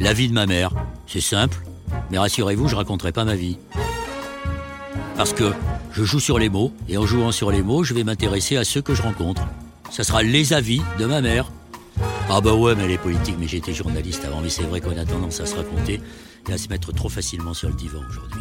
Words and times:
La 0.00 0.14
vie 0.14 0.28
de 0.28 0.32
ma 0.32 0.46
mère, 0.46 0.72
c'est 1.06 1.20
simple, 1.20 1.58
mais 2.10 2.18
rassurez-vous, 2.18 2.68
je 2.68 2.74
raconterai 2.74 3.12
pas 3.12 3.26
ma 3.26 3.36
vie. 3.36 3.58
Parce 5.14 5.34
que 5.34 5.52
je 5.92 6.04
joue 6.04 6.20
sur 6.20 6.38
les 6.38 6.48
mots, 6.48 6.72
et 6.88 6.96
en 6.96 7.04
jouant 7.04 7.32
sur 7.32 7.50
les 7.50 7.62
mots, 7.62 7.84
je 7.84 7.92
vais 7.92 8.02
m'intéresser 8.02 8.56
à 8.56 8.64
ceux 8.64 8.80
que 8.80 8.94
je 8.94 9.02
rencontre. 9.02 9.42
Ça 9.90 10.02
sera 10.02 10.22
les 10.22 10.54
avis 10.54 10.80
de 10.98 11.04
ma 11.04 11.20
mère. 11.20 11.52
Ah 12.30 12.40
bah 12.40 12.54
ouais, 12.54 12.74
mais 12.74 12.84
elle 12.84 12.92
est 12.92 12.98
politique, 12.98 13.36
mais 13.38 13.46
j'étais 13.46 13.74
journaliste 13.74 14.24
avant, 14.24 14.40
mais 14.40 14.48
c'est 14.48 14.62
vrai 14.62 14.80
qu'on 14.80 14.96
a 14.96 15.04
tendance 15.04 15.38
à 15.40 15.44
se 15.44 15.54
raconter 15.54 16.00
et 16.48 16.52
à 16.52 16.56
se 16.56 16.68
mettre 16.68 16.92
trop 16.94 17.10
facilement 17.10 17.52
sur 17.52 17.68
le 17.68 17.74
divan 17.74 18.00
aujourd'hui. 18.08 18.40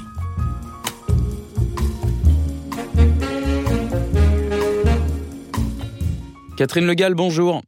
Catherine 6.55 6.88
Legal, 6.88 7.16
bonjour. 7.16 7.62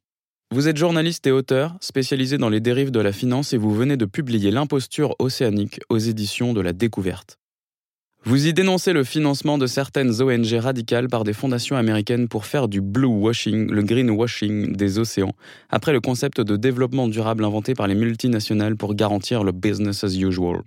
Vous 0.53 0.67
êtes 0.67 0.75
journaliste 0.75 1.25
et 1.27 1.31
auteur, 1.31 1.77
spécialisé 1.79 2.37
dans 2.37 2.49
les 2.49 2.59
dérives 2.59 2.91
de 2.91 2.99
la 2.99 3.13
finance 3.13 3.53
et 3.53 3.57
vous 3.57 3.73
venez 3.73 3.95
de 3.95 4.03
publier 4.03 4.51
L'imposture 4.51 5.15
océanique 5.17 5.79
aux 5.87 5.97
éditions 5.97 6.51
de 6.51 6.59
la 6.59 6.73
découverte. 6.73 7.37
Vous 8.25 8.47
y 8.47 8.53
dénoncez 8.53 8.91
le 8.91 9.05
financement 9.05 9.57
de 9.57 9.65
certaines 9.65 10.21
ONG 10.21 10.51
radicales 10.59 11.07
par 11.07 11.23
des 11.23 11.31
fondations 11.31 11.77
américaines 11.77 12.27
pour 12.27 12.45
faire 12.45 12.67
du 12.67 12.81
blue 12.81 13.05
washing, 13.05 13.71
le 13.71 13.81
green 13.81 14.09
washing 14.09 14.75
des 14.75 14.99
océans, 14.99 15.31
après 15.69 15.93
le 15.93 16.01
concept 16.01 16.41
de 16.41 16.57
développement 16.57 17.07
durable 17.07 17.45
inventé 17.45 17.73
par 17.73 17.87
les 17.87 17.95
multinationales 17.95 18.75
pour 18.75 18.93
garantir 18.93 19.45
le 19.45 19.53
business 19.53 20.03
as 20.03 20.17
usual. 20.17 20.63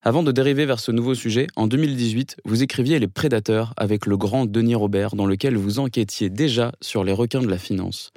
Avant 0.00 0.22
de 0.22 0.32
dériver 0.32 0.64
vers 0.64 0.80
ce 0.80 0.90
nouveau 0.90 1.14
sujet, 1.14 1.48
en 1.54 1.66
2018, 1.66 2.38
vous 2.46 2.62
écriviez 2.62 2.98
Les 2.98 3.08
Prédateurs 3.08 3.74
avec 3.76 4.06
le 4.06 4.16
grand 4.16 4.46
Denis 4.46 4.74
Robert, 4.74 5.14
dans 5.16 5.26
lequel 5.26 5.58
vous 5.58 5.80
enquêtiez 5.80 6.30
déjà 6.30 6.72
sur 6.80 7.04
les 7.04 7.12
requins 7.12 7.42
de 7.42 7.50
la 7.50 7.58
finance. 7.58 8.10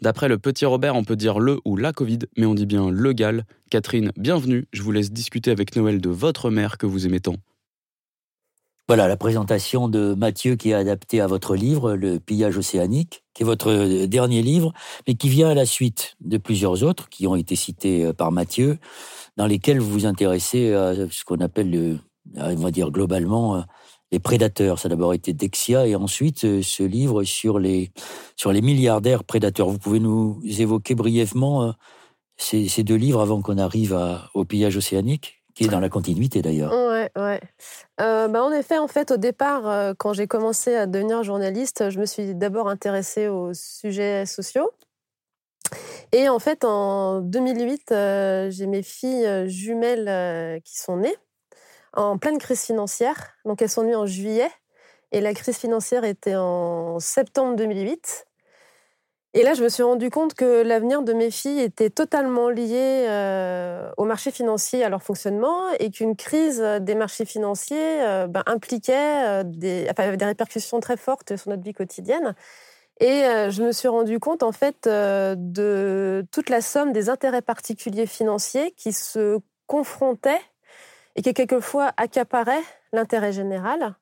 D'après 0.00 0.28
le 0.28 0.38
petit 0.38 0.64
Robert, 0.64 0.94
on 0.94 1.02
peut 1.02 1.16
dire 1.16 1.40
le 1.40 1.58
ou 1.64 1.76
la 1.76 1.92
Covid, 1.92 2.20
mais 2.36 2.46
on 2.46 2.54
dit 2.54 2.66
bien 2.66 2.88
le 2.90 3.12
gal. 3.12 3.44
Catherine, 3.68 4.12
bienvenue. 4.16 4.66
Je 4.72 4.82
vous 4.82 4.92
laisse 4.92 5.10
discuter 5.10 5.50
avec 5.50 5.74
Noël 5.74 6.00
de 6.00 6.08
votre 6.08 6.50
mère 6.50 6.78
que 6.78 6.86
vous 6.86 7.06
aimez 7.06 7.18
tant. 7.18 7.34
Voilà 8.86 9.08
la 9.08 9.16
présentation 9.16 9.88
de 9.88 10.14
Mathieu 10.14 10.54
qui 10.54 10.70
est 10.70 10.74
adapté 10.74 11.20
à 11.20 11.26
votre 11.26 11.56
livre, 11.56 11.94
Le 11.94 12.20
pillage 12.20 12.56
océanique, 12.56 13.24
qui 13.34 13.42
est 13.42 13.46
votre 13.46 14.06
dernier 14.06 14.40
livre, 14.40 14.72
mais 15.06 15.14
qui 15.14 15.28
vient 15.28 15.50
à 15.50 15.54
la 15.54 15.66
suite 15.66 16.16
de 16.20 16.38
plusieurs 16.38 16.84
autres 16.84 17.08
qui 17.08 17.26
ont 17.26 17.36
été 17.36 17.56
cités 17.56 18.06
euh, 18.06 18.12
par 18.12 18.32
Mathieu, 18.32 18.78
dans 19.36 19.46
lesquels 19.46 19.80
vous 19.80 19.90
vous 19.90 20.06
intéressez 20.06 20.72
à 20.72 20.94
ce 21.10 21.24
qu'on 21.24 21.40
appelle, 21.40 21.70
le, 21.70 21.98
on 22.36 22.54
va 22.54 22.70
dire 22.70 22.90
globalement, 22.90 23.56
euh, 23.56 23.60
les 24.10 24.18
prédateurs. 24.18 24.78
Ça 24.78 24.86
a 24.86 24.90
d'abord 24.90 25.14
été 25.14 25.32
Dexia 25.32 25.86
et 25.86 25.94
ensuite 25.94 26.44
euh, 26.44 26.62
ce 26.62 26.82
livre 26.82 27.24
sur 27.24 27.58
les, 27.58 27.90
sur 28.36 28.52
les 28.52 28.62
milliardaires 28.62 29.24
prédateurs. 29.24 29.68
Vous 29.68 29.78
pouvez 29.78 30.00
nous 30.00 30.40
évoquer 30.44 30.94
brièvement 30.94 31.64
euh, 31.64 31.72
ces, 32.36 32.82
deux 32.84 32.96
livres 32.96 33.20
avant 33.20 33.42
qu'on 33.42 33.58
arrive 33.58 33.98
au 34.34 34.44
pillage 34.44 34.76
océanique 34.76 35.42
qui 35.54 35.64
est 35.64 35.68
dans 35.68 35.80
la 35.80 35.88
continuité 35.88 36.40
d'ailleurs. 36.40 36.72
Ouais, 36.72 37.10
ouais. 37.16 37.40
Euh, 38.00 38.28
bah 38.28 38.44
en 38.44 38.52
effet, 38.52 38.78
en 38.78 38.86
fait, 38.86 39.10
au 39.10 39.16
départ, 39.16 39.94
quand 39.96 40.12
j'ai 40.12 40.28
commencé 40.28 40.76
à 40.76 40.86
devenir 40.86 41.24
journaliste, 41.24 41.90
je 41.90 41.98
me 41.98 42.06
suis 42.06 42.36
d'abord 42.36 42.68
intéressée 42.68 43.26
aux 43.26 43.52
sujets 43.54 44.24
sociaux. 44.24 44.70
Et 46.12 46.28
en 46.28 46.38
fait, 46.38 46.64
en 46.64 47.20
2008, 47.22 47.90
euh, 47.90 48.50
j'ai 48.50 48.66
mes 48.66 48.84
filles 48.84 49.48
jumelles 49.48 50.60
qui 50.62 50.78
sont 50.78 50.98
nées 50.98 51.16
en 51.98 52.16
pleine 52.18 52.38
crise 52.38 52.62
financière. 52.62 53.34
Donc, 53.44 53.60
elles 53.60 53.68
sont 53.68 53.82
nées 53.82 53.96
en 53.96 54.06
juillet. 54.06 54.50
Et 55.10 55.20
la 55.20 55.34
crise 55.34 55.56
financière 55.56 56.04
était 56.04 56.36
en 56.36 57.00
septembre 57.00 57.56
2008. 57.56 58.26
Et 59.34 59.42
là, 59.42 59.54
je 59.54 59.62
me 59.62 59.68
suis 59.68 59.82
rendu 59.82 60.08
compte 60.10 60.34
que 60.34 60.62
l'avenir 60.62 61.02
de 61.02 61.12
mes 61.12 61.30
filles 61.30 61.60
était 61.60 61.90
totalement 61.90 62.48
lié 62.48 63.06
euh, 63.08 63.90
au 63.96 64.04
marché 64.04 64.30
financier, 64.30 64.82
à 64.84 64.88
leur 64.88 65.02
fonctionnement, 65.02 65.70
et 65.78 65.90
qu'une 65.90 66.16
crise 66.16 66.60
des 66.80 66.94
marchés 66.94 67.26
financiers 67.26 68.02
euh, 68.02 68.26
ben, 68.26 68.42
impliquait 68.46 69.26
euh, 69.26 69.42
des, 69.44 69.90
répercussions 69.98 70.80
très 70.80 70.96
fortes 70.96 71.36
sur 71.36 71.50
notre 71.50 71.62
vie 71.62 71.74
quotidienne. 71.74 72.34
Et 73.00 73.24
euh, 73.24 73.50
je 73.50 73.62
me 73.62 73.72
suis 73.72 73.88
rendu 73.88 74.18
compte, 74.18 74.42
en 74.42 74.52
fait, 74.52 74.88
de 74.88 76.26
toute 76.32 76.48
la 76.48 76.60
somme 76.60 76.92
des 76.92 77.10
intérêts 77.10 77.42
particuliers 77.42 78.06
financiers 78.06 78.72
qui 78.76 78.92
se 78.92 79.38
confrontaient 79.66 80.40
et 81.18 81.22
qui 81.22 81.34
quelquefois 81.34 81.90
accaparaient 81.96 82.62
l'intérêt 82.92 83.32
général. 83.32 83.96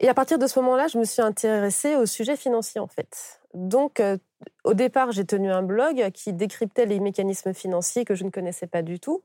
Et 0.00 0.08
à 0.08 0.14
partir 0.14 0.38
de 0.38 0.46
ce 0.46 0.58
moment-là, 0.60 0.86
je 0.88 0.96
me 0.96 1.04
suis 1.04 1.20
intéressée 1.20 1.94
au 1.94 2.06
sujet 2.06 2.36
financier, 2.36 2.80
en 2.80 2.86
fait. 2.86 3.38
Donc, 3.52 4.00
euh, 4.00 4.16
au 4.64 4.72
départ, 4.72 5.12
j'ai 5.12 5.26
tenu 5.26 5.50
un 5.50 5.62
blog 5.62 6.10
qui 6.14 6.32
décryptait 6.32 6.86
les 6.86 7.00
mécanismes 7.00 7.52
financiers 7.52 8.06
que 8.06 8.14
je 8.14 8.24
ne 8.24 8.30
connaissais 8.30 8.66
pas 8.66 8.80
du 8.80 8.98
tout. 8.98 9.22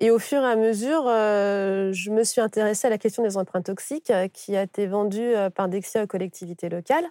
Et 0.00 0.10
au 0.10 0.18
fur 0.18 0.42
et 0.42 0.46
à 0.46 0.56
mesure, 0.56 1.04
euh, 1.06 1.92
je 1.92 2.10
me 2.10 2.24
suis 2.24 2.40
intéressée 2.40 2.88
à 2.88 2.90
la 2.90 2.98
question 2.98 3.22
des 3.22 3.36
emprunts 3.36 3.62
toxiques 3.62 4.10
euh, 4.10 4.26
qui 4.26 4.56
a 4.56 4.62
été 4.62 4.88
vendue 4.88 5.34
par 5.54 5.68
Dexia 5.68 6.02
aux 6.02 6.08
collectivités 6.08 6.68
locales. 6.68 7.06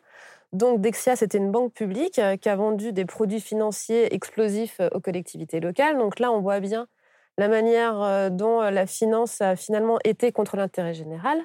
Donc, 0.51 0.81
Dexia, 0.81 1.15
c'était 1.15 1.37
une 1.37 1.51
banque 1.51 1.71
publique 1.71 2.19
qui 2.41 2.49
a 2.49 2.55
vendu 2.57 2.91
des 2.91 3.05
produits 3.05 3.41
financiers 3.41 4.13
explosifs 4.13 4.81
aux 4.93 4.99
collectivités 4.99 5.61
locales. 5.61 5.97
Donc 5.97 6.19
là, 6.19 6.31
on 6.33 6.41
voit 6.41 6.59
bien 6.59 6.87
la 7.37 7.47
manière 7.47 8.01
euh, 8.01 8.29
dont 8.29 8.61
euh, 8.61 8.71
la 8.71 8.85
finance 8.85 9.41
a 9.41 9.55
finalement 9.55 9.99
été 10.03 10.31
contre 10.31 10.57
l'intérêt 10.57 10.93
général. 10.93 11.39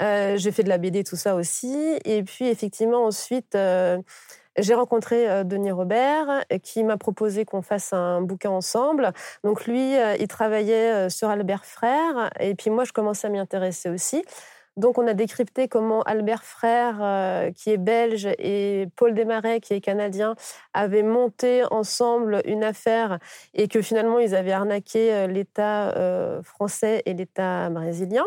Euh, 0.00 0.36
j'ai 0.36 0.52
fait 0.52 0.62
de 0.62 0.68
la 0.68 0.78
BD, 0.78 1.04
tout 1.04 1.16
ça 1.16 1.34
aussi. 1.34 1.98
Et 2.04 2.22
puis, 2.22 2.48
effectivement, 2.48 3.04
ensuite, 3.04 3.56
j'ai 4.56 4.74
rencontré 4.74 5.44
Denis 5.44 5.72
Robert 5.72 6.44
qui 6.62 6.84
m'a 6.84 6.96
proposé 6.96 7.44
qu'on 7.44 7.60
fasse 7.60 7.92
un 7.92 8.22
bouquin 8.22 8.50
ensemble. 8.50 9.12
Donc, 9.44 9.66
lui, 9.66 9.94
il 10.18 10.28
travaillait 10.28 11.10
sur 11.10 11.28
Albert 11.28 11.66
Frère. 11.66 12.30
Et 12.40 12.54
puis, 12.54 12.70
moi, 12.70 12.84
je 12.84 12.92
commençais 12.92 13.26
à 13.26 13.30
m'y 13.30 13.38
intéresser 13.38 13.90
aussi. 13.90 14.24
Donc, 14.80 14.96
on 14.96 15.06
a 15.06 15.12
décrypté 15.12 15.68
comment 15.68 16.02
Albert 16.02 16.42
Frère, 16.42 16.98
euh, 17.02 17.52
qui 17.52 17.70
est 17.70 17.76
belge, 17.76 18.26
et 18.38 18.88
Paul 18.96 19.14
Desmarais, 19.14 19.60
qui 19.60 19.74
est 19.74 19.80
canadien, 19.82 20.34
avaient 20.72 21.02
monté 21.02 21.62
ensemble 21.70 22.40
une 22.46 22.64
affaire 22.64 23.18
et 23.52 23.68
que 23.68 23.82
finalement, 23.82 24.18
ils 24.18 24.34
avaient 24.34 24.52
arnaqué 24.52 25.12
euh, 25.12 25.26
l'État 25.26 25.90
euh, 25.90 26.42
français 26.42 27.02
et 27.04 27.12
l'État 27.12 27.68
brésilien. 27.68 28.24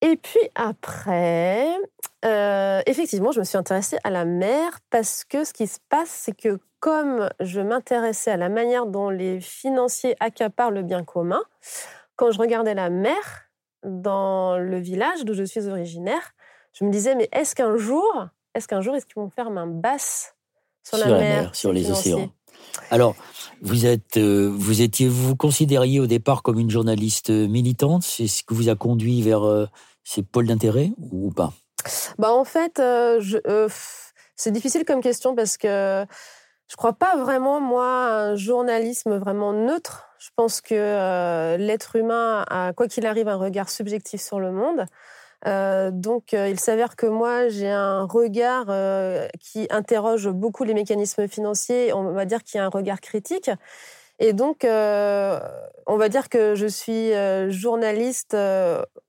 Et 0.00 0.16
puis 0.16 0.40
après, 0.54 1.66
effectivement, 2.86 3.32
je 3.32 3.40
me 3.40 3.44
suis 3.44 3.58
intéressée 3.58 3.98
à 4.04 4.10
la 4.10 4.24
mer 4.24 4.78
parce 4.88 5.24
que 5.24 5.44
ce 5.44 5.52
qui 5.52 5.66
se 5.66 5.78
passe, 5.90 6.08
c'est 6.08 6.34
que 6.34 6.58
comme 6.80 7.28
je 7.40 7.60
m'intéressais 7.60 8.30
à 8.30 8.38
la 8.38 8.48
manière 8.48 8.86
dont 8.86 9.10
les 9.10 9.38
financiers 9.42 10.16
accaparent 10.18 10.70
le 10.70 10.82
bien 10.82 11.04
commun, 11.04 11.42
quand 12.16 12.30
je 12.30 12.38
regardais 12.38 12.74
la 12.74 12.88
mer 12.88 13.49
dans 13.84 14.58
le 14.58 14.78
village 14.78 15.24
d'où 15.24 15.34
je 15.34 15.44
suis 15.44 15.66
originaire, 15.66 16.32
je 16.72 16.84
me 16.84 16.90
disais, 16.90 17.14
mais 17.14 17.28
est-ce 17.32 17.54
qu'un 17.54 17.76
jour, 17.76 18.26
est-ce 18.54 18.68
qu'un 18.68 18.80
jour, 18.80 18.94
est-ce 18.94 19.06
qu'ils 19.06 19.16
vont 19.16 19.30
faire 19.30 19.50
main 19.50 19.66
basse 19.66 20.34
sur, 20.84 20.98
Sur 20.98 21.08
la, 21.08 21.14
la 21.14 21.20
mer, 21.20 21.42
mer, 21.42 21.54
sur 21.54 21.72
les 21.72 21.90
océans. 21.90 22.30
Alors, 22.90 23.16
vous 23.62 23.86
êtes, 23.86 24.16
euh, 24.16 24.50
vous 24.52 24.82
étiez, 24.82 25.08
vous 25.08 25.28
vous 25.28 25.36
considériez 25.36 26.00
au 26.00 26.06
départ 26.06 26.42
comme 26.42 26.58
une 26.58 26.70
journaliste 26.70 27.30
militante? 27.30 28.02
C'est 28.02 28.26
ce 28.26 28.42
qui 28.42 28.54
vous 28.54 28.68
a 28.68 28.76
conduit 28.76 29.22
vers 29.22 29.42
euh, 29.44 29.66
ces 30.04 30.22
pôles 30.22 30.46
d'intérêt 30.46 30.92
ou 30.98 31.30
pas? 31.30 31.52
Bah 32.18 32.32
en 32.32 32.44
fait, 32.44 32.78
euh, 32.78 33.22
euh, 33.46 33.68
c'est 34.36 34.50
difficile 34.50 34.84
comme 34.84 35.00
question 35.00 35.34
parce 35.34 35.56
que 35.56 36.04
je 36.68 36.76
crois 36.76 36.92
pas 36.92 37.16
vraiment 37.16 37.60
moi 37.60 37.86
à 37.86 38.20
un 38.30 38.36
journalisme 38.36 39.16
vraiment 39.16 39.52
neutre. 39.52 40.09
Je 40.20 40.28
pense 40.36 40.60
que 40.60 40.74
euh, 40.74 41.56
l'être 41.56 41.96
humain 41.96 42.44
a 42.50 42.74
quoi 42.74 42.88
qu'il 42.88 43.06
arrive 43.06 43.26
un 43.28 43.36
regard 43.36 43.70
subjectif 43.70 44.20
sur 44.20 44.38
le 44.38 44.52
monde. 44.52 44.84
Euh, 45.46 45.90
donc, 45.90 46.34
euh, 46.34 46.50
il 46.50 46.60
s'avère 46.60 46.94
que 46.94 47.06
moi, 47.06 47.48
j'ai 47.48 47.70
un 47.70 48.04
regard 48.04 48.66
qui 49.40 49.66
interroge 49.70 50.28
beaucoup 50.28 50.64
les 50.64 50.74
mécanismes 50.74 51.26
financiers. 51.26 51.94
On 51.94 52.12
va 52.12 52.26
dire 52.26 52.44
qu'il 52.44 52.58
y 52.58 52.60
a 52.60 52.66
un 52.66 52.68
regard 52.68 53.00
critique. 53.00 53.50
Et 54.18 54.34
donc, 54.34 54.64
on 54.64 55.96
va 55.96 56.08
dire 56.10 56.28
que 56.28 56.54
je 56.54 56.66
suis 56.66 57.12
journaliste 57.50 58.36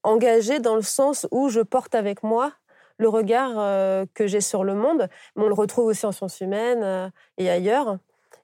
engagée 0.04 0.62
dans 0.62 0.78
le 0.78 0.82
sens 0.82 1.28
où 1.32 1.50
je 1.50 1.60
porte 1.60 1.94
avec 1.94 2.24
moi 2.24 2.54
le 2.98 3.10
regard 3.10 4.06
que 4.14 4.28
j'ai 4.28 4.40
sur 4.40 4.64
le 4.64 4.76
monde, 4.76 5.10
mais 5.36 5.44
on 5.44 5.48
le 5.50 5.54
retrouve 5.54 5.88
aussi 5.88 6.06
en 6.06 6.14
sciences 6.14 6.40
humaines 6.40 7.12
et 7.38 7.50
ailleurs. 7.50 7.98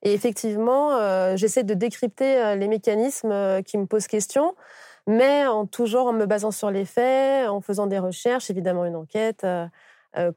Et 0.03 0.13
effectivement, 0.13 1.35
j'essaie 1.35 1.63
de 1.63 1.73
décrypter 1.73 2.55
les 2.55 2.67
mécanismes 2.67 3.63
qui 3.63 3.77
me 3.77 3.85
posent 3.85 4.07
question, 4.07 4.53
mais 5.07 5.45
en 5.45 5.65
toujours 5.65 6.07
en 6.07 6.13
me 6.13 6.25
basant 6.25 6.51
sur 6.51 6.71
les 6.71 6.85
faits, 6.85 7.49
en 7.49 7.61
faisant 7.61 7.87
des 7.87 7.99
recherches, 7.99 8.49
évidemment 8.49 8.85
une 8.85 8.95
enquête, 8.95 9.45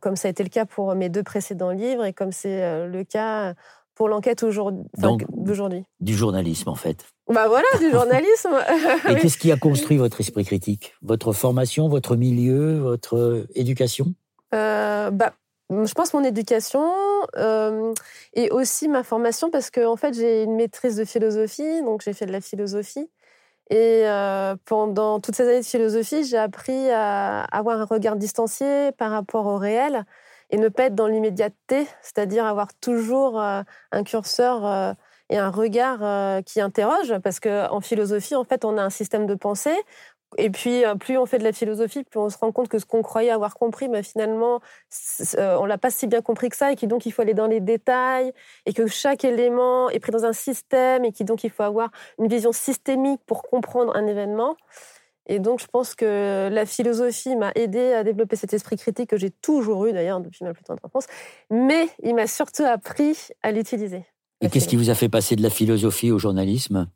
comme 0.01 0.17
ça 0.17 0.29
a 0.29 0.31
été 0.31 0.43
le 0.43 0.49
cas 0.49 0.65
pour 0.65 0.95
mes 0.95 1.09
deux 1.09 1.23
précédents 1.23 1.71
livres 1.71 2.05
et 2.05 2.12
comme 2.12 2.33
c'est 2.33 2.87
le 2.87 3.05
cas 3.05 3.55
pour 4.01 4.09
l'enquête 4.09 4.43
d'aujourd'hui. 4.43 5.85
Du 6.01 6.15
journalisme, 6.15 6.71
en 6.71 6.75
fait. 6.75 7.05
Bah 7.29 7.49
voilà, 7.49 7.67
du 7.79 7.91
journalisme. 7.91 8.57
Et 9.11 9.17
qu'est-ce 9.17 9.37
qui 9.37 9.53
a 9.53 9.59
construit 9.59 9.99
votre 9.99 10.19
esprit 10.21 10.43
critique? 10.43 10.95
Votre 11.03 11.35
formation, 11.35 11.87
votre 11.87 12.17
milieu, 12.17 12.79
votre 12.79 13.19
euh, 13.19 13.47
éducation? 13.55 14.15
Euh, 14.55 15.11
bah, 15.11 15.35
Je 15.71 15.95
pense 15.95 16.13
mon 16.15 16.25
éducation 16.25 16.93
euh, 17.37 17.95
et 18.35 18.51
aussi 18.51 18.89
ma 18.89 19.05
formation 19.05 19.51
parce 19.51 19.71
que 19.71 19.87
en 19.87 19.97
fait, 19.97 20.15
j'ai 20.15 20.43
une 20.43 20.57
maîtrise 20.57 20.97
de 20.97 21.05
philosophie, 21.05 21.83
donc 21.83 22.03
j'ai 22.03 22.13
fait 22.13 22.27
de 22.27 22.33
la 22.33 22.41
philosophie. 22.41 23.09
Et 23.71 24.05
pendant 24.65 25.21
toutes 25.21 25.37
ces 25.37 25.45
années 25.45 25.61
de 25.61 25.65
philosophie, 25.65 26.25
j'ai 26.25 26.39
appris 26.39 26.91
à 26.91 27.43
avoir 27.45 27.81
un 27.81 27.85
regard 27.85 28.17
distancié 28.17 28.91
par 28.99 29.13
rapport 29.13 29.47
au 29.47 29.59
réel 29.59 30.05
et 30.51 30.59
ne 30.59 30.69
pas 30.69 30.85
être 30.85 30.95
dans 30.95 31.07
l'immédiateté, 31.07 31.87
c'est-à-dire 32.03 32.45
avoir 32.45 32.75
toujours 32.75 33.41
euh, 33.41 33.63
un 33.93 34.03
curseur 34.05 34.67
euh, 34.67 34.93
et 35.29 35.39
un 35.39 35.51
regard 35.51 35.99
euh, 36.03 36.43
qui 36.43 36.61
interroge, 36.61 37.17
parce 37.23 37.41
qu'en 37.41 37.81
philosophie, 37.81 38.35
en 38.35 38.45
fait, 38.45 38.65
on 38.65 38.77
a 38.77 38.83
un 38.83 38.91
système 38.91 39.27
de 39.27 39.35
pensée. 39.35 39.77
Et 40.38 40.50
puis, 40.50 40.82
plus 41.00 41.19
on 41.19 41.27
fait 41.27 41.38
de 41.38 41.44
la 41.44 41.53
philosophie, 41.53 42.05
plus 42.05 42.21
on 42.21 42.31
se 42.31 42.38
rend 42.38 42.53
compte 42.53 42.69
que 42.69 42.79
ce 42.79 42.87
qu'on 42.87 43.03
croyait 43.03 43.31
avoir 43.31 43.55
compris, 43.55 43.88
mais 43.88 44.03
finalement, 44.03 44.61
on 45.37 45.65
l'a 45.65 45.79
pas 45.79 45.91
si 45.91 46.06
bien 46.06 46.23
compris 46.23 46.49
que 46.49 46.56
ça, 46.56 46.73
et 46.73 46.77
qu'il 46.77 46.88
donc 46.88 47.05
il 47.06 47.11
faut 47.11 47.23
aller 47.23 47.35
dans 47.35 47.49
les 47.49 47.61
détails, 47.61 48.32
et 48.65 48.73
que 48.73 48.87
chaque 48.87 49.25
élément 49.25 49.91
est 49.91 49.99
pris 49.99 50.12
dans 50.12 50.25
un 50.25 50.32
système, 50.32 51.05
et 51.05 51.12
qu'il 51.12 51.27
donc 51.27 51.43
il 51.43 51.50
faut 51.50 51.65
avoir 51.65 51.91
une 52.19 52.29
vision 52.29 52.53
systémique 52.53 53.21
pour 53.27 53.43
comprendre 53.43 53.94
un 53.97 54.06
événement. 54.06 54.56
Et 55.27 55.38
donc, 55.38 55.61
je 55.61 55.67
pense 55.67 55.94
que 55.94 56.49
la 56.50 56.67
philosophie 56.67 57.37
m'a 57.37 57.53
aidé 57.55 57.93
à 57.93 58.03
développer 58.03 58.37
cet 58.37 58.53
esprit 58.53 58.76
critique 58.76 59.11
que 59.11 59.17
j'ai 59.17 59.31
toujours 59.31 59.87
eu 59.87 59.93
d'ailleurs 59.93 60.21
depuis 60.21 60.44
ma 60.44 60.55
plus 60.55 60.65
tendre 60.65 60.81
enfance, 60.85 61.06
mais 61.50 61.88
il 62.03 62.15
m'a 62.15 62.26
surtout 62.26 62.65
appris 62.65 63.29
à 63.43 63.53
l'utiliser. 63.53 64.05
Et 64.41 64.49
qu'est-ce 64.49 64.69
qui 64.69 64.76
vous 64.76 64.91
a 64.91 64.94
fait 64.94 65.09
passer 65.09 65.37
de 65.37 65.43
la 65.43 65.50
philosophie 65.50 66.11
au 66.11 66.19
journalisme? 66.19 66.88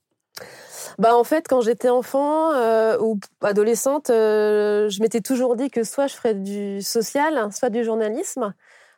Bah, 0.99 1.17
en 1.17 1.25
fait, 1.25 1.49
quand 1.49 1.61
j'étais 1.61 1.89
enfant 1.89 2.53
euh, 2.53 2.99
ou 3.01 3.19
adolescente, 3.43 4.11
euh, 4.11 4.89
je 4.89 5.01
m'étais 5.01 5.21
toujours 5.21 5.57
dit 5.57 5.71
que 5.71 5.85
soit 5.85 6.07
je 6.07 6.15
ferais 6.15 6.35
du 6.35 6.83
social, 6.83 7.49
soit 7.53 7.71
du 7.71 7.85
journalisme. 7.85 8.55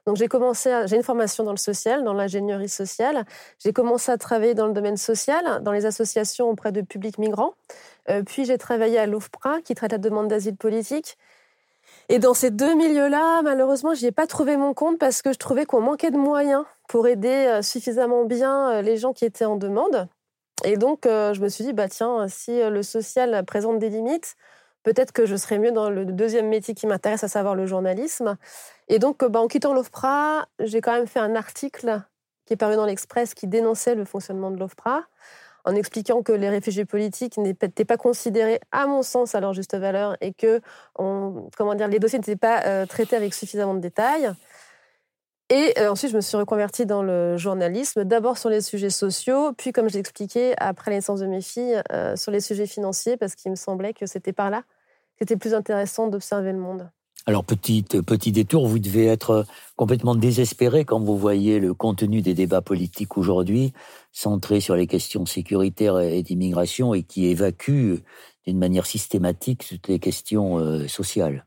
Donc 0.06 0.16
j'ai 0.16 0.28
commencé, 0.28 0.72
j'ai 0.87 0.96
une 0.96 1.02
formation 1.02 1.43
dans 1.43 1.50
le 1.50 1.56
social, 1.56 2.04
dans 2.04 2.14
l'ingénierie 2.14 2.69
sociale. 2.69 3.25
J'ai 3.58 3.72
commencé 3.72 4.12
à 4.12 4.19
travailler 4.19 4.54
dans 4.54 4.69
le 4.69 4.72
domaine 4.72 4.96
social, 4.96 5.60
dans 5.62 5.72
les 5.72 5.84
associations 5.84 6.48
auprès 6.48 6.70
de 6.70 6.81
publics 6.81 7.19
migrants. 7.19 7.54
Euh, 8.08 8.22
puis 8.22 8.44
j'ai 8.44 8.56
travaillé 8.56 8.99
à 8.99 9.06
l'OFPRA, 9.06 9.60
qui 9.62 9.75
traite 9.75 9.90
la 9.90 9.99
demande 9.99 10.28
d'asile 10.28 10.56
politique. 10.56 11.19
Et 12.08 12.20
dans 12.20 12.34
ces 12.34 12.50
deux 12.50 12.75
milieux-là, 12.75 13.42
malheureusement, 13.42 13.94
je 13.94 14.02
n'y 14.02 14.08
ai 14.08 14.12
pas 14.12 14.28
trouvé 14.28 14.56
mon 14.56 14.75
compte 14.75 14.96
parce 14.99 15.22
que 15.22 15.32
je 15.32 15.38
trouvais 15.38 15.66
qu'on 15.66 15.81
manquait 15.81 16.12
de 16.12 16.19
moyens 16.19 16.64
pour 16.88 17.08
aider 17.08 17.28
euh, 17.28 17.62
suffisamment 17.62 18.25
bien 18.25 18.70
euh, 18.70 18.82
les 18.82 18.96
gens 18.99 19.12
qui 19.12 19.25
étaient 19.25 19.44
en 19.44 19.56
demande. 19.56 20.08
Et 20.64 20.76
donc, 20.76 21.00
je 21.04 21.40
me 21.40 21.48
suis 21.48 21.64
dit, 21.64 21.72
bah 21.72 21.88
tiens, 21.88 22.26
si 22.28 22.60
le 22.62 22.82
social 22.82 23.44
présente 23.44 23.78
des 23.78 23.90
limites, 23.90 24.36
peut-être 24.82 25.12
que 25.12 25.26
je 25.26 25.36
serais 25.36 25.58
mieux 25.58 25.72
dans 25.72 25.90
le 25.90 26.04
deuxième 26.06 26.48
métier 26.48 26.74
qui 26.74 26.86
m'intéresse, 26.86 27.24
à 27.24 27.28
savoir 27.28 27.54
le 27.54 27.66
journalisme. 27.66 28.36
Et 28.88 28.98
donc, 28.98 29.24
bah, 29.24 29.40
en 29.40 29.48
quittant 29.48 29.74
l'OFPRA, 29.74 30.46
j'ai 30.60 30.80
quand 30.80 30.92
même 30.92 31.06
fait 31.08 31.18
un 31.18 31.34
article 31.34 32.02
qui 32.46 32.54
est 32.54 32.56
paru 32.56 32.76
dans 32.76 32.86
l'Express 32.86 33.34
qui 33.34 33.48
dénonçait 33.48 33.94
le 33.94 34.04
fonctionnement 34.04 34.50
de 34.50 34.58
l'OFPRA 34.58 35.02
en 35.64 35.74
expliquant 35.74 36.22
que 36.22 36.32
les 36.32 36.48
réfugiés 36.48 36.84
politiques 36.84 37.36
n'étaient 37.38 37.84
pas 37.84 37.96
considérés, 37.96 38.60
à 38.70 38.86
mon 38.86 39.02
sens, 39.02 39.34
à 39.34 39.40
leur 39.40 39.52
juste 39.52 39.76
valeur 39.76 40.16
et 40.20 40.32
que 40.32 40.60
comment 40.94 41.74
dire, 41.74 41.88
les 41.88 41.98
dossiers 41.98 42.20
n'étaient 42.20 42.36
pas 42.36 42.62
euh, 42.66 42.86
traités 42.86 43.16
avec 43.16 43.34
suffisamment 43.34 43.74
de 43.74 43.80
détails. 43.80 44.30
Et 45.48 45.75
euh, 45.78 45.93
ensuite, 45.93 46.10
je 46.10 46.16
me 46.16 46.20
suis 46.20 46.37
reconvertie 46.37 46.87
dans 46.87 47.02
le 47.02 47.37
journalisme, 47.37 48.04
d'abord 48.04 48.37
sur 48.37 48.50
les 48.50 48.60
sujets 48.60 48.90
sociaux, 48.90 49.52
puis, 49.56 49.70
comme 49.70 49.88
j'ai 49.88 50.00
expliqué, 50.00 50.54
après 50.58 50.90
la 50.90 50.96
naissance 50.96 51.20
de 51.20 51.26
mes 51.26 51.40
filles, 51.40 51.81
euh, 51.93 52.16
sur 52.16 52.32
les 52.32 52.40
sujets 52.40 52.66
financiers, 52.66 53.16
parce 53.16 53.37
qu'il 53.37 53.52
me 53.52 53.56
semblait 53.56 53.94
que 53.94 54.06
c'était 54.06 54.32
par 54.32 54.50
là 54.50 54.62
que 54.62 55.25
c'était 55.25 55.37
plus 55.37 55.54
intéressant 55.54 56.08
d'observer 56.08 56.52
le 56.52 56.58
monde. 56.58 56.90
Alors, 57.25 57.44
petit, 57.44 57.82
petit 57.82 58.32
détour, 58.32 58.66
vous 58.66 58.78
devez 58.78 59.06
être 59.06 59.46
complètement 59.76 60.14
désespéré 60.14 60.84
quand 60.84 61.00
vous 61.00 61.16
voyez 61.16 61.58
le 61.58 61.75
contenu 61.75 62.22
des 62.22 62.34
débats 62.34 62.60
politiques 62.60 63.16
aujourd'hui, 63.16 63.72
centré 64.12 64.60
sur 64.60 64.76
les 64.76 64.87
questions 64.87 65.26
sécuritaires 65.26 65.99
et 66.00 66.22
d'immigration, 66.22 66.92
et 66.92 67.02
qui 67.02 67.26
évacue 67.26 67.94
d'une 68.46 68.58
manière 68.58 68.87
systématique 68.87 69.66
toutes 69.69 69.88
les 69.88 69.99
questions 69.99 70.58
euh, 70.58 70.87
sociales. 70.87 71.46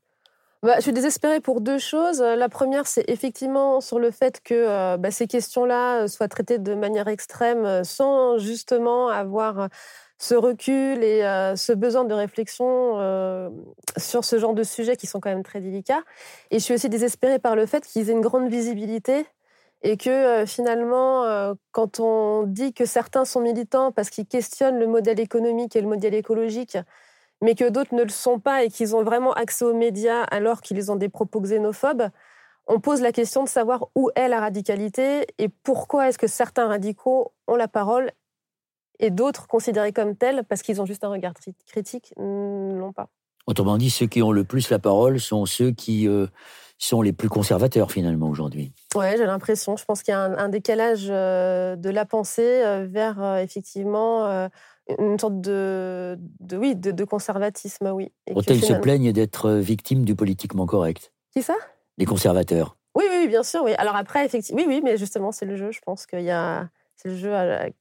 Bah, 0.62 0.74
je 0.78 0.82
suis 0.82 0.94
désespérée 0.94 1.40
pour 1.40 1.62
deux 1.62 1.78
choses. 1.80 2.20
La 2.22 2.50
première, 2.50 2.86
c'est 2.86 3.10
effectivement 3.10 3.80
sur 3.80 3.98
le 3.98 4.12
fait 4.12 4.42
que 4.44 4.54
euh, 4.54 4.98
bah, 4.98 5.10
ces 5.10 5.26
questions-là 5.26 6.08
soient 6.10 6.28
traitées 6.28 6.58
de 6.58 6.76
manière 6.76 7.08
extrême 7.08 7.84
sans 7.86 8.38
justement 8.38 9.08
avoir 9.08 9.70
ce 10.18 10.36
recul 10.36 11.04
et 11.04 11.24
euh, 11.26 11.56
ce 11.56 11.72
besoin 11.72 12.04
de 12.04 12.14
réflexion 12.14 13.00
euh, 13.00 13.50
sur 13.98 14.26
ce 14.26 14.38
genre 14.38 14.54
de 14.54 14.64
sujets 14.64 14.98
qui 14.98 15.08
sont 15.08 15.22
quand 15.22 15.30
même 15.30 15.44
très 15.44 15.62
délicats. 15.62 16.04
Et 16.52 16.60
je 16.60 16.64
suis 16.66 16.74
aussi 16.74 16.90
désespérée 16.90 17.40
par 17.40 17.56
le 17.56 17.66
fait 17.66 17.86
qu'ils 17.88 18.10
aient 18.10 18.14
une 18.14 18.22
grande 18.22 18.50
visibilité 18.50 19.26
et 19.82 19.96
que 19.96 20.10
euh, 20.10 20.46
finalement, 20.46 21.56
quand 21.72 22.02
on 22.02 22.44
dit 22.44 22.74
que 22.74 22.86
certains 22.86 23.24
sont 23.24 23.40
militants 23.40 23.94
parce 23.94 24.10
qu'ils 24.10 24.28
questionnent 24.28 24.78
le 24.80 24.88
modèle 24.88 25.22
économique 25.22 25.76
et 25.78 25.82
le 25.82 25.88
modèle 25.88 26.16
écologique, 26.16 26.78
mais 27.42 27.56
que 27.56 27.70
d'autres 27.70 27.96
ne 27.96 28.04
le 28.04 28.10
sont 28.10 28.40
pas 28.40 28.64
et 28.64 28.70
qu'ils 28.70 28.96
ont 28.96 29.04
vraiment 29.04 29.34
accès 29.34 29.66
aux 29.66 29.74
médias 29.74 30.24
alors 30.24 30.62
qu'ils 30.62 30.92
ont 30.92 30.96
des 30.96 31.10
propos 31.10 31.42
xénophobes, 31.42 32.10
on 32.68 32.80
pose 32.80 33.02
la 33.02 33.12
question 33.12 33.44
de 33.44 33.50
savoir 33.50 33.88
où 33.96 34.12
est 34.16 34.28
la 34.28 34.40
radicalité 34.40 35.26
et 35.38 35.50
pourquoi 35.50 36.08
est-ce 36.08 36.20
que 36.20 36.28
certains 36.28 36.68
radicaux 36.68 37.34
ont 37.48 37.56
la 37.56 37.68
parole 37.68 38.12
et 39.00 39.10
d'autres 39.10 39.48
considérés 39.48 39.94
comme 39.94 40.16
tels 40.16 40.44
parce 40.44 40.62
qu'ils 40.62 40.82
ont 40.82 40.86
juste 40.86 41.04
un 41.04 41.10
regard 41.10 41.34
critique 41.66 42.14
ne 42.18 42.78
l'ont 42.78 42.94
pas. 42.94 43.10
Autrement 43.48 43.78
dit, 43.78 43.90
ceux 43.90 44.06
qui 44.06 44.22
ont 44.22 44.32
le 44.32 44.44
plus 44.44 44.70
la 44.70 44.78
parole 44.78 45.20
sont 45.20 45.48
ceux 45.48 45.72
qui 45.72 46.08
euh, 46.08 46.28
sont 46.78 47.02
les 47.02 47.14
plus 47.14 47.30
conservateurs 47.30 47.92
finalement 47.92 48.30
aujourd'hui. 48.30 48.74
Oui, 48.94 49.06
j'ai 49.18 49.26
l'impression. 49.26 49.76
Je 49.76 49.86
pense 49.86 50.04
qu'il 50.04 50.12
y 50.12 50.16
a 50.16 50.22
un, 50.22 50.50
décalage 50.50 51.08
euh, 51.10 51.76
de 51.76 51.90
la 51.90 52.06
pensée 52.06 52.62
euh, 52.64 52.86
vers 52.88 53.38
effectivement 53.38 54.48
une 54.98 55.20
sorte 55.20 55.42
de, 55.42 56.18
oui, 56.54 56.76
de, 56.76 57.04
conservatisme, 57.04 57.92
oui. 57.94 58.12
Ils 58.28 58.64
se 58.64 58.74
plaignent 58.74 59.12
d'être 59.12 59.52
victimes 59.52 60.06
du 60.06 60.16
politiquement 60.16 60.66
correct. 60.66 61.14
Qui 61.32 61.44
ça? 61.44 61.56
Les 61.98 62.06
conservateurs. 62.06 62.78
Oui, 62.96 63.06
oui, 63.10 63.28
bien 63.28 63.44
sûr. 63.44 63.62
Oui. 63.64 63.74
Alors 63.78 63.96
après, 63.96 64.26
effectivement, 64.26 64.62
oui, 64.62 64.68
oui, 64.68 64.82
mais 64.84 64.98
justement, 64.98 65.32
c'est 65.32 65.46
le 65.46 65.56
jeu. 65.56 65.72
Je 65.72 65.80
pense 65.86 66.06
qu'il 66.06 66.22
y 66.22 66.32
a, 66.32 66.70
c'est 66.96 67.10
le 67.10 67.16
jeu 67.16 67.32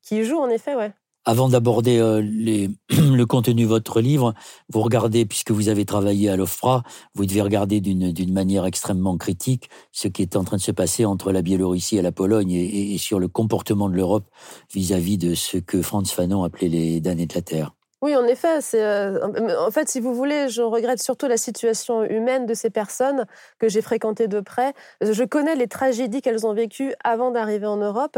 qui 0.03 0.25
joue 0.25 0.39
en 0.39 0.49
effet, 0.49 0.75
ouais. 0.75 0.93
Avant 1.25 1.49
d'aborder 1.49 1.99
euh, 1.99 2.23
le 2.91 3.25
contenu 3.25 3.63
de 3.63 3.69
votre 3.69 4.01
livre, 4.01 4.35
vous 4.73 4.81
regardez, 4.81 5.27
puisque 5.27 5.51
vous 5.51 5.69
avez 5.69 5.85
travaillé 5.85 6.31
à 6.31 6.37
l'OFPRA, 6.37 6.83
vous 7.15 7.27
devez 7.27 7.43
regarder 7.43 7.81
d'une 7.81 8.33
manière 8.33 8.65
extrêmement 8.65 9.17
critique 9.19 9.69
ce 9.93 10.09
qui 10.09 10.23
est 10.23 10.37
en 10.37 10.45
train 10.45 10.57
de 10.57 10.63
se 10.63 10.73
passer 10.73 11.05
entre 11.05 11.33
la 11.33 11.43
Biélorussie 11.43 11.97
et 11.97 12.03
la 12.03 12.13
Pologne 12.13 12.53
et, 12.53 12.97
sur 12.99 13.19
le 13.19 13.29
comportement 13.29 13.89
de 13.89 13.95
l'Europe 13.95 14.29
vis-à-vis 14.73 15.19
de 15.19 15.35
ce 15.35 15.59
que 15.59 15.83
Franz 15.83 16.13
Fanon 16.13 16.45
appelait 16.45 16.69
les 16.69 17.01
damnés 17.01 17.27
de 17.27 17.35
la 17.35 17.43
Terre. 17.43 17.78
Oui, 18.01 18.15
en 18.15 18.25
effet. 18.27 18.61
Euh, 18.75 19.19
en 19.59 19.71
fait, 19.73 19.89
si 19.89 19.99
vous 19.99 20.15
voulez, 20.15 20.49
je 20.49 20.63
regrette 20.63 21.03
surtout 21.03 21.27
la 21.27 21.37
situation 21.37 22.05
humaine 22.05 22.47
de 22.47 22.55
ces 22.55 22.71
personnes 22.71 23.27
que 23.59 23.69
j'ai 23.69 23.83
fréquentées 23.83 24.29
de 24.29 24.39
près. 24.39 24.73
Je 25.01 25.25
connais 25.25 25.57
les 25.57 25.67
tragédies 25.67 26.23
qu'elles 26.23 26.47
ont 26.47 26.55
vécues 26.55 26.95
avant 27.03 27.33
d'arriver 27.33 27.67
en 27.67 27.77
Europe. 27.77 28.17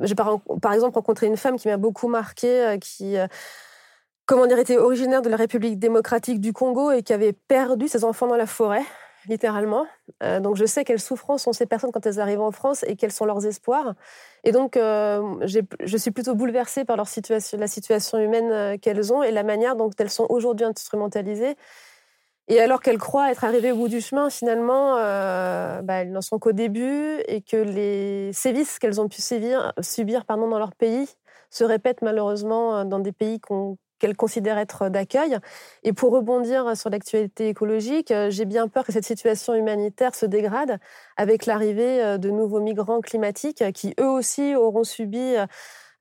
J'ai 0.00 0.16
par, 0.16 0.40
par, 0.60 0.72
exemple 0.72 0.96
rencontré 0.96 1.28
une 1.28 1.36
femme 1.36 1.56
qui 1.56 1.68
m'a 1.68 1.76
beaucoup 1.76 2.08
marquée, 2.08 2.64
euh, 2.64 2.78
qui 2.78 3.16
euh, 3.16 3.28
comment 4.26 4.46
dire, 4.46 4.58
était 4.58 4.78
originaire 4.78 5.22
de 5.22 5.28
la 5.28 5.36
République 5.36 5.78
démocratique 5.78 6.40
du 6.40 6.52
Congo 6.52 6.90
et 6.90 7.04
qui 7.04 7.12
avait 7.12 7.32
perdu 7.32 7.86
ses 7.86 8.02
enfants 8.04 8.26
dans 8.26 8.36
la 8.36 8.46
forêt 8.46 8.82
littéralement. 9.28 9.86
Euh, 10.22 10.40
donc 10.40 10.56
je 10.56 10.64
sais 10.64 10.84
quelles 10.84 11.00
souffrances 11.00 11.46
ont 11.46 11.52
ces 11.52 11.66
personnes 11.66 11.92
quand 11.92 12.04
elles 12.06 12.20
arrivent 12.20 12.40
en 12.40 12.50
France 12.50 12.84
et 12.86 12.96
quels 12.96 13.12
sont 13.12 13.24
leurs 13.24 13.46
espoirs. 13.46 13.94
Et 14.44 14.52
donc 14.52 14.76
euh, 14.76 15.36
je 15.46 15.96
suis 15.96 16.10
plutôt 16.10 16.34
bouleversée 16.34 16.84
par 16.84 16.96
la 16.96 17.04
situation 17.04 18.18
humaine 18.18 18.50
euh, 18.50 18.76
qu'elles 18.78 19.12
ont 19.12 19.22
et 19.22 19.30
la 19.30 19.42
manière 19.42 19.76
dont 19.76 19.90
elles 19.98 20.10
sont 20.10 20.26
aujourd'hui 20.28 20.66
instrumentalisées. 20.66 21.56
Et 22.48 22.60
alors 22.60 22.80
qu'elles 22.80 22.98
croient 22.98 23.30
être 23.30 23.44
arrivées 23.44 23.70
au 23.72 23.76
bout 23.76 23.88
du 23.88 24.00
chemin, 24.00 24.28
finalement, 24.28 24.96
bah, 24.96 26.02
elles 26.02 26.10
n'en 26.10 26.20
sont 26.20 26.40
qu'au 26.40 26.50
début 26.50 27.20
et 27.28 27.40
que 27.40 27.56
les 27.56 28.32
sévices 28.32 28.80
qu'elles 28.80 29.00
ont 29.00 29.08
pu 29.08 29.22
subir 29.22 30.24
pardon, 30.26 30.48
dans 30.48 30.58
leur 30.58 30.74
pays 30.74 31.08
se 31.50 31.62
répètent 31.62 32.02
malheureusement 32.02 32.84
dans 32.84 32.98
des 32.98 33.12
pays 33.12 33.38
qu'elle 34.02 34.16
considère 34.16 34.58
être 34.58 34.90
d'accueil. 34.90 35.38
Et 35.84 35.94
pour 35.94 36.12
rebondir 36.12 36.76
sur 36.76 36.90
l'actualité 36.90 37.48
écologique, 37.48 38.12
j'ai 38.28 38.44
bien 38.44 38.68
peur 38.68 38.84
que 38.84 38.92
cette 38.92 39.06
situation 39.06 39.54
humanitaire 39.54 40.14
se 40.14 40.26
dégrade 40.26 40.78
avec 41.16 41.46
l'arrivée 41.46 42.18
de 42.18 42.30
nouveaux 42.30 42.60
migrants 42.60 43.00
climatiques 43.00 43.64
qui 43.72 43.94
eux 43.98 44.10
aussi 44.10 44.54
auront 44.54 44.84
subi 44.84 45.36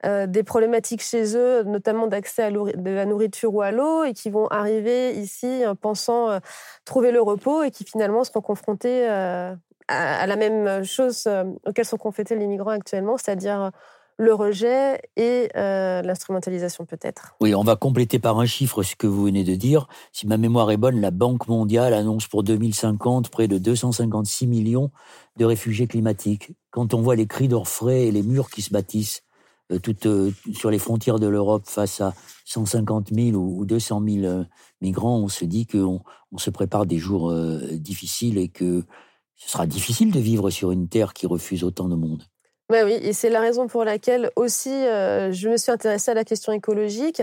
euh, 0.04 0.26
des 0.26 0.42
problématiques 0.42 1.04
chez 1.04 1.38
eux, 1.38 1.62
notamment 1.64 2.08
d'accès 2.08 2.44
à 2.44 2.50
la 2.50 3.06
nourriture 3.06 3.54
ou 3.54 3.62
à 3.62 3.70
l'eau, 3.70 4.04
et 4.04 4.14
qui 4.14 4.32
vont 4.32 4.48
arriver 4.48 5.12
ici 5.12 5.64
en 5.68 5.76
pensant 5.76 6.32
euh, 6.32 6.40
trouver 6.86 7.12
le 7.12 7.22
repos 7.22 7.62
et 7.62 7.70
qui 7.70 7.84
finalement 7.84 8.24
seront 8.24 8.42
confrontés 8.42 9.08
euh, 9.08 9.54
à, 9.88 10.26
la 10.26 10.36
même 10.38 10.84
chose 10.84 11.30
auquel 11.68 11.86
sont 11.86 11.98
confrontés 11.98 12.36
les 12.36 12.48
migrants 12.48 12.72
actuellement, 12.72 13.18
c'est-à-dire 13.18 13.72
le 14.22 14.34
rejet 14.34 15.02
et 15.18 15.50
l'instrumentalisation 15.56 16.86
peut-être. 16.86 17.36
Oui, 17.42 17.56
on 17.56 17.64
va 17.64 17.76
compléter 17.76 18.20
par 18.20 18.40
un 18.40 18.46
chiffre 18.46 18.84
ce 18.84 18.96
que 18.96 19.08
vous 19.08 19.24
venez 19.24 19.44
de 19.44 19.56
dire. 19.56 19.88
Si 20.12 20.28
ma 20.28 20.38
mémoire 20.38 20.70
est 20.72 20.78
bonne, 20.78 21.02
la 21.02 21.12
Banque 21.12 21.48
mondiale 21.48 21.94
annonce 21.94 22.28
pour 22.28 22.44
2050 22.44 23.30
près 23.30 23.48
de 23.48 23.58
256 23.58 24.48
millions 24.48 24.92
de 25.38 25.46
réfugiés 25.46 25.88
climatiques. 25.88 26.52
Quand 26.70 26.94
on 26.94 27.02
voit 27.02 27.16
les 27.16 27.28
cris 27.28 27.48
d'orfraie 27.48 28.08
et 28.08 28.12
les 28.12 28.24
murs 28.24 28.50
qui 28.50 28.62
se 28.62 28.72
bâtissent 28.72 29.24
euh, 29.72 29.80
euh, 30.06 30.32
sur 30.54 30.70
les 30.70 30.80
frontières 30.80 31.20
de 31.20 31.28
l'Europe 31.28 31.64
face 31.66 32.02
à 32.02 32.14
150 32.46 33.14
000 33.14 33.38
ou 33.38 33.66
200 33.66 34.04
000 34.06 34.26
euh, 34.26 34.44
migrants, 34.82 35.18
on 35.18 35.28
se 35.28 35.46
dit 35.46 35.66
qu'on 35.66 36.02
on 36.32 36.38
se 36.38 36.50
prépare 36.50 36.86
des 36.86 36.98
jours 36.98 37.34
difficiles 37.74 38.38
et 38.38 38.48
que 38.48 38.84
ce 39.36 39.50
sera 39.50 39.66
difficile 39.66 40.12
de 40.12 40.20
vivre 40.20 40.50
sur 40.50 40.72
une 40.72 40.88
terre 40.88 41.14
qui 41.14 41.26
refuse 41.26 41.64
autant 41.64 41.90
de 41.90 41.96
monde. 41.96 42.24
Oui, 42.72 42.94
et 43.02 43.14
c'est 43.14 43.30
la 43.30 43.42
raison 43.42 43.68
pour 43.68 43.84
laquelle 43.84 44.32
aussi 44.36 44.70
je 44.70 45.50
me 45.50 45.58
suis 45.58 45.72
intéressée 45.72 46.12
à 46.12 46.14
la 46.14 46.24
question 46.24 46.54
écologique. 46.54 47.22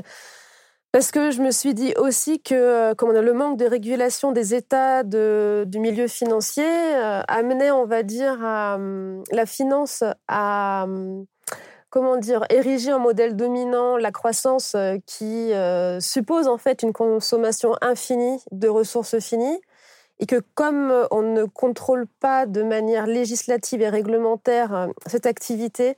Parce 0.93 1.11
que 1.11 1.31
je 1.31 1.43
me 1.43 1.50
suis 1.50 1.75
dit 1.75 1.93
aussi 1.97 2.40
que 2.40 2.95
comme 2.95 3.11
on 3.11 3.21
le 3.21 3.33
manque 3.33 3.59
de 3.59 3.67
régulation 3.67 4.33
des 4.33 4.55
États 4.55 5.02
du 5.02 5.78
milieu 5.78 6.07
financier 6.07 6.69
amenait, 7.28 7.71
on 7.71 7.87
va 7.87 8.02
dire, 8.02 8.38
la 8.38 9.47
finance 9.47 10.05
à 10.28 10.87
comment 11.90 12.17
dire, 12.17 12.45
ériger 12.50 12.93
en 12.93 12.99
modèle 12.99 13.37
dominant 13.37 13.97
la 13.97 14.12
croissance 14.12 14.75
euh, 14.75 14.97
qui 15.07 15.52
euh, 15.52 16.00
suppose 16.00 16.49
en 16.49 16.59
fait 16.59 16.83
une 16.83 16.93
consommation 16.93 17.75
infinie 17.81 18.38
de 18.52 18.69
ressources 18.69 19.19
finies 19.21 19.61
et 20.20 20.26
que 20.26 20.42
comme 20.54 20.90
euh, 20.90 21.06
on 21.10 21.22
ne 21.22 21.44
contrôle 21.44 22.06
pas 22.20 22.46
de 22.46 22.62
manière 22.62 23.06
législative 23.06 23.82
et 23.82 23.88
réglementaire 23.88 24.88
cette 25.06 25.26
activité 25.26 25.96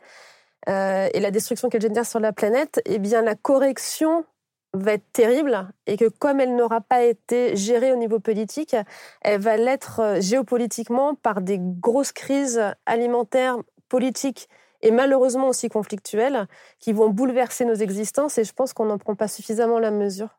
et 0.66 1.20
la 1.20 1.30
destruction 1.30 1.70
qu'elle 1.70 1.80
génère 1.80 2.04
sur 2.04 2.20
la 2.20 2.32
planète, 2.34 2.82
eh 2.84 2.98
bien 2.98 3.22
la 3.22 3.34
correction 3.34 4.26
va 4.74 4.92
être 4.92 5.10
terrible 5.12 5.68
et 5.86 5.96
que 5.96 6.08
comme 6.08 6.38
elle 6.38 6.54
n'aura 6.54 6.80
pas 6.80 7.02
été 7.02 7.56
gérée 7.56 7.92
au 7.92 7.96
niveau 7.96 8.20
politique, 8.20 8.76
elle 9.22 9.40
va 9.40 9.56
l'être 9.56 10.18
géopolitiquement 10.20 11.14
par 11.14 11.40
des 11.40 11.58
grosses 11.58 12.12
crises 12.12 12.62
alimentaires, 12.86 13.56
politiques 13.88 14.48
et 14.82 14.90
malheureusement 14.90 15.48
aussi 15.48 15.68
conflictuelles 15.68 16.46
qui 16.78 16.92
vont 16.92 17.10
bouleverser 17.10 17.64
nos 17.64 17.74
existences 17.74 18.38
et 18.38 18.44
je 18.44 18.52
pense 18.52 18.72
qu'on 18.72 18.86
n'en 18.86 18.98
prend 18.98 19.14
pas 19.14 19.28
suffisamment 19.28 19.78
la 19.78 19.90
mesure. 19.90 20.38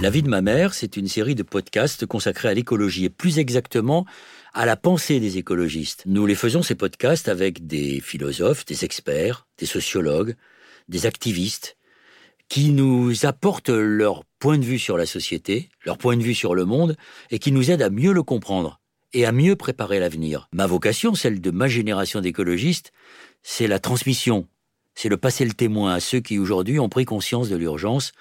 La 0.00 0.10
vie 0.10 0.22
de 0.22 0.28
ma 0.28 0.42
mère, 0.42 0.74
c'est 0.74 0.96
une 0.96 1.08
série 1.08 1.34
de 1.34 1.42
podcasts 1.42 2.06
consacrés 2.06 2.48
à 2.48 2.54
l'écologie 2.54 3.06
et 3.06 3.10
plus 3.10 3.40
exactement 3.40 4.06
à 4.54 4.64
la 4.64 4.76
pensée 4.76 5.18
des 5.18 5.38
écologistes. 5.38 6.04
Nous 6.06 6.24
les 6.24 6.36
faisons 6.36 6.62
ces 6.62 6.76
podcasts 6.76 7.28
avec 7.28 7.66
des 7.66 8.00
philosophes, 8.00 8.64
des 8.64 8.84
experts, 8.84 9.48
des 9.58 9.66
sociologues, 9.66 10.36
des 10.88 11.06
activistes 11.06 11.76
qui 12.48 12.70
nous 12.70 13.26
apportent 13.26 13.70
leur 13.70 14.22
point 14.38 14.58
de 14.58 14.64
vue 14.64 14.78
sur 14.78 14.96
la 14.96 15.04
société, 15.04 15.68
leur 15.84 15.98
point 15.98 16.16
de 16.16 16.22
vue 16.22 16.34
sur 16.34 16.54
le 16.54 16.64
monde 16.64 16.96
et 17.32 17.40
qui 17.40 17.50
nous 17.50 17.72
aident 17.72 17.82
à 17.82 17.90
mieux 17.90 18.12
le 18.12 18.22
comprendre 18.22 18.80
et 19.12 19.26
à 19.26 19.32
mieux 19.32 19.56
préparer 19.56 19.98
l'avenir. 19.98 20.48
Ma 20.52 20.68
vocation, 20.68 21.16
celle 21.16 21.40
de 21.40 21.50
ma 21.50 21.66
génération 21.66 22.20
d'écologistes, 22.20 22.92
c'est 23.42 23.66
la 23.66 23.80
transmission, 23.80 24.46
c'est 24.94 25.08
le 25.08 25.16
passer 25.16 25.44
le 25.44 25.54
témoin 25.54 25.94
à 25.94 26.00
ceux 26.00 26.20
qui 26.20 26.38
aujourd'hui 26.38 26.78
ont 26.78 26.88
pris 26.88 27.04
conscience 27.04 27.48
de 27.48 27.56
l'urgence 27.56 28.12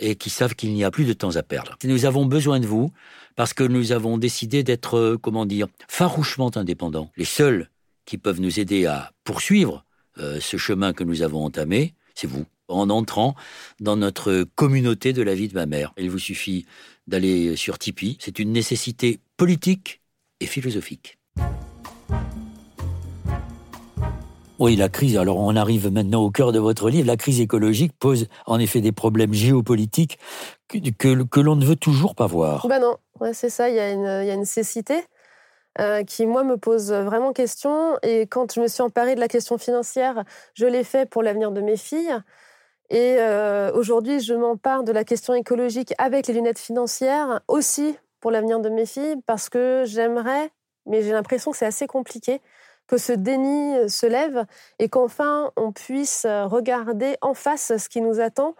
et 0.00 0.16
qui 0.16 0.30
savent 0.30 0.54
qu'il 0.54 0.72
n'y 0.72 0.82
a 0.82 0.90
plus 0.90 1.04
de 1.04 1.12
temps 1.12 1.36
à 1.36 1.42
perdre. 1.42 1.76
Nous 1.84 2.06
avons 2.06 2.26
besoin 2.26 2.58
de 2.58 2.66
vous 2.66 2.90
parce 3.36 3.52
que 3.54 3.62
nous 3.62 3.92
avons 3.92 4.18
décidé 4.18 4.64
d'être, 4.64 4.96
euh, 4.96 5.18
comment 5.20 5.46
dire, 5.46 5.68
farouchement 5.88 6.50
indépendants. 6.56 7.10
Les 7.16 7.24
seuls 7.24 7.70
qui 8.06 8.18
peuvent 8.18 8.40
nous 8.40 8.58
aider 8.58 8.86
à 8.86 9.12
poursuivre 9.22 9.84
euh, 10.18 10.40
ce 10.40 10.56
chemin 10.56 10.92
que 10.92 11.04
nous 11.04 11.22
avons 11.22 11.44
entamé, 11.44 11.94
c'est 12.14 12.26
vous, 12.26 12.44
en 12.68 12.90
entrant 12.90 13.36
dans 13.78 13.96
notre 13.96 14.44
communauté 14.56 15.12
de 15.12 15.22
la 15.22 15.34
vie 15.34 15.48
de 15.48 15.54
ma 15.54 15.66
mère. 15.66 15.92
Il 15.96 16.10
vous 16.10 16.18
suffit 16.18 16.66
d'aller 17.06 17.56
sur 17.56 17.78
Tipeee. 17.78 18.16
C'est 18.20 18.38
une 18.38 18.52
nécessité 18.52 19.20
politique 19.36 20.00
et 20.40 20.46
philosophique. 20.46 21.18
Oui, 24.60 24.76
la 24.76 24.90
crise, 24.90 25.16
alors 25.16 25.38
on 25.38 25.56
arrive 25.56 25.90
maintenant 25.90 26.22
au 26.22 26.30
cœur 26.30 26.52
de 26.52 26.58
votre 26.58 26.90
livre, 26.90 27.06
la 27.06 27.16
crise 27.16 27.40
écologique 27.40 27.94
pose 27.98 28.28
en 28.44 28.60
effet 28.60 28.82
des 28.82 28.92
problèmes 28.92 29.32
géopolitiques 29.32 30.18
que, 30.68 31.22
que, 31.22 31.40
l'on 31.40 31.56
ne 31.56 31.64
veut 31.64 31.76
toujours 31.76 32.14
pas 32.14 32.26
voir. 32.26 32.68
Ben 32.68 32.78
non, 32.78 32.98
c'est 33.32 33.48
ça, 33.48 33.70
il 33.70 33.76
y, 33.76 33.80
a 33.80 34.34
une, 34.34 34.44
cécité 34.44 35.02
euh, 35.78 36.04
qui, 36.04 36.26
moi, 36.26 36.44
me 36.44 36.58
pose 36.58 36.92
vraiment 36.92 37.32
question. 37.32 37.96
Et 38.02 38.26
quand 38.26 38.52
je 38.52 38.60
me 38.60 38.68
suis 38.68 38.82
emparée 38.82 39.14
de 39.14 39.20
la 39.20 39.28
question 39.28 39.56
financière, 39.56 40.24
je 40.52 40.66
l'ai 40.66 40.84
fait 40.84 41.08
pour 41.08 41.22
l'avenir 41.22 41.52
de 41.52 41.62
mes 41.62 41.78
filles. 41.78 42.14
Et 42.90 43.16
euh, 43.18 43.72
aujourd'hui, 43.72 44.20
je 44.20 44.34
m'empare 44.34 44.84
de 44.84 44.92
la 44.92 45.04
question 45.04 45.32
écologique 45.32 45.94
avec 45.96 46.26
les 46.26 46.34
lunettes 46.34 46.58
financières 46.58 47.40
aussi 47.48 47.96
pour 48.20 48.30
l'avenir 48.30 48.60
de 48.60 48.68
mes 48.68 48.84
filles 48.84 49.16
parce 49.26 49.48
que 49.48 49.84
j'aimerais, 49.86 50.50
mais 50.84 51.00
j'ai 51.02 51.12
l'impression 51.12 51.50
que 51.50 51.56
c'est 51.56 51.66
assez 51.66 51.86
compliqué, 51.86 52.42
que 52.90 52.98
ce 52.98 53.12
déni 53.12 53.76
euh, 53.76 53.88
se 53.88 54.04
lève 54.04 54.44
et 54.80 54.88
qu'enfin 54.88 55.52
on 55.56 55.70
puisse 55.70 56.24
euh, 56.24 56.46
regarder 56.46 57.16
en 57.20 57.34
face 57.34 57.72
ce 57.78 57.88
qui 57.88 58.00
nous 58.00 58.18
attend. 58.18 58.56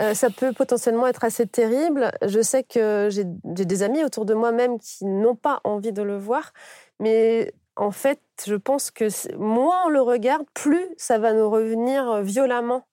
Euh, 0.00 0.12
ça 0.12 0.28
peut 0.28 0.52
potentiellement 0.52 1.06
être 1.06 1.22
assez 1.22 1.46
terrible. 1.46 2.10
Je 2.26 2.42
sais 2.42 2.64
que 2.64 3.08
j'ai 3.12 3.22
des 3.24 3.82
amis 3.84 4.02
autour 4.02 4.24
de 4.24 4.34
moi 4.34 4.50
même 4.50 4.80
qui 4.80 5.04
n'ont 5.04 5.36
pas 5.36 5.60
envie 5.62 5.92
de 5.92 6.02
le 6.02 6.18
voir, 6.18 6.52
mais 6.98 7.52
en 7.76 7.92
fait, 7.92 8.18
je 8.44 8.56
pense 8.56 8.90
que 8.90 9.04
moins 9.36 9.84
on 9.86 9.88
le 9.88 10.02
regarde, 10.02 10.44
plus 10.52 10.84
ça 10.96 11.18
va 11.18 11.32
nous 11.32 11.48
revenir 11.48 12.22
violemment 12.22 12.84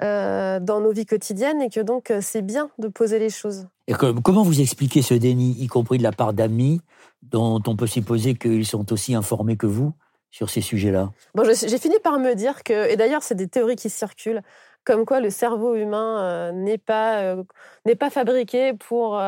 dans 0.00 0.80
nos 0.80 0.92
vies 0.92 1.04
quotidiennes 1.04 1.60
et 1.60 1.68
que 1.68 1.80
donc 1.80 2.10
c'est 2.22 2.40
bien 2.40 2.70
de 2.78 2.88
poser 2.88 3.18
les 3.18 3.28
choses. 3.28 3.66
Comment 3.98 4.42
vous 4.42 4.60
expliquez 4.60 5.02
ce 5.02 5.14
déni, 5.14 5.56
y 5.58 5.66
compris 5.66 5.98
de 5.98 6.02
la 6.02 6.12
part 6.12 6.32
d'amis, 6.32 6.80
dont 7.22 7.60
on 7.66 7.76
peut 7.76 7.86
supposer 7.86 8.34
qu'ils 8.34 8.66
sont 8.66 8.92
aussi 8.92 9.14
informés 9.14 9.56
que 9.56 9.66
vous? 9.66 9.92
Sur 10.30 10.50
ces 10.50 10.60
sujets-là 10.60 11.10
bon, 11.34 11.44
J'ai 11.44 11.78
fini 11.78 11.96
par 12.02 12.18
me 12.18 12.34
dire 12.34 12.62
que, 12.62 12.88
et 12.88 12.96
d'ailleurs 12.96 13.22
c'est 13.22 13.34
des 13.34 13.48
théories 13.48 13.76
qui 13.76 13.90
circulent, 13.90 14.42
comme 14.84 15.04
quoi 15.04 15.20
le 15.20 15.30
cerveau 15.30 15.74
humain 15.74 16.22
euh, 16.22 16.52
n'est 16.52 16.78
pas, 16.78 17.36
n'est 17.84 17.96
pas 17.96 18.10
fabriqué 18.10 18.72
pour 18.74 19.20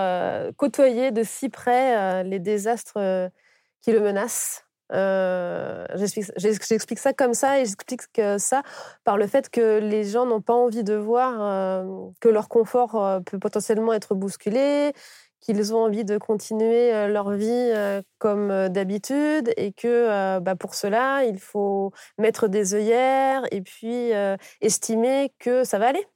côtoyer 0.57 1.11
de 1.11 1.23
si 1.23 1.49
près 1.49 2.25
les 2.25 2.39
désastres 2.39 3.31
qui 3.83 3.93
le 3.93 4.01
menacent. 4.01 4.65
Euh, 4.93 5.87
j'explique 5.97 6.99
ça 6.99 7.13
comme 7.13 7.35
ça 7.35 7.61
et 7.61 7.65
j'explique 7.65 8.03
ça 8.39 8.63
par 9.05 9.17
le 9.17 9.27
fait 9.27 9.49
que 9.49 9.79
les 9.79 10.05
gens 10.05 10.27
n'ont 10.27 10.43
pas 10.43 10.55
envie 10.55 10.85
de 10.85 10.95
voir 10.95 11.41
euh, 11.41 12.11
que 12.21 12.29
leur 12.29 12.49
confort 12.49 13.03
euh, 13.03 13.21
peut 13.21 13.39
potentiellement 13.39 13.93
être 13.95 14.15
bousculé, 14.15 14.93
qu'ils 15.43 15.75
ont 15.75 15.85
envie 15.85 16.05
de 16.05 16.17
continuer 16.17 17.09
leur 17.09 17.33
vie 17.33 17.73
comme 18.19 18.69
d'habitude 18.69 19.53
et 19.57 19.73
que 19.73 20.39
bah, 20.39 20.57
pour 20.57 20.75
cela, 20.75 21.25
il 21.25 21.39
faut 21.39 21.93
mettre 22.17 22.49
des 22.49 22.75
œillères 22.75 23.43
et 23.51 23.61
puis 23.61 24.13
estimer 24.61 25.33
que 25.39 25.65
ça 25.65 25.79
va 25.79 25.89
aller. 25.89 26.07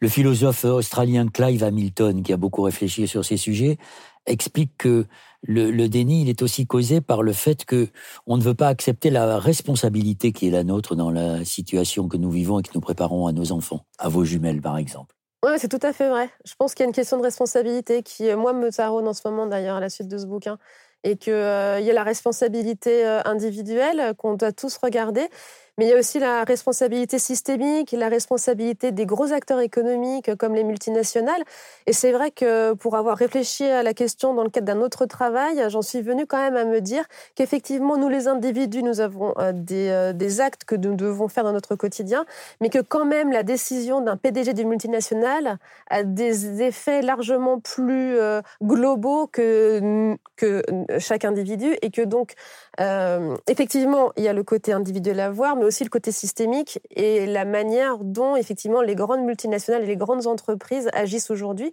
Le 0.00 0.08
philosophe 0.08 0.64
australien 0.64 1.26
Clive 1.28 1.64
Hamilton, 1.64 2.22
qui 2.22 2.32
a 2.32 2.36
beaucoup 2.36 2.62
réfléchi 2.62 3.08
sur 3.08 3.24
ces 3.24 3.36
sujets, 3.36 3.78
explique 4.26 4.76
que 4.78 5.06
le, 5.42 5.86
déni, 5.88 6.22
il 6.22 6.28
est 6.28 6.42
aussi 6.42 6.66
causé 6.66 7.00
par 7.00 7.22
le 7.22 7.32
fait 7.32 7.64
que 7.64 7.88
on 8.26 8.36
ne 8.36 8.42
veut 8.42 8.54
pas 8.54 8.68
accepter 8.68 9.10
la 9.10 9.38
responsabilité 9.38 10.32
qui 10.32 10.48
est 10.48 10.50
la 10.50 10.64
nôtre 10.64 10.94
dans 10.94 11.10
la 11.10 11.44
situation 11.44 12.08
que 12.08 12.16
nous 12.16 12.30
vivons 12.30 12.58
et 12.58 12.62
que 12.62 12.70
nous 12.74 12.80
préparons 12.80 13.26
à 13.26 13.32
nos 13.32 13.52
enfants, 13.52 13.86
à 13.98 14.08
vos 14.08 14.24
jumelles 14.24 14.62
par 14.62 14.78
exemple. 14.78 15.14
Oui, 15.44 15.50
c'est 15.58 15.68
tout 15.68 15.84
à 15.86 15.92
fait 15.92 16.08
vrai. 16.08 16.30
Je 16.46 16.54
pense 16.58 16.74
qu'il 16.74 16.84
y 16.84 16.86
a 16.86 16.88
une 16.88 16.94
question 16.94 17.18
de 17.18 17.22
responsabilité 17.22 18.02
qui, 18.02 18.30
euh, 18.30 18.36
moi, 18.36 18.54
me 18.54 18.70
taronne 18.72 19.06
en 19.06 19.12
ce 19.12 19.20
moment 19.28 19.46
d'ailleurs 19.46 19.76
à 19.76 19.80
la 19.80 19.90
suite 19.90 20.08
de 20.08 20.16
ce 20.16 20.24
bouquin. 20.26 20.58
Et 21.02 21.16
qu'il 21.18 21.34
euh, 21.34 21.80
y 21.80 21.90
a 21.90 21.92
la 21.92 22.02
responsabilité 22.02 23.06
euh, 23.06 23.20
individuelle 23.26 24.14
qu'on 24.16 24.34
doit 24.34 24.52
tous 24.52 24.78
regarder, 24.78 25.28
Mais 25.76 25.86
il 25.86 25.88
y 25.88 25.92
a 25.92 25.98
aussi 25.98 26.20
la 26.20 26.44
responsabilité 26.44 27.18
systémique, 27.18 27.90
la 27.92 28.08
responsabilité 28.08 28.92
des 28.92 29.06
gros 29.06 29.32
acteurs 29.32 29.60
économiques 29.60 30.34
comme 30.36 30.54
les 30.54 30.62
multinationales. 30.62 31.42
Et 31.86 31.92
c'est 31.92 32.12
vrai 32.12 32.30
que 32.30 32.74
pour 32.74 32.96
avoir 32.96 33.16
réfléchi 33.16 33.64
à 33.64 33.82
la 33.82 33.92
question 33.92 34.34
dans 34.34 34.44
le 34.44 34.50
cadre 34.50 34.66
d'un 34.66 34.80
autre 34.80 35.04
travail, 35.06 35.64
j'en 35.68 35.82
suis 35.82 36.00
venue 36.00 36.26
quand 36.26 36.38
même 36.38 36.56
à 36.56 36.64
me 36.64 36.80
dire 36.80 37.04
qu'effectivement, 37.34 37.96
nous 37.96 38.08
les 38.08 38.28
individus, 38.28 38.84
nous 38.84 39.00
avons 39.00 39.34
euh, 39.38 39.52
des, 39.52 39.88
euh, 39.88 40.12
des 40.12 40.40
actes 40.40 40.64
que 40.64 40.76
nous 40.76 40.94
devons 40.94 41.26
faire 41.26 41.42
dans 41.42 41.52
notre 41.52 41.74
quotidien, 41.74 42.24
mais 42.60 42.70
que 42.70 42.78
quand 42.78 43.04
même 43.04 43.32
la 43.32 43.42
décision 43.42 44.00
d'un 44.00 44.16
PDG 44.16 44.52
d'une 44.52 44.68
multinationale 44.68 45.58
a 45.90 46.04
des 46.04 46.62
effets 46.62 47.02
largement 47.02 47.58
plus 47.58 48.16
euh, 48.18 48.40
globaux 48.62 49.26
que, 49.26 50.14
que 50.36 50.62
chaque 50.98 51.24
individu 51.24 51.76
et 51.82 51.90
que 51.90 52.02
donc, 52.02 52.34
euh, 52.80 53.36
effectivement, 53.48 54.12
il 54.16 54.24
y 54.24 54.28
a 54.28 54.32
le 54.32 54.42
côté 54.42 54.72
individuel 54.72 55.20
à 55.20 55.30
voir, 55.30 55.56
mais 55.56 55.64
aussi 55.64 55.84
le 55.84 55.90
côté 55.90 56.12
systémique 56.12 56.80
et 56.90 57.26
la 57.26 57.44
manière 57.44 57.98
dont, 57.98 58.36
effectivement, 58.36 58.82
les 58.82 58.94
grandes 58.94 59.24
multinationales 59.24 59.84
et 59.84 59.86
les 59.86 59.96
grandes 59.96 60.26
entreprises 60.26 60.88
agissent 60.92 61.30
aujourd'hui. 61.30 61.72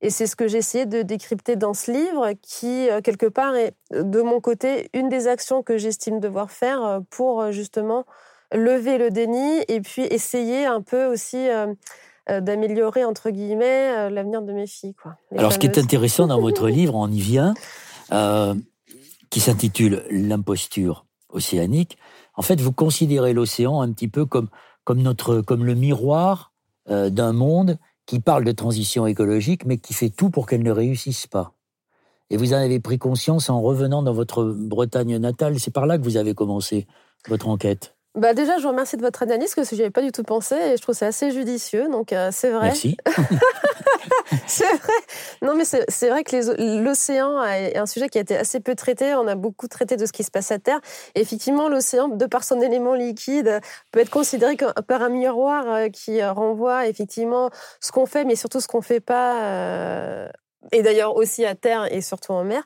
Et 0.00 0.10
c'est 0.10 0.28
ce 0.28 0.36
que 0.36 0.46
j'ai 0.46 0.58
essayé 0.58 0.86
de 0.86 1.02
décrypter 1.02 1.56
dans 1.56 1.74
ce 1.74 1.90
livre, 1.90 2.30
qui, 2.40 2.88
euh, 2.88 3.00
quelque 3.00 3.26
part, 3.26 3.56
est, 3.56 3.74
de 3.90 4.22
mon 4.22 4.40
côté, 4.40 4.90
une 4.94 5.08
des 5.08 5.26
actions 5.26 5.62
que 5.64 5.76
j'estime 5.76 6.20
devoir 6.20 6.52
faire 6.52 7.00
pour, 7.10 7.50
justement, 7.50 8.04
lever 8.52 8.96
le 8.96 9.10
déni 9.10 9.60
et 9.66 9.80
puis 9.80 10.02
essayer 10.02 10.66
un 10.66 10.80
peu 10.82 11.06
aussi 11.06 11.48
d'améliorer, 12.28 13.04
entre 13.04 13.30
guillemets, 13.30 14.08
l'avenir 14.08 14.42
de 14.42 14.52
mes 14.52 14.66
filles. 14.66 14.94
Quoi, 14.94 15.16
Alors, 15.36 15.52
ce 15.52 15.58
qui 15.58 15.66
est 15.66 15.78
intéressant 15.78 16.28
dans 16.28 16.40
votre 16.40 16.68
livre, 16.68 16.94
on 16.94 17.10
y 17.10 17.20
vient, 17.20 17.54
euh, 18.12 18.54
qui 19.30 19.40
s'intitule 19.40 20.04
L'imposture 20.10 21.06
océanique. 21.30 21.98
En 22.34 22.42
fait, 22.42 22.60
vous 22.60 22.72
considérez 22.72 23.32
l'océan 23.32 23.80
un 23.80 23.92
petit 23.92 24.08
peu 24.08 24.24
comme, 24.24 24.48
comme, 24.84 25.02
notre, 25.02 25.40
comme 25.40 25.64
le 25.64 25.74
miroir 25.74 26.52
euh, 26.88 27.10
d'un 27.10 27.32
monde 27.32 27.78
qui 28.06 28.20
parle 28.20 28.44
de 28.44 28.52
transition 28.52 29.06
écologique, 29.06 29.66
mais 29.66 29.76
qui 29.76 29.92
fait 29.92 30.08
tout 30.08 30.30
pour 30.30 30.46
qu'elle 30.46 30.62
ne 30.62 30.70
réussisse 30.70 31.26
pas. 31.26 31.52
Et 32.30 32.36
vous 32.36 32.54
en 32.54 32.56
avez 32.56 32.80
pris 32.80 32.98
conscience 32.98 33.50
en 33.50 33.60
revenant 33.60 34.02
dans 34.02 34.12
votre 34.12 34.44
Bretagne 34.44 35.18
natale. 35.18 35.60
C'est 35.60 35.72
par 35.72 35.86
là 35.86 35.98
que 35.98 36.04
vous 36.04 36.16
avez 36.16 36.34
commencé 36.34 36.86
votre 37.28 37.48
enquête. 37.48 37.97
Bah 38.18 38.34
déjà, 38.34 38.58
je 38.58 38.62
vous 38.62 38.70
remercie 38.70 38.96
de 38.96 39.02
votre 39.02 39.22
analyse, 39.22 39.54
parce 39.54 39.70
que 39.70 39.76
je 39.76 39.80
n'y 39.80 39.84
avais 39.84 39.92
pas 39.92 40.02
du 40.02 40.10
tout 40.10 40.24
pensé, 40.24 40.56
et 40.56 40.76
je 40.76 40.82
trouve 40.82 40.92
c'est 40.92 41.06
assez 41.06 41.30
judicieux, 41.30 41.88
donc 41.88 42.12
euh, 42.12 42.30
c'est 42.32 42.50
vrai. 42.50 42.66
Merci. 42.66 42.96
c'est 44.48 44.64
vrai. 44.64 44.92
Non, 45.42 45.54
mais 45.54 45.64
c'est 45.64 46.08
vrai 46.08 46.24
que 46.24 46.82
l'océan 46.82 47.44
est 47.44 47.76
un 47.76 47.86
sujet 47.86 48.08
qui 48.08 48.18
a 48.18 48.20
été 48.20 48.36
assez 48.36 48.58
peu 48.58 48.74
traité. 48.74 49.14
On 49.14 49.28
a 49.28 49.36
beaucoup 49.36 49.68
traité 49.68 49.96
de 49.96 50.04
ce 50.04 50.10
qui 50.12 50.24
se 50.24 50.32
passe 50.32 50.50
à 50.50 50.58
Terre. 50.58 50.80
Et 51.14 51.20
effectivement, 51.20 51.68
l'océan, 51.68 52.08
de 52.08 52.26
par 52.26 52.42
son 52.42 52.60
élément 52.60 52.94
liquide, 52.94 53.60
peut 53.92 54.00
être 54.00 54.10
considéré 54.10 54.56
comme 54.56 54.72
un 54.88 55.08
miroir 55.10 55.64
euh, 55.68 55.88
qui 55.88 56.20
renvoie 56.24 56.88
effectivement 56.88 57.50
ce 57.80 57.92
qu'on 57.92 58.06
fait, 58.06 58.24
mais 58.24 58.34
surtout 58.34 58.58
ce 58.58 58.66
qu'on 58.66 58.78
ne 58.78 58.82
fait 58.82 59.00
pas, 59.00 59.44
euh, 59.44 60.28
et 60.72 60.82
d'ailleurs 60.82 61.14
aussi 61.14 61.44
à 61.44 61.54
Terre 61.54 61.86
et 61.92 62.00
surtout 62.00 62.32
en 62.32 62.42
mer. 62.42 62.64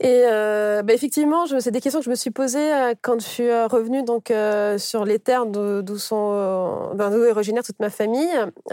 Et 0.00 0.22
euh, 0.24 0.82
bah 0.82 0.92
effectivement, 0.92 1.46
c'est 1.46 1.70
des 1.70 1.80
questions 1.80 2.00
que 2.00 2.04
je 2.04 2.10
me 2.10 2.16
suis 2.16 2.32
posées 2.32 2.74
euh, 2.74 2.94
quand 3.00 3.20
je 3.20 3.26
suis 3.26 3.48
euh, 3.48 3.68
revenue 3.68 4.02
donc 4.02 4.32
sur 4.78 5.04
les 5.04 5.20
terres 5.20 5.46
d'où 5.46 5.82
d'où 5.82 5.96
est 5.96 7.30
originaire 7.30 7.62
toute 7.62 7.78
ma 7.78 7.90
famille, 7.90 8.32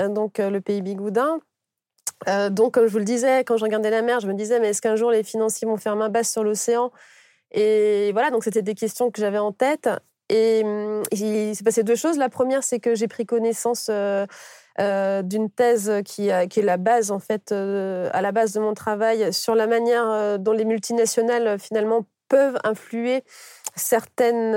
donc 0.10 0.40
le 0.40 0.60
pays 0.60 0.82
bigoudin. 0.82 1.40
donc, 2.52 2.74
comme 2.74 2.88
je 2.88 2.92
vous 2.92 3.00
le 3.00 3.06
disais, 3.06 3.44
quand 3.44 3.58
je 3.58 3.64
regardais 3.64 3.92
la 3.92 4.02
mer, 4.02 4.20
je 4.20 4.28
me 4.28 4.34
disais, 4.34 4.60
mais 4.60 4.70
est-ce 4.70 4.82
qu'un 4.82 4.96
jour 4.96 5.12
les 5.12 5.24
financiers 5.24 5.68
vont 5.68 5.78
faire 5.78 5.96
main 5.96 6.10
basse 6.10 6.32
sur 6.32 6.44
l'océan? 6.44 6.92
Et 7.52 8.12
voilà, 8.14 8.32
donc 8.32 8.44
c'était 8.44 8.62
des 8.64 8.76
questions 8.76 9.12
que 9.12 9.22
j'avais 9.22 9.38
en 9.38 9.52
tête. 9.52 9.90
Et 10.30 10.64
hum, 10.64 11.04
il 11.12 11.56
s'est 11.56 11.64
passé 11.64 11.84
deux 11.84 11.96
choses. 11.96 12.18
La 12.18 12.30
première, 12.30 12.64
c'est 12.64 12.80
que 12.80 12.96
j'ai 12.96 13.08
pris 13.08 13.26
connaissance 13.26 13.92
d'une 14.78 15.50
thèse 15.50 15.92
qui, 16.06 16.30
qui, 16.50 16.60
est 16.60 16.64
la 16.64 16.78
base 16.78 17.12
en 17.12 17.20
fait 17.20 17.52
euh, 17.52 18.10
à 18.14 18.22
la 18.22 18.32
base 18.32 18.54
de 18.54 18.60
mon 18.60 18.74
travail 18.74 19.34
sur 19.34 19.56
la 19.56 19.68
manière 19.68 20.08
euh, 20.08 20.38
dont 20.38 20.54
les 20.54 20.66
multinationales 20.66 21.60
finalement 21.60 22.06
peuvent 22.32 22.58
influer 22.64 23.24
certaines 23.76 24.56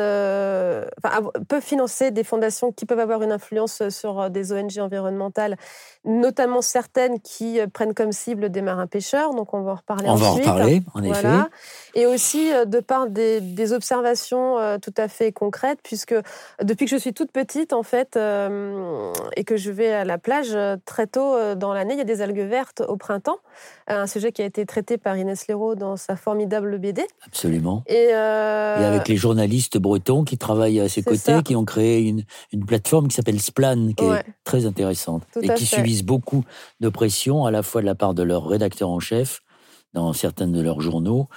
enfin, 1.03 1.31
peuvent 1.49 1.63
financer 1.63 2.11
des 2.11 2.25
fondations 2.25 2.73
qui 2.73 2.87
peuvent 2.87 2.99
avoir 2.99 3.23
une 3.23 3.33
influence 3.33 3.89
sur 3.89 4.31
des 4.31 4.53
ONG 4.53 4.79
environnementales 4.79 5.57
notamment 6.05 6.61
certaines 6.61 7.21
qui 7.21 7.59
euh, 7.59 7.67
prennent 7.67 7.95
comme 7.95 8.13
cible 8.13 8.51
des 8.51 8.63
marins 8.63 8.87
pêcheurs, 8.87 9.35
donc 9.35 9.55
on 9.55 9.63
va 9.63 9.73
en 9.73 9.77
reparler 9.77 10.09
on 10.09 10.13
ensuite. 10.13 10.45
va 10.45 10.51
en 10.51 10.55
reparler, 10.55 10.83
en 10.93 11.03
effet. 11.03 11.29
Et 11.95 12.07
aussi 12.07 12.53
euh, 12.53 12.65
de 12.65 12.81
par 12.81 13.09
des, 13.09 13.73
observations 13.73 14.59
euh, 14.59 14.77
tout 14.79 14.93
à 14.99 15.09
fait 15.09 15.33
concrètes, 15.33 15.79
puisque 15.83 16.15
depuis 16.63 16.85
que 16.85 16.91
je 16.91 16.97
suis 16.97 17.15
toute 17.15 17.33
petite, 17.33 17.73
en 17.73 17.83
fait, 17.83 18.19
et 19.37 19.45
que 19.45 19.57
je 19.57 19.71
vais 19.71 19.93
à 19.93 20.05
la 20.05 20.19
plage 20.19 20.57
très 20.85 21.07
tôt 21.07 21.55
dans 21.55 21.73
l'année, 21.73 21.95
il 21.95 21.99
y 21.99 22.03
a 22.03 22.05
des 22.05 22.21
algues 22.21 22.47
vertes 22.47 22.83
au 22.87 22.97
printemps, 22.97 23.39
un 23.87 24.07
sujet 24.07 24.33
qui 24.33 24.43
a 24.43 24.45
été 24.45 24.67
traité 24.67 24.99
par 24.99 25.17
Inès 25.17 25.49
Leroux 25.49 25.75
dans 25.75 25.97
sa 25.97 26.17
formidable 26.17 26.79
BD. 26.79 27.07
Absolument. 27.27 27.64
Et, 27.87 28.13
avec 28.13 29.09
les 29.09 29.17
journalistes 29.17 29.79
bretons 29.79 30.25
qui 30.25 30.39
travaillent 30.39 30.81
à 30.81 30.89
ses 30.89 31.03
côtés, 31.03 31.43
qui 31.45 31.57
ont 31.57 31.65
créé 31.65 32.01
une, 32.03 32.25
une 32.53 32.65
plateforme 32.65 33.09
qui 33.09 33.15
s'appelle 33.15 33.41
Splan, 33.41 33.93
qui 33.97 34.05
est 34.05 34.25
très 34.45 34.67
intéressante, 34.67 35.23
et 35.41 35.49
qui 35.55 35.67
suit 35.67 36.03
beaucoup 36.03 36.45
de 36.81 36.89
pression, 36.89 37.47
à 37.47 37.51
la 37.51 37.63
fois 37.63 37.81
de 37.81 37.87
la 37.87 37.95
part 37.95 38.15
de 38.15 38.23
leur 38.23 38.47
rédacteur 38.47 38.91
en 38.91 39.01
chef, 39.01 39.44
dans 39.95 40.13
certains 40.13 40.49
de 40.49 40.61
leurs 40.61 40.81
journaux, 40.81 41.29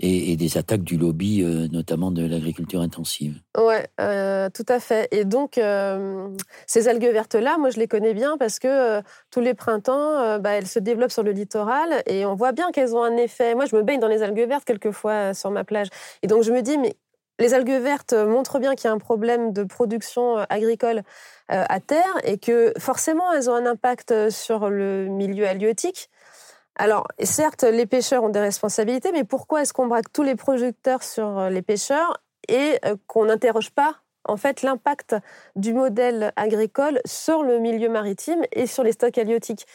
et, 0.00 0.36
des 0.36 0.58
attaques 0.58 0.82
du 0.82 0.96
lobby, 0.96 1.42
euh, 1.42 1.68
notamment 1.70 2.10
de 2.10 2.26
l'agriculture 2.26 2.80
intensive. 2.80 3.40
Ouais, 3.56 3.86
euh, 4.00 4.48
tout 4.52 4.64
à 4.68 4.80
fait. 4.80 5.08
Et 5.10 5.24
donc, 5.24 5.58
euh, 5.58 6.28
ces 6.66 6.88
algues 6.88 7.04
vertes-là, 7.06 7.58
moi, 7.58 7.70
je 7.70 7.78
les 7.78 7.86
connais 7.86 8.14
bien 8.14 8.36
parce 8.38 8.58
que 8.58 9.00
tous 9.30 9.40
les 9.40 9.54
printemps, 9.54 10.38
bah, 10.38 10.50
elles 10.50 10.66
se 10.66 10.78
développent 10.78 11.12
sur 11.12 11.22
le 11.22 11.32
littoral 11.32 12.02
et 12.06 12.26
on 12.26 12.34
voit 12.34 12.52
bien 12.52 12.70
qu'elles 12.72 12.94
ont 12.94 13.02
un 13.02 13.16
effet. 13.16 13.54
Moi, 13.54 13.66
je 13.66 13.76
me 13.76 13.82
baigne 13.82 14.00
dans 14.00 14.08
les 14.08 14.22
algues 14.22 14.48
vertes 14.48 14.64
quelquefois 14.64 15.34
sur 15.34 15.50
ma 15.50 15.64
plage. 15.64 15.88
Et 16.22 16.26
donc, 16.26 16.42
je 16.42 16.52
me 16.52 16.62
dis, 16.62 16.78
mais 16.78 16.96
les 17.38 17.52
algues 17.52 17.80
vertes 17.82 18.14
montrent 18.14 18.58
bien 18.58 18.74
qu'il 18.74 18.88
y 18.88 18.90
a 18.90 18.92
un 18.92 18.98
problème 18.98 19.52
de 19.52 19.62
production 19.62 20.36
agricole 20.48 21.02
à 21.48 21.80
terre 21.80 22.14
et 22.24 22.38
que 22.38 22.72
forcément 22.78 23.30
elles 23.32 23.50
ont 23.50 23.54
un 23.54 23.66
impact 23.66 24.30
sur 24.30 24.70
le 24.70 25.06
milieu 25.06 25.46
halieutique. 25.46 26.08
Alors, 26.76 27.06
certes, 27.22 27.64
les 27.64 27.86
pêcheurs 27.86 28.22
ont 28.22 28.28
des 28.28 28.40
responsabilités, 28.40 29.10
mais 29.12 29.24
pourquoi 29.24 29.62
est-ce 29.62 29.72
qu'on 29.72 29.86
braque 29.86 30.12
tous 30.12 30.22
les 30.22 30.36
projecteurs 30.36 31.02
sur 31.02 31.38
euh, 31.38 31.50
les 31.50 31.62
pêcheurs 31.62 32.18
et 32.48 32.78
qu'on 33.08 33.24
n'interroge 33.24 33.70
pas 33.70 33.96
en 34.24 34.36
fait 34.36 34.62
l'impact 34.62 35.16
du 35.56 35.72
modèle 35.72 36.32
agricole 36.36 37.00
sur 37.04 37.42
le 37.42 37.58
milieu 37.58 37.88
maritime 37.88 38.42
et 38.52 38.68
sur 38.68 38.84
les 38.84 38.92
stocks 38.92 39.18
halieutiques 39.18 39.66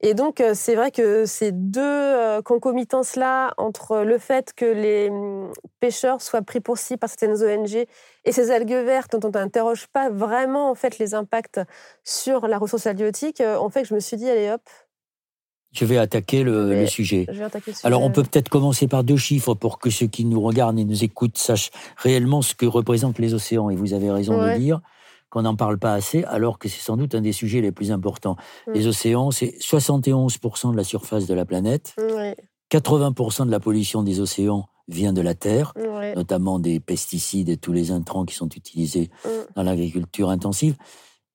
et 0.00 0.14
donc, 0.14 0.40
euh, 0.40 0.54
c'est 0.54 0.76
vrai 0.76 0.92
que 0.92 1.24
ces 1.26 1.50
deux 1.50 1.80
euh, 1.80 2.40
concomitances-là, 2.40 3.52
entre 3.56 3.98
le 4.04 4.18
fait 4.18 4.52
que 4.52 4.64
les 4.64 5.08
hum, 5.10 5.52
pêcheurs 5.80 6.22
soient 6.22 6.42
pris 6.42 6.60
pour 6.60 6.78
cible 6.78 7.00
par 7.00 7.10
certaines 7.10 7.42
ONG 7.42 7.84
et 8.24 8.32
ces 8.32 8.50
algues 8.52 8.70
vertes 8.84 9.16
dont 9.16 9.28
on 9.28 9.40
n'interroge 9.40 9.88
pas 9.88 10.08
vraiment 10.08 10.70
en 10.70 10.76
fait 10.76 10.98
les 10.98 11.14
impacts 11.14 11.60
sur 12.04 12.46
la 12.46 12.58
ressource 12.58 12.86
halieutique, 12.86 13.40
euh, 13.40 13.58
ont 13.58 13.70
fait 13.70 13.82
que 13.82 13.88
je 13.88 13.94
me 13.94 14.00
suis 14.00 14.16
dit, 14.16 14.30
allez 14.30 14.50
hop. 14.50 14.62
Je 15.72 15.84
vais 15.84 15.98
attaquer 15.98 16.42
le, 16.42 16.86
sujet. 16.86 17.26
Alors, 17.84 18.02
on 18.02 18.10
peut 18.10 18.22
peut-être 18.22 18.48
commencer 18.48 18.88
par 18.88 19.04
deux 19.04 19.16
chiffres 19.16 19.54
pour 19.54 19.78
que 19.78 19.90
ceux 19.90 20.06
qui 20.06 20.24
nous 20.24 20.40
regardent 20.40 20.78
et 20.78 20.84
nous 20.84 21.04
écoutent 21.04 21.36
sachent 21.36 21.70
réellement 21.96 22.42
ce 22.42 22.54
que 22.54 22.66
représentent 22.66 23.18
les 23.18 23.34
océans. 23.34 23.70
Et 23.70 23.76
vous 23.76 23.92
avez 23.92 24.10
raison 24.10 24.40
de 24.40 24.56
dire 24.58 24.80
qu'on 25.30 25.42
n'en 25.42 25.56
parle 25.56 25.78
pas 25.78 25.92
assez, 25.92 26.24
alors 26.24 26.58
que 26.58 26.68
c'est 26.68 26.80
sans 26.80 26.96
doute 26.96 27.14
un 27.14 27.20
des 27.20 27.32
sujets 27.32 27.60
les 27.60 27.72
plus 27.72 27.92
importants. 27.92 28.36
Les 28.72 28.86
océans, 28.86 29.30
c'est 29.30 29.54
71% 29.60 30.72
de 30.72 30.76
la 30.76 30.84
surface 30.84 31.26
de 31.26 31.34
la 31.34 31.44
planète. 31.44 31.94
80% 32.70 33.46
de 33.46 33.50
la 33.50 33.60
pollution 33.60 34.02
des 34.02 34.20
océans 34.20 34.68
vient 34.88 35.12
de 35.12 35.20
la 35.20 35.34
terre, 35.34 35.74
notamment 36.16 36.58
des 36.58 36.80
pesticides 36.80 37.50
et 37.50 37.56
tous 37.58 37.72
les 37.72 37.90
intrants 37.90 38.24
qui 38.24 38.34
sont 38.34 38.48
utilisés 38.48 39.10
dans 39.54 39.62
l'agriculture 39.62 40.30
intensive. 40.30 40.76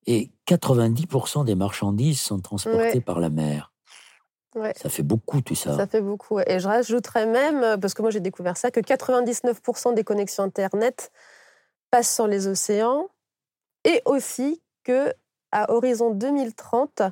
Et 0.05 0.31
90% 0.47 1.45
des 1.45 1.55
marchandises 1.55 2.19
sont 2.19 2.39
transportées 2.39 2.99
par 2.99 3.19
la 3.19 3.29
mer. 3.29 3.72
Ça 4.75 4.89
fait 4.89 5.03
beaucoup 5.03 5.41
tout 5.41 5.55
ça. 5.55 5.75
Ça 5.75 5.87
fait 5.87 6.01
beaucoup. 6.01 6.39
Et 6.39 6.59
je 6.59 6.67
rajouterais 6.67 7.25
même, 7.25 7.79
parce 7.79 7.93
que 7.93 8.01
moi 8.01 8.11
j'ai 8.11 8.19
découvert 8.19 8.57
ça, 8.57 8.71
que 8.71 8.79
99% 8.79 9.93
des 9.93 10.03
connexions 10.03 10.43
Internet 10.43 11.11
passent 11.91 12.13
sur 12.13 12.27
les 12.27 12.47
océans 12.47 13.07
et 13.83 14.01
aussi 14.05 14.61
que 14.83 15.13
à 15.51 15.71
horizon 15.71 16.11
2030, 16.11 17.03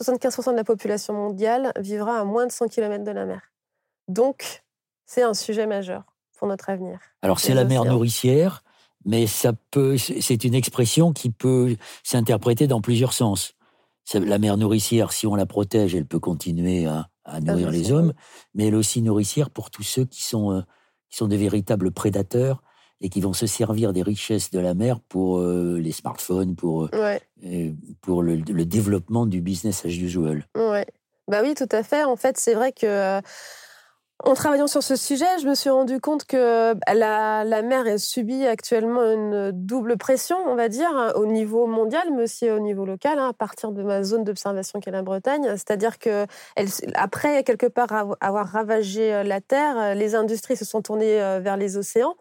75% 0.00 0.52
de 0.52 0.56
la 0.56 0.64
population 0.64 1.12
mondiale 1.14 1.72
vivra 1.78 2.18
à 2.18 2.24
moins 2.24 2.46
de 2.46 2.52
100 2.52 2.68
km 2.68 3.04
de 3.04 3.10
la 3.10 3.26
mer. 3.26 3.42
Donc, 4.08 4.62
c'est 5.06 5.22
un 5.22 5.34
sujet 5.34 5.66
majeur 5.66 6.04
pour 6.38 6.48
notre 6.48 6.70
avenir. 6.70 6.98
Alors, 7.20 7.38
c'est 7.38 7.54
la 7.54 7.64
mer 7.64 7.84
nourricière, 7.84 8.64
mais 9.04 9.26
ça 9.26 9.52
peut, 9.70 9.98
c'est 9.98 10.44
une 10.44 10.54
expression 10.54 11.12
qui 11.12 11.30
peut 11.30 11.76
s'interpréter 12.02 12.66
dans 12.66 12.80
plusieurs 12.80 13.12
sens. 13.12 13.54
La 14.14 14.38
mer 14.38 14.56
nourricière, 14.56 15.12
si 15.12 15.26
on 15.26 15.34
la 15.34 15.46
protège, 15.46 15.94
elle 15.94 16.06
peut 16.06 16.18
continuer 16.18 16.86
à, 16.86 17.08
nourrir 17.40 17.70
les 17.70 17.92
hommes, 17.92 18.12
mais 18.54 18.66
elle 18.66 18.74
est 18.74 18.76
aussi 18.76 19.00
nourricière 19.00 19.48
pour 19.48 19.70
tous 19.70 19.84
ceux 19.84 20.04
qui 20.04 20.22
sont, 20.22 20.52
euh, 20.52 20.60
qui 21.08 21.16
sont 21.16 21.28
des 21.28 21.36
véritables 21.36 21.92
prédateurs 21.92 22.62
et 23.00 23.08
qui 23.08 23.20
vont 23.20 23.32
se 23.32 23.46
servir 23.46 23.92
des 23.92 24.02
richesses 24.02 24.50
de 24.50 24.58
la 24.58 24.74
mer 24.74 25.00
pour 25.00 25.38
euh, 25.38 25.78
les 25.78 25.92
smartphones, 25.92 26.56
pour, 26.56 26.88
euh, 26.92 27.18
pour 28.00 28.22
le, 28.22 28.36
développement 28.64 29.26
du 29.26 29.40
business 29.40 29.84
as 29.84 29.88
usual. 29.88 30.46
Ouais. 30.56 30.86
Bah 31.28 31.40
oui, 31.42 31.54
tout 31.54 31.68
à 31.70 31.82
fait. 31.82 32.04
En 32.04 32.16
fait, 32.16 32.38
c'est 32.38 32.54
vrai 32.54 32.72
que 32.72 33.20
en 34.24 34.34
travaillant 34.34 34.66
sur 34.66 34.82
ce 34.82 34.94
sujet, 34.96 35.26
je 35.40 35.48
me 35.48 35.54
suis 35.54 35.70
rendu 35.70 36.00
compte 36.00 36.24
que 36.24 36.74
bah, 36.74 36.94
la, 37.44 37.62
mer 37.62 37.98
subit 37.98 38.46
actuellement 38.46 39.02
une 39.02 39.50
double 39.52 39.96
pression, 39.96 40.36
on 40.46 40.54
va 40.54 40.68
dire, 40.68 40.90
hein, 40.94 41.12
au 41.16 41.26
niveau 41.26 41.66
mondial, 41.66 42.02
mais 42.14 42.24
aussi 42.24 42.50
au 42.50 42.60
niveau 42.60 42.84
local, 42.84 43.18
hein, 43.18 43.30
à 43.30 43.32
partir 43.32 43.72
de 43.72 43.82
ma 43.82 44.02
zone 44.02 44.24
d'observation 44.24 44.80
qui 44.80 44.88
est 44.88 44.92
la 44.92 45.02
Bretagne. 45.02 45.44
C'est-à-dire 45.50 45.98
que 45.98 46.26
après 46.94 47.42
quelque 47.44 47.66
part 47.66 48.16
avoir 48.20 48.46
ravagé 48.46 49.12
euh, 49.12 49.22
la 49.22 49.40
terre, 49.40 49.76
euh, 49.78 49.94
les 49.94 50.14
industries 50.14 50.56
se 50.56 50.64
sont 50.64 50.82
tournées 50.82 51.20
euh, 51.20 51.40
vers 51.40 51.56
les 51.56 51.76
océans. 51.76 52.14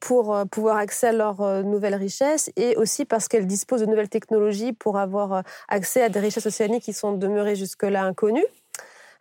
pour 0.00 0.36
pouvoir 0.50 0.76
accéder 0.76 1.14
à 1.14 1.16
leurs 1.16 1.64
nouvelles 1.64 1.94
richesses 1.94 2.50
et 2.56 2.76
aussi 2.76 3.06
parce 3.06 3.26
qu'elles 3.26 3.46
disposent 3.46 3.80
de 3.80 3.86
nouvelles 3.86 4.10
technologies 4.10 4.74
pour 4.74 4.98
avoir 4.98 5.42
accès 5.68 6.02
à 6.02 6.10
des 6.10 6.20
richesses 6.20 6.44
océaniques 6.44 6.82
qui 6.82 6.92
sont 6.92 7.12
demeurées 7.12 7.56
jusque-là 7.56 8.04
inconnues. 8.04 8.44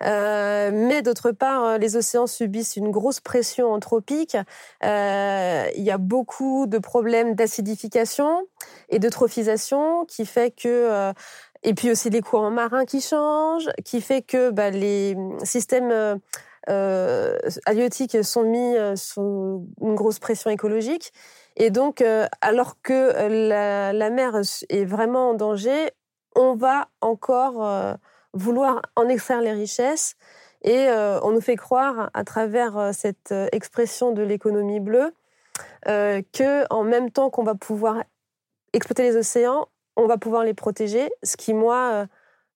Euh, 0.04 0.72
mais 0.74 1.02
d'autre 1.02 1.32
part, 1.32 1.64
euh, 1.64 1.78
les 1.78 1.96
océans 1.96 2.28
subissent 2.28 2.76
une 2.76 2.92
grosse 2.92 3.20
pression 3.20 3.72
anthropique. 3.72 4.38
Euh, 4.84 5.66
il 5.76 5.84
y 5.84 5.92
a 5.92 5.98
beaucoup 5.98 6.68
de 6.68 6.78
problèmes 6.78 7.36
d'acidification 7.36 8.48
et 8.90 9.00
d'eutrophisation 9.00 10.06
qui 10.06 10.26
fait 10.26 10.52
que 10.52 11.14
et 11.64 11.74
puis 11.74 11.90
aussi 11.90 12.10
les 12.10 12.22
courants 12.22 12.52
marins 12.52 12.86
qui 12.86 13.02
changent, 13.02 13.70
qui 13.84 14.02
fait 14.02 14.22
que 14.22 14.52
bah, 14.52 14.70
les 14.70 15.18
systèmes 15.44 16.20
halieutiques 16.68 18.24
sont 18.24 18.44
mis 18.44 18.76
sous 18.96 19.68
une 19.82 19.96
grosse 19.96 20.20
pression 20.20 20.50
écologique. 20.50 21.12
Et 21.56 21.72
donc, 21.72 22.04
alors 22.42 22.82
que 22.82 23.28
la, 23.48 24.10
mer 24.10 24.40
est 24.70 24.86
vraiment 24.86 25.32
en 25.32 25.34
danger, 25.34 25.90
on 26.36 26.56
va 26.56 26.90
encore 27.02 27.98
vouloir 28.36 28.82
en 28.96 29.08
extraire 29.08 29.42
les 29.42 29.54
richesses. 29.54 30.16
Et 30.64 30.88
euh, 30.90 31.20
on 31.22 31.32
nous 31.32 31.42
fait 31.42 31.56
croire, 31.56 32.10
à 32.14 32.24
travers 32.24 32.78
euh, 32.78 32.92
cette 32.92 33.32
euh, 33.32 33.48
expression 33.52 34.12
de 34.12 34.22
l'économie 34.22 34.80
bleue, 34.80 35.12
que 35.86 36.74
en 36.74 36.84
même 36.84 37.12
temps 37.12 37.30
qu'on 37.30 37.44
va 37.44 37.56
pouvoir 37.56 38.04
exploiter 38.74 39.04
les 39.04 39.16
océans, 39.16 39.68
on 39.96 40.06
va 40.06 40.18
pouvoir 40.18 40.44
les 40.44 40.54
protéger, 40.54 41.10
ce 41.24 41.38
qui, 41.38 41.54
moi, 41.54 42.08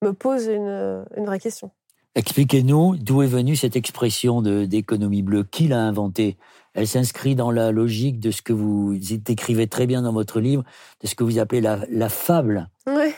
me 0.02 0.12
pose 0.12 0.48
une, 0.48 1.06
vraie 1.16 1.40
question. 1.40 1.72
Expliquez-nous 2.16 2.98
d'où 2.98 3.22
est 3.22 3.28
venue 3.28 3.56
cette 3.56 3.78
expression 3.78 4.42
d'économie 4.42 5.22
bleue. 5.22 5.44
Qui 5.44 5.70
l'a 5.70 5.80
inventée? 5.80 6.38
Elle 6.74 6.88
s'inscrit 6.88 7.36
dans 7.36 7.52
la 7.52 7.72
logique 7.72 8.20
de 8.20 8.32
ce 8.32 8.42
que 8.42 8.52
vous 8.52 8.98
écrivez 9.14 9.68
très 9.68 9.86
bien 9.86 10.02
dans 10.02 10.14
votre 10.14 10.42
livre, 10.42 10.64
de 11.02 11.08
ce 11.08 11.16
que 11.16 11.24
vous 11.24 11.40
appelez 11.40 11.62
la, 11.62 11.80
la 11.90 12.10
fable. 12.10 12.68
Oui 12.88 13.14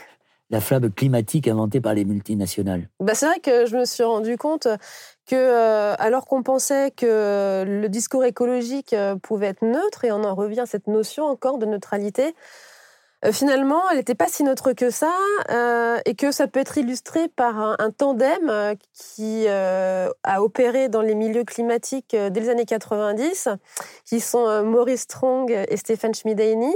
la 0.51 0.59
flamme 0.59 0.91
climatique 0.91 1.47
inventée 1.47 1.81
par 1.81 1.93
les 1.93 2.05
multinationales 2.05 2.89
bah 2.99 3.15
C'est 3.15 3.25
vrai 3.25 3.39
que 3.39 3.65
je 3.65 3.77
me 3.77 3.85
suis 3.85 4.03
rendu 4.03 4.37
compte 4.37 4.67
que, 5.25 5.35
euh, 5.35 5.95
alors 5.97 6.25
qu'on 6.25 6.43
pensait 6.43 6.91
que 6.91 7.63
le 7.65 7.87
discours 7.87 8.25
écologique 8.25 8.93
euh, 8.93 9.15
pouvait 9.15 9.47
être 9.47 9.63
neutre, 9.63 10.03
et 10.03 10.11
on 10.11 10.23
en 10.23 10.35
revient 10.35 10.59
à 10.59 10.65
cette 10.65 10.87
notion 10.87 11.25
encore 11.25 11.57
de 11.57 11.65
neutralité, 11.65 12.35
euh, 13.23 13.31
finalement, 13.31 13.81
elle 13.91 13.97
n'était 13.97 14.15
pas 14.15 14.27
si 14.27 14.43
neutre 14.43 14.73
que 14.73 14.89
ça, 14.89 15.13
et 16.05 16.15
que 16.15 16.31
ça 16.31 16.47
peut 16.47 16.59
être 16.59 16.77
illustré 16.77 17.29
par 17.29 17.57
un, 17.57 17.91
tandem 17.91 18.75
qui 18.93 19.47
a 19.47 20.41
opéré 20.41 20.89
dans 20.89 21.01
les 21.01 21.15
milieux 21.15 21.43
climatiques 21.43 22.15
dès 22.15 22.39
les 22.39 22.49
années 22.49 22.65
90, 22.65 23.47
qui 24.05 24.19
sont 24.19 24.63
Maurice 24.63 25.01
Strong 25.01 25.51
et 25.51 25.77
Stéphane 25.77 26.15
Schmidaini. 26.15 26.73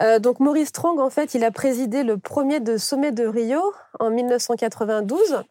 Euh, 0.00 0.18
donc 0.18 0.40
Maurice 0.40 0.68
Strong, 0.68 1.00
en 1.00 1.10
fait, 1.10 1.34
il 1.34 1.44
a 1.44 1.50
présidé 1.50 2.02
le 2.02 2.18
premier 2.18 2.60
de 2.60 2.76
sommet 2.76 3.12
de 3.12 3.26
Rio 3.26 3.60
en 4.00 4.10
1992. 4.10 5.42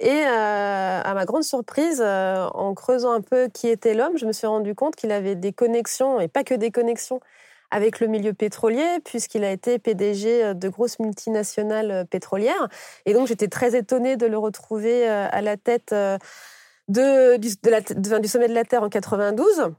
Et 0.00 0.10
euh, 0.10 1.00
à 1.02 1.14
ma 1.14 1.24
grande 1.24 1.42
surprise, 1.42 2.00
euh, 2.04 2.46
en 2.54 2.74
creusant 2.74 3.12
un 3.12 3.20
peu 3.20 3.48
qui 3.48 3.68
était 3.68 3.94
l'homme, 3.94 4.16
je 4.16 4.26
me 4.26 4.32
suis 4.32 4.46
rendu 4.46 4.74
compte 4.74 4.94
qu'il 4.94 5.10
avait 5.10 5.34
des 5.34 5.52
connexions, 5.52 6.20
et 6.20 6.28
pas 6.28 6.44
que 6.44 6.54
des 6.54 6.70
connexions, 6.70 7.20
avec 7.72 7.98
le 7.98 8.06
milieu 8.06 8.32
pétrolier, 8.32 8.86
puisqu'il 9.04 9.42
a 9.42 9.50
été 9.50 9.78
PDG 9.78 10.54
de 10.54 10.68
grosses 10.68 11.00
multinationales 11.00 12.06
pétrolières. 12.08 12.68
Et 13.06 13.12
donc 13.12 13.26
j'étais 13.26 13.48
très 13.48 13.76
étonnée 13.76 14.16
de 14.16 14.26
le 14.26 14.38
retrouver 14.38 15.06
à 15.06 15.42
la 15.42 15.56
tête 15.58 15.94
du, 16.88 17.38
du 17.38 18.28
sommet 18.28 18.48
de 18.48 18.54
la 18.54 18.64
Terre 18.64 18.84
en 18.84 18.88
92. 18.88 19.72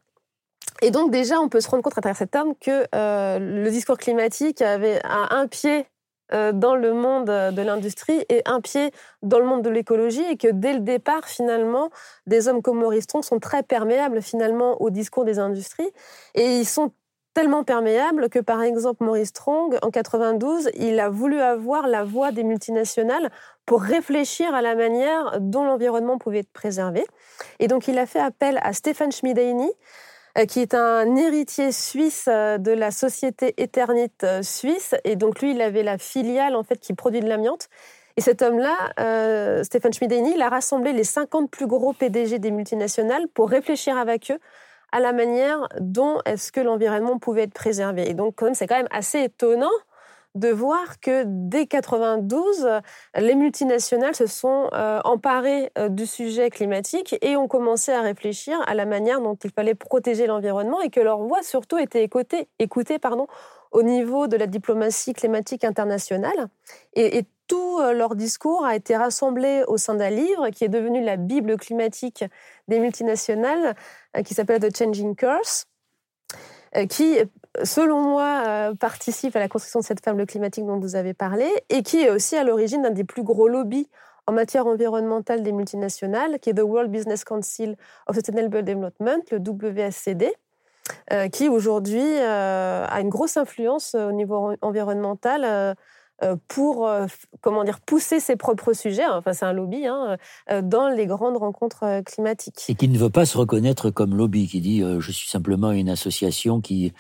Et 0.81 0.91
donc 0.91 1.11
déjà, 1.11 1.39
on 1.39 1.49
peut 1.49 1.61
se 1.61 1.69
rendre 1.69 1.83
compte 1.83 1.97
à 1.97 2.01
travers 2.01 2.17
cet 2.17 2.35
homme 2.35 2.53
que 2.55 2.85
euh, 2.95 3.39
le 3.39 3.69
discours 3.69 3.97
climatique 3.97 4.61
avait 4.61 5.01
un, 5.03 5.47
pied 5.47 5.85
euh, 6.31 6.53
dans 6.53 6.75
le 6.75 6.93
monde 6.93 7.27
de 7.27 7.61
l'industrie 7.61 8.23
et 8.29 8.41
un 8.45 8.61
pied 8.61 8.91
dans 9.21 9.39
le 9.39 9.45
monde 9.45 9.61
de 9.61 9.69
l'écologie 9.69 10.23
et 10.23 10.37
que 10.37 10.47
dès 10.47 10.73
le 10.73 10.79
départ, 10.79 11.25
finalement, 11.25 11.89
des 12.27 12.47
hommes 12.47 12.61
comme 12.61 12.79
Maurice 12.79 13.03
Strong 13.03 13.23
sont 13.23 13.39
très 13.39 13.63
perméables 13.63 14.21
finalement 14.21 14.81
au 14.81 14.89
discours 14.89 15.25
des 15.25 15.39
industries 15.39 15.91
et 16.35 16.59
ils 16.59 16.65
sont 16.65 16.91
tellement 17.33 17.63
perméables 17.63 18.29
que 18.29 18.39
par 18.39 18.61
exemple 18.61 19.03
Maurice 19.03 19.29
Strong 19.29 19.77
en 19.81 19.91
92, 19.91 20.69
il 20.75 20.99
a 20.99 21.09
voulu 21.09 21.39
avoir 21.39 21.87
la 21.87 22.03
voix 22.03 22.31
des 22.31 22.43
multinationales 22.43 23.29
pour 23.65 23.81
réfléchir 23.81 24.53
à 24.53 24.61
la 24.61 24.75
manière 24.75 25.39
dont 25.39 25.63
l'environnement 25.63 26.17
pouvait 26.17 26.39
être 26.39 26.51
préservé. 26.51 27.05
Et 27.59 27.67
donc 27.67 27.87
il 27.87 27.97
a 27.97 28.05
fait 28.05 28.19
appel 28.19 28.59
à 28.63 28.73
Stéphane 28.73 29.11
Schmidaini, 29.11 29.69
euh, 29.69 30.08
qui 30.47 30.59
est 30.61 30.73
un 30.73 31.15
héritier 31.15 31.71
suisse 31.71 32.25
euh, 32.27 32.57
de 32.57 32.71
la 32.71 32.91
société 32.91 33.53
Eternit 33.57 34.11
euh, 34.23 34.41
suisse. 34.41 34.95
Et 35.03 35.15
donc 35.15 35.41
lui, 35.41 35.51
il 35.51 35.61
avait 35.61 35.83
la 35.83 35.97
filiale 35.97 36.55
en 36.55 36.63
fait 36.63 36.77
qui 36.79 36.93
produit 36.93 37.21
de 37.21 37.27
l'amiante. 37.27 37.69
Et 38.17 38.21
cet 38.21 38.41
homme-là, 38.41 39.63
Stéphane 39.63 39.93
Schmideni, 39.93 40.33
il 40.35 40.41
a 40.41 40.49
rassemblé 40.49 40.91
les 40.91 41.05
50 41.05 41.49
plus 41.49 41.67
gros 41.67 41.93
PDG 41.93 42.37
des 42.39 42.51
multinationales 42.51 43.29
pour 43.29 43.49
réfléchir 43.49 43.97
avec 43.97 44.29
eux 44.31 44.39
à 44.91 44.99
la 44.99 45.13
manière 45.13 45.69
dont 45.79 46.19
est-ce 46.25 46.51
que 46.51 46.59
l'environnement 46.59 47.17
pouvait 47.17 47.43
être 47.43 47.53
préservé. 47.53 48.09
Et 48.09 48.13
donc, 48.13 48.43
c'est 48.55 48.67
quand 48.67 48.75
même 48.75 48.89
assez 48.91 49.23
étonnant 49.23 49.71
de 50.35 50.49
voir 50.49 50.99
que 50.99 51.23
dès 51.25 51.65
92, 51.65 52.67
les 53.15 53.35
multinationales 53.35 54.15
se 54.15 54.27
sont 54.27 54.69
euh, 54.73 54.99
emparées 55.03 55.71
euh, 55.77 55.89
du 55.89 56.05
sujet 56.05 56.49
climatique 56.49 57.15
et 57.21 57.35
ont 57.35 57.47
commencé 57.47 57.91
à 57.91 58.01
réfléchir 58.01 58.59
à 58.67 58.75
la 58.75 58.85
manière 58.85 59.21
dont 59.21 59.35
il 59.35 59.51
fallait 59.51 59.75
protéger 59.75 60.27
l'environnement 60.27 60.81
et 60.81 60.89
que 60.89 60.99
leur 60.99 61.19
voix 61.19 61.41
surtout 61.41 61.77
était 61.77 62.07
écoutée, 62.59 62.99
pardon, 62.99 63.27
au 63.71 63.81
niveau 63.81 64.27
de 64.27 64.37
la 64.37 64.45
diplomatie 64.45 65.13
climatique 65.13 65.63
internationale. 65.63 66.47
Et, 66.93 67.23
tout 67.47 67.79
euh, 67.79 67.93
leur 67.93 68.13
discours 68.15 68.63
a 68.63 68.75
été 68.75 68.95
rassemblé 68.95 69.63
au 69.65 69.77
sein 69.77 69.95
d'un 69.95 70.11
livre 70.11 70.49
qui 70.49 70.65
est 70.65 70.69
devenu 70.69 71.03
la 71.03 71.17
Bible 71.17 71.57
climatique 71.57 72.23
des 72.67 72.77
multinationales, 72.77 73.73
qui 74.23 74.35
s'appelle 74.35 74.61
The 74.61 74.77
Changing 74.77 75.15
Course 75.15 75.65
qui 76.89 77.17
selon 77.63 78.01
moi, 78.01 78.43
euh, 78.47 78.75
participe 78.75 79.35
à 79.35 79.39
la 79.39 79.47
construction 79.47 79.79
de 79.79 79.85
cette 79.85 80.03
fable 80.03 80.25
climatique 80.25 80.65
dont 80.65 80.79
vous 80.79 80.95
avez 80.95 81.13
parlé 81.13 81.47
et 81.69 81.83
qui 81.83 82.01
est 82.01 82.09
aussi 82.09 82.35
à 82.35 82.43
l'origine 82.43 82.83
d'un 82.83 82.91
des 82.91 83.03
plus 83.03 83.23
gros 83.23 83.47
lobbies 83.47 83.87
en 84.27 84.31
matière 84.31 84.67
environnementale 84.67 85.41
des 85.41 85.51
multinationales, 85.51 86.39
qui 86.39 86.51
est 86.51 86.53
the 86.53 86.61
World 86.61 86.91
Business 86.91 87.23
Council 87.23 87.75
of 88.07 88.15
Sustainable 88.15 88.63
Development, 88.63 89.23
le 89.31 89.39
WSCD, 89.39 90.31
euh, 91.11 91.29
qui 91.29 91.49
aujourd'hui 91.49 92.03
euh, 92.03 92.85
a 92.87 93.01
une 93.01 93.09
grosse 93.09 93.37
influence 93.37 93.95
au 93.95 94.11
niveau 94.11 94.53
environnemental 94.61 95.75
pour 96.49 96.91
comment 97.39 97.63
dire 97.63 97.79
pousser 97.79 98.19
ses 98.19 98.35
propres 98.35 98.73
sujets, 98.73 99.05
hein, 99.05 99.15
enfin 99.15 99.31
c'est 99.31 99.45
un 99.45 99.53
lobby, 99.53 99.87
hein, 99.87 100.17
dans 100.61 100.89
les 100.89 101.05
grandes 101.05 101.37
rencontres 101.37 102.01
climatiques. 102.05 102.65
Et 102.67 102.75
qui 102.75 102.89
ne 102.89 102.97
veut 102.97 103.09
pas 103.09 103.25
se 103.25 103.37
reconnaître 103.37 103.89
comme 103.89 104.15
lobby, 104.15 104.45
qui 104.47 104.59
dit 104.59 104.83
je 104.99 105.11
suis 105.11 105.29
simplement 105.29 105.71
une 105.71 105.89
association 105.89 106.59
qui 106.59 106.93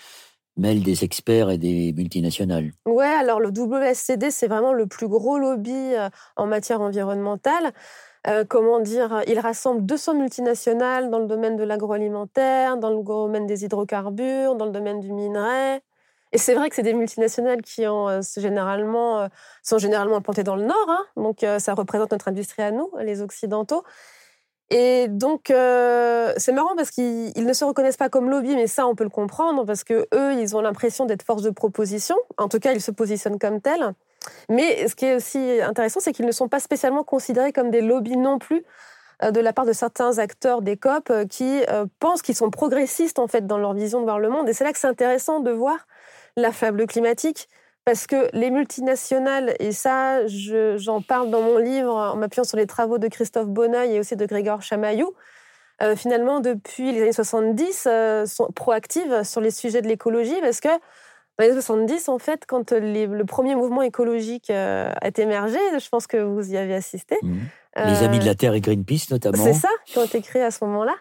mêle 0.59 0.83
des 0.83 1.03
experts 1.03 1.49
et 1.49 1.57
des 1.57 1.93
multinationales. 1.93 2.71
Ouais, 2.85 3.05
alors 3.05 3.39
le 3.39 3.49
WSCD, 3.49 4.29
c'est 4.29 4.47
vraiment 4.47 4.73
le 4.73 4.85
plus 4.85 5.07
gros 5.07 5.39
lobby 5.39 5.71
euh, 5.71 6.09
en 6.35 6.45
matière 6.45 6.81
environnementale. 6.81 7.71
Euh, 8.27 8.43
comment 8.47 8.79
dire, 8.81 9.23
il 9.27 9.39
rassemble 9.39 9.85
200 9.85 10.15
multinationales 10.15 11.09
dans 11.09 11.19
le 11.19 11.27
domaine 11.27 11.55
de 11.55 11.63
l'agroalimentaire, 11.63 12.77
dans 12.77 12.89
le 12.89 13.01
domaine 13.01 13.47
des 13.47 13.63
hydrocarbures, 13.63 14.55
dans 14.55 14.65
le 14.65 14.71
domaine 14.71 14.99
du 14.99 15.11
minerai. 15.11 15.81
Et 16.31 16.37
c'est 16.37 16.53
vrai 16.53 16.69
que 16.69 16.75
c'est 16.75 16.83
des 16.83 16.93
multinationales 16.93 17.61
qui 17.61 17.87
ont, 17.87 18.09
euh, 18.09 18.19
généralement, 18.37 19.27
sont 19.63 19.77
généralement 19.79 20.17
implantées 20.17 20.43
dans 20.43 20.57
le 20.57 20.65
Nord, 20.65 20.89
hein. 20.89 21.05
donc 21.15 21.45
ça 21.59 21.73
représente 21.73 22.11
notre 22.11 22.27
industrie 22.27 22.61
à 22.61 22.71
nous, 22.71 22.91
les 22.99 23.21
Occidentaux. 23.21 23.83
Et 24.71 25.07
donc, 25.07 25.49
euh, 25.49 26.31
c'est 26.37 26.51
marrant 26.51 26.75
parce 26.75 26.91
qu'ils 26.91 27.45
ne 27.45 27.53
se 27.53 27.65
reconnaissent 27.65 27.97
pas 27.97 28.09
comme 28.09 28.29
lobby, 28.29 28.55
mais 28.55 28.67
ça, 28.67 28.85
on 28.85 28.95
peut 28.95 29.03
le 29.03 29.09
comprendre 29.09 29.65
parce 29.65 29.83
que 29.83 30.07
eux, 30.13 30.33
ils 30.33 30.55
ont 30.55 30.61
l'impression 30.61 31.05
d'être 31.05 31.23
force 31.23 31.41
de 31.41 31.49
proposition. 31.49 32.15
En 32.37 32.49
tout 32.49 32.59
cas, 32.59 32.73
ils 32.73 32.81
se 32.81 32.91
positionnent 32.91 33.39
comme 33.39 33.61
tels. 33.61 33.93
Mais 34.47 34.87
ce 34.87 34.95
qui 34.95 35.05
est 35.05 35.15
aussi 35.15 35.59
intéressant, 35.61 35.99
c'est 35.99 36.11
qu'ils 36.11 36.27
ne 36.27 36.31
sont 36.31 36.47
pas 36.47 36.59
spécialement 36.59 37.03
considérés 37.03 37.51
comme 37.51 37.71
des 37.71 37.81
lobbies 37.81 38.17
non 38.17 38.37
plus 38.37 38.63
de 39.21 39.39
la 39.41 39.51
part 39.51 39.65
de 39.65 39.73
certains 39.73 40.17
acteurs 40.17 40.61
des 40.61 40.77
COP 40.77 41.11
qui 41.29 41.61
pensent 41.99 42.21
qu'ils 42.21 42.35
sont 42.35 42.51
progressistes 42.51 43.19
en 43.19 43.27
fait 43.27 43.47
dans 43.47 43.57
leur 43.57 43.73
vision 43.73 43.99
de 43.99 44.05
voir 44.05 44.19
le 44.19 44.29
monde. 44.29 44.47
Et 44.47 44.53
c'est 44.53 44.63
là 44.63 44.71
que 44.71 44.77
c'est 44.77 44.87
intéressant 44.87 45.39
de 45.39 45.51
voir 45.51 45.87
la 46.35 46.51
faible 46.51 46.85
climatique. 46.85 47.49
Parce 47.89 48.05
que 48.05 48.29
les 48.33 48.51
multinationales, 48.51 49.55
et 49.57 49.71
ça, 49.71 50.19
j'en 50.27 51.01
parle 51.01 51.31
dans 51.31 51.41
mon 51.41 51.57
livre 51.57 51.91
en 51.91 52.15
m'appuyant 52.17 52.43
sur 52.43 52.55
les 52.55 52.67
travaux 52.67 52.99
de 52.99 53.07
Christophe 53.07 53.47
Bonneuil 53.47 53.95
et 53.95 53.99
aussi 53.99 54.15
de 54.15 54.27
Grégor 54.27 54.61
Chamaillou, 54.61 55.15
euh, 55.81 55.95
finalement, 55.95 56.39
depuis 56.39 56.91
les 56.91 57.01
années 57.01 57.13
70, 57.13 57.87
euh, 57.87 58.27
sont 58.27 58.51
proactives 58.51 59.23
sur 59.23 59.41
les 59.41 59.49
sujets 59.49 59.81
de 59.81 59.87
l'écologie 59.87 60.39
parce 60.39 60.59
que 60.59 60.67
dans 60.67 61.45
les 61.45 61.49
années 61.49 61.61
70, 61.61 62.09
en 62.09 62.19
fait, 62.19 62.43
quand 62.47 62.73
le 62.73 63.23
premier 63.23 63.55
mouvement 63.55 63.81
écologique 63.81 64.51
euh, 64.51 64.93
a 65.01 65.09
émergé, 65.19 65.57
je 65.79 65.89
pense 65.89 66.05
que 66.05 66.17
vous 66.17 66.51
y 66.51 66.57
avez 66.57 66.75
assisté. 66.75 67.17
Mmh. 67.23 67.37
Les 67.77 68.03
Amis 68.03 68.19
de 68.19 68.25
la 68.25 68.35
Terre 68.35 68.53
et 68.53 68.61
Greenpeace, 68.61 69.09
notamment. 69.09 69.43
C'est 69.43 69.53
ça, 69.53 69.69
qui 69.87 69.97
ont 69.97 70.05
été 70.05 70.21
créés 70.21 70.43
à 70.43 70.51
ce 70.51 70.63
moment-là. 70.65 70.93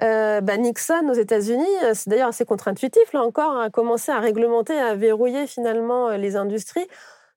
Bah, 0.00 0.56
Nixon, 0.56 1.08
aux 1.08 1.14
États-Unis, 1.14 1.64
c'est 1.94 2.08
d'ailleurs 2.08 2.28
assez 2.28 2.44
contre-intuitif, 2.44 3.12
là 3.12 3.22
encore, 3.22 3.58
a 3.58 3.70
commencé 3.70 4.12
à 4.12 4.20
réglementer, 4.20 4.74
à 4.74 4.94
verrouiller 4.94 5.46
finalement 5.46 6.10
les 6.10 6.36
industries 6.36 6.86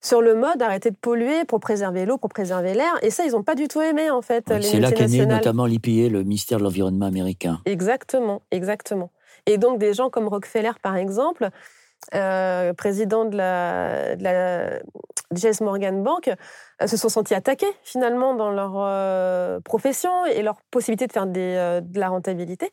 sur 0.01 0.21
le 0.21 0.35
mode 0.35 0.61
arrêter 0.61 0.91
de 0.91 0.95
polluer 0.95 1.43
pour 1.45 1.59
préserver 1.59 2.05
l'eau, 2.05 2.17
pour 2.17 2.29
préserver 2.29 2.73
l'air. 2.73 2.93
Et 3.01 3.09
ça, 3.09 3.25
ils 3.25 3.31
n'ont 3.31 3.43
pas 3.43 3.55
du 3.55 3.67
tout 3.67 3.81
aimé, 3.81 4.09
en 4.09 4.21
fait. 4.21 4.45
c'est 4.61 4.79
là 4.79 4.91
qu'est 4.91 5.07
né 5.07 5.25
notamment 5.25 5.65
l'IPA, 5.65 6.09
le 6.09 6.23
ministère 6.23 6.59
de 6.59 6.63
l'Environnement 6.63 7.05
américain. 7.05 7.59
Exactement, 7.65 8.41
exactement. 8.51 9.11
Et 9.45 9.57
donc, 9.57 9.79
des 9.79 9.93
gens 9.93 10.09
comme 10.09 10.27
Rockefeller, 10.27 10.73
par 10.81 10.97
exemple, 10.97 11.49
euh, 12.13 12.73
président 12.73 13.25
de 13.25 13.36
la, 13.36 14.15
de 14.15 14.79
JS 15.36 15.62
Morgan 15.62 16.03
Bank, 16.03 16.29
euh, 16.81 16.88
se 16.88 16.95
sont 16.95 17.10
sentis 17.10 17.33
attaqués 17.33 17.71
finalement 17.83 18.33
dans 18.33 18.49
leur 18.51 18.75
euh, 18.77 19.60
profession 19.62 20.25
et 20.25 20.41
leur 20.41 20.62
possibilité 20.71 21.07
de 21.07 21.12
faire 21.12 21.27
de 21.27 21.99
la 21.99 22.10
rentabilité. 22.10 22.71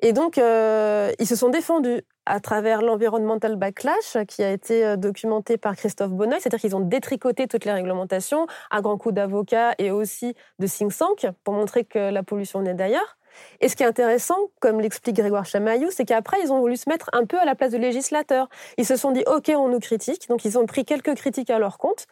Et 0.00 0.12
donc, 0.12 0.36
ils 0.36 1.26
se 1.26 1.36
sont 1.36 1.48
défendus 1.48 2.02
à 2.26 2.38
travers 2.40 2.82
l'environnemental 2.82 3.56
backlash 3.56 4.18
qui 4.28 4.42
a 4.42 4.50
été 4.50 4.94
documenté 4.98 5.56
par 5.56 5.74
Christophe 5.74 6.10
Bonneuil, 6.10 6.38
c'est-à-dire 6.38 6.60
qu'ils 6.60 6.76
ont 6.76 6.80
détricoté 6.80 7.46
toutes 7.46 7.64
les 7.64 7.72
réglementations 7.72 8.46
à 8.70 8.82
grands 8.82 8.98
coups 8.98 9.14
d'avocats 9.14 9.72
et 9.78 9.90
aussi 9.90 10.34
de 10.58 10.66
think 10.66 10.94
tank 10.94 11.26
pour 11.44 11.54
montrer 11.54 11.86
que 11.86 12.10
la 12.10 12.22
pollution 12.22 12.58
venait 12.58 12.74
d'ailleurs. 12.74 13.16
Et 13.60 13.68
ce 13.68 13.76
qui 13.76 13.82
est 13.82 13.86
intéressant, 13.86 14.36
comme 14.60 14.80
l'explique 14.80 15.16
Grégoire 15.16 15.44
Chamaillou, 15.44 15.90
c'est 15.90 16.04
qu'après, 16.04 16.38
ils 16.42 16.52
ont 16.52 16.60
voulu 16.60 16.76
se 16.76 16.88
mettre 16.88 17.10
un 17.12 17.24
peu 17.24 17.38
à 17.38 17.44
la 17.44 17.54
place 17.54 17.72
de 17.72 17.78
législateurs. 17.78 18.48
Ils 18.78 18.86
se 18.86 18.96
sont 18.96 19.12
dit, 19.12 19.24
OK, 19.26 19.50
on 19.56 19.68
nous 19.68 19.80
critique. 19.80 20.28
Donc, 20.28 20.44
ils 20.44 20.58
ont 20.58 20.66
pris 20.66 20.84
quelques 20.84 21.14
critiques 21.14 21.50
à 21.50 21.58
leur 21.58 21.78
compte. 21.78 22.06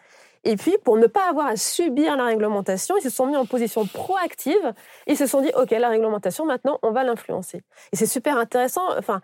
Et 0.44 0.56
puis, 0.56 0.76
pour 0.84 0.96
ne 0.96 1.06
pas 1.06 1.28
avoir 1.28 1.46
à 1.46 1.56
subir 1.56 2.16
la 2.16 2.24
réglementation, 2.24 2.96
ils 2.98 3.02
se 3.02 3.10
sont 3.10 3.26
mis 3.26 3.36
en 3.36 3.46
position 3.46 3.86
proactive. 3.86 4.74
Ils 5.06 5.16
se 5.16 5.26
sont 5.26 5.40
dit, 5.40 5.50
OK, 5.56 5.70
la 5.70 5.88
réglementation, 5.88 6.44
maintenant, 6.44 6.78
on 6.82 6.90
va 6.90 7.04
l'influencer. 7.04 7.62
Et 7.92 7.96
c'est 7.96 8.06
super 8.06 8.36
intéressant. 8.36 8.82
Enfin, 8.98 9.22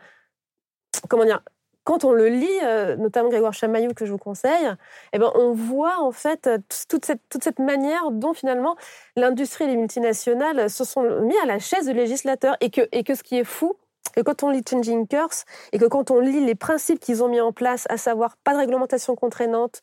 comment 1.09 1.25
dire, 1.25 1.43
quand 1.85 2.05
on 2.05 2.13
le 2.13 2.29
lit, 2.29 2.49
euh, 2.63 2.97
notamment 2.97 3.31
Grégoire 3.31 3.53
Chamaillou 3.53 3.95
que 3.95 4.05
je 4.05 4.13
vous 4.13 4.19
conseille, 4.19 4.71
eh 5.13 5.19
ben, 5.19 5.31
on 5.35 5.53
voit 5.53 5.99
en 6.01 6.13
fait 6.13 6.49
toute 6.89 7.05
cette, 7.05 7.23
toute 7.29 7.43
cette 7.43 7.59
manière 7.59 8.11
dont 8.11 8.35
finalement 8.35 8.77
l'industrie 9.17 9.65
et 9.65 9.69
les 9.69 9.77
multinationales 9.77 10.69
se 10.69 10.85
sont 10.85 11.03
mis 11.23 11.37
à 11.39 11.47
la 11.47 11.59
chaise 11.59 11.87
du 11.87 11.95
législateur 11.95 12.57
et 12.61 12.71
que, 12.71 12.83
et 12.93 13.03
que 13.03 13.15
ce 13.15 13.23
qui 13.23 13.39
est 13.39 13.45
fou, 13.45 13.77
que 14.15 14.21
quand 14.21 14.43
on 14.43 14.51
lit 14.51 14.63
Changing 14.69 15.07
Curse 15.07 15.45
et 15.73 15.79
que 15.79 15.87
quand 15.87 16.11
on 16.11 16.21
lit 16.21 16.45
les 16.45 16.55
principes 16.55 17.01
qu'ils 17.01 17.23
ont 17.23 17.29
mis 17.29 17.41
en 17.41 17.53
place, 17.53 17.87
à 17.89 17.97
savoir 17.97 18.37
pas 18.45 18.53
de 18.53 18.59
réglementation 18.59 19.17
contraignante, 19.17 19.83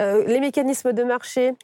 euh, 0.00 0.24
les 0.26 0.40
mécanismes 0.40 0.92
de 0.92 1.02
marché 1.02 1.54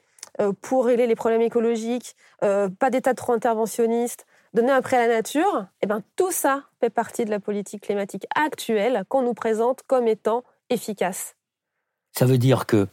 euh, 0.40 0.52
pour 0.62 0.86
régler 0.86 1.06
les 1.06 1.14
problèmes 1.14 1.42
écologiques, 1.42 2.16
pas 2.40 2.90
d'état 2.90 3.14
trop 3.14 3.32
interventionniste, 3.32 4.26
donner 4.54 4.70
un 4.70 4.80
prêt 4.80 4.96
à 4.96 5.06
la 5.06 5.16
nature, 5.16 5.66
eh 5.82 5.86
ben, 5.86 6.02
tout 6.16 6.32
ça 6.32 6.62
fait 6.80 6.90
partie 6.90 7.24
de 7.24 7.30
la 7.30 7.40
politique 7.40 7.82
climatique 7.82 8.26
actuelle 8.34 9.04
qu'on 9.08 9.22
nous 9.22 9.34
présente 9.34 9.80
comme 9.86 10.06
étant 10.06 10.44
efficace. 10.70 11.34
Ça 12.12 12.24
veut 12.24 12.38
dire 12.38 12.66
que 12.66 12.86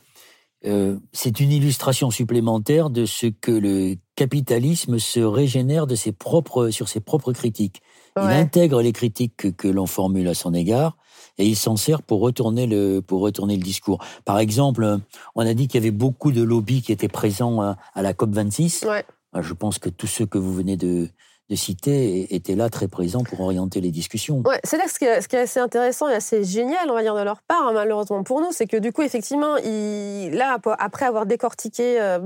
euh, 0.65 0.97
c'est 1.11 1.39
une 1.39 1.51
illustration 1.51 2.11
supplémentaire 2.11 2.89
de 2.89 3.05
ce 3.05 3.27
que 3.27 3.51
le 3.51 3.95
capitalisme 4.15 4.99
se 4.99 5.19
régénère 5.19 5.87
de 5.87 5.95
ses 5.95 6.11
propres, 6.11 6.69
sur 6.69 6.87
ses 6.89 6.99
propres 6.99 7.33
critiques. 7.33 7.81
Il 8.17 8.23
intègre 8.23 8.81
les 8.81 8.91
critiques 8.91 9.37
que, 9.37 9.47
que 9.47 9.67
l'on 9.67 9.85
formule 9.85 10.27
à 10.27 10.33
son 10.33 10.53
égard 10.53 10.97
et 11.37 11.45
il 11.45 11.55
s'en 11.55 11.77
sert 11.77 12.01
pour 12.01 12.19
retourner 12.19 12.67
le 12.67 12.99
pour 12.99 13.21
retourner 13.21 13.55
le 13.55 13.63
discours. 13.63 14.03
Par 14.25 14.37
exemple, 14.37 14.99
on 15.33 15.45
a 15.45 15.53
dit 15.53 15.67
qu'il 15.67 15.79
y 15.81 15.83
avait 15.83 15.95
beaucoup 15.95 16.33
de 16.33 16.41
lobbies 16.41 16.81
qui 16.81 16.91
étaient 16.91 17.07
présents 17.07 17.61
à, 17.61 17.77
à 17.93 18.01
la 18.01 18.13
COP 18.13 18.31
26. 18.31 18.85
Ouais. 18.87 19.05
Je 19.39 19.53
pense 19.53 19.79
que 19.79 19.87
tous 19.87 20.07
ceux 20.07 20.25
que 20.25 20.37
vous 20.37 20.53
venez 20.53 20.75
de 20.75 21.07
de 21.51 21.55
cité 21.57 22.33
était 22.33 22.55
là 22.55 22.69
très 22.69 22.87
présent 22.87 23.23
pour 23.23 23.41
orienter 23.41 23.81
les 23.81 23.91
discussions. 23.91 24.41
Ouais, 24.45 24.61
c'est 24.63 24.77
là 24.77 24.85
ce 24.87 24.97
qui, 24.97 25.03
est, 25.03 25.21
ce 25.21 25.27
qui, 25.27 25.35
est, 25.35 25.39
assez 25.39 25.59
intéressant 25.59 26.07
et 26.07 26.13
assez 26.13 26.45
génial, 26.45 26.89
on 26.89 26.93
va 26.93 27.01
dire, 27.01 27.13
de 27.13 27.21
leur 27.21 27.41
part, 27.41 27.67
hein, 27.67 27.73
malheureusement 27.73 28.23
pour 28.23 28.39
nous, 28.39 28.53
c'est 28.53 28.67
que 28.67 28.77
du 28.77 28.93
coup, 28.93 29.01
effectivement, 29.01 29.55
là, 29.57 30.57
après 30.79 31.05
avoir 31.05 31.25
décortiqué 31.25 31.99
euh, 31.99 32.19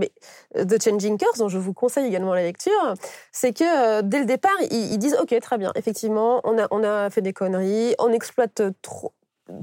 The 0.53 0.81
Changing 0.81 1.17
Curse, 1.17 1.39
dont 1.39 1.49
je 1.49 1.57
vous 1.57 1.73
conseille 1.73 2.05
également 2.05 2.35
la 2.35 2.43
lecture, 2.43 2.93
c'est 3.31 3.51
que 3.51 3.63
euh, 3.63 4.01
dès 4.03 4.19
le 4.19 4.25
départ, 4.25 4.55
ils, 4.69 4.97
disent 4.99 5.17
Ok, 5.19 5.35
très 5.41 5.57
bien, 5.57 5.71
effectivement, 5.75 6.41
on 6.43 6.59
a, 6.59 6.67
on 6.69 6.83
a 6.83 7.09
fait 7.09 7.21
des 7.21 7.33
conneries, 7.33 7.95
on 7.97 8.11
exploite 8.11 8.61
trop, 8.83 9.11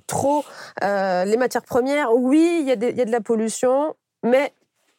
trop 0.08 0.44
euh, 0.82 1.24
les 1.24 1.36
matières 1.36 1.62
premières. 1.62 2.12
Oui, 2.12 2.62
il 2.62 2.64
y, 2.64 2.70
y, 2.70 3.00
a 3.00 3.04
de 3.04 3.12
la 3.12 3.20
pollution, 3.20 3.94
mais 4.24 4.52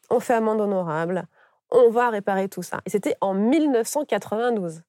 on 0.10 0.22
fait 0.22 0.36
amende 0.36 0.62
honorable 0.62 1.28
on 1.74 1.90
va 1.90 2.10
réparer 2.10 2.48
tout 2.48 2.64
ça. 2.64 2.80
Et 2.86 2.90
c'était 2.90 3.16
en 3.20 3.34
1992. 3.34 4.82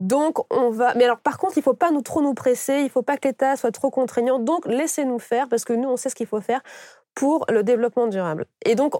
Donc, 0.00 0.38
on 0.52 0.70
va. 0.70 0.94
Mais 0.94 1.04
alors, 1.04 1.18
par 1.18 1.38
contre, 1.38 1.56
il 1.56 1.60
ne 1.60 1.64
faut 1.64 1.74
pas 1.74 1.90
nous, 1.90 2.02
trop 2.02 2.22
nous 2.22 2.34
presser, 2.34 2.78
il 2.78 2.84
ne 2.84 2.88
faut 2.88 3.02
pas 3.02 3.16
que 3.16 3.28
l'État 3.28 3.56
soit 3.56 3.72
trop 3.72 3.90
contraignant. 3.90 4.38
Donc, 4.38 4.66
laissez-nous 4.66 5.18
faire, 5.18 5.48
parce 5.48 5.64
que 5.64 5.72
nous, 5.72 5.88
on 5.88 5.96
sait 5.96 6.08
ce 6.08 6.14
qu'il 6.14 6.26
faut 6.26 6.40
faire 6.40 6.60
pour 7.14 7.44
le 7.48 7.62
développement 7.62 8.06
durable. 8.06 8.46
Et 8.64 8.74
donc, 8.74 8.94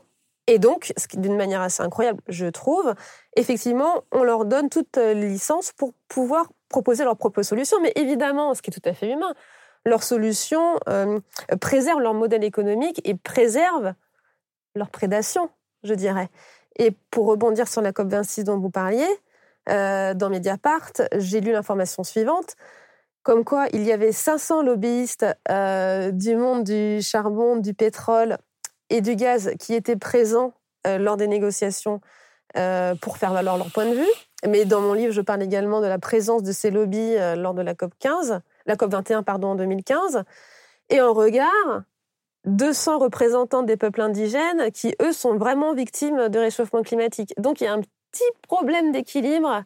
et 0.48 0.58
donc 0.58 0.94
d'une 1.14 1.36
manière 1.36 1.60
assez 1.60 1.82
incroyable, 1.82 2.20
je 2.26 2.46
trouve, 2.46 2.94
effectivement, 3.36 4.02
on 4.12 4.24
leur 4.24 4.46
donne 4.46 4.70
toute 4.70 4.96
licence 4.96 5.72
pour 5.72 5.92
pouvoir 6.08 6.46
proposer 6.70 7.04
leurs 7.04 7.18
propres 7.18 7.42
solutions. 7.42 7.78
Mais 7.82 7.92
évidemment, 7.96 8.54
ce 8.54 8.62
qui 8.62 8.70
est 8.70 8.72
tout 8.72 8.88
à 8.88 8.94
fait 8.94 9.12
humain, 9.12 9.34
leurs 9.84 10.02
solutions 10.02 10.80
euh, 10.88 11.20
préservent 11.60 12.00
leur 12.00 12.14
modèle 12.14 12.44
économique 12.44 13.00
et 13.04 13.14
préservent 13.14 13.94
leur 14.74 14.88
prédation, 14.90 15.50
je 15.82 15.94
dirais. 15.94 16.30
Et 16.78 16.92
pour 17.10 17.26
rebondir 17.26 17.68
sur 17.68 17.82
la 17.82 17.92
COP26 17.92 18.44
dont 18.44 18.58
vous 18.58 18.70
parliez, 18.70 19.08
euh, 19.68 20.14
dans 20.14 20.30
Mediapart, 20.30 20.92
j'ai 21.16 21.40
lu 21.40 21.52
l'information 21.52 22.04
suivante, 22.04 22.54
comme 23.22 23.44
quoi 23.44 23.66
il 23.72 23.82
y 23.82 23.92
avait 23.92 24.12
500 24.12 24.62
lobbyistes 24.62 25.26
euh, 25.50 26.10
du 26.10 26.36
monde 26.36 26.64
du 26.64 27.00
charbon, 27.02 27.56
du 27.56 27.74
pétrole 27.74 28.38
et 28.90 29.00
du 29.00 29.16
gaz 29.16 29.50
qui 29.58 29.74
étaient 29.74 29.96
présents 29.96 30.54
euh, 30.86 30.98
lors 30.98 31.16
des 31.16 31.28
négociations 31.28 32.00
pour 33.02 33.18
faire 33.18 33.32
valoir 33.32 33.56
leur 33.56 33.70
point 33.70 33.84
de 33.84 33.94
vue. 33.94 34.48
Mais 34.48 34.64
dans 34.64 34.80
mon 34.80 34.94
livre, 34.94 35.12
je 35.12 35.20
parle 35.20 35.42
également 35.42 35.80
de 35.80 35.86
la 35.86 36.00
présence 36.00 36.42
de 36.42 36.50
ces 36.50 36.70
lobbies 36.72 37.14
lors 37.36 37.54
de 37.54 37.62
la 37.62 37.74
COP 37.74 37.92
15, 38.00 38.40
la 38.66 38.76
COP 38.76 38.90
21 38.90 39.22
pardon 39.22 39.48
en 39.48 39.54
2015. 39.54 40.24
Et 40.88 41.00
en 41.00 41.12
regard, 41.12 41.82
200 42.48 42.98
représentants 42.98 43.62
des 43.62 43.76
peuples 43.76 44.00
indigènes 44.00 44.70
qui, 44.72 44.94
eux, 45.02 45.12
sont 45.12 45.36
vraiment 45.36 45.74
victimes 45.74 46.28
de 46.28 46.38
réchauffement 46.38 46.82
climatique. 46.82 47.34
Donc 47.38 47.60
il 47.60 47.64
y 47.64 47.66
a 47.66 47.72
un 47.72 47.80
petit 47.80 48.24
problème 48.42 48.92
d'équilibre 48.92 49.64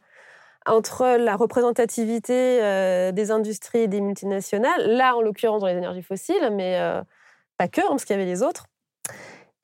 entre 0.67 1.17
la 1.17 1.37
représentativité 1.37 2.63
euh, 2.63 3.13
des 3.13 3.31
industries 3.31 3.81
et 3.81 3.89
des 3.89 4.01
multinationales, 4.01 4.87
là 4.87 5.17
en 5.17 5.23
l'occurrence 5.23 5.61
dans 5.61 5.67
les 5.67 5.77
énergies 5.77 6.03
fossiles, 6.03 6.51
mais 6.53 6.79
euh, 6.79 7.03
pas 7.57 7.69
que, 7.69 7.81
hein, 7.81 7.87
parce 7.91 8.05
qu'il 8.05 8.17
y 8.17 8.21
avait 8.21 8.31
les 8.31 8.43
autres, 8.43 8.67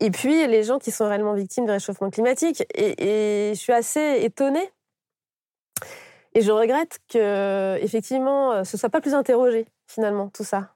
et 0.01 0.11
puis 0.11 0.47
les 0.47 0.65
gens 0.65 0.79
qui 0.79 0.91
sont 0.91 1.09
réellement 1.09 1.35
victimes 1.35 1.67
de 1.67 1.73
réchauffement 1.73 2.11
climatique. 2.11 2.65
Et, 2.75 3.53
je 3.55 3.59
suis 3.59 3.73
assez 3.73 4.19
étonnée, 4.23 4.71
et 6.35 6.41
je 6.41 6.51
regrette 6.51 6.99
que 7.09 7.77
effectivement 7.81 8.65
ce 8.65 8.77
soit 8.77 8.91
pas 8.91 9.01
plus 9.01 9.15
interrogé 9.15 9.67
finalement 9.87 10.29
tout 10.29 10.45
ça. 10.45 10.75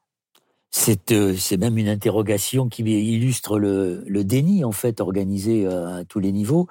Euh, 1.11 1.35
c'est 1.37 1.57
même 1.59 1.79
une 1.79 1.89
interrogation 1.89 2.69
qui 2.69 2.83
illustre 2.83 3.59
le, 3.59 4.25
déni 4.25 4.65
en 4.65 4.73
fait 4.73 5.01
organisé 5.01 5.67
euh, 5.67 6.01
à 6.01 6.05
tous 6.05 6.21
les 6.21 6.33
niveaux. 6.33 6.67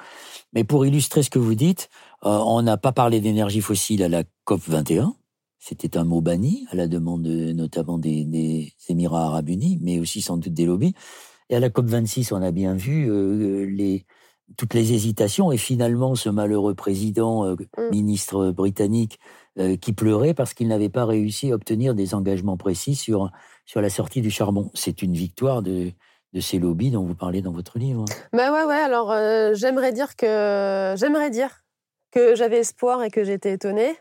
Mais 0.54 0.64
pour 0.64 0.86
illustrer 0.86 1.24
ce 1.24 1.30
que 1.30 1.40
vous 1.40 1.56
dites, 1.56 1.90
euh, 2.26 2.30
on 2.30 2.62
n'a 2.62 2.78
pas 2.78 2.92
parlé 2.92 3.22
d'énergie 3.22 3.62
fossile 3.62 4.04
à 4.04 4.10
la 4.10 4.24
COP 4.44 4.62
21. 4.68 5.16
C'était 5.60 5.98
un 5.98 6.04
mot 6.04 6.22
banni 6.22 6.66
à 6.72 6.76
la 6.76 6.88
demande 6.88 7.28
notamment 7.28 8.00
des, 8.00 8.74
Émirats 8.90 9.26
Arabes 9.26 9.50
Unis, 9.50 9.78
mais 9.82 10.00
aussi 10.00 10.22
sans 10.22 10.38
doute 10.38 10.54
des 10.54 10.66
lobbies. 10.66 10.96
Et 11.50 11.56
à 11.56 11.60
la 11.60 11.70
COP 11.70 11.86
26, 11.86 12.32
on 12.32 12.42
a 12.42 12.52
bien 12.52 12.74
vu 12.74 13.06
les, 13.68 14.06
toutes 14.58 14.74
les 14.74 14.94
hésitations 14.94 15.52
et 15.52 15.58
finalement 15.58 16.16
ce 16.16 16.30
malheureux 16.30 16.74
président, 16.74 17.52
mmh. 17.52 17.58
ministre 17.92 18.50
britannique, 18.50 19.20
qui 19.82 19.94
pleurait 19.94 20.34
parce 20.34 20.56
qu'il 20.56 20.68
n'avait 20.70 20.90
pas 20.90 21.06
réussi 21.06 21.52
à 21.52 21.56
obtenir 21.56 21.94
des 21.94 22.16
engagements 22.16 22.58
précis 22.58 22.96
sur 22.96 23.30
sur 23.66 23.82
la 23.82 23.90
sortie 23.90 24.22
du 24.22 24.32
charbon. 24.32 24.72
C'est 24.74 25.02
une 25.02 25.14
victoire 25.14 25.62
de, 25.62 25.92
ces 26.40 26.60
lobbies 26.60 26.92
dont 26.92 27.04
vous 27.04 27.16
parlez 27.16 27.42
dans 27.42 27.52
votre 27.52 27.78
livre. 27.78 28.06
Bah 28.34 28.52
ouais, 28.52 28.64
ouais. 28.64 28.82
Alors, 28.82 29.12
euh, 29.12 29.54
j'aimerais 29.54 29.92
dire 29.92 30.16
que 30.16 30.94
j'aimerais 30.98 31.30
dire 31.30 31.64
que 32.12 32.36
j'avais 32.36 32.60
espoir 32.60 33.04
et 33.04 33.10
que 33.10 33.24
j'étais 33.24 33.54
étonnée. 33.54 33.96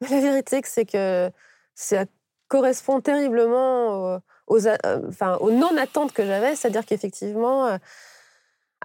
Mais 0.00 0.08
la 0.10 0.20
vérité, 0.20 0.60
c'est 0.64 0.86
que 0.86 1.30
ça 1.74 2.04
correspond 2.48 3.00
terriblement 3.00 4.20
aux, 4.46 4.58
aux 4.58 5.50
non-attentes 5.50 6.12
que 6.12 6.24
j'avais, 6.24 6.54
c'est-à-dire 6.54 6.86
qu'effectivement, 6.86 7.78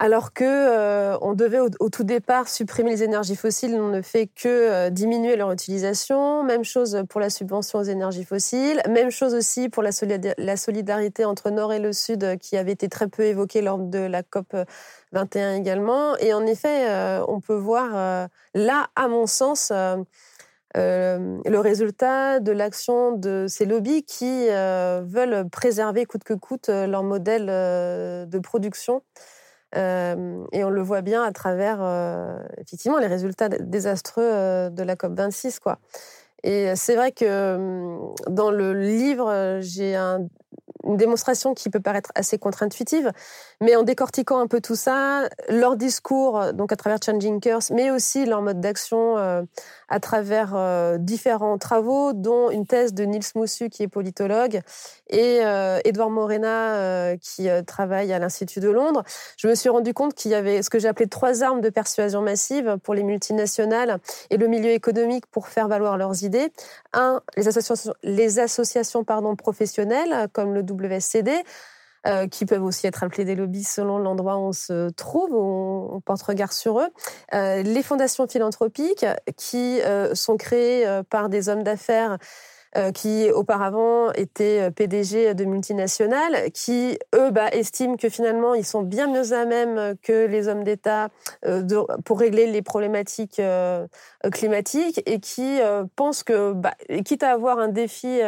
alors 0.02 0.32
que 0.32 0.42
euh, 0.42 1.16
on 1.20 1.32
devait 1.32 1.60
au, 1.60 1.88
tout 1.88 2.02
départ 2.02 2.48
supprimer 2.48 2.90
les 2.90 3.04
énergies 3.04 3.36
fossiles, 3.36 3.76
on 3.76 3.86
ne 3.86 4.02
fait 4.02 4.26
que 4.26 4.48
euh, 4.48 4.90
diminuer 4.90 5.36
leur 5.36 5.52
utilisation. 5.52 6.42
Même 6.42 6.64
chose 6.64 7.04
pour 7.08 7.20
la 7.20 7.30
subvention 7.30 7.78
aux 7.78 7.84
énergies 7.84 8.24
fossiles. 8.24 8.82
Même 8.90 9.12
chose 9.12 9.32
aussi 9.32 9.68
pour 9.68 9.80
la, 9.84 9.92
solidarité 10.56 11.24
entre 11.24 11.50
Nord 11.50 11.72
et 11.72 11.78
le 11.78 11.92
Sud, 11.92 12.24
euh, 12.24 12.36
qui 12.36 12.56
avait 12.56 12.72
été 12.72 12.88
très 12.88 13.06
peu 13.06 13.22
évoquée 13.22 13.62
lors 13.62 13.78
de 13.78 14.00
la 14.00 14.24
COP 14.24 14.56
21 15.12 15.54
également. 15.54 16.16
Et 16.16 16.34
en 16.34 16.46
effet, 16.46 16.84
on 17.28 17.38
peut 17.38 17.54
voir 17.54 18.28
là, 18.54 18.88
à 18.96 19.06
mon 19.06 19.28
sens, 19.28 19.70
le 20.74 21.58
résultat 21.58 22.40
de 22.40 22.50
l'action 22.50 23.12
de 23.12 23.46
ces 23.48 23.66
lobbies 23.66 24.02
qui 24.02 24.48
veulent 24.48 25.48
préserver 25.48 26.06
coûte 26.06 26.24
que 26.24 26.34
coûte 26.34 26.70
leur 26.70 27.04
modèle 27.04 27.46
de 27.46 28.38
production 28.40 29.02
euh, 29.76 30.44
et 30.52 30.64
on 30.64 30.70
le 30.70 30.82
voit 30.82 31.00
bien 31.02 31.22
à 31.22 31.32
travers, 31.32 31.78
euh, 31.80 32.36
effectivement, 32.58 32.98
les 32.98 33.06
résultats 33.06 33.48
désastreux 33.48 34.22
euh, 34.22 34.70
de 34.70 34.82
la 34.82 34.96
COP26. 34.96 35.60
Quoi. 35.60 35.78
Et 36.42 36.74
c'est 36.76 36.96
vrai 36.96 37.12
que 37.12 37.54
hum, 37.54 38.14
dans 38.28 38.50
le 38.50 38.74
livre, 38.74 39.58
j'ai 39.60 39.94
un, 39.94 40.26
une 40.84 40.96
démonstration 40.96 41.54
qui 41.54 41.70
peut 41.70 41.80
paraître 41.80 42.10
assez 42.14 42.38
contre-intuitive, 42.38 43.12
mais 43.60 43.76
en 43.76 43.82
décortiquant 43.82 44.38
un 44.38 44.46
peu 44.46 44.60
tout 44.60 44.74
ça, 44.74 45.28
leur 45.48 45.76
discours, 45.76 46.52
donc 46.52 46.72
à 46.72 46.76
travers 46.76 46.98
Changing 47.04 47.40
Curse, 47.40 47.70
mais 47.70 47.90
aussi 47.90 48.24
leur 48.24 48.42
mode 48.42 48.60
d'action 48.60 49.18
euh, 49.18 49.42
à 49.88 50.00
travers 50.00 50.52
euh, 50.54 50.98
différents 50.98 51.58
travaux, 51.58 52.12
dont 52.12 52.50
une 52.50 52.66
thèse 52.66 52.94
de 52.94 53.04
Niels 53.04 53.22
Moussu, 53.34 53.68
qui 53.68 53.82
est 53.82 53.88
politologue, 53.88 54.60
et 55.08 55.40
euh, 55.42 55.78
Edouard 55.84 56.10
Morena, 56.10 57.16
qui 57.18 57.48
travaille 57.66 58.12
à 58.12 58.18
l'Institut 58.18 58.60
de 58.60 58.70
Londres, 58.70 59.02
je 59.36 59.48
me 59.48 59.54
suis 59.54 59.68
rendu 59.68 59.94
compte 59.94 60.14
qu'il 60.14 60.30
y 60.30 60.34
avait 60.34 60.62
ce 60.62 60.70
que 60.70 60.78
j'ai 60.78 60.88
appelé 60.88 61.08
trois 61.08 61.42
armes 61.42 61.60
de 61.60 61.68
persuasion 61.68 62.22
massive 62.22 62.78
pour 62.82 62.94
les 62.94 63.02
multinationales 63.02 63.98
et 64.30 64.36
le 64.36 64.46
milieu 64.46 64.70
économique 64.70 65.26
pour 65.26 65.48
faire 65.48 65.68
valoir 65.68 65.96
leurs 65.98 66.24
idées. 66.24 66.52
Un, 66.92 67.20
les 67.36 67.48
associations, 67.48 67.94
les 68.02 68.38
associations 68.38 69.04
pardon, 69.04 69.36
professionnelles, 69.36 70.28
comme 70.32 70.54
le 70.54 70.62
Euh, 72.04 72.26
qui 72.26 72.46
peuvent 72.46 72.64
aussi 72.64 72.88
être 72.88 73.04
appelés 73.04 73.24
des 73.24 73.36
lobbies 73.36 73.62
selon 73.62 73.96
l'endroit 73.96 74.36
où 74.36 74.48
on 74.48 74.52
se 74.52 74.90
trouve, 74.90 75.30
où 75.30 75.88
on, 75.92 76.00
porte 76.00 76.22
regard 76.22 76.52
sur 76.52 76.80
eux. 76.80 76.88
Euh, 77.32 77.62
les 77.62 77.84
fondations 77.84 78.26
philanthropiques 78.26 79.06
qui 79.36 79.80
euh, 79.82 80.12
sont 80.16 80.36
créées 80.36 80.84
par 81.10 81.28
des 81.28 81.48
hommes 81.48 81.62
d'affaires 81.62 82.18
qui 82.94 83.30
auparavant 83.30 84.12
étaient 84.12 84.70
PDG 84.70 85.34
de 85.34 85.44
multinationales, 85.44 86.50
qui 86.52 86.98
eux 87.14 87.30
bah, 87.30 87.50
estiment 87.52 87.96
que 87.96 88.08
finalement 88.08 88.54
ils 88.54 88.64
sont 88.64 88.80
bien 88.80 89.08
mieux 89.08 89.34
à 89.34 89.44
même 89.44 89.94
que 90.02 90.24
les 90.24 90.48
hommes 90.48 90.64
d'État 90.64 91.10
pour 92.06 92.18
régler 92.18 92.46
les 92.46 92.62
problématiques 92.62 93.42
climatiques 94.32 95.02
et 95.04 95.20
qui 95.20 95.60
pensent 95.96 96.22
que, 96.22 96.54
bah, 96.54 96.72
quitte 97.04 97.22
à 97.22 97.32
avoir 97.32 97.58
un 97.58 97.68
défi 97.68 98.22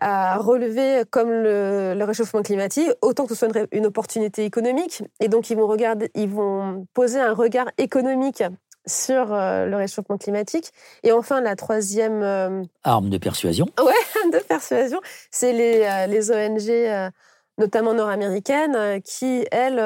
à 0.00 0.38
relever 0.38 1.04
comme 1.10 1.30
le, 1.30 2.02
réchauffement 2.02 2.42
climatique, 2.42 2.88
autant 3.02 3.24
que 3.26 3.34
ce 3.34 3.46
soit 3.46 3.66
une, 3.72 3.86
opportunité 3.86 4.44
économique. 4.44 5.02
Et 5.20 5.28
donc, 5.28 5.50
ils 5.50 5.56
vont, 5.56 5.66
regarder, 5.66 6.10
ils 6.14 6.28
vont 6.28 6.86
poser 6.94 7.20
un 7.20 7.34
regard 7.34 7.66
économique 7.78 8.42
sur 8.86 9.32
euh, 9.32 9.66
le 9.66 9.76
réchauffement 9.76 10.18
climatique. 10.18 10.72
Et 11.02 11.12
enfin, 11.12 11.40
la 11.40 11.56
troisième... 11.56 12.22
Euh, 12.22 12.62
arme 12.84 13.10
de 13.10 13.18
persuasion. 13.18 13.66
Ouais, 13.78 13.92
arme 14.22 14.32
de 14.32 14.38
persuasion, 14.38 15.00
c'est 15.30 15.52
les, 15.52 15.82
euh, 15.82 16.06
les 16.06 16.30
ONG, 16.30 17.12
notamment 17.58 17.94
nord-américaines, 17.94 19.00
qui, 19.02 19.46
elles, 19.52 19.80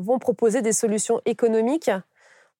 vont 0.00 0.18
proposer 0.18 0.62
des 0.62 0.72
solutions 0.72 1.20
économiques 1.24 1.90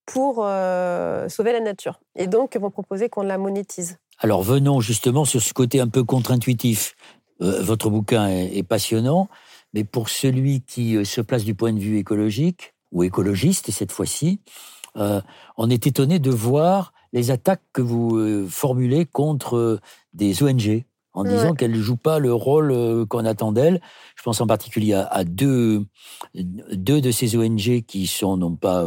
pour 0.06 0.36
sauver 0.36 1.52
la 1.52 1.60
nature. 1.60 2.00
Et 2.16 2.26
donc, 2.26 2.56
vont 2.56 2.70
proposer 2.70 3.08
qu'on 3.08 3.22
la 3.22 3.38
monétise. 3.38 3.98
Alors 4.18 4.42
venons 4.42 4.80
justement 4.80 5.24
sur 5.24 5.42
ce 5.42 5.52
côté 5.52 5.80
un 5.80 5.88
peu 5.88 6.02
contre-intuitif. 6.02 6.96
Euh, 7.42 7.62
votre 7.62 7.90
bouquin 7.90 8.28
est, 8.28 8.62
passionnant, 8.62 9.28
mais 9.74 9.84
pour 9.84 10.08
celui 10.08 10.62
qui 10.62 10.96
euh, 10.96 11.04
se 11.04 11.20
place 11.20 11.44
du 11.44 11.54
point 11.54 11.72
de 11.72 11.78
vue 11.78 11.98
écologique, 11.98 12.74
ou 12.92 13.02
écologiste 13.02 13.70
cette 13.70 13.92
fois-ci, 13.92 14.40
euh, 14.96 15.20
on 15.58 15.68
est 15.68 15.86
étonné 15.86 16.18
de 16.18 16.30
voir 16.30 16.94
les 17.12 17.30
attaques 17.30 17.62
que 17.74 17.82
vous 17.82 18.48
formulez 18.48 19.04
contre 19.04 19.80
des 20.14 20.42
ONG, 20.42 20.84
en 21.12 21.24
disant 21.24 21.54
qu'elles 21.54 21.72
ne 21.72 21.80
jouent 21.80 21.96
pas 21.96 22.18
le 22.18 22.32
rôle 22.32 23.06
qu'on 23.08 23.24
attend 23.24 23.52
d'elles. 23.52 23.80
Je 24.16 24.22
pense 24.22 24.40
en 24.40 24.46
particulier 24.46 24.92
à, 24.92 25.24
deux, 25.24 25.86
deux 26.34 27.00
de 27.00 27.10
ces 27.10 27.36
ONG 27.36 27.84
qui 27.86 28.06
sont 28.06 28.36
non 28.36 28.54
pas 28.54 28.86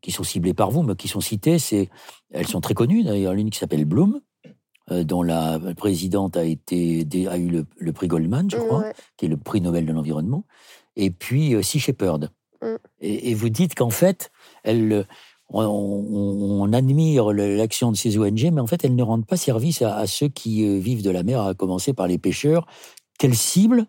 qui 0.00 0.12
sont 0.12 0.22
ciblées 0.22 0.54
par 0.54 0.70
vous, 0.70 0.82
mais 0.82 0.94
qui 0.94 1.08
sont 1.08 1.20
citées. 1.20 1.58
C'est, 1.58 1.90
elles 2.30 2.46
sont 2.46 2.60
très 2.60 2.74
connues 2.74 3.02
d'ailleurs. 3.02 3.34
L'une 3.34 3.50
qui 3.50 3.58
s'appelle 3.58 3.84
Bloom, 3.84 4.14
euh, 4.14 4.20
dont 4.90 5.22
la 5.22 5.58
présidente 5.76 6.36
a, 6.36 6.44
été, 6.44 7.06
a 7.28 7.36
eu 7.36 7.64
le, 7.78 7.92
prix 7.92 8.08
Goldman, 8.08 8.50
je 8.50 8.56
crois, 8.56 8.84
qui 9.16 9.26
est 9.26 9.28
le 9.28 9.36
prix 9.36 9.60
Nobel 9.60 9.86
de 9.86 9.92
l'environnement, 9.92 10.44
et 10.96 11.10
puis 11.10 11.54
euh, 11.54 11.62
Sea 11.62 11.78
Shepherd. 11.78 12.30
Mm. 12.62 12.76
Et, 13.00 13.34
vous 13.34 13.48
dites 13.48 13.74
qu'en 13.74 13.90
fait, 13.90 14.30
elle, 14.64 15.06
on, 15.48 16.72
admire 16.72 17.32
l'action 17.32 17.90
de 17.90 17.96
ces 17.96 18.18
ONG, 18.18 18.50
mais 18.52 18.60
en 18.60 18.66
fait, 18.66 18.84
elles 18.84 18.94
ne 18.94 19.02
rendent 19.02 19.26
pas 19.26 19.36
service 19.36 19.82
à, 19.82 20.06
ceux 20.06 20.28
qui 20.28 20.66
euh, 20.66 20.78
vivent 20.78 21.02
de 21.02 21.10
la 21.10 21.22
mer, 21.22 21.42
à 21.42 21.54
commencer 21.54 21.92
par 21.92 22.06
les 22.06 22.18
pêcheurs, 22.18 22.66
qu'elles 23.18 23.36
ciblent, 23.36 23.86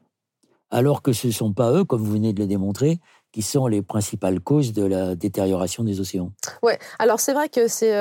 alors 0.69 1.01
que 1.01 1.13
ce 1.13 1.27
ne 1.27 1.31
sont 1.31 1.53
pas 1.53 1.71
eux, 1.73 1.83
comme 1.83 2.01
vous 2.01 2.13
venez 2.13 2.33
de 2.33 2.39
le 2.39 2.47
démontrer, 2.47 2.99
qui 3.31 3.41
sont 3.41 3.67
les 3.67 3.81
principales 3.81 4.39
causes 4.39 4.73
de 4.73 4.83
la 4.83 5.15
détérioration 5.15 5.83
des 5.83 5.99
océans. 5.99 6.31
Ouais, 6.63 6.79
alors 6.99 7.19
c'est 7.19 7.33
vrai 7.33 7.49
que 7.49 7.67
c'est 7.67 7.93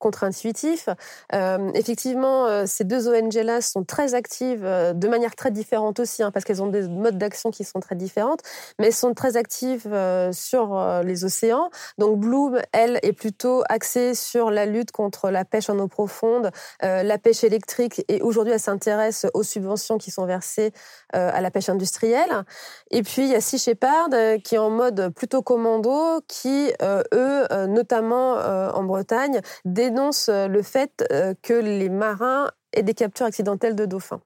contre-intuitif. 0.00 0.88
Euh, 1.32 1.70
effectivement, 1.74 2.46
euh, 2.46 2.64
ces 2.66 2.82
deux 2.82 3.08
ONG-là 3.08 3.60
sont 3.60 3.84
très 3.84 4.14
actives 4.14 4.64
euh, 4.64 4.92
de 4.92 5.06
manière 5.06 5.36
très 5.36 5.52
différente 5.52 6.00
aussi, 6.00 6.24
hein, 6.24 6.32
parce 6.32 6.44
qu'elles 6.44 6.62
ont 6.62 6.66
des 6.66 6.88
modes 6.88 7.18
d'action 7.18 7.52
qui 7.52 7.62
sont 7.62 7.78
très 7.78 7.94
différentes, 7.94 8.40
mais 8.78 8.86
elles 8.86 8.92
sont 8.92 9.14
très 9.14 9.36
actives 9.36 9.94
sur 10.32 11.02
les 11.04 11.24
océans. 11.24 11.70
Donc 11.98 12.18
Bloom, 12.18 12.60
elle, 12.72 12.98
est 13.02 13.12
plutôt 13.12 13.62
axée 13.68 14.14
sur 14.14 14.50
la 14.50 14.64
lutte 14.64 14.90
contre 14.90 15.30
la 15.30 15.44
pêche 15.44 15.68
en 15.68 15.78
eau 15.78 15.86
profonde, 15.86 16.50
la 16.80 17.18
pêche 17.18 17.44
électrique, 17.44 18.02
et 18.08 18.22
aujourd'hui, 18.22 18.54
elle 18.54 18.60
s'intéresse 18.60 19.26
aux 19.34 19.42
subventions 19.42 19.98
qui 19.98 20.10
sont 20.10 20.24
versées 20.24 20.72
à 21.12 21.40
la 21.40 21.50
pêche 21.50 21.68
industrielle. 21.68 22.44
Et 22.90 23.02
puis, 23.02 23.22
il 23.22 23.28
y 23.28 23.34
a 23.34 23.40
Sea 23.42 23.58
Shepherd, 23.58 24.42
qui 24.42 24.54
est 24.54 24.58
en 24.58 24.70
mode 24.70 25.12
plutôt 25.14 25.42
commando, 25.42 26.20
qui, 26.26 26.72
eux, 27.12 27.66
notamment 27.66 28.34
en 28.34 28.82
Bretagne, 28.84 29.42
dénonce 29.90 30.28
euh, 30.28 30.46
le 30.48 30.62
fait 30.62 31.04
euh, 31.12 31.34
que 31.42 31.52
les 31.52 31.88
marins 31.88 32.50
aient 32.72 32.82
des 32.82 32.94
captures 32.94 33.26
accidentelles 33.26 33.74
de 33.74 33.84
dauphins. 33.84 34.20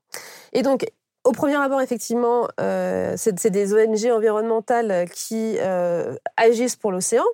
Et 0.53 0.63
donc, 0.63 0.87
au 1.25 1.33
premier 1.33 1.57
abord, 1.57 1.81
effectivement, 1.81 2.49
euh, 2.61 3.15
c'est 3.17 3.51
des 3.51 3.73
ONG 3.73 4.13
environnementales 4.13 5.09
qui 5.11 5.57
agissent 6.37 6.77
pour 6.77 6.93
l'océan. 6.93 7.25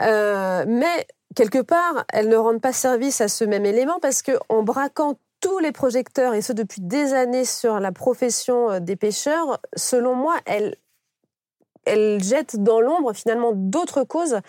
mais 0.00 1.06
quelque 1.36 1.62
part, 1.62 2.04
elles 2.12 2.28
ne 2.28 2.36
rendent 2.36 2.60
pas 2.60 2.72
service 2.72 3.20
à 3.20 3.28
ce 3.28 3.44
même 3.44 3.64
élément 3.64 4.00
parce 4.00 4.22
qu'en 4.22 4.64
braquant 4.64 5.14
tous 5.40 5.60
les 5.60 5.70
projecteurs, 5.70 6.34
et 6.34 6.42
ce 6.42 6.52
depuis 6.52 6.80
des 6.80 7.14
années, 7.14 7.44
sur 7.44 7.78
la 7.78 7.92
profession 7.92 8.80
des 8.80 8.96
pêcheurs, 8.96 9.60
selon 9.76 10.16
moi, 10.16 10.34
elles, 10.46 10.74
elles 11.84 12.20
jettent 12.20 12.56
dans 12.56 12.80
l'ombre 12.80 13.12
finalement 13.12 13.52
d'autres 13.54 14.02
causes 14.02 14.40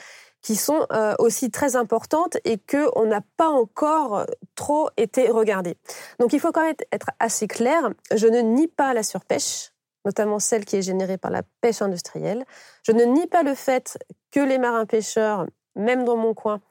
qui 0.48 0.56
sont 0.56 0.88
euh, 0.94 1.14
aussi 1.20 1.52
très 1.52 1.76
importantes 1.76 2.38
et 2.46 2.58
que 2.58 2.88
on 2.98 3.06
n'a 3.06 3.20
pas 3.36 3.50
encore 3.50 4.26
trop 4.56 4.90
été 4.96 5.28
regardées. 5.30 5.76
Donc 6.22 6.32
il 6.32 6.40
faut 6.40 6.54
quand 6.54 6.64
même 6.64 6.74
être 6.94 7.10
assez 7.20 7.50
clair. 7.50 7.90
Je 8.16 8.28
ne 8.28 8.40
nie 8.40 8.70
pas 8.70 8.94
la 8.94 9.04
surpêche, 9.04 9.74
notamment 10.06 10.40
celle 10.40 10.64
qui 10.64 10.78
est 10.78 10.82
générée 10.82 11.18
par 11.18 11.32
la 11.32 11.44
pêche 11.60 11.82
industrielle. 11.82 12.46
Je 12.84 12.94
ne 12.94 13.04
nie 13.04 13.28
pas 13.28 13.44
le 13.44 13.56
fait 13.56 13.98
que 14.32 14.40
les 14.40 14.58
marins 14.58 14.86
pêcheurs, 14.86 15.48
même 15.76 16.06
dans 16.06 16.16
mon 16.16 16.34
coin, 16.34 16.62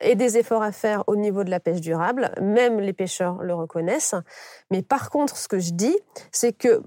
aient 0.00 0.14
des 0.14 0.38
efforts 0.38 0.62
à 0.62 0.70
faire 0.70 1.02
au 1.08 1.16
niveau 1.16 1.42
de 1.42 1.50
la 1.50 1.58
pêche 1.58 1.80
durable. 1.80 2.30
Même 2.40 2.78
les 2.78 2.92
pêcheurs 2.92 3.42
le 3.42 3.52
reconnaissent. 3.52 4.14
Mais 4.70 4.82
par 4.82 5.10
contre, 5.10 5.36
ce 5.36 5.48
que 5.48 5.58
je 5.58 5.72
dis, 5.72 5.98
c'est 6.30 6.52
que 6.52 6.84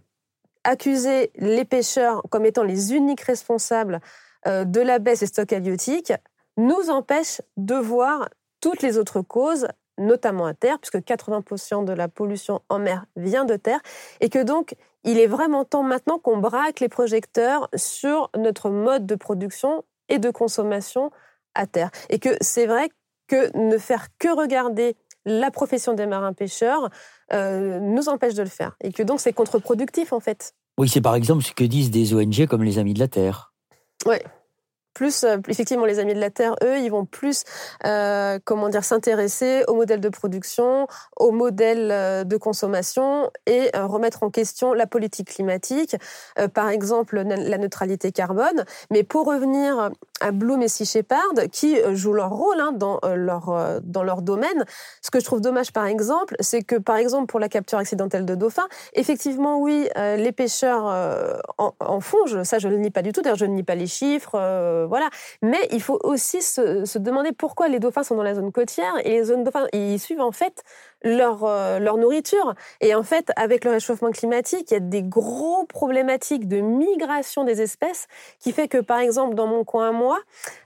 accuser 0.63 1.29
les 1.35 1.65
pêcheurs 1.65 2.23
comme 2.29 2.45
étant 2.45 2.63
les 2.63 2.93
uniques 2.93 3.19
responsables 3.23 3.99
euh, 4.47 4.63
de 4.63 4.79
la 4.79 4.99
baisse 4.99 5.19
des 5.19 5.27
stocks 5.27 5.51
halieutiques 5.51 6.13
nous 6.57 6.89
empêche 6.89 7.41
de 7.55 7.75
voir 7.75 8.29
toutes 8.61 8.81
les 8.81 8.97
autres 8.97 9.21
causes, 9.21 9.67
notamment 9.97 10.45
à 10.45 10.53
terre, 10.53 10.79
puisque 10.79 10.97
80% 10.97 11.85
de 11.85 11.93
la 11.93 12.07
pollution 12.07 12.61
en 12.69 12.79
mer 12.79 13.05
vient 13.15 13.45
de 13.45 13.55
terre, 13.55 13.79
et 14.19 14.29
que 14.29 14.41
donc 14.43 14.75
il 15.03 15.19
est 15.19 15.27
vraiment 15.27 15.63
temps 15.63 15.83
maintenant 15.83 16.19
qu'on 16.19 16.37
braque 16.37 16.79
les 16.79 16.89
projecteurs 16.89 17.69
sur 17.75 18.29
notre 18.35 18.69
mode 18.69 19.05
de 19.05 19.15
production 19.15 19.83
et 20.09 20.19
de 20.19 20.29
consommation 20.29 21.11
à 21.55 21.65
terre. 21.65 21.91
Et 22.09 22.19
que 22.19 22.29
c'est 22.41 22.65
vrai 22.65 22.89
que 23.27 23.55
ne 23.57 23.77
faire 23.77 24.07
que 24.19 24.27
regarder 24.35 24.95
la 25.25 25.51
profession 25.51 25.93
des 25.93 26.05
marins-pêcheurs 26.05 26.89
euh, 27.33 27.79
nous 27.79 28.09
empêche 28.09 28.33
de 28.33 28.43
le 28.43 28.49
faire. 28.49 28.75
Et 28.81 28.91
que 28.91 29.03
donc 29.03 29.19
c'est 29.19 29.33
contre-productif 29.33 30.13
en 30.13 30.19
fait. 30.19 30.53
Oui, 30.77 30.87
c'est 30.87 31.01
par 31.01 31.15
exemple 31.15 31.43
ce 31.43 31.53
que 31.53 31.63
disent 31.63 31.91
des 31.91 32.13
ONG 32.13 32.45
comme 32.47 32.63
les 32.63 32.77
Amis 32.79 32.93
de 32.93 32.99
la 32.99 33.07
Terre. 33.07 33.53
Oui 34.05 34.17
plus, 34.97 35.23
euh, 35.23 35.37
effectivement, 35.47 35.85
les 35.85 35.99
Amis 35.99 36.15
de 36.15 36.19
la 36.19 36.31
Terre, 36.31 36.55
eux, 36.63 36.79
ils 36.79 36.89
vont 36.89 37.05
plus, 37.05 37.43
euh, 37.85 38.39
comment 38.43 38.67
dire, 38.67 38.83
s'intéresser 38.83 39.63
au 39.67 39.75
modèle 39.75 40.01
de 40.01 40.09
production, 40.09 40.87
au 41.17 41.29
modèle 41.29 41.91
euh, 41.91 42.23
de 42.23 42.35
consommation 42.35 43.29
et 43.45 43.69
remettre 43.75 44.23
en 44.23 44.31
question 44.31 44.73
la 44.73 44.87
politique 44.87 45.35
climatique, 45.35 45.95
par 46.53 46.69
exemple 46.69 47.19
la 47.19 47.57
neutralité 47.57 48.11
carbone. 48.11 48.65
Mais 48.89 49.03
pour 49.03 49.27
revenir 49.27 49.91
à 50.19 50.31
Bloom 50.31 50.63
et 50.63 50.67
Sea 50.67 51.03
qui 51.51 51.77
jouent 51.93 52.13
leur 52.13 52.31
rôle 52.31 52.59
hein, 52.59 52.71
dans, 52.73 52.99
leur, 53.15 53.79
dans 53.83 54.03
leur 54.03 54.21
domaine, 54.21 54.65
ce 55.01 55.11
que 55.11 55.19
je 55.19 55.25
trouve 55.25 55.41
dommage, 55.41 55.71
par 55.71 55.85
exemple, 55.85 56.35
c'est 56.39 56.63
que, 56.63 56.75
par 56.75 56.97
exemple, 56.97 57.27
pour 57.27 57.39
la 57.39 57.49
capture 57.49 57.77
accidentelle 57.77 58.25
de 58.25 58.35
dauphins, 58.35 58.67
effectivement, 58.93 59.59
oui, 59.59 59.87
les 59.95 60.31
pêcheurs 60.31 60.85
en, 61.57 61.73
en, 61.79 61.99
font, 61.99 62.43
ça 62.43 62.57
je 62.59 62.67
ne 62.67 62.77
nie 62.77 62.91
pas 62.91 63.01
du 63.01 63.11
tout, 63.11 63.21
d'ailleurs 63.21 63.37
je 63.37 63.45
ne 63.45 63.53
nie 63.53 63.63
pas 63.63 63.75
les 63.75 63.87
chiffres, 63.87 64.86
Mais 65.41 65.67
il 65.71 65.81
faut 65.81 65.99
aussi 66.03 66.41
se, 66.41 66.97
demander 66.97 67.31
pourquoi 67.31 67.67
les 67.67 67.79
dauphins 67.79 68.03
sont 68.03 68.15
dans 68.15 68.23
la 68.23 68.35
zone 68.35 68.51
côtière 68.51 68.93
et 69.03 69.11
les 69.11 69.23
zones 69.25 69.43
dauphins, 69.43 69.67
ils 69.73 69.99
suivent 69.99 70.21
en 70.21 70.31
fait 70.31 70.63
leur, 71.03 71.43
euh, 71.43 71.79
leur 71.79 71.97
nourriture. 71.97 72.55
Et 72.81 72.95
en 72.95 73.03
fait, 73.03 73.31
avec 73.35 73.63
le 73.65 73.71
réchauffement 73.71 74.11
climatique, 74.11 74.71
il 74.71 74.73
y 74.73 74.77
a 74.77 74.79
des 74.79 75.03
gros 75.03 75.65
problématiques 75.65 76.47
de 76.47 76.59
migration 76.59 77.43
des 77.43 77.61
espèces 77.61 78.07
qui 78.39 78.51
fait 78.51 78.67
que, 78.67 78.79
par 78.79 78.99
exemple, 78.99 79.35
dans 79.35 79.47
mon 79.47 79.63
coin 79.63 79.89
à 79.89 79.91
moi, 79.91 80.19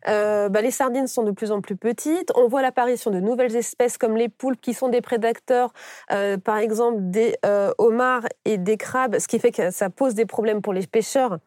euh, 0.08 0.50
bah, 0.50 0.62
les 0.62 0.72
sardines 0.72 1.08
sont 1.08 1.24
de 1.24 1.32
plus 1.32 1.52
en 1.52 1.62
plus 1.62 1.76
petites. 1.76 2.32
On 2.36 2.48
voit 2.48 2.62
l'apparition 2.62 3.12
de 3.12 3.20
nouvelles 3.20 3.56
espèces 3.56 3.98
comme 3.98 4.16
les 4.16 4.30
poulpes 4.30 4.62
qui 4.62 4.74
sont 4.74 4.90
des 4.90 5.02
prédateurs, 5.02 5.74
euh, 6.12 6.38
par 6.38 6.58
exemple 6.58 6.98
des 7.00 7.36
homards 7.78 8.28
et 8.46 8.58
des 8.58 8.78
crabes, 8.78 9.18
ce 9.20 9.28
qui 9.28 9.40
fait 9.40 9.52
que 9.52 9.72
ça 9.72 9.90
pose 9.90 10.14
des 10.14 10.26
problèmes 10.26 10.62
pour 10.62 10.74
les 10.74 10.86
pêcheurs 10.88 11.40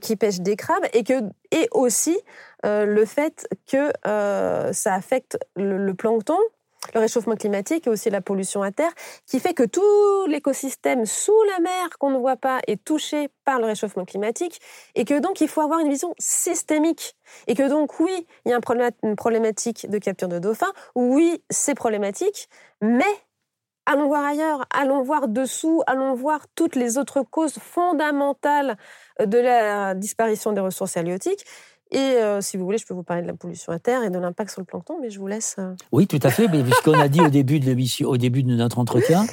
qui 0.00 0.16
pêchent 0.16 0.40
des 0.40 0.56
crabes 0.56 0.84
et 0.92 1.04
que 1.04 1.14
et 1.52 1.68
aussi 1.72 2.18
le 2.64 3.04
fait 3.04 3.46
que 3.70 3.92
ça 4.72 4.94
affecte 4.94 5.38
le 5.56 5.92
plancton 5.92 6.38
le 6.94 7.00
réchauffement 7.00 7.36
climatique 7.36 7.86
et 7.86 7.90
aussi 7.90 8.10
la 8.10 8.20
pollution 8.20 8.62
à 8.62 8.72
terre, 8.72 8.92
qui 9.26 9.40
fait 9.40 9.54
que 9.54 9.62
tout 9.62 10.26
l'écosystème 10.26 11.06
sous 11.06 11.42
la 11.50 11.60
mer 11.60 11.98
qu'on 11.98 12.10
ne 12.10 12.18
voit 12.18 12.36
pas 12.36 12.60
est 12.66 12.82
touché 12.84 13.28
par 13.44 13.58
le 13.58 13.66
réchauffement 13.66 14.04
climatique, 14.04 14.60
et 14.94 15.04
que 15.04 15.18
donc 15.18 15.40
il 15.40 15.48
faut 15.48 15.60
avoir 15.60 15.80
une 15.80 15.88
vision 15.88 16.14
systémique. 16.18 17.16
Et 17.46 17.54
que 17.54 17.68
donc 17.68 17.98
oui, 18.00 18.26
il 18.44 18.50
y 18.50 18.54
a 18.54 18.60
une 19.02 19.16
problématique 19.16 19.88
de 19.90 19.98
capture 19.98 20.28
de 20.28 20.38
dauphins, 20.38 20.72
oui, 20.94 21.42
c'est 21.50 21.74
problématique, 21.74 22.48
mais 22.80 23.04
allons 23.86 24.08
voir 24.08 24.24
ailleurs, 24.24 24.64
allons 24.70 25.02
voir 25.02 25.28
dessous, 25.28 25.82
allons 25.86 26.14
voir 26.14 26.46
toutes 26.54 26.76
les 26.76 26.98
autres 26.98 27.22
causes 27.22 27.58
fondamentales 27.58 28.76
de 29.24 29.38
la 29.38 29.94
disparition 29.94 30.52
des 30.52 30.60
ressources 30.60 30.96
halieutiques 30.96 31.44
et 31.90 31.98
euh, 31.98 32.40
si 32.40 32.56
vous 32.56 32.64
voulez, 32.64 32.78
je 32.78 32.86
peux 32.86 32.94
vous 32.94 33.04
parler 33.04 33.22
de 33.22 33.28
la 33.28 33.34
pollution 33.34 33.72
à 33.72 33.78
terre 33.78 34.02
et 34.02 34.10
de 34.10 34.18
l'impact 34.18 34.50
sur 34.50 34.60
le 34.60 34.66
plancton, 34.66 34.98
mais 35.00 35.10
je 35.10 35.20
vous 35.20 35.26
laisse. 35.26 35.56
Euh. 35.58 35.74
Oui, 35.92 36.06
tout 36.06 36.18
à 36.22 36.30
fait. 36.30 36.48
Mais 36.48 36.62
puisqu'on 36.62 36.94
a 36.94 37.08
dit 37.08 37.20
au 37.20 37.28
début 37.28 37.60
de 37.60 37.66
l'émission, 37.66 38.08
au 38.08 38.16
début 38.16 38.42
de 38.42 38.54
notre 38.54 38.78
entretien, 38.78 39.24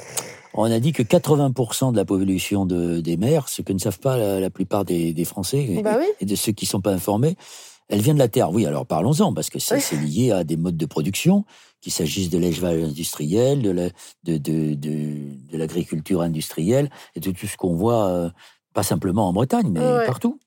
on 0.54 0.70
a 0.70 0.78
dit 0.78 0.92
que 0.92 1.02
80% 1.02 1.92
de 1.92 1.96
la 1.96 2.04
pollution 2.04 2.64
de, 2.64 3.00
des 3.00 3.16
mers, 3.16 3.48
ce 3.48 3.62
que 3.62 3.72
ne 3.72 3.78
savent 3.78 3.98
pas 3.98 4.16
la, 4.16 4.50
plupart 4.50 4.84
des, 4.84 5.12
des 5.12 5.24
Français 5.24 5.80
bah 5.82 5.98
et, 6.20 6.26
de 6.26 6.36
ceux 6.36 6.52
qui 6.52 6.66
ne 6.66 6.68
sont 6.68 6.80
pas 6.80 6.92
informés, 6.92 7.36
elle 7.88 8.00
vient 8.00 8.14
de 8.14 8.20
la 8.20 8.28
terre. 8.28 8.52
Oui, 8.52 8.66
alors 8.66 8.86
parlons-en, 8.86 9.34
parce 9.34 9.50
que 9.50 9.58
c'est 9.58 9.96
lié 9.96 10.30
à 10.30 10.44
des 10.44 10.56
modes 10.56 10.76
de 10.76 10.86
production, 10.86 11.44
qu'il 11.80 11.92
s'agisse 11.92 12.30
de 12.30 12.38
l'élevage 12.38 12.82
industriel, 12.82 13.62
de 13.62 13.70
l'agriculture 15.52 16.18
de, 16.20 16.24
de, 16.24 16.28
industrielle, 16.28 16.88
et 17.16 17.20
de 17.20 17.32
tout 17.32 17.46
ce 17.46 17.56
qu'on 17.56 17.74
voit, 17.74 18.06
euh, 18.06 18.30
pas 18.72 18.84
simplement 18.84 19.28
en 19.28 19.32
Bretagne, 19.32 19.70
mais 19.70 19.80
partout. 20.06 20.38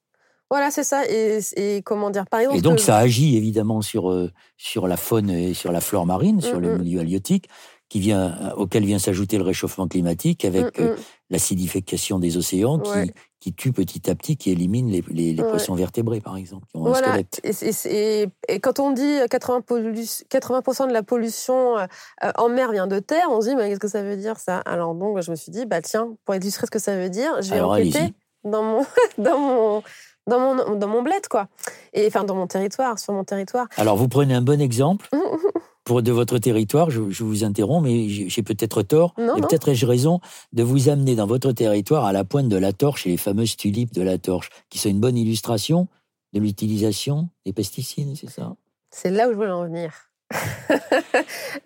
Voilà, 0.50 0.72
c'est 0.72 0.84
ça. 0.84 1.04
Et, 1.10 1.82
comment 1.84 2.10
dire, 2.10 2.26
par 2.28 2.40
exemple. 2.40 2.58
Et 2.58 2.62
donc, 2.62 2.80
ça 2.80 2.98
agit 2.98 3.36
évidemment 3.36 3.82
sur, 3.82 4.10
euh, 4.10 4.32
sur 4.58 4.88
la 4.88 4.98
faune 4.98 5.30
et 5.30 5.54
sur 5.54 5.72
la 5.72 5.82
flore 5.82 6.06
marine, 6.06 6.42
sur 6.42 6.60
le 6.60 6.78
milieu 6.78 7.02
halieutique, 7.02 7.50
qui 7.90 8.00
vient, 8.00 8.38
euh, 8.42 8.54
auquel 8.56 8.86
vient 8.86 9.00
s'ajouter 9.00 9.38
le 9.38 9.44
réchauffement 9.44 9.88
climatique 9.88 10.46
avec 10.46 10.80
euh, 10.80 10.96
l'acidification 11.30 12.20
des 12.20 12.38
océans 12.38 12.80
qui, 12.80 13.14
qui 13.42 13.54
tue 13.54 13.74
petit 13.74 14.10
à 14.10 14.16
petit, 14.16 14.38
qui 14.38 14.52
élimine 14.52 14.90
les, 14.90 15.04
les, 15.10 15.36
poissons 15.36 15.76
vertébrés, 15.76 16.22
par 16.22 16.38
exemple, 16.38 16.66
qui 16.68 16.78
ont 16.78 16.84
voilà. 16.84 17.14
un 17.16 17.22
Et, 17.44 18.28
et, 18.48 18.60
quand 18.62 18.80
on 18.80 18.92
dit 18.92 19.18
80%, 19.30 20.28
80 20.30 20.88
de 20.88 20.94
la 20.94 21.04
pollution 21.04 21.76
en 22.22 22.50
mer 22.50 22.72
vient 22.72 22.88
de 22.88 23.00
terre, 23.00 23.28
on 23.32 23.42
se 23.42 23.50
dit, 23.50 23.56
mais 23.56 23.70
qu'est-ce 23.70 23.80
que 23.80 23.88
ça 23.90 24.04
veut 24.04 24.18
dire, 24.18 24.40
ça? 24.40 24.60
Alors, 24.60 24.96
donc, 24.96 25.22
je 25.22 25.30
me 25.30 25.36
suis 25.36 25.52
dit, 25.52 25.66
bah 25.66 25.82
tiens, 25.82 26.16
pour 26.24 26.36
illustrer 26.36 26.68
ce 26.68 26.72
que 26.72 26.80
ça 26.80 26.98
veut 26.98 27.10
dire, 27.10 27.42
je 27.42 27.54
vais 27.54 27.60
enquêter 27.62 28.14
dans 28.46 28.64
mon, 28.64 28.86
dans 29.18 29.40
mon 29.40 29.84
dans 30.28 30.40
mon, 30.40 30.76
dans 30.76 30.88
mon 30.88 31.02
bled, 31.02 31.28
quoi. 31.30 31.48
Et 31.94 32.08
enfin, 32.08 32.24
dans 32.24 32.36
mon 32.36 32.48
territoire, 32.48 33.00
sur 33.00 33.14
mon 33.14 33.24
territoire. 33.24 33.68
Alors, 33.78 33.98
vous 33.98 34.08
prenez 34.08 34.34
un 34.34 34.42
bon 34.42 34.62
exemple 34.62 35.10
pour 35.84 36.02
de 36.02 36.12
votre 36.12 36.38
territoire. 36.38 36.90
Je, 36.90 37.00
vous 37.00 37.44
interromps, 37.44 37.84
mais 37.84 38.08
j'ai 38.10 38.44
peut-être 38.44 38.84
tort. 38.84 39.14
et 39.18 39.42
peut-être 39.42 39.70
ai-je 39.70 39.86
raison 39.86 40.20
de 40.54 40.64
vous 40.64 40.90
amener 40.90 41.16
dans 41.16 41.28
votre 41.28 41.52
territoire 41.52 42.06
à 42.06 42.12
la 42.12 42.24
pointe 42.24 42.50
de 42.50 42.58
la 42.58 42.74
torche 42.74 43.08
et 43.08 43.10
les 43.10 43.18
fameuses 43.18 43.56
tulipes 43.56 43.94
de 43.94 44.02
la 44.02 44.18
torche, 44.18 44.50
qui 44.70 44.80
sont 44.80 44.90
une 44.90 45.00
bonne 45.00 45.18
illustration 45.18 45.88
de 46.34 46.40
l'utilisation 46.40 47.30
des 47.46 47.54
pesticides, 47.54 48.16
c'est 48.18 48.30
ça? 48.30 48.56
C'est 48.92 49.12
là 49.12 49.28
où 49.28 49.32
je 49.32 49.38
voulais 49.38 49.52
en 49.52 49.64
venir. 49.64 50.07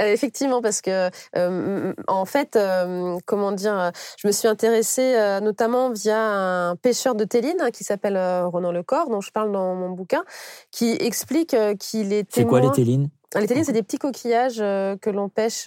Euh, 0.01 0.05
effectivement, 0.05 0.61
parce 0.61 0.81
que 0.81 1.09
euh, 1.35 1.93
en 2.07 2.25
fait, 2.25 2.55
euh, 2.55 3.17
comment 3.25 3.51
dire, 3.51 3.91
je 4.17 4.27
me 4.27 4.31
suis 4.31 4.47
intéressée 4.47 5.15
notamment 5.41 5.91
via 5.91 6.19
un 6.19 6.75
pêcheur 6.75 7.15
de 7.15 7.23
Téline 7.23 7.59
hein, 7.59 7.71
qui 7.71 7.83
s'appelle 7.83 8.17
Ronan 8.45 8.71
Lecor, 8.71 9.09
dont 9.09 9.21
je 9.21 9.31
parle 9.31 9.51
dans 9.51 9.75
mon 9.75 9.89
bouquin, 9.89 10.23
qui 10.71 10.91
explique 10.99 11.55
qu'il 11.79 12.13
est. 12.13 12.27
C'est 12.33 12.45
quoi 12.45 12.61
les 12.61 12.71
Télines? 12.71 13.09
Les 13.39 13.47
télines, 13.47 13.63
c'est 13.63 13.71
des 13.71 13.83
petits 13.83 13.97
coquillages 13.97 14.57
que 14.57 15.09
l'on 15.09 15.29
pêche, 15.29 15.63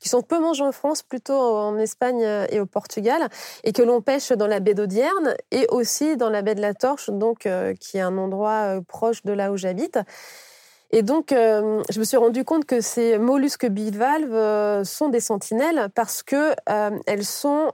qui 0.00 0.08
sont 0.08 0.22
peu 0.22 0.38
mangés 0.40 0.62
en 0.62 0.72
France, 0.72 1.02
plutôt 1.02 1.34
en 1.38 1.76
Espagne 1.76 2.26
et 2.48 2.60
au 2.60 2.66
Portugal, 2.66 3.28
et 3.62 3.72
que 3.72 3.82
l'on 3.82 4.00
pêche 4.00 4.32
dans 4.32 4.46
la 4.46 4.58
baie 4.58 4.72
d'Audierne 4.72 5.36
et 5.50 5.66
aussi 5.68 6.16
dans 6.16 6.30
la 6.30 6.40
baie 6.40 6.54
de 6.54 6.62
la 6.62 6.72
Torche, 6.72 7.10
donc 7.10 7.46
qui 7.78 7.98
est 7.98 8.00
un 8.00 8.16
endroit 8.16 8.80
proche 8.88 9.22
de 9.22 9.32
là 9.32 9.52
où 9.52 9.58
j'habite. 9.58 9.98
Et 10.96 11.02
donc, 11.02 11.32
euh, 11.32 11.82
je 11.90 11.98
me 11.98 12.04
suis 12.04 12.16
rendu 12.16 12.44
compte 12.44 12.66
que 12.66 12.80
ces 12.80 13.18
mollusques 13.18 13.66
bivalves 13.66 14.32
euh, 14.32 14.84
sont 14.84 15.08
des 15.08 15.18
sentinelles 15.18 15.88
parce 15.96 16.22
que 16.22 16.54
euh, 16.68 16.96
elles 17.08 17.24
sont 17.24 17.72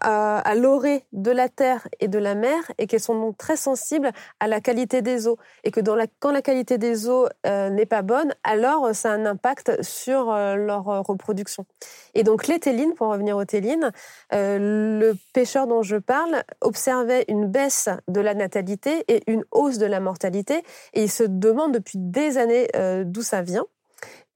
à, 0.00 0.54
l'orée 0.54 1.04
de 1.12 1.30
la 1.30 1.48
terre 1.48 1.88
et 2.00 2.08
de 2.08 2.18
la 2.18 2.34
mer 2.34 2.60
et 2.78 2.86
qu'elles 2.86 3.00
sont 3.00 3.18
donc 3.18 3.36
très 3.36 3.56
sensibles 3.56 4.10
à 4.40 4.46
la 4.46 4.60
qualité 4.60 5.02
des 5.02 5.26
eaux. 5.26 5.38
Et 5.64 5.70
que 5.70 5.80
quand 6.18 6.32
la 6.32 6.42
qualité 6.42 6.78
des 6.78 7.08
eaux 7.08 7.26
euh, 7.46 7.70
n'est 7.70 7.86
pas 7.86 8.02
bonne, 8.02 8.34
alors 8.44 8.86
euh, 8.86 8.92
ça 8.92 9.12
a 9.12 9.14
un 9.14 9.26
impact 9.26 9.82
sur 9.82 10.30
euh, 10.30 10.56
leur 10.56 10.84
reproduction. 10.84 11.66
Et 12.14 12.24
donc 12.24 12.46
les 12.46 12.58
télines, 12.58 12.94
pour 12.94 13.08
revenir 13.08 13.36
aux 13.36 13.44
télines, 13.44 13.90
le 14.32 15.14
pêcheur 15.32 15.66
dont 15.66 15.82
je 15.82 15.96
parle 15.96 16.42
observait 16.60 17.24
une 17.28 17.46
baisse 17.46 17.88
de 18.08 18.20
la 18.20 18.34
natalité 18.34 19.04
et 19.08 19.22
une 19.30 19.44
hausse 19.50 19.78
de 19.78 19.86
la 19.86 20.00
mortalité 20.00 20.62
et 20.94 21.04
il 21.04 21.10
se 21.10 21.24
demande 21.24 21.72
depuis 21.72 21.98
des 21.98 22.38
années 22.38 22.68
d'où 23.04 23.22
ça 23.22 23.42
vient. 23.42 23.66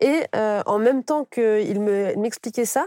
Et 0.00 0.24
en 0.34 0.78
même 0.78 1.04
temps 1.04 1.24
qu'il 1.24 1.80
m'expliquait 1.80 2.64
ça, 2.64 2.86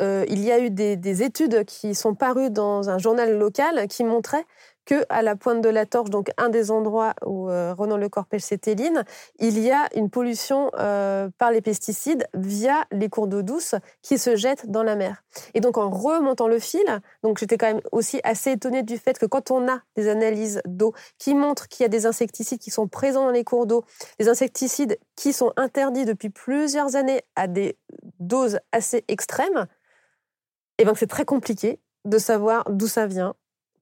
Euh, 0.00 0.24
il 0.28 0.44
y 0.44 0.52
a 0.52 0.58
eu 0.58 0.70
des, 0.70 1.22
études 1.22 1.64
qui 1.64 1.94
sont 1.94 2.14
parues 2.14 2.50
dans 2.50 2.90
un 2.90 2.98
journal 2.98 3.36
local 3.38 3.86
qui 3.88 4.04
montraient 4.04 4.44
que 4.84 5.04
à 5.08 5.20
la 5.20 5.36
pointe 5.36 5.62
de 5.62 5.68
la 5.68 5.84
torche, 5.84 6.10
donc 6.10 6.30
un 6.38 6.48
des 6.48 6.70
endroits 6.70 7.14
où 7.24 7.50
euh, 7.50 7.74
Ronan 7.74 7.96
Le 7.96 8.08
Corpèche 8.08 8.42
s'étéline, 8.42 9.04
il 9.38 9.58
y 9.58 9.72
a 9.72 9.88
une 9.96 10.10
pollution 10.10 10.70
euh, 10.78 11.28
par 11.38 11.50
les 11.50 11.60
pesticides 11.60 12.26
via 12.34 12.84
les 12.92 13.08
cours 13.08 13.26
d'eau 13.26 13.42
douce 13.42 13.74
qui 14.00 14.16
se 14.16 14.36
jettent 14.36 14.70
dans 14.70 14.84
la 14.84 14.94
mer. 14.94 15.24
Et 15.54 15.60
donc 15.60 15.76
en 15.76 15.90
remontant 15.90 16.46
le 16.46 16.60
fil, 16.60 16.86
donc 17.24 17.38
j'étais 17.38 17.58
quand 17.58 17.66
même 17.66 17.80
aussi 17.90 18.20
assez 18.22 18.52
étonnée 18.52 18.84
du 18.84 18.96
fait 18.96 19.18
que 19.18 19.26
quand 19.26 19.50
on 19.50 19.68
a 19.68 19.80
des 19.96 20.08
analyses 20.08 20.62
d'eau 20.66 20.94
qui 21.18 21.34
montrent 21.34 21.66
qu'il 21.66 21.82
y 21.82 21.86
a 21.86 21.88
des 21.88 22.06
insecticides 22.06 22.60
qui 22.60 22.70
sont 22.70 22.86
présents 22.86 23.24
dans 23.24 23.32
les 23.32 23.44
cours 23.44 23.66
d'eau, 23.66 23.84
des 24.20 24.28
insecticides 24.28 24.98
qui 25.16 25.32
sont 25.32 25.52
interdits 25.56 26.04
depuis 26.04 26.30
plusieurs 26.30 26.94
années 26.94 27.22
à 27.34 27.48
des 27.48 27.76
doses 28.20 28.60
assez 28.70 29.04
extrêmes, 29.08 29.66
et 30.78 30.84
bien 30.84 30.94
c'est 30.94 31.06
très 31.06 31.24
compliqué 31.24 31.80
de 32.04 32.18
savoir 32.18 32.64
d'où 32.70 32.86
ça 32.86 33.06
vient, 33.06 33.34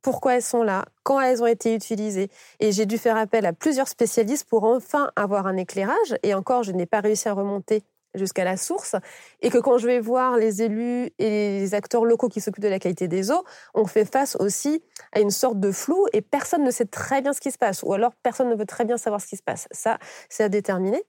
pourquoi 0.04 0.34
elles 0.36 0.42
sont 0.42 0.62
là, 0.62 0.84
quand 1.02 1.20
elles 1.20 1.42
ont 1.42 1.46
été 1.46 1.74
utilisées. 1.74 2.28
Et 2.60 2.72
j'ai 2.72 2.86
dû 2.86 2.98
faire 2.98 3.16
appel 3.16 3.46
à 3.46 3.52
plusieurs 3.52 3.88
spécialistes 3.88 4.46
pour 4.48 4.64
enfin 4.64 5.10
avoir 5.16 5.46
un 5.46 5.56
éclairage. 5.56 6.14
Et 6.22 6.34
encore, 6.34 6.62
je 6.62 6.72
n'ai 6.72 6.86
pas 6.86 7.00
réussi 7.00 7.28
à 7.28 7.32
remonter 7.32 7.82
jusqu'à 8.14 8.44
la 8.44 8.58
source. 8.58 8.96
Et 9.40 9.50
que 9.50 9.58
quand 9.58 9.78
je 9.78 9.86
vais 9.86 10.00
voir 10.00 10.36
les 10.36 10.62
élus 10.62 11.10
et 11.18 11.58
les 11.60 11.74
acteurs 11.74 12.04
locaux 12.04 12.28
qui 12.28 12.42
s'occupent 12.42 12.62
de 12.62 12.68
la 12.68 12.78
qualité 12.78 13.08
des 13.08 13.30
eaux, 13.30 13.44
on 13.74 13.86
fait 13.86 14.04
face 14.04 14.36
aussi 14.36 14.82
à 15.12 15.20
une 15.20 15.30
sorte 15.30 15.58
de 15.58 15.72
flou 15.72 16.06
et 16.12 16.20
personne 16.20 16.64
ne 16.64 16.70
sait 16.70 16.84
très 16.84 17.22
bien 17.22 17.32
ce 17.32 17.40
qui 17.40 17.50
se 17.50 17.58
passe. 17.58 17.82
Ou 17.82 17.94
alors 17.94 18.12
personne 18.22 18.50
ne 18.50 18.54
veut 18.54 18.66
très 18.66 18.84
bien 18.84 18.98
savoir 18.98 19.22
ce 19.22 19.26
qui 19.26 19.36
se 19.36 19.42
passe. 19.42 19.68
Ça, 19.72 19.98
c'est 20.28 20.44
à 20.44 20.48
déterminer. 20.50 21.02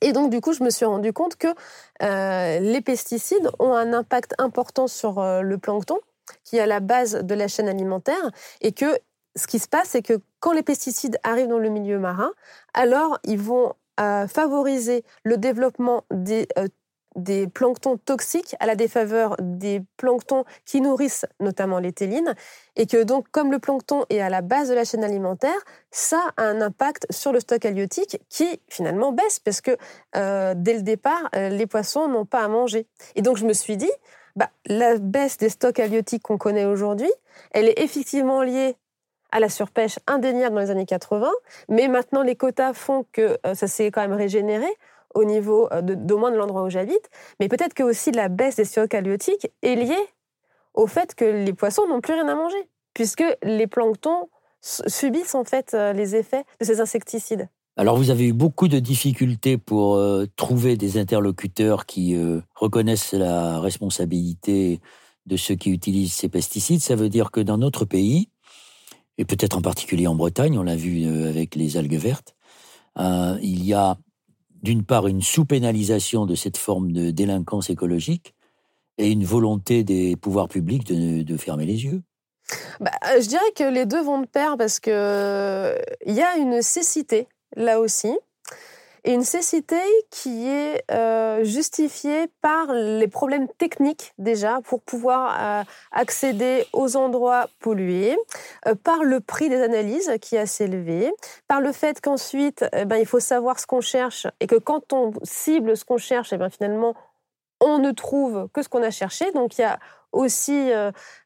Et 0.00 0.12
donc, 0.12 0.30
du 0.30 0.40
coup, 0.40 0.52
je 0.52 0.62
me 0.62 0.70
suis 0.70 0.84
rendu 0.84 1.12
compte 1.12 1.36
que 1.36 1.48
euh, 2.02 2.58
les 2.60 2.80
pesticides 2.80 3.50
ont 3.58 3.74
un 3.74 3.92
impact 3.92 4.34
important 4.38 4.86
sur 4.86 5.18
euh, 5.18 5.42
le 5.42 5.58
plancton, 5.58 5.98
qui 6.44 6.56
est 6.56 6.60
à 6.60 6.66
la 6.66 6.80
base 6.80 7.14
de 7.22 7.34
la 7.34 7.48
chaîne 7.48 7.68
alimentaire, 7.68 8.30
et 8.60 8.72
que 8.72 8.98
ce 9.36 9.46
qui 9.46 9.58
se 9.58 9.68
passe, 9.68 9.88
c'est 9.90 10.02
que 10.02 10.20
quand 10.40 10.52
les 10.52 10.62
pesticides 10.62 11.18
arrivent 11.22 11.48
dans 11.48 11.58
le 11.58 11.68
milieu 11.68 11.98
marin, 11.98 12.32
alors 12.72 13.18
ils 13.24 13.38
vont 13.38 13.74
euh, 14.00 14.26
favoriser 14.26 15.04
le 15.24 15.36
développement 15.36 16.04
des 16.10 16.48
des 17.16 17.46
planctons 17.46 17.96
toxiques 17.96 18.56
à 18.60 18.66
la 18.66 18.76
défaveur 18.76 19.36
des 19.40 19.82
planctons 19.96 20.44
qui 20.64 20.80
nourrissent 20.80 21.26
notamment 21.40 21.78
les 21.78 21.92
télines, 21.92 22.34
et 22.76 22.86
que 22.86 23.02
donc 23.02 23.28
comme 23.30 23.52
le 23.52 23.58
plancton 23.58 24.04
est 24.10 24.20
à 24.20 24.28
la 24.28 24.42
base 24.42 24.68
de 24.68 24.74
la 24.74 24.84
chaîne 24.84 25.04
alimentaire, 25.04 25.58
ça 25.90 26.20
a 26.36 26.42
un 26.42 26.60
impact 26.60 27.06
sur 27.10 27.32
le 27.32 27.40
stock 27.40 27.64
halieutique 27.64 28.18
qui 28.28 28.60
finalement 28.68 29.12
baisse 29.12 29.38
parce 29.38 29.60
que 29.60 29.76
euh, 30.16 30.54
dès 30.56 30.74
le 30.74 30.82
départ, 30.82 31.28
euh, 31.36 31.48
les 31.48 31.66
poissons 31.66 32.08
n'ont 32.08 32.26
pas 32.26 32.42
à 32.42 32.48
manger. 32.48 32.86
Et 33.14 33.22
donc 33.22 33.36
je 33.36 33.46
me 33.46 33.52
suis 33.52 33.76
dit, 33.76 33.90
bah, 34.36 34.50
la 34.66 34.98
baisse 34.98 35.36
des 35.36 35.48
stocks 35.48 35.78
halieutiques 35.78 36.22
qu'on 36.22 36.38
connaît 36.38 36.64
aujourd'hui, 36.64 37.10
elle 37.52 37.68
est 37.68 37.80
effectivement 37.80 38.42
liée 38.42 38.76
à 39.30 39.40
la 39.40 39.48
surpêche 39.48 39.98
indéniable 40.06 40.54
dans 40.54 40.60
les 40.60 40.70
années 40.70 40.86
80, 40.86 41.28
mais 41.68 41.88
maintenant 41.88 42.22
les 42.22 42.36
quotas 42.36 42.72
font 42.72 43.04
que 43.12 43.36
euh, 43.44 43.54
ça 43.54 43.66
s'est 43.66 43.90
quand 43.90 44.00
même 44.00 44.12
régénéré 44.12 44.68
au 45.14 45.24
niveau 45.24 45.68
euh, 45.72 45.80
d'au 45.80 46.18
moins 46.18 46.30
de 46.30 46.36
l'endroit 46.36 46.64
où 46.64 46.70
j'habite, 46.70 47.08
mais 47.40 47.48
peut-être 47.48 47.74
que 47.74 47.82
aussi 47.82 48.12
la 48.12 48.28
baisse 48.28 48.56
des 48.56 48.64
stocks 48.64 48.94
halieutiques 48.94 49.48
est 49.62 49.76
liée 49.76 50.08
au 50.74 50.86
fait 50.86 51.14
que 51.14 51.24
les 51.24 51.52
poissons 51.52 51.86
n'ont 51.88 52.00
plus 52.00 52.14
rien 52.14 52.28
à 52.28 52.34
manger, 52.34 52.68
puisque 52.92 53.24
les 53.42 53.66
planctons 53.66 54.28
subissent 54.60 55.34
en 55.34 55.44
fait 55.44 55.72
euh, 55.74 55.92
les 55.92 56.16
effets 56.16 56.44
de 56.60 56.64
ces 56.64 56.80
insecticides. 56.80 57.48
Alors 57.76 57.96
vous 57.96 58.10
avez 58.10 58.28
eu 58.28 58.32
beaucoup 58.32 58.68
de 58.68 58.78
difficultés 58.78 59.58
pour 59.58 59.96
euh, 59.96 60.26
trouver 60.36 60.76
des 60.76 60.98
interlocuteurs 60.98 61.86
qui 61.86 62.16
reconnaissent 62.54 63.12
la 63.12 63.60
responsabilité 63.60 64.80
de 65.26 65.36
ceux 65.36 65.54
qui 65.54 65.70
utilisent 65.70 66.12
ces 66.12 66.28
pesticides. 66.28 66.80
Ça 66.80 66.96
veut 66.96 67.08
dire 67.08 67.30
que 67.30 67.40
dans 67.40 67.58
notre 67.58 67.84
pays, 67.84 68.28
et 69.18 69.24
peut-être 69.24 69.58
en 69.58 69.62
particulier 69.62 70.06
en 70.06 70.14
Bretagne, 70.14 70.58
on 70.58 70.62
l'a 70.62 70.76
vu 70.76 71.06
avec 71.26 71.54
les 71.54 71.76
algues 71.76 71.94
vertes, 71.96 72.34
il 72.98 73.64
y 73.64 73.72
a 73.72 73.96
d'une 74.64 74.82
part 74.82 75.06
une 75.06 75.20
sous-pénalisation 75.20 76.24
de 76.24 76.34
cette 76.34 76.56
forme 76.56 76.90
de 76.90 77.10
délinquance 77.10 77.68
écologique 77.68 78.34
et 78.96 79.10
une 79.10 79.24
volonté 79.24 79.84
des 79.84 80.16
pouvoirs 80.16 80.48
publics 80.48 80.86
de, 80.86 81.36
fermer 81.36 81.66
les 81.66 81.84
yeux. 81.84 82.02
Bah, 82.80 82.90
euh, 83.10 83.20
Je 83.20 83.28
dirais 83.28 83.52
que 83.54 83.64
les 83.64 83.84
deux 83.84 84.02
vont 84.02 84.22
de 84.22 84.26
pair 84.26 84.56
parce 84.56 84.80
qu'il 84.80 84.92
euh, 84.94 85.76
y 86.06 86.22
a 86.22 86.38
une 86.38 86.62
cécité 86.62 87.28
là 87.56 87.78
aussi 87.78 88.16
et 89.04 89.12
une 89.12 89.22
cécité 89.22 89.80
qui 90.10 90.48
est 90.48 90.82
euh, 90.90 91.44
justifiée 91.44 92.26
par 92.40 92.72
les 92.72 93.06
problèmes 93.06 93.48
techniques 93.58 94.14
déjà 94.18 94.60
pour 94.64 94.80
pouvoir 94.80 95.36
euh, 95.38 95.64
accéder 95.92 96.66
aux 96.72 96.96
endroits 96.96 97.48
pollués, 97.60 98.16
euh, 98.66 98.74
par 98.74 99.04
le 99.04 99.20
prix 99.20 99.50
des 99.50 99.62
analyses 99.62 100.10
qui 100.22 100.36
est 100.36 100.40
assez 100.40 100.64
élevé, 100.64 101.12
par 101.48 101.60
le 101.60 101.72
fait 101.72 102.00
qu'ensuite 102.00 102.64
eh 102.72 102.86
ben, 102.86 102.96
il 102.96 103.06
faut 103.06 103.20
savoir 103.20 103.60
ce 103.60 103.66
qu'on 103.66 103.82
cherche 103.82 104.26
et 104.40 104.46
que 104.46 104.56
quand 104.56 104.92
on 104.94 105.12
cible 105.22 105.76
ce 105.76 105.84
qu'on 105.84 105.98
cherche, 105.98 106.32
eh 106.32 106.38
ben, 106.38 106.48
finalement 106.48 106.94
on 107.60 107.78
ne 107.78 107.92
trouve 107.92 108.48
que 108.54 108.62
ce 108.62 108.70
qu'on 108.70 108.82
a 108.82 108.90
cherché. 108.90 109.30
Donc 109.32 109.58
il 109.58 109.62
y 109.62 109.64
a 109.64 109.78
aussi 110.12 110.70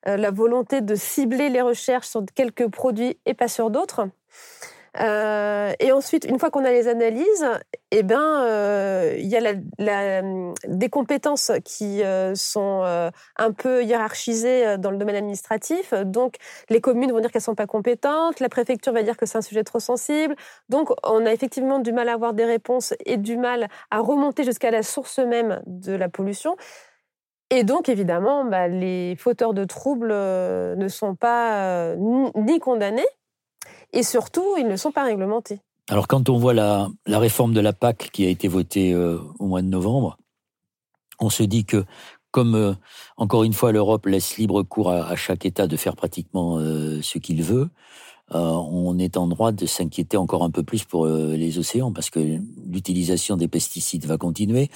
la 0.04 0.30
volonté 0.30 0.80
de 0.80 0.94
cibler 0.94 1.48
les 1.48 1.60
recherches 1.60 2.06
sur 2.06 2.22
quelques 2.34 2.68
produits 2.68 3.18
et 3.26 3.34
pas 3.34 3.48
sur 3.48 3.70
d'autres. 3.70 4.08
Euh, 5.00 5.72
et 5.80 5.92
ensuite, 5.92 6.24
une 6.24 6.38
fois 6.38 6.50
qu'on 6.50 6.64
a 6.64 6.70
les 6.70 6.88
analyses, 6.88 7.46
eh 7.90 8.02
ben, 8.02 8.42
euh, 8.44 9.14
il 9.18 9.26
y 9.26 9.36
a 9.36 10.22
des 10.66 10.88
compétences 10.88 11.52
qui 11.64 12.02
euh, 12.02 12.34
sont 12.34 12.82
un 13.36 13.52
peu 13.52 13.84
hiérarchisées 13.84 14.78
dans 14.78 14.90
le 14.90 14.96
domaine 14.96 15.16
administratif. 15.16 15.94
Donc, 15.94 16.36
les 16.68 16.80
communes 16.80 17.12
vont 17.12 17.20
dire 17.20 17.30
qu'elles 17.30 17.42
sont 17.42 17.54
pas 17.54 17.66
compétentes, 17.66 18.40
la 18.40 18.48
préfecture 18.48 18.92
va 18.92 19.02
dire 19.02 19.16
que 19.16 19.26
c'est 19.26 19.38
un 19.38 19.42
sujet 19.42 19.64
trop 19.64 19.80
sensible. 19.80 20.34
Donc, 20.68 20.90
on 21.04 21.24
a 21.26 21.32
effectivement 21.32 21.78
du 21.78 21.92
mal 21.92 22.08
à 22.08 22.14
avoir 22.14 22.34
des 22.34 22.44
réponses 22.44 22.94
et 23.04 23.16
du 23.16 23.36
mal 23.36 23.68
à 23.90 24.00
remonter 24.00 24.44
jusqu'à 24.44 24.70
la 24.70 24.82
source 24.82 25.18
même 25.18 25.62
de 25.66 25.92
la 25.92 26.08
pollution. 26.08 26.56
Et 27.50 27.64
donc, 27.64 27.88
évidemment, 27.88 28.44
bah, 28.44 28.68
les 28.68 29.16
fauteurs 29.16 29.54
de 29.54 29.64
troubles 29.64 30.12
ne 30.12 30.88
sont 30.88 31.14
pas 31.14 31.94
ni 31.96 32.58
condamnés, 32.60 33.06
et 33.92 34.02
surtout, 34.02 34.56
ils 34.58 34.66
ne 34.66 34.76
sont 34.76 34.92
pas 34.92 35.04
réglementés. 35.04 35.60
Alors 35.88 36.06
quand 36.06 36.28
on 36.28 36.36
voit 36.36 36.52
la, 36.52 36.90
réforme 37.06 37.54
de 37.54 37.60
la 37.60 37.72
PAC 37.72 38.10
qui 38.12 38.26
a 38.26 38.28
été 38.28 38.46
votée 38.46 38.92
euh, 38.92 39.18
au 39.38 39.46
mois 39.46 39.62
de 39.62 39.68
novembre, 39.68 40.18
on 41.18 41.30
se 41.30 41.42
dit 41.42 41.64
que 41.64 41.84
comme, 42.30 42.54
euh, 42.54 42.74
encore 43.16 43.42
une 43.42 43.54
fois, 43.54 43.72
l'Europe 43.72 44.04
laisse 44.04 44.36
libre 44.36 44.62
cours 44.62 44.90
à, 44.90 45.16
chaque 45.16 45.46
État 45.46 45.66
de 45.66 45.76
faire 45.78 45.96
pratiquement 45.96 46.58
euh, 46.58 47.00
ce 47.00 47.18
qu'il 47.18 47.42
veut, 47.42 47.70
on 48.30 48.98
est 48.98 49.16
en 49.16 49.26
droit 49.26 49.52
de 49.52 49.64
s'inquiéter 49.64 50.18
encore 50.18 50.44
un 50.44 50.50
peu 50.50 50.62
plus 50.62 50.84
pour 50.84 51.06
les 51.06 51.58
océans, 51.58 51.94
parce 51.94 52.10
que 52.10 52.20
l'utilisation 52.66 53.38
des 53.38 53.48
pesticides 53.48 54.04
va 54.04 54.18
continuer. 54.18 54.68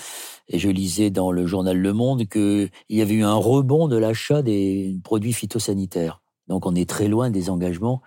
Et 0.49 0.59
je 0.59 0.71
lisais 0.71 1.11
dans 1.11 1.31
le 1.31 1.47
journal 1.47 1.77
Le 1.77 1.93
Monde 1.93 2.27
qu'il 2.27 2.71
y 2.89 3.03
avait 3.03 3.13
eu 3.13 3.25
un 3.25 3.35
rebond 3.35 3.89
de 3.89 3.99
l'achat 3.99 4.41
des 4.41 4.97
produits 5.05 5.35
phytosanitaires. 5.35 6.23
Donc 6.49 6.65
on 6.65 6.75
est 6.75 6.89
très 6.89 7.09
loin 7.09 7.29
des 7.29 7.51
engagements 7.51 8.01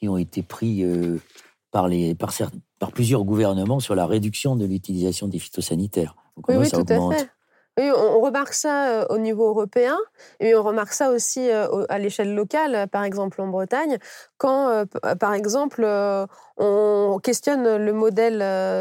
qui 0.00 0.08
ont 0.08 0.16
été 0.16 0.42
pris 0.42 0.82
euh, 0.82 1.18
par, 1.70 1.88
les, 1.88 2.14
par, 2.14 2.32
par, 2.78 2.92
plusieurs 2.92 3.24
gouvernements 3.24 3.80
sur 3.80 3.94
la 3.94 4.06
réduction 4.06 4.56
de 4.56 4.64
l'utilisation 4.64 5.28
des 5.28 5.38
phytosanitaires. 5.38 6.16
oui, 6.48 6.56
oui, 6.56 6.70
tout 6.70 6.84
à 6.88 7.14
fait. 7.14 7.28
Oui, 7.78 7.88
on 7.96 8.20
remarque 8.20 8.52
ça 8.52 8.88
euh, 8.88 9.06
au 9.10 9.18
niveau 9.18 9.46
européen 9.46 9.96
et 10.40 10.56
on 10.56 10.62
remarque 10.62 10.92
ça 10.92 11.10
aussi 11.10 11.48
euh, 11.48 11.84
à 11.88 11.98
l'échelle 11.98 12.34
locale, 12.34 12.88
par 12.88 13.04
exemple 13.04 13.40
en 13.40 13.46
Bretagne, 13.46 13.98
quand, 14.38 14.84
par 15.20 15.34
exemple, 15.34 15.86
on 16.56 17.20
questionne 17.22 17.76
le 17.76 17.92
modèle 17.92 18.38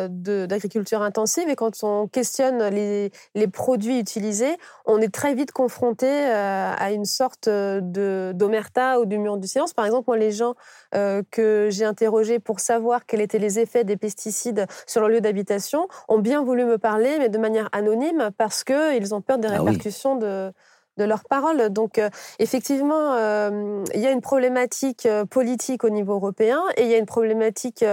d'agriculture 0.10 1.02
intensive 1.02 1.50
et 1.50 1.56
quand 1.56 1.84
on 1.84 2.08
questionne 2.08 2.64
les, 2.70 3.12
les, 3.36 3.48
produits 3.48 4.00
utilisés, 4.00 4.58
on 4.86 5.00
est 5.00 5.14
très 5.14 5.36
vite 5.36 5.52
confronté 5.52 6.08
à 6.10 6.92
une 6.92 7.06
sorte 7.06 7.48
d'omerta 7.48 9.02
ou 9.02 9.06
du 9.06 9.18
mur 9.18 9.38
du 9.38 9.48
silence. 9.48 9.74
Par 9.74 9.86
exemple, 9.86 10.06
moi, 10.08 10.18
les 10.18 10.32
gens 10.32 10.56
que 10.92 11.70
j'ai 11.72 11.86
interrogés 11.86 12.40
pour 12.40 12.60
savoir 12.60 13.06
quels 13.06 13.22
étaient 13.22 13.40
les 13.40 13.60
effets 13.60 13.84
des 13.84 13.98
pesticides 13.98 14.66
sur 14.88 15.02
leur 15.02 15.10
lieu 15.10 15.22
d'habitation 15.22 15.88
ont 16.08 16.20
bien 16.20 16.44
voulu 16.44 16.66
me 16.66 16.78
parler, 16.78 17.18
mais 17.20 17.30
de 17.30 17.38
manière 17.38 17.70
anonyme, 17.72 18.30
parce 18.38 18.64
qu'ils 18.64 19.14
ont 19.14 19.22
peur 19.22 19.38
des 19.38 19.48
ah 19.48 19.62
répercussions 19.62 20.16
de 20.16 20.52
de 21.00 21.06
leurs 21.06 21.24
paroles. 21.24 21.70
Donc, 21.70 21.98
euh, 21.98 22.10
effectivement, 22.38 23.14
euh, 23.16 23.84
il 23.96 24.02
y 24.02 24.06
a 24.06 24.12
une 24.12 24.22
problématique 24.22 25.08
euh, 25.08 25.26
politique 25.26 25.84
au 25.84 25.90
niveau 25.90 26.14
européen 26.14 26.62
et 26.78 26.84
il 26.84 26.90
y 26.90 26.94
a 26.94 26.98
une 26.98 27.08
problématique 27.08 27.84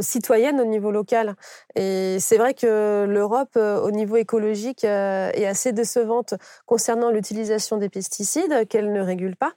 citoyenne 0.00 0.60
au 0.60 0.64
niveau 0.64 0.90
local. 0.90 1.36
Et 1.76 2.16
c'est 2.18 2.38
vrai 2.38 2.54
que 2.54 3.06
l'Europe, 3.08 3.56
au 3.56 3.90
niveau 3.90 4.16
écologique, 4.16 4.84
est 4.84 5.46
assez 5.46 5.72
décevante 5.72 6.34
concernant 6.64 7.10
l'utilisation 7.10 7.76
des 7.76 7.90
pesticides 7.90 8.66
qu'elle 8.68 8.92
ne 8.92 9.02
régule 9.02 9.36
pas. 9.36 9.52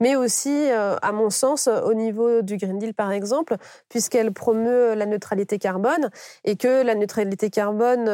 Mais 0.00 0.16
aussi, 0.16 0.68
à 0.70 1.12
mon 1.12 1.30
sens, 1.30 1.68
au 1.68 1.94
niveau 1.94 2.42
du 2.42 2.56
Green 2.56 2.78
Deal, 2.78 2.94
par 2.94 3.12
exemple, 3.12 3.56
puisqu'elle 3.88 4.32
promeut 4.32 4.94
la 4.94 5.06
neutralité 5.06 5.58
carbone 5.58 6.10
et 6.44 6.56
que 6.56 6.84
la 6.84 6.94
neutralité 6.94 7.50
carbone, 7.50 8.04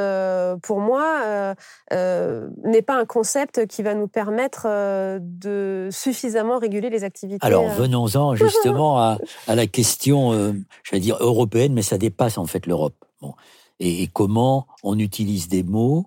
pour 0.61 0.81
moi, 0.81 1.55
n'est 1.91 2.83
pas 2.83 2.97
un 2.97 3.05
concept 3.05 3.67
qui 3.67 3.83
va 3.83 3.95
nous 3.95 4.09
permettre 4.09 4.67
de 5.21 5.89
suffisamment 5.91 6.59
réguler 6.59 6.91
les 6.91 7.05
activités. 7.05 7.47
Alors, 7.47 7.69
venons-en 7.69 8.35
justement 8.37 8.99
à, 8.99 9.19
la 9.49 9.67
question, 9.67 10.55
je 10.83 10.91
vais 10.91 11.01
dire 11.01 11.17
européenne, 11.21 11.73
mais 11.73 11.83
ça 11.83 11.99
dépasse 11.99 12.39
en 12.39 12.47
fait 12.47 12.67
l'Europe. 12.67 12.95
Bon. 13.21 13.35
et 13.81 14.09
comment 14.15 14.67
on 14.83 14.99
utilise 14.99 15.49
des 15.49 15.63
mots 15.63 16.07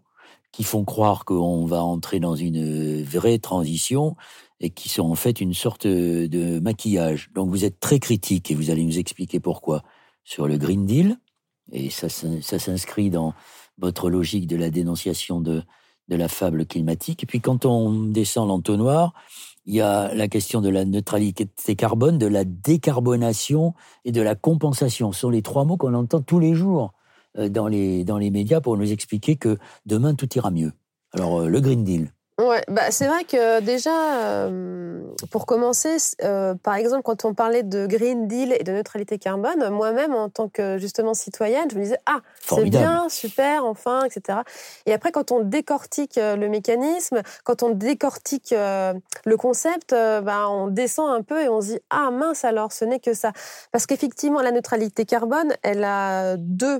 qui 0.54 0.64
font 0.64 0.86
croire 0.86 1.26
qu'on 1.26 1.66
va 1.66 1.84
entrer 1.84 2.20
dans 2.20 2.36
une 2.36 3.04
vraie 3.04 3.40
transition 3.40 4.16
et 4.64 4.70
qui 4.70 4.88
sont 4.88 5.04
en 5.04 5.16
fait 5.16 5.42
une 5.42 5.54
sorte 5.54 5.86
de 5.86 6.60
maquillage. 6.60 7.30
Donc 7.36 7.50
vous 7.50 7.66
êtes 7.66 7.82
très 7.82 8.00
critique 8.00 8.50
et 8.50 8.56
vous 8.56 8.72
allez 8.72 8.86
nous 8.86 8.98
expliquer 8.98 9.42
pourquoi 9.42 9.84
sur 10.24 10.48
le 10.48 10.58
Green 10.58 10.86
Deal, 10.86 11.18
et 11.74 11.90
ça, 11.90 12.08
ça 12.08 12.60
s'inscrit 12.60 13.10
dans 13.10 13.34
votre 13.78 14.10
logique 14.10 14.48
de 14.48 14.56
la 14.56 14.70
dénonciation 14.70 15.42
de, 15.42 15.64
de 16.08 16.16
la 16.16 16.30
fable 16.30 16.66
climatique. 16.66 17.24
Et 17.24 17.26
puis 17.26 17.42
quand 17.42 17.66
on 17.66 18.06
descend 18.06 18.48
l'entonnoir, 18.48 19.14
il 19.66 19.76
y 19.76 19.82
a 19.82 20.14
la 20.14 20.30
question 20.30 20.62
de 20.62 20.70
la 20.70 20.86
neutralité 20.86 21.46
carbone, 21.76 22.18
de 22.18 22.28
la 22.28 22.46
décarbonation 22.46 23.74
et 24.06 24.14
de 24.14 24.22
la 24.22 24.36
compensation. 24.36 25.12
Ce 25.12 25.22
sont 25.22 25.30
les 25.30 25.42
trois 25.42 25.66
mots 25.66 25.76
qu'on 25.76 25.94
entend 25.94 26.22
tous 26.22 26.40
les 26.40 26.54
jours 26.54 26.94
euh, 27.38 27.50
dans 27.50 27.68
les, 27.68 28.06
dans 28.06 28.18
les 28.18 28.32
médias 28.32 28.62
pour 28.62 28.78
nous 28.78 28.94
expliquer 28.94 29.36
que 29.36 29.58
demain 29.86 30.16
tout 30.16 30.30
ira 30.36 30.52
mieux. 30.52 30.72
Alors, 31.12 31.42
euh, 31.42 31.48
le 31.50 31.60
Green 31.60 31.84
Deal. 31.84 32.14
Ouais, 32.40 32.64
bah 32.68 32.90
c'est 32.90 33.06
vrai 33.06 33.26
que 33.26 33.60
déjà, 33.60 34.24
euh, 34.24 35.04
pour 35.30 35.46
commencer, 35.46 35.98
par 36.64 36.76
exemple, 36.76 37.04
quand 37.04 37.26
on 37.26 37.36
parlait 37.36 37.62
de 37.62 37.86
Green 37.86 38.28
Deal 38.28 38.56
et 38.60 38.64
de 38.64 38.72
neutralité 38.72 39.20
carbone, 39.20 39.70
moi-même, 39.70 40.16
en 40.16 40.30
tant 40.30 40.50
que 40.50 40.80
justement 40.80 41.14
citoyenne, 41.14 41.70
je 41.72 41.78
me 41.78 41.84
disais 41.84 42.00
ah 42.08 42.22
c'est 42.42 42.64
bien, 42.64 43.08
super, 43.08 43.66
enfin, 43.66 44.04
etc. 44.06 44.40
Et 44.88 44.94
après, 44.94 45.12
quand 45.12 45.32
on 45.32 45.42
décortique 45.42 46.16
le 46.18 46.48
mécanisme, 46.48 47.22
quand 47.44 47.62
on 47.62 47.70
décortique 47.70 48.52
le 48.52 49.38
concept, 49.38 49.92
bah, 49.92 50.50
on 50.50 50.68
descend 50.68 51.14
un 51.14 51.22
peu 51.22 51.40
et 51.40 51.50
on 51.50 51.62
se 51.62 51.68
dit 51.68 51.80
ah 51.92 52.10
mince 52.10 52.46
alors, 52.46 52.72
ce 52.72 52.84
n'est 52.84 53.00
que 53.00 53.14
ça, 53.14 53.32
parce 53.72 53.86
qu'effectivement, 53.86 54.42
la 54.42 54.52
neutralité 54.52 55.06
carbone, 55.06 55.54
elle 55.62 55.84
a 55.84 56.36
deux 56.38 56.80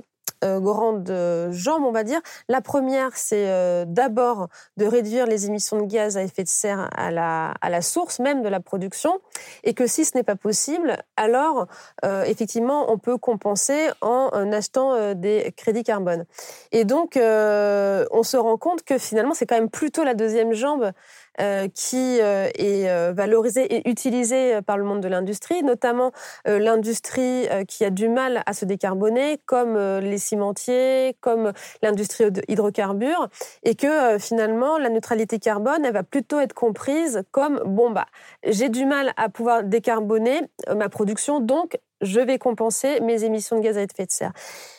grandes 0.60 1.12
jambes, 1.50 1.84
on 1.84 1.92
va 1.92 2.04
dire. 2.04 2.20
La 2.48 2.60
première, 2.60 3.10
c'est 3.14 3.48
euh, 3.48 3.84
d'abord 3.86 4.48
de 4.76 4.86
réduire 4.86 5.26
les 5.26 5.46
émissions 5.46 5.80
de 5.80 5.86
gaz 5.86 6.16
à 6.16 6.22
effet 6.22 6.42
de 6.42 6.48
serre 6.48 6.88
à 6.96 7.10
la, 7.10 7.54
à 7.60 7.70
la 7.70 7.82
source 7.82 8.18
même 8.18 8.42
de 8.42 8.48
la 8.48 8.60
production, 8.60 9.20
et 9.62 9.74
que 9.74 9.86
si 9.86 10.04
ce 10.04 10.16
n'est 10.16 10.22
pas 10.22 10.36
possible, 10.36 10.96
alors 11.16 11.66
euh, 12.04 12.24
effectivement, 12.24 12.92
on 12.92 12.98
peut 12.98 13.18
compenser 13.18 13.88
en 14.00 14.52
achetant 14.52 15.14
des 15.14 15.52
crédits 15.56 15.84
carbone. 15.84 16.24
Et 16.72 16.84
donc, 16.84 17.16
on 17.16 18.22
se 18.22 18.36
rend 18.36 18.56
compte 18.56 18.82
que 18.82 18.98
finalement, 18.98 19.34
c'est 19.34 19.46
quand 19.46 19.56
même 19.56 19.70
plutôt 19.70 20.04
la 20.04 20.14
deuxième 20.14 20.52
jambe 20.52 20.84
euh, 20.84 20.92
qui 21.38 22.20
euh, 22.20 22.48
est 22.54 22.88
euh, 22.88 23.12
valorisée 23.14 23.76
et 23.76 23.88
utilisée 23.88 24.60
par 24.62 24.78
le 24.78 24.84
monde 24.84 25.00
de 25.00 25.08
l'industrie, 25.08 25.62
notamment 25.62 26.12
l'industrie 26.46 27.48
qui 27.68 27.84
a 27.84 27.90
du 27.90 28.08
mal 28.08 28.42
à 28.46 28.52
se 28.52 28.64
décarboner, 28.64 29.38
comme 29.46 29.76
les 29.98 30.18
cimentiers, 30.18 31.16
comme 31.20 31.52
l'industrie 31.82 32.26
hydrocarbures, 32.48 33.28
et 33.62 33.74
que 33.74 34.18
finalement 34.18 34.78
la 34.78 34.88
neutralité 34.88 35.38
carbone, 35.38 35.84
elle 35.84 35.92
va 35.92 36.02
plutôt 36.02 36.40
être 36.40 36.52
comprise 36.52 37.22
comme 37.30 37.60
bon 37.64 37.90
bah 37.90 38.06
j'ai 38.44 38.68
du 38.68 38.86
mal 38.86 39.12
à 39.16 39.28
pouvoir 39.28 39.64
décarboner 39.64 40.42
ma 40.74 40.88
production, 40.88 41.40
donc 41.40 41.78
je 42.00 42.20
vais 42.20 42.38
compenser 42.38 43.00
mes 43.00 43.24
émissions 43.24 43.56
de 43.56 43.62
gaz 43.62 43.78
à 43.78 43.82
effet 43.82 44.06
de 44.06 44.12
serre. 44.12 44.32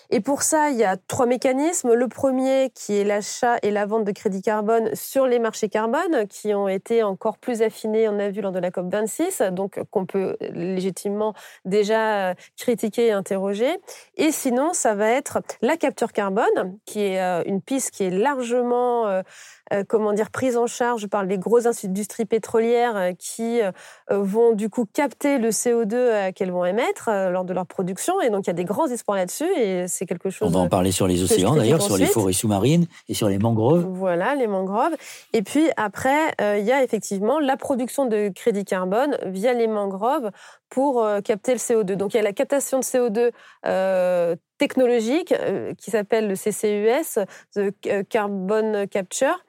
Et 0.09 0.19
pour 0.19 0.43
ça, 0.43 0.69
il 0.69 0.77
y 0.77 0.83
a 0.83 0.97
trois 0.97 1.25
mécanismes. 1.25 1.93
Le 1.93 2.07
premier, 2.07 2.71
qui 2.73 2.97
est 2.97 3.03
l'achat 3.03 3.57
et 3.63 3.71
la 3.71 3.85
vente 3.85 4.03
de 4.03 4.11
crédits 4.11 4.41
carbone 4.41 4.93
sur 4.93 5.25
les 5.27 5.39
marchés 5.39 5.69
carbone, 5.69 6.27
qui 6.29 6.53
ont 6.53 6.67
été 6.67 7.03
encore 7.03 7.37
plus 7.37 7.61
affinés, 7.61 8.07
on 8.07 8.19
a 8.19 8.29
vu, 8.29 8.41
lors 8.41 8.51
de 8.51 8.59
la 8.59 8.69
COP26, 8.69 9.49
donc 9.51 9.79
qu'on 9.91 10.05
peut 10.05 10.37
légitimement 10.39 11.33
déjà 11.65 12.29
euh, 12.29 12.33
critiquer 12.57 13.07
et 13.07 13.11
interroger. 13.11 13.69
Et 14.17 14.31
sinon, 14.31 14.73
ça 14.73 14.93
va 14.95 15.09
être 15.09 15.39
la 15.61 15.77
capture 15.77 16.13
carbone, 16.13 16.77
qui 16.85 17.01
est 17.01 17.21
euh, 17.21 17.43
une 17.45 17.61
piste 17.61 17.91
qui 17.91 18.03
est 18.03 18.11
largement 18.11 19.07
euh, 19.07 19.83
comment 19.87 20.13
dire, 20.13 20.29
prise 20.29 20.57
en 20.57 20.67
charge 20.67 21.07
par 21.07 21.23
les 21.23 21.39
grosses 21.39 21.65
industries 21.65 22.25
pétrolières 22.25 23.13
qui 23.17 23.61
vont 24.09 24.53
du 24.53 24.69
coup 24.69 24.85
capter 24.85 25.39
le 25.39 25.49
CO2 25.49 26.33
qu'elles 26.33 26.51
vont 26.51 26.65
émettre 26.65 27.09
lors 27.31 27.45
de 27.45 27.53
leur 27.53 27.65
production. 27.65 28.21
Et 28.21 28.29
donc 28.29 28.45
il 28.45 28.47
y 28.47 28.51
a 28.51 28.53
des 28.53 28.63
grands 28.63 28.85
espoirs 28.85 29.17
là-dessus 29.17 29.47
c'est 29.95 30.05
quelque 30.05 30.29
chose. 30.29 30.47
On 30.47 30.51
va 30.51 30.59
en 30.59 30.69
parler 30.69 30.91
sur 30.91 31.07
les 31.07 31.23
océans 31.23 31.55
d'ailleurs, 31.55 31.81
sur 31.81 31.97
les 31.97 32.05
forêts 32.05 32.33
sous-marines 32.33 32.85
et 33.09 33.13
sur 33.13 33.29
les 33.29 33.39
mangroves. 33.39 33.85
Voilà, 33.85 34.35
les 34.35 34.47
mangroves. 34.47 34.95
Et 35.33 35.41
puis 35.41 35.67
après, 35.77 36.33
il 36.39 36.65
y 36.65 36.71
a 36.71 36.83
effectivement 36.83 37.39
la 37.39 37.57
production 37.57 38.05
de 38.05 38.29
crédit 38.29 38.65
carbone 38.65 39.17
via 39.25 39.53
les 39.53 39.67
mangroves 39.67 40.31
pour 40.69 41.05
capter 41.23 41.53
le 41.53 41.59
CO2. 41.59 41.93
Donc 41.93 42.13
il 42.13 42.17
y 42.17 42.19
a 42.19 42.23
la 42.23 42.33
captation 42.33 42.79
de 42.79 42.83
CO2 42.83 44.37
technologique 44.57 45.33
qui 45.77 45.91
s'appelle 45.91 46.27
le 46.27 46.35
CCUS, 46.35 47.19
the 47.55 48.07
Carbon 48.09 48.85
Capture, 48.89 49.45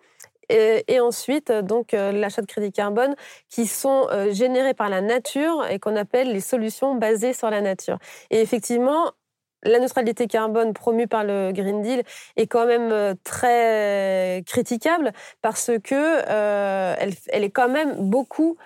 et, 0.48 1.00
ensuite 1.00 1.52
donc 1.52 1.94
euh, 1.94 2.12
l'achat 2.12 2.42
de 2.42 2.46
crédits 2.46 2.72
carbone 2.72 3.14
qui 3.48 3.66
sont 3.66 4.06
euh, 4.10 4.32
générés 4.32 4.74
par 4.74 4.88
la 4.88 5.00
nature 5.00 5.66
et 5.68 5.78
qu'on 5.78 5.96
appelle 5.96 6.32
les 6.32 6.40
solutions 6.40 6.94
basées 6.94 7.32
sur 7.32 7.50
la 7.50 7.60
nature. 7.60 7.98
Et 8.30 8.40
effectivement, 8.40 9.12
la 9.66 9.78
neutralité 9.78 10.26
carbone 10.26 10.72
promue 10.72 11.06
par 11.06 11.24
le 11.24 11.52
Green 11.52 11.82
Deal 11.82 12.02
est 12.36 12.46
quand 12.46 12.66
même 12.66 12.92
euh, 12.92 13.14
très 13.24 14.42
critiquable 14.46 15.12
parce 15.42 15.70
que 15.82 16.22
elle, 16.98 17.12
elle, 17.28 17.44
est 17.44 17.50
quand 17.50 17.68
même 17.68 17.94
beaucoup 18.08 18.56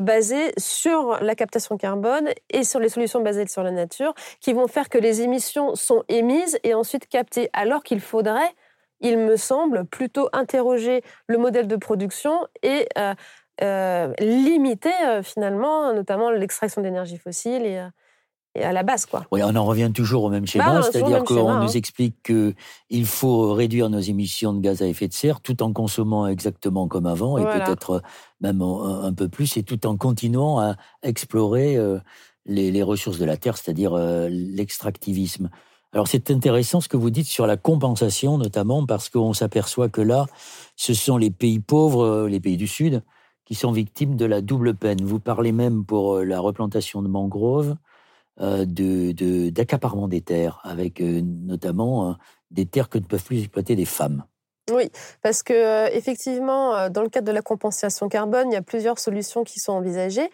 basée 0.00 0.52
sur 0.56 1.18
la 1.20 1.34
captation 1.34 1.76
carbone 1.76 2.30
et 2.48 2.64
sur 2.64 2.80
les 2.80 2.88
solutions 2.88 3.20
basées 3.20 3.46
sur 3.46 3.62
la 3.62 3.70
nature 3.70 4.14
qui 4.40 4.54
vont 4.54 4.68
faire 4.68 4.88
que 4.88 4.96
les 4.96 5.20
émissions 5.20 5.74
sont 5.74 6.02
émises 6.08 6.58
et 6.64 6.72
ensuite 6.72 7.08
captées 7.08 7.50
alors 7.52 7.82
qu'il 7.82 8.00
faudrait 8.00 8.54
il 9.00 9.18
me 9.18 9.36
semble, 9.36 9.84
plutôt 9.84 10.28
interroger 10.32 11.02
le 11.26 11.38
modèle 11.38 11.66
de 11.66 11.76
production 11.76 12.46
et 12.62 12.88
euh, 12.98 13.14
euh, 13.62 14.12
limiter 14.18 14.92
euh, 15.04 15.22
finalement 15.22 15.92
notamment 15.92 16.30
l'extraction 16.30 16.82
d'énergie 16.82 17.18
fossile 17.18 17.92
à 18.62 18.72
la 18.72 18.82
base. 18.82 19.06
Quoi. 19.06 19.24
Oui, 19.30 19.40
on 19.42 19.54
en 19.54 19.64
revient 19.64 19.90
toujours 19.94 20.24
au 20.24 20.30
même 20.30 20.46
schéma, 20.46 20.80
bah, 20.80 20.82
c'est-à-dire 20.82 21.24
qu'on 21.24 21.34
nous 21.34 21.48
hein. 21.48 21.66
explique 21.68 22.16
qu'il 22.22 23.06
faut 23.06 23.52
réduire 23.52 23.90
nos 23.90 24.00
émissions 24.00 24.52
de 24.52 24.60
gaz 24.60 24.82
à 24.82 24.86
effet 24.86 25.08
de 25.08 25.12
serre 25.12 25.40
tout 25.40 25.62
en 25.62 25.72
consommant 25.72 26.26
exactement 26.26 26.88
comme 26.88 27.06
avant 27.06 27.38
et 27.38 27.44
peut-être 27.44 28.02
même 28.40 28.62
un, 28.62 29.12
peu 29.12 29.28
plus 29.28 29.56
et 29.56 29.62
tout 29.62 29.86
en 29.86 29.96
continuant 29.96 30.58
à 30.58 30.76
explorer 31.02 31.78
les, 32.44 32.70
les 32.70 32.82
ressources 32.82 33.18
de 33.18 33.24
la 33.24 33.36
Terre, 33.36 33.56
c'est-à-dire 33.56 33.96
l'extractivisme. 34.28 35.50
Alors 35.96 36.08
c'est 36.08 36.30
intéressant 36.30 36.82
ce 36.82 36.88
que 36.88 36.98
vous 36.98 37.08
dites 37.08 37.26
sur 37.26 37.46
la 37.46 37.56
compensation 37.56 38.36
notamment 38.36 38.84
parce 38.84 39.08
qu'on 39.08 39.32
s'aperçoit 39.32 39.88
que 39.88 40.02
là, 40.02 40.26
ce 40.76 40.92
sont 40.92 41.16
les 41.16 41.30
pays 41.30 41.58
pauvres, 41.58 42.04
euh, 42.04 42.28
les 42.28 42.38
pays 42.38 42.58
du 42.58 42.66
Sud, 42.66 43.02
qui 43.46 43.54
sont 43.54 43.72
victimes 43.72 44.14
de 44.14 44.26
la 44.26 44.42
double 44.42 44.74
peine. 44.74 45.02
Vous 45.02 45.20
parlez 45.20 45.52
même 45.52 45.86
pour 45.86 46.16
euh, 46.16 46.24
la 46.24 46.38
replantation 46.38 47.00
de 47.00 47.08
mangroves 47.08 47.76
euh, 48.40 48.64
de 48.64 49.50
d'accaparement 49.50 50.08
des 50.08 50.20
terres, 50.20 50.60
avec 50.64 51.00
notamment 51.00 52.16
des 52.50 52.66
terres 52.66 52.88
que 52.88 52.98
ne 52.98 53.04
peuvent 53.04 53.24
plus 53.24 53.40
exploiter 53.40 53.76
des 53.76 53.84
femmes. 53.84 54.24
Oui, 54.70 54.90
parce 55.22 55.42
que 55.42 55.94
effectivement, 55.94 56.90
dans 56.90 57.02
le 57.02 57.08
cadre 57.08 57.26
de 57.26 57.32
la 57.32 57.42
compensation 57.42 58.08
carbone, 58.08 58.50
il 58.50 58.54
y 58.54 58.58
a 58.58 58.62
plusieurs 58.62 58.98
solutions 58.98 59.44
qui 59.44 59.60
sont 59.60 59.72
envisagées. 59.72 60.28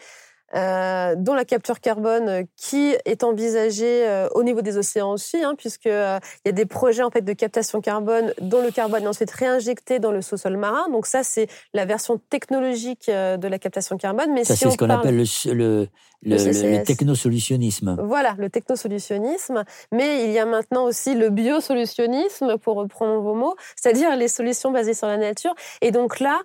Euh, 0.54 1.14
dont 1.16 1.32
la 1.32 1.46
capture 1.46 1.80
carbone 1.80 2.28
euh, 2.28 2.42
qui 2.56 2.94
est 3.06 3.24
envisagée 3.24 4.06
euh, 4.06 4.28
au 4.34 4.42
niveau 4.42 4.60
des 4.60 4.76
océans 4.76 5.12
aussi, 5.12 5.42
hein, 5.42 5.54
puisque 5.56 5.86
il 5.86 6.20
y 6.44 6.48
a 6.48 6.52
des 6.52 6.66
projets 6.66 7.02
en 7.02 7.10
fait 7.10 7.22
de 7.22 7.32
captation 7.32 7.80
carbone 7.80 8.34
dont 8.38 8.62
le 8.62 8.70
carbone 8.70 9.04
est 9.04 9.08
ensuite 9.08 9.30
réinjecté 9.30 9.98
dans 9.98 10.12
le 10.12 10.20
sous-sol 10.20 10.58
marin. 10.58 10.90
Donc 10.90 11.06
ça, 11.06 11.22
c'est 11.22 11.48
la 11.72 11.86
version 11.86 12.20
technologique 12.28 13.06
de 13.08 13.48
la 13.48 13.58
captation 13.58 13.96
carbone. 13.96 14.32
Mais 14.34 14.44
ça, 14.44 14.54
c'est 14.54 14.70
ce 14.70 14.76
qu'on 14.76 14.90
appelle 14.90 15.16
le, 15.16 15.54
le, 15.54 15.88
le, 16.22 16.82
technosolutionnisme. 16.84 17.96
Voilà, 18.02 18.34
le 18.38 18.50
technosolutionnisme. 18.50 19.64
Mais 19.90 20.24
il 20.24 20.32
y 20.32 20.38
a 20.38 20.44
maintenant 20.44 20.84
aussi 20.84 21.14
le 21.14 21.30
biosolutionnisme, 21.30 22.58
pour 22.58 22.76
reprendre 22.76 23.20
vos 23.22 23.34
mots, 23.34 23.56
c'est-à-dire 23.76 24.16
les 24.16 24.28
solutions 24.28 24.70
basées 24.70 24.94
sur 24.94 25.06
la 25.06 25.16
nature. 25.16 25.54
Et 25.80 25.90
donc 25.92 26.20
là, 26.20 26.40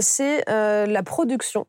c'est 0.00 0.44
la 0.46 1.02
production 1.02 1.66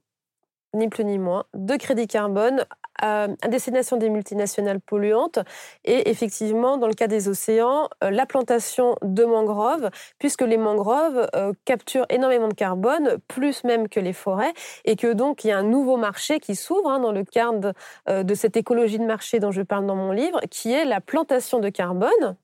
ni 0.74 0.89
plus 0.89 1.05
ni 1.05 1.17
moins, 1.17 1.45
de 1.53 1.76
crédit 1.76 2.07
carbone 2.07 2.65
à, 3.01 3.28
destination 3.49 3.97
des 3.97 4.09
multinationales 4.09 4.80
polluantes 4.80 5.39
et 5.86 6.09
effectivement, 6.09 6.78
dans 6.78 6.88
le 6.88 6.93
cas 6.93 7.07
des 7.07 7.28
océans, 7.28 7.89
la 8.01 8.26
plantation 8.26 8.95
de 9.01 9.24
mangroves, 9.26 9.89
puisque 10.19 10.41
les 10.41 10.57
mangroves 10.57 11.28
capturent 11.65 12.05
énormément 12.09 12.47
de 12.47 12.53
carbone, 12.53 13.17
plus 13.28 13.63
même 13.63 13.89
que 13.89 13.99
les 13.99 14.13
forêts, 14.13 14.53
et 14.86 14.95
que 14.95 15.13
donc 15.13 15.43
il 15.43 15.47
y 15.47 15.51
a 15.51 15.57
un 15.57 15.63
nouveau 15.63 15.97
marché 15.97 16.39
qui 16.39 16.55
s'ouvre 16.55 16.89
hein, 16.89 16.99
dans 16.99 17.11
le 17.11 17.24
cadre 17.24 17.74
de 18.07 18.34
cette 18.36 18.55
écologie 18.55 18.99
de 18.99 19.05
marché 19.05 19.39
dont 19.39 19.51
je 19.51 19.63
parle 19.63 19.88
dans 19.88 19.95
mon 19.95 20.11
livre, 20.11 20.39
qui 20.51 20.72
est 20.72 20.86
la 20.86 21.01
plantation 21.01 21.59
de 21.59 21.69
carbone 21.69 22.36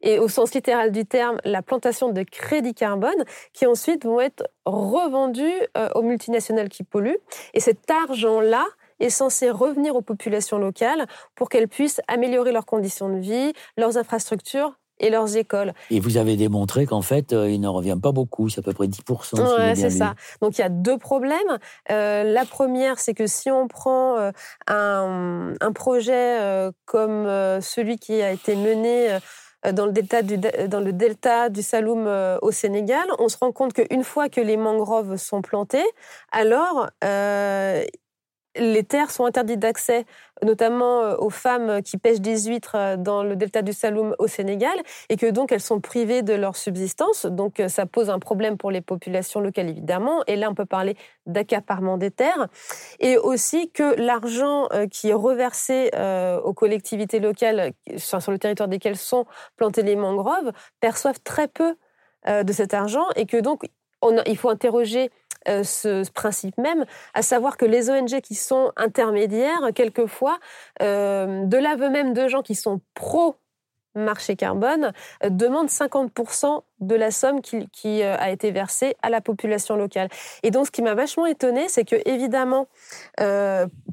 et 0.00 0.18
au 0.18 0.28
sens 0.28 0.54
littéral 0.54 0.92
du 0.92 1.04
terme, 1.04 1.38
la 1.44 1.62
plantation 1.62 2.10
de 2.10 2.22
crédits 2.22 2.74
carbone 2.74 3.24
qui 3.52 3.66
ensuite 3.66 4.04
vont 4.04 4.20
être 4.20 4.48
revendus 4.64 5.52
euh, 5.76 5.88
aux 5.94 6.02
multinationales 6.02 6.68
qui 6.68 6.84
polluent. 6.84 7.18
Et 7.54 7.60
cet 7.60 7.90
argent-là 7.90 8.64
est 9.00 9.10
censé 9.10 9.50
revenir 9.50 9.94
aux 9.96 10.02
populations 10.02 10.58
locales 10.58 11.06
pour 11.34 11.48
qu'elles 11.48 11.68
puissent 11.68 12.00
améliorer 12.08 12.52
leurs 12.52 12.66
conditions 12.66 13.08
de 13.08 13.18
vie, 13.18 13.52
leurs 13.76 13.96
infrastructures 13.96 14.78
et 15.00 15.10
leurs 15.10 15.36
écoles. 15.36 15.74
Et 15.90 16.00
vous 16.00 16.16
avez 16.16 16.34
démontré 16.34 16.84
qu'en 16.84 17.02
fait, 17.02 17.32
euh, 17.32 17.48
il 17.48 17.60
n'en 17.60 17.72
revient 17.72 17.96
pas 18.02 18.10
beaucoup, 18.10 18.48
c'est 18.48 18.58
à 18.58 18.62
peu 18.62 18.72
près 18.72 18.88
10%. 18.88 19.40
Oui, 19.40 19.76
c'est 19.76 19.90
ça. 19.90 20.14
Donc 20.42 20.58
il 20.58 20.60
y 20.60 20.64
a 20.64 20.68
deux 20.68 20.98
problèmes. 20.98 21.58
Euh, 21.92 22.24
la 22.24 22.44
première, 22.44 22.98
c'est 22.98 23.14
que 23.14 23.28
si 23.28 23.48
on 23.48 23.68
prend 23.68 24.32
un, 24.66 25.54
un, 25.60 25.72
projet 25.72 26.70
comme 26.84 27.26
celui 27.60 27.98
qui 27.98 28.20
a 28.20 28.32
été 28.32 28.56
mené 28.56 29.18
dans 29.72 29.86
le 29.86 29.92
delta 29.92 30.22
du, 30.22 30.38
dans 30.38 30.80
le 30.80 30.92
delta 30.92 31.48
du 31.48 31.62
Saloum 31.62 32.06
euh, 32.06 32.38
au 32.42 32.50
Sénégal, 32.50 33.06
on 33.18 33.28
se 33.28 33.36
rend 33.38 33.52
compte 33.52 33.72
qu'une 33.72 34.04
fois 34.04 34.28
que 34.28 34.40
les 34.40 34.56
mangroves 34.56 35.16
sont 35.16 35.42
plantées, 35.42 35.86
alors 36.32 36.88
euh, 37.04 37.84
les 38.56 38.84
terres 38.84 39.10
sont 39.10 39.24
interdites 39.24 39.60
d'accès, 39.60 40.04
notamment 40.42 41.02
euh, 41.02 41.16
aux 41.16 41.30
femmes 41.30 41.82
qui 41.82 41.98
pêchent 41.98 42.20
des 42.20 42.44
huîtres 42.44 42.76
euh, 42.76 42.96
dans 42.96 43.22
le 43.22 43.36
delta 43.36 43.62
du 43.62 43.72
Saloum 43.72 44.14
au 44.18 44.26
Sénégal, 44.26 44.76
et 45.08 45.16
que 45.16 45.26
donc 45.26 45.52
elles 45.52 45.60
sont 45.60 45.80
privées 45.80 46.22
de 46.22 46.34
leur 46.34 46.56
subsistance. 46.56 47.26
Donc 47.26 47.60
euh, 47.60 47.68
ça 47.68 47.86
pose 47.86 48.10
un 48.10 48.18
problème 48.18 48.56
pour 48.56 48.70
les 48.70 48.80
populations 48.80 49.40
locales, 49.40 49.68
évidemment. 49.68 50.22
Et 50.26 50.36
là, 50.36 50.50
on 50.50 50.54
peut 50.54 50.66
parler 50.66 50.96
d'accaparement 51.26 51.98
des 51.98 52.10
terres. 52.10 52.48
Et 53.00 53.16
aussi 53.18 53.70
que 53.70 53.94
l'argent 54.00 54.68
qui 54.90 55.10
est 55.10 55.14
reversé 55.14 55.90
aux 56.42 56.54
collectivités 56.54 57.20
locales, 57.20 57.72
sur 57.96 58.30
le 58.30 58.38
territoire 58.38 58.68
desquelles 58.68 58.96
sont 58.96 59.26
plantées 59.56 59.82
les 59.82 59.96
mangroves, 59.96 60.52
perçoivent 60.80 61.20
très 61.20 61.48
peu 61.48 61.76
de 62.26 62.52
cet 62.52 62.74
argent, 62.74 63.06
et 63.16 63.26
que 63.26 63.36
donc 63.36 63.64
il 64.26 64.36
faut 64.36 64.50
interroger 64.50 65.10
euh, 65.48 65.64
ce 65.64 66.08
principe 66.10 66.58
même, 66.58 66.84
à 67.14 67.22
savoir 67.22 67.56
que 67.56 67.64
les 67.64 67.90
ONG 67.90 68.20
qui 68.20 68.34
sont 68.34 68.72
intermédiaires, 68.76 69.70
quelquefois, 69.74 70.38
euh, 70.82 71.44
de 71.44 71.56
l'aveu 71.56 71.88
même 71.88 72.12
de 72.12 72.28
gens 72.28 72.42
qui 72.42 72.54
sont 72.54 72.80
pro 72.94 73.36
marché 73.94 74.36
carbone, 74.36 74.92
euh, 75.24 75.30
demandent 75.30 75.70
50% 75.70 76.62
de 76.80 76.94
la 76.94 77.10
somme 77.10 77.40
qui, 77.40 78.02
a 78.02 78.30
été 78.30 78.50
versée 78.50 78.94
à 79.02 79.10
la 79.10 79.20
population 79.20 79.76
locale. 79.76 80.08
Et 80.42 80.50
donc, 80.50 80.66
ce 80.66 80.70
qui 80.70 80.82
m'a 80.82 80.94
vachement 80.94 81.26
étonné, 81.26 81.68
c'est 81.68 81.84
que 81.84 81.96
évidemment, 82.04 82.68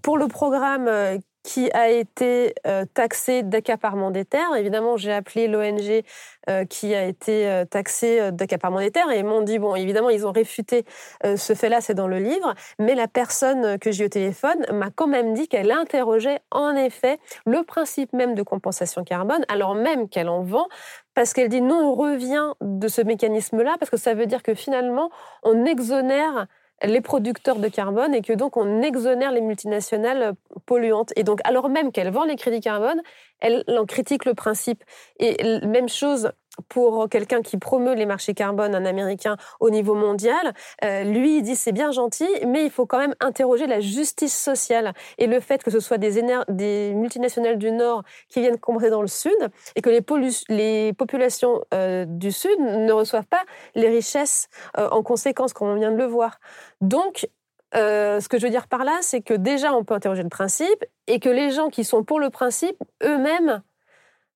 pour 0.04 0.18
le 0.18 0.28
programme 0.28 1.20
qui 1.46 1.72
a 1.74 1.90
été 1.90 2.56
euh, 2.66 2.86
taxé 2.92 3.44
d'accaparement 3.44 4.10
des 4.10 4.26
terres. 4.26 4.56
Évidemment, 4.58 4.98
j'ai 4.98 5.14
appelé 5.14 5.48
l'ONG 5.48 6.04
euh, 6.50 6.66
qui 6.66 6.96
a 6.96 7.06
été 7.06 7.48
euh, 7.48 7.66
taxée 7.66 8.32
d'accaparement 8.32 8.80
des 8.80 8.90
terres 8.90 9.12
et 9.12 9.22
m'ont 9.22 9.44
dit, 9.44 9.60
bon, 9.60 9.76
évidemment, 9.76 10.10
ils 10.10 10.26
ont 10.26 10.32
réfuté 10.32 10.86
ce 11.24 11.54
fait-là, 11.54 11.82
c'est 11.82 11.94
dans 11.94 12.08
le 12.08 12.18
livre, 12.18 12.56
mais 12.80 12.96
la 12.96 13.08
personne 13.08 13.78
que 13.78 13.92
j'ai 13.92 14.06
au 14.06 14.10
téléphone 14.10 14.66
m'a 14.72 14.90
quand 14.90 15.08
même 15.08 15.34
dit 15.34 15.48
qu'elle 15.48 15.72
interrogeait 15.72 16.40
en 16.50 16.76
effet 16.76 17.20
le 17.46 17.64
principe 17.64 18.12
même 18.14 18.34
de 18.34 18.42
compensation 18.42 19.04
carbone, 19.04 19.46
alors 19.48 19.76
même 19.76 20.10
qu'elle 20.10 20.30
en 20.30 20.42
vend, 20.42 20.68
parce 21.14 21.34
qu'elle 21.34 21.50
dit 21.50 21.62
non, 21.62 21.92
on 21.92 21.94
revient 21.94 22.54
de 22.62 22.88
ce 22.88 23.02
mécanisme-là, 23.02 23.76
parce 23.80 23.92
que 23.92 23.98
ça 23.98 24.16
veut 24.16 24.26
dire 24.26 24.42
que 24.42 24.56
finalement, 24.56 25.12
on 25.44 25.66
exonère 25.66 26.48
les 26.84 27.02
producteurs 27.02 27.58
de 27.58 27.68
carbone 27.68 28.14
et 28.14 28.22
que 28.22 28.34
donc 28.34 28.58
on 28.58 28.82
exonère 28.82 29.32
les 29.32 29.42
multinationales 29.42 30.34
polluantes. 30.66 31.14
Et 31.16 31.24
donc, 31.24 31.40
alors 31.44 31.70
même 31.70 31.92
qu'elles 31.92 32.12
vendent 32.12 32.28
les 32.28 32.36
crédits 32.36 32.60
carbone, 32.60 33.02
elles 33.40 33.64
en 33.68 33.86
critiquent 33.86 34.26
le 34.26 34.34
principe. 34.34 34.84
Et 35.20 35.42
même 35.66 35.90
chose 35.90 36.32
pour 36.70 37.10
quelqu'un 37.10 37.42
qui 37.42 37.58
promeut 37.58 37.96
les 37.96 38.06
marchés 38.06 38.34
carbone, 38.34 38.76
un 38.76 38.86
Américain 38.86 39.38
au 39.60 39.70
niveau 39.70 39.96
mondial, 39.96 40.54
euh, 40.84 41.04
lui, 41.04 41.38
il 41.38 41.42
dit 41.42 41.56
c'est 41.56 41.72
bien 41.72 41.92
gentil, 41.92 42.28
mais 42.48 42.64
il 42.64 42.72
faut 42.72 42.86
quand 42.86 43.00
même 43.00 43.16
interroger 43.20 43.68
la 43.68 43.80
justice 43.80 44.36
sociale 44.36 44.94
et 45.18 45.28
le 45.28 45.40
fait 45.40 45.64
que 45.64 45.72
ce 45.72 45.80
soit 45.80 45.98
des, 45.98 46.94
multinationales 46.94 47.58
du 47.58 47.72
Nord 47.72 48.04
qui 48.30 48.42
viennent 48.42 48.60
compenser 48.60 48.90
dans 48.90 49.02
le 49.02 49.08
Sud 49.08 49.32
et 49.76 49.82
que 49.82 49.90
les, 49.90 50.02
les 50.50 50.94
populations 50.94 51.62
euh, 51.74 52.06
du 52.08 52.32
Sud 52.32 52.60
ne 52.60 52.92
reçoivent 52.92 53.28
pas 53.28 53.44
les 53.76 53.90
richesses 53.90 54.48
euh, 54.78 54.90
en 54.90 55.04
conséquence, 55.04 55.54
comme 55.54 55.70
on 55.70 55.76
vient 55.76 55.92
de 55.92 55.98
le 55.98 56.06
voir. 56.06 56.40
Donc, 56.82 57.28
ce 57.74 58.28
que 58.30 58.40
je 58.40 58.46
veux 58.46 58.52
dire 58.52 58.70
par 58.70 58.86
là, 58.86 58.98
c'est 59.02 59.22
que 59.22 59.34
déjà, 59.34 59.74
on 59.74 59.84
peut 59.84 59.96
interroger 59.96 60.24
le 60.24 60.30
principe 60.30 60.86
et 61.08 61.20
que 61.20 61.28
les 61.28 61.52
gens 61.52 61.68
qui 61.68 61.84
sont 61.84 62.06
pour 62.06 62.22
le 62.22 62.30
principe, 62.30 62.82
eux-mêmes, 63.04 63.62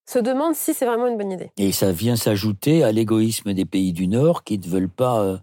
se 0.10 0.18
demande 0.18 0.55
si 0.55 0.74
c'est 0.74 0.86
vraiment 0.86 1.07
une 1.07 1.18
bonne 1.18 1.32
idée. 1.32 1.51
Et 1.57 1.72
ça 1.72 1.91
vient 1.91 2.16
s'ajouter 2.16 2.84
à 2.84 2.91
l'égoïsme 2.91 3.53
des 3.53 3.66
pays 3.66 3.93
du 3.93 4.07
Nord 4.07 4.43
qui 4.43 4.57
ne 4.57 4.66
veulent 4.66 4.89
pas 4.89 5.22
euh, 5.22 5.38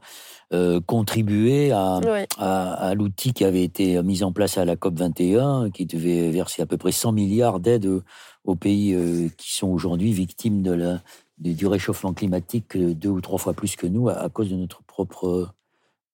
euh, 0.53 0.81
contribuer 0.85 1.71
à, 1.71 2.01
à, 2.39 2.95
l'outil 2.95 3.33
qui 3.33 3.45
avait 3.45 3.62
été 3.62 4.03
mis 4.03 4.25
en 4.25 4.33
place 4.33 4.59
à 4.59 4.64
la 4.64 4.75
COP 4.75 4.99
21, 4.99 5.71
qui 5.71 5.87
devait 5.87 6.31
verser 6.31 6.62
à 6.62 6.67
peu 6.67 6.77
près 6.77 6.91
100 6.91 7.12
milliards 7.12 7.61
d'aides 7.61 8.03
aux 8.45 8.57
pays 8.57 8.93
euh, 8.93 9.29
qui 9.37 9.55
sont 9.55 9.69
aujourd'hui 9.69 10.12
victimes 10.12 10.62
de 10.62 10.73
la, 10.73 11.01
du 11.39 11.67
réchauffement 11.69 12.12
climatique 12.12 12.77
deux 12.77 13.11
ou 13.11 13.21
trois 13.21 13.39
fois 13.39 13.55
plus 13.55 13.77
que 13.77 13.87
nous 13.87 14.09
à, 14.09 14.29
cause 14.31 14.51
de 14.51 14.57
notre 14.57 14.83
propre 14.83 15.55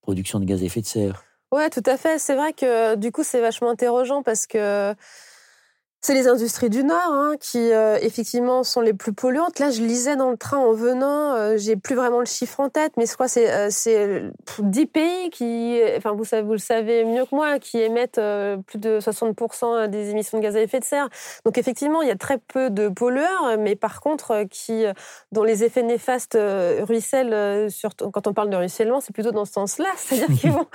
production 0.03 0.41
de 0.41 0.45
gaz 0.45 0.63
à 0.63 0.67
effet 0.67 0.83
de 0.83 0.87
serre. 0.87 1.25
Ouais, 1.53 1.71
tout 1.71 1.83
à 1.87 1.97
fait. 1.97 2.19
C'est 2.19 2.35
vrai 2.35 2.53
que 2.53 2.97
du 2.97 3.13
coup, 3.13 3.23
c'est 3.23 3.41
vachement 3.41 3.71
interrogeant 3.71 4.23
parce 4.23 4.47
que 4.47 4.95
c'est 6.05 6.15
les 6.15 6.27
industries 6.27 6.69
du 6.69 6.83
Nord 6.83 6.99
hein, 7.13 7.35
qui 7.39 7.73
euh, 7.73 7.97
effectivement 8.03 8.65
sont 8.65 8.81
les 8.81 8.93
plus 8.93 9.13
polluantes. 9.13 9.61
Là, 9.61 9.71
je 9.71 9.83
lisais 9.83 10.17
dans 10.17 10.33
le 10.33 10.37
train 10.37 10.59
en 10.59 10.73
venant, 10.73 11.35
euh, 11.35 11.57
j'ai 11.57 11.77
plus 11.77 11.95
vraiment 11.95 12.19
le 12.19 12.27
chiffre 12.27 12.59
en 12.59 12.69
tête, 12.69 12.95
mais 12.97 13.07
je 13.07 13.15
crois 13.15 13.29
c'est 13.29 13.49
euh, 13.53 13.69
c'est 13.71 14.25
10 14.59 14.87
pays 14.87 15.31
qui, 15.31 15.81
enfin 15.97 16.11
vous 16.13 16.25
savez, 16.25 16.43
vous 16.43 16.53
le 16.53 16.59
savez 16.59 17.05
mieux 17.05 17.25
que 17.25 17.35
moi, 17.35 17.61
qui 17.61 17.79
émettent 17.79 18.21
plus 18.67 18.79
de 18.79 18.99
60% 18.99 19.87
des 19.87 20.11
émissions 20.11 20.39
de 20.39 20.43
gaz 20.43 20.57
à 20.57 20.61
effet 20.61 20.81
de 20.81 20.85
serre. 20.85 21.09
Donc 21.45 21.57
effectivement, 21.57 22.03
il 22.03 22.09
y 22.09 22.13
a 22.13 22.17
très 22.17 22.39
peu 22.39 22.69
de 22.69 22.89
pollueurs, 22.89 23.57
mais 23.59 23.77
par 23.77 24.01
contre 24.01 24.43
qui 24.51 24.85
dont 25.31 25.45
les 25.45 25.63
effets 25.63 25.85
néfastes 25.85 26.37
ruissellent. 26.81 27.71
Surtout 27.71 28.11
quand 28.11 28.27
on 28.27 28.35
parle 28.35 28.51
de 28.51 28.57
ruissellement, 28.57 29.01
c'est 29.01 29.13
plutôt 29.13 29.31
dans 29.31 29.45
ce 29.45 29.53
sens-là, 29.53 29.89
c'est-à-dire 29.97 30.37
qu'ils 30.37 30.51
vont 30.51 30.67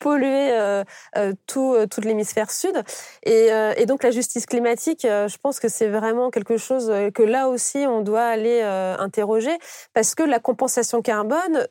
polluer 0.00 0.50
euh, 0.52 0.82
euh, 1.16 1.32
tout, 1.46 1.74
euh, 1.74 1.86
toute 1.86 2.04
l'hémisphère 2.04 2.50
sud. 2.50 2.82
Et, 3.22 3.86
donc 3.86 4.02
la 4.02 4.10
justice 4.10 4.46
climatique, 4.46 5.02
je 5.02 5.36
pense 5.38 5.58
que 5.58 5.68
c'est 5.68 5.88
vraiment 5.88 6.30
quelque 6.30 6.56
chose 6.56 6.92
que 7.12 7.22
là 7.22 7.48
aussi 7.48 7.78
on 7.78 8.02
doit 8.02 8.22
aller 8.22 8.62
interroger, 8.62 9.56
parce 9.94 10.14
que 10.14 10.22
la 10.22 10.38
compensation 10.38 11.02
carbone 11.02 11.66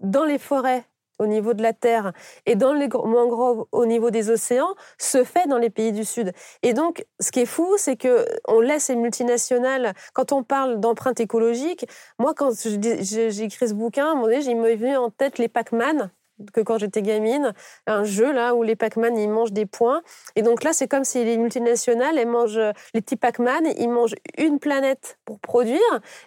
dans 0.00 0.24
les 0.24 0.38
forêts 0.38 0.84
au 1.18 1.26
niveau 1.26 1.54
de 1.54 1.62
la 1.62 1.72
terre 1.72 2.12
et 2.44 2.54
dans 2.54 2.72
les 2.72 2.88
mangroves 2.88 3.66
au 3.72 3.86
niveau 3.86 4.10
des 4.10 4.30
océans 4.30 4.74
se 4.98 5.24
fait 5.24 5.48
dans 5.48 5.58
les 5.58 5.70
pays 5.70 5.92
du 5.92 6.04
Sud. 6.04 6.32
Et 6.62 6.72
donc, 6.72 7.04
ce 7.20 7.32
qui 7.32 7.40
est 7.40 7.46
fou, 7.46 7.74
c'est 7.78 7.96
que 7.96 8.24
on 8.46 8.60
laisse 8.60 8.88
les 8.88 8.96
multinationales. 8.96 9.94
Quand 10.12 10.32
on 10.32 10.42
parle 10.42 10.78
d'empreinte 10.78 11.18
écologique, 11.20 11.86
moi, 12.18 12.34
quand 12.34 12.52
j'ai 12.54 13.42
écrit 13.42 13.68
ce 13.68 13.74
bouquin, 13.74 14.14
il 14.30 14.56
m'est 14.60 14.76
venu 14.76 14.96
en 14.96 15.10
tête 15.10 15.38
les 15.38 15.48
Pac-Man 15.48 16.10
que 16.52 16.60
quand 16.60 16.78
j'étais 16.78 17.02
gamine, 17.02 17.52
un 17.86 18.04
jeu 18.04 18.32
là 18.32 18.54
où 18.54 18.62
les 18.62 18.76
Pac-Man 18.76 19.16
ils 19.16 19.28
mangent 19.28 19.52
des 19.52 19.66
points. 19.66 20.02
Et 20.34 20.42
donc 20.42 20.62
là, 20.62 20.72
c'est 20.72 20.88
comme 20.88 21.04
si 21.04 21.24
les 21.24 21.38
multinationales, 21.38 22.18
elles 22.18 22.28
mangent 22.28 22.60
les 22.94 23.00
petits 23.00 23.16
Pac-Man, 23.16 23.64
ils 23.78 23.88
mangent 23.88 24.16
une 24.38 24.58
planète 24.58 25.18
pour 25.24 25.38
produire 25.40 25.80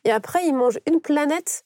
et 0.05 0.11
après 0.11 0.45
ils 0.45 0.53
mangent 0.53 0.79
une 0.87 1.01
planète 1.01 1.63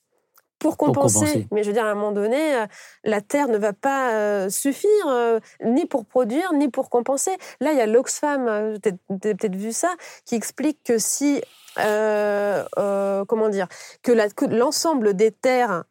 pour 0.63 0.77
compenser. 0.77 1.45
Mais 1.51 1.61
je 1.61 1.67
veux 1.67 1.73
dire, 1.73 1.85
à 1.85 1.91
un 1.91 1.93
moment 1.93 2.13
donné, 2.13 2.55
euh, 2.55 2.65
la 3.03 3.21
Terre 3.21 3.49
ne 3.49 3.57
va 3.57 3.73
pas 3.73 4.13
euh, 4.13 4.49
suffire 4.49 5.07
euh, 5.07 5.39
ni 5.63 5.85
pour 5.85 6.05
produire, 6.05 6.53
ni 6.53 6.69
pour 6.69 6.89
compenser. 6.89 7.35
Là, 7.59 7.73
il 7.73 7.77
y 7.77 7.81
a 7.81 7.85
l'Oxfam, 7.85 8.79
tu 8.81 8.89
as 8.89 9.17
peut-être 9.17 9.55
vu 9.55 9.73
ça, 9.73 9.93
qui 10.25 10.35
explique 10.35 10.81
que 10.83 10.97
si, 10.97 11.41
comment 11.75 13.49
dire, 13.49 13.67
que 14.01 14.45
l'ensemble 14.45 15.15
des 15.15 15.31
terres 15.31 15.83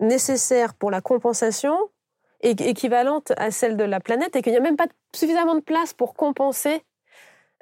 nécessaire 0.00 0.74
pour 0.74 0.90
la 0.90 1.00
compensation 1.00 1.76
est 2.40 2.60
équivalente 2.60 3.32
à 3.36 3.50
celle 3.50 3.76
de 3.76 3.84
la 3.84 4.00
planète 4.00 4.34
et 4.36 4.42
qu'il 4.42 4.52
n'y 4.52 4.58
a 4.58 4.62
même 4.62 4.76
pas 4.76 4.86
suffisamment 5.14 5.54
de 5.54 5.60
place 5.60 5.92
pour 5.92 6.14
compenser 6.14 6.82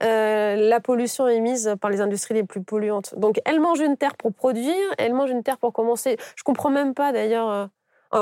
euh, 0.02 0.54
la 0.54 0.78
pollution 0.78 1.26
émise 1.26 1.74
par 1.80 1.90
les 1.90 2.00
industries 2.00 2.34
les 2.34 2.44
plus 2.44 2.62
polluantes. 2.62 3.14
Donc, 3.16 3.40
elle 3.44 3.58
mange 3.58 3.80
une 3.80 3.96
terre 3.96 4.16
pour 4.16 4.32
produire, 4.32 4.76
elle 4.96 5.12
mange 5.12 5.30
une 5.30 5.42
terre 5.42 5.58
pour 5.58 5.72
commencer. 5.72 6.16
Je 6.36 6.44
comprends 6.44 6.70
même 6.70 6.94
pas 6.94 7.12
d'ailleurs. 7.12 7.50
Euh, 7.50 7.66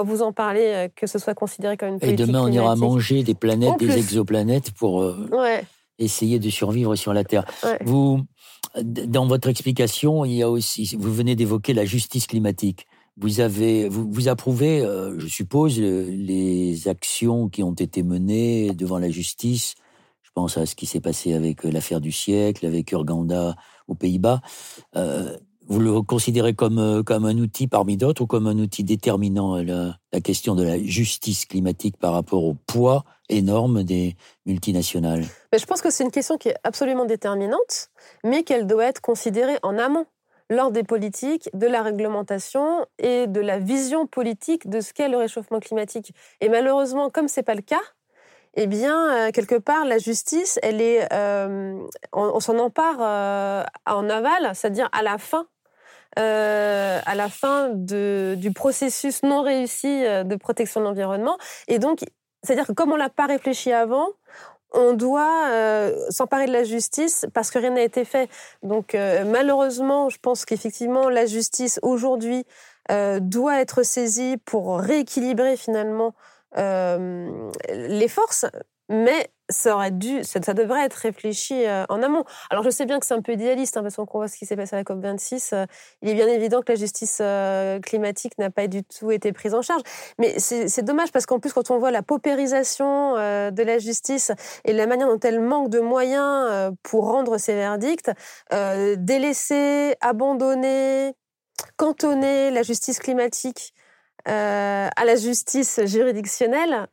vous 0.03 0.21
en 0.23 0.33
parler, 0.33 0.73
euh, 0.75 0.89
que 0.97 1.07
ce 1.07 1.17
soit 1.21 1.35
considéré 1.35 1.77
comme 1.77 1.91
une 1.91 2.01
politique 2.01 2.19
Et 2.19 2.27
demain, 2.27 2.43
on 2.43 2.51
ira 2.51 2.75
manger 2.75 3.23
des 3.23 3.35
planètes, 3.37 3.79
des 3.79 3.97
exoplanètes 3.97 4.73
pour, 4.73 4.97
ouais. 5.31 5.65
essayer 6.01 6.41
de 6.41 6.51
survivre 6.51 6.97
sur 6.97 7.15
la 7.15 7.23
Terre. 7.23 7.45
Vous, 7.85 8.21
dans 8.83 9.29
votre 9.29 9.49
explication, 9.49 10.25
il 10.25 10.33
y 10.33 10.43
a 10.43 10.51
aussi, 10.51 10.97
vous 10.99 11.15
venez 11.15 11.37
d'évoquer 11.37 11.73
la 11.73 11.85
justice 11.85 12.27
climatique. 12.27 12.89
Vous 13.19 13.41
avez, 13.41 13.89
vous, 13.89 14.29
approuvez, 14.29 14.83
euh, 14.83 15.19
je 15.19 15.27
suppose, 15.27 15.81
les 15.81 16.87
actions 16.87 17.49
qui 17.49 17.63
ont 17.63 17.73
été 17.73 18.03
menées 18.03 18.73
devant 18.75 18.99
la 18.99 19.09
justice. 19.09 19.75
Je 20.23 20.31
pense 20.35 20.59
à 20.59 20.67
ce 20.67 20.75
qui 20.75 20.85
s'est 20.85 21.01
passé 21.01 21.33
avec 21.33 21.65
euh, 21.65 21.71
l'affaire 21.71 22.03
du 22.03 22.13
siècle, 22.13 22.67
avec 22.67 22.93
Urganda 22.93 23.57
aux 23.89 23.95
Pays-Bas. 23.95 24.43
Euh, 24.97 25.35
vous 25.67 25.81
le 25.81 26.03
considérez 26.03 26.53
comme, 26.53 27.03
comme 27.05 27.25
un 27.25 27.39
outil 27.39 27.69
parmi 27.69 27.97
d'autres 27.97 28.23
ou 28.23 28.27
comme 28.27 28.47
un 28.47 28.59
outil 28.59 28.85
déterminant 28.85 29.57
la, 29.57 29.97
la 30.13 30.21
question 30.21 30.55
de 30.55 30.63
la 30.63 30.79
justice 30.79 31.47
climatique 31.47 31.97
par 31.97 32.13
rapport 32.13 32.45
au 32.45 32.55
poids 32.67 33.05
énorme 33.31 33.83
des 33.83 34.15
multinationales? 34.45 35.25
Je 35.59 35.65
pense 35.65 35.81
que 35.81 35.91
c'est 35.91 36.05
une 36.05 36.11
question 36.11 36.37
qui 36.37 36.51
est 36.51 36.57
absolument 36.65 37.07
déterminante, 37.07 37.89
mais 38.23 38.43
qu'elle 38.45 38.67
doit 38.67 38.85
être 38.85 39.01
considérée 39.01 39.59
en 39.63 39.79
amont 39.79 40.07
lors 40.51 40.71
des 40.71 40.85
politiques, 40.85 41.51
de 41.55 41.67
la 41.67 41.83
réglementation 41.83 42.87
et 42.99 43.27
de 43.27 43.41
la 43.41 43.59
vision 43.59 44.07
politique 44.07 44.69
de 44.69 44.81
ce 44.81 44.93
qu'est 44.93 45.09
le 45.09 45.17
réchauffement 45.17 45.61
climatique. 45.61 46.13
Et 46.41 46.49
malheureusement, 46.49 47.11
comme 47.11 47.29
c'est 47.29 47.43
pas 47.43 47.55
le 47.55 47.63
cas, 47.63 47.83
eh 48.57 48.67
bien, 48.67 49.29
euh, 49.29 49.31
quelque 49.33 49.57
part, 49.57 49.85
la 49.85 49.99
justice, 49.99 50.59
elle 50.63 50.81
est, 50.81 51.07
euh, 51.13 51.79
on, 52.13 52.41
s'en 52.41 52.59
empare 52.59 52.97
euh, 53.01 53.65
en 53.85 54.09
aval, 54.09 54.51
c'est-à-dire 54.55 54.89
à 54.93 55.03
la 55.03 55.19
fin, 55.19 55.47
à 56.17 57.15
la 57.15 57.29
fin 57.29 57.69
de, 57.69 58.35
du 58.39 58.51
processus 58.51 59.23
non 59.23 59.43
réussi 59.43 60.03
de 60.03 60.37
protection 60.37 60.81
de 60.81 60.87
l'environnement. 60.87 61.37
Et 61.69 61.79
donc, 61.79 62.01
c'est-à-dire 62.43 62.67
que 62.67 62.73
comme 62.73 62.93
on 62.93 62.97
l'a 62.97 63.11
pas 63.11 63.27
réfléchi 63.27 63.71
avant, 63.71 64.09
on 64.77 64.93
doit 64.93 65.49
euh, 65.51 65.99
s'emparer 66.11 66.47
de 66.47 66.53
la 66.53 66.65
justice 66.65 67.27
parce 67.35 67.51
que 67.51 67.59
rien 67.59 67.71
n'a 67.71 67.83
été 67.83 68.05
fait. 68.05 68.29
Donc 68.63 68.95
euh, 68.95 69.25
malheureusement, 69.25 70.09
je 70.09 70.19
pense 70.19 70.45
qu'effectivement 70.45 71.09
la 71.09 71.27
justice 71.27 71.81
aujourd'hui 71.83 72.45
euh, 72.91 73.19
doit 73.21 73.61
être 73.61 73.83
saisie 73.83 74.37
pour 74.45 74.79
rééquilibrer 74.79 75.57
finalement 75.57 76.15
les 76.59 78.09
forces, 78.09 78.47
mais 78.89 79.31
ça 79.49 79.77
aurait 79.77 79.91
dû, 79.91 80.25
ça, 80.25 80.55
devrait 80.55 80.85
être 80.85 80.95
réfléchi 80.95 81.67
euh, 81.67 81.85
en 81.89 82.03
amont. 82.03 82.25
Alors 82.51 82.65
je 82.65 82.71
sais 82.71 82.85
bien 82.85 82.99
que 82.99 83.07
c'est 83.07 83.15
un 83.15 83.23
peu 83.23 83.33
idéaliste, 83.33 83.77
hein, 83.77 83.83
parce 83.83 83.97
qu'on 83.97 84.07
voit 84.13 84.29
ce 84.29 84.37
qui 84.37 84.47
s'est 84.47 84.57
passé 84.57 84.75
à 84.75 84.79
la 84.79 84.85
COP 84.85 85.01
26. 85.01 85.53
Euh, 85.53 85.67
il 86.03 86.09
est 86.09 86.15
bien 86.15 86.27
évident 86.29 86.63
que 86.63 86.73
la 86.73 86.79
justice 86.79 87.19
euh, 87.21 87.79
climatique 87.81 88.37
n'a 88.39 88.51
pas 88.51 88.67
du 88.67 88.83
tout 88.83 89.11
été 89.11 89.33
prise 89.33 89.55
en 89.55 89.63
charge. 89.63 89.83
Mais 90.19 90.39
c'est 90.39 90.83
dommage 90.83 91.13
parce 91.13 91.27
qu'en 91.27 91.39
plus, 91.39 91.53
quand 91.53 91.71
on 91.71 91.79
voit 91.79 91.91
la 91.91 92.03
paupérisation 92.03 93.15
de 93.17 93.63
la 93.63 93.79
justice 93.79 94.33
et 94.65 94.73
la 94.73 94.87
manière 94.87 95.09
dont 95.09 95.21
elle 95.21 95.41
manque 95.41 95.71
de 95.71 95.81
moyens 95.81 96.73
pour 96.83 97.07
rendre 97.07 97.39
ses 97.39 97.55
verdicts, 97.55 98.11
délaisser, 98.97 99.95
abandonner, 100.01 101.15
cantonner 101.77 102.51
la 102.51 102.63
justice 102.63 102.99
climatique 102.99 103.75
à 104.25 105.05
la 105.05 105.17
justice 105.17 105.81
juridictionnelle, 105.85 106.89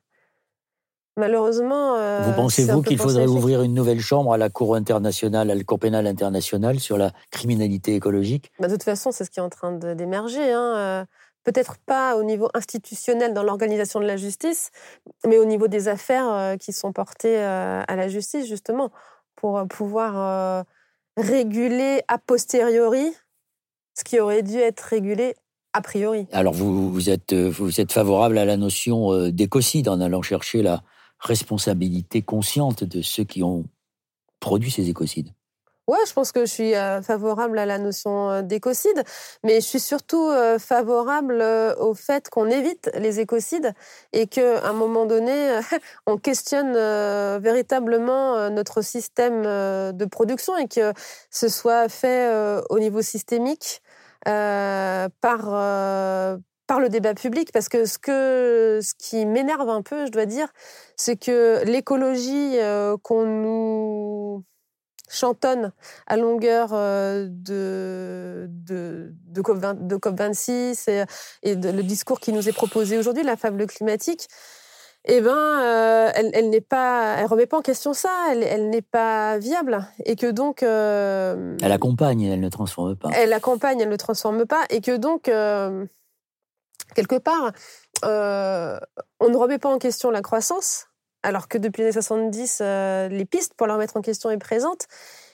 Malheureusement. 1.16 1.96
Euh, 1.96 2.22
vous 2.24 2.34
pensez-vous 2.34 2.82
qu'il 2.82 2.98
faudrait 2.98 3.28
ouvrir 3.28 3.62
une 3.62 3.74
nouvelle 3.74 4.00
chambre 4.00 4.34
à 4.34 4.38
la 4.38 4.50
Cour 4.50 4.76
internationale, 4.76 5.52
à 5.52 5.56
la 5.56 5.64
Cour 5.64 5.78
pénale 5.78 6.08
internationale 6.08 6.80
sur 6.80 6.98
la 6.98 7.12
criminalité 7.30 7.94
écologique? 7.94 8.52
Bah, 8.60 8.68
De 8.68 8.74
toute 8.74 8.84
façon, 8.84 9.12
c'est 9.12 9.24
ce 9.24 9.30
qui 9.30 9.40
est 9.40 9.44
en 9.44 9.50
train 9.50 9.74
d'émerger. 9.74 10.52
Hein. 10.52 10.76
Euh, 10.76 11.06
peut-être 11.44 11.78
pas 11.86 12.16
au 12.16 12.24
niveau 12.24 12.50
institutionnel 12.56 13.34
dans 13.34 13.44
l'organisation 13.44 14.00
de 14.00 14.06
la 14.06 14.18
justice, 14.18 14.72
mais 15.28 15.38
au 15.38 15.46
niveau 15.46 15.68
des 15.68 15.88
affaires 15.88 16.32
euh, 16.34 16.58
qui 16.58 16.74
sont 16.74 16.92
portées 16.94 17.38
à 17.38 17.96
la 17.96 18.08
justice, 18.08 18.48
justement, 18.48 18.90
pour 19.36 19.64
pouvoir 19.68 20.66
réguler 21.16 22.02
a 22.08 22.18
posteriori 22.18 23.14
ce 23.96 24.04
qui 24.04 24.20
aurait 24.20 24.42
dû 24.42 24.58
être 24.58 24.82
régulé 24.82 25.36
a 25.74 25.82
priori. 25.82 26.28
Alors 26.32 26.54
vous, 26.54 26.92
vous, 26.92 27.10
êtes, 27.12 27.34
vous 27.34 27.80
êtes 27.80 27.92
favorable 27.92 28.40
à 28.40 28.46
la 28.46 28.58
notion 28.58 29.30
d'écocide 29.30 29.90
en 29.90 30.02
allant 30.02 30.24
chercher 30.24 30.64
la, 30.64 30.82
responsabilité 31.24 32.22
consciente 32.22 32.84
de 32.84 33.02
ceux 33.02 33.24
qui 33.24 33.44
ont 33.44 33.66
produit 34.40 34.72
ces 34.72 34.90
écocides. 34.90 35.30
Ouais, 35.88 35.98
je 36.08 36.14
pense 36.14 36.32
que 36.32 36.46
je 36.46 36.52
suis 36.52 36.76
euh, 36.76 37.02
favorable 37.02 37.60
à 37.60 37.66
la 37.66 37.78
notion 37.78 38.30
euh, 38.30 38.42
d'écocide, 38.42 39.04
mais 39.44 39.56
je 39.56 39.66
suis 39.66 39.82
surtout 39.82 40.30
euh, 40.30 40.58
favorable 40.58 41.44
au 41.78 41.94
fait 41.94 42.30
qu'on 42.30 42.50
évite 42.50 42.90
les 42.98 43.20
écocides 43.20 43.74
et 44.14 44.28
qu'à 44.28 44.66
un 44.66 44.72
moment 44.72 45.06
donné, 45.06 45.60
on 46.08 46.18
questionne 46.18 46.74
véritablement 47.40 48.50
notre 48.50 48.82
système 48.82 49.44
de 49.44 50.06
production 50.06 50.58
et 50.58 50.70
que 50.70 50.94
ce 51.30 51.50
soit 51.50 51.90
fait 51.90 52.32
au 52.70 52.80
niveau 52.80 53.02
systémique 53.02 53.82
par 54.24 56.40
par 56.68 56.80
le 56.80 56.90
débat 56.90 57.14
public 57.14 57.52
parce 57.52 57.70
que 57.70 57.86
ce 57.86 57.98
que 57.98 58.80
ce 58.82 58.94
qui 58.98 59.26
m'énerve 59.26 59.70
un 59.70 59.82
peu, 59.82 60.06
je 60.06 60.12
dois 60.12 60.26
dire, 60.26 60.48
c'est 60.96 61.18
que 61.18 61.64
l'écologie 61.66 62.58
euh, 62.60 62.98
qu'on 63.02 63.26
nous 63.26 64.44
chantonne 65.10 65.74
à 66.08 66.18
longueur 66.18 66.70
euh, 66.74 67.28
de, 67.30 68.48
de, 68.50 69.14
de, 69.28 69.42
COP, 69.42 70.18
26 70.18 70.88
et, 70.88 71.04
et 71.44 71.56
le 71.56 71.84
discours 71.84 72.20
qui 72.20 72.34
nous 72.34 72.48
est 72.48 72.54
proposé 72.54 72.98
aujourd'hui, 72.98 73.24
la 73.24 73.36
fable 73.36 73.68
climatique, 73.68 74.28
eh 75.06 75.20
ben, 75.20 75.36
euh, 75.36 76.12
elle, 76.16 76.32
elle 76.34 76.50
n'est 76.50 76.62
pas, 76.62 77.18
elle 77.20 77.26
remet 77.26 77.46
pas 77.46 77.58
en 77.58 77.62
question 77.62 77.94
ça, 77.94 78.10
elle, 78.32 78.42
elle 78.42 78.70
n'est 78.70 78.82
pas 78.82 79.38
viable, 79.38 79.86
et 80.06 80.16
que 80.16 80.32
donc. 80.32 80.64
elle 80.64 81.72
accompagne, 81.72 82.22
elle 82.22 82.40
ne 82.40 82.50
transforme 82.50 82.96
pas. 82.96 83.10
Elle 83.14 83.34
accompagne, 83.34 83.82
elle 83.82 83.90
ne 83.90 83.98
transforme 83.98 84.46
pas, 84.46 84.64
et 84.70 84.80
que 84.80 84.96
donc 84.96 85.30
quelque 86.94 87.18
part, 87.18 87.52
euh, 88.06 88.80
on 89.20 89.30
ne 89.30 89.38
remet 89.38 89.58
pas 89.58 89.70
en 89.70 89.78
question 89.78 90.12
la 90.12 90.22
croissance, 90.22 90.88
alors 91.24 91.48
que 91.48 91.58
depuis 91.58 91.82
les 91.82 91.88
années 91.88 91.94
70, 91.94 92.60
euh, 92.62 93.08
les 93.08 93.26
pistes 93.26 93.54
pour 93.56 93.68
la 93.68 93.74
remettre 93.74 93.98
en 93.98 94.02
question 94.02 94.30
est 94.30 94.38
présente, 94.38 94.88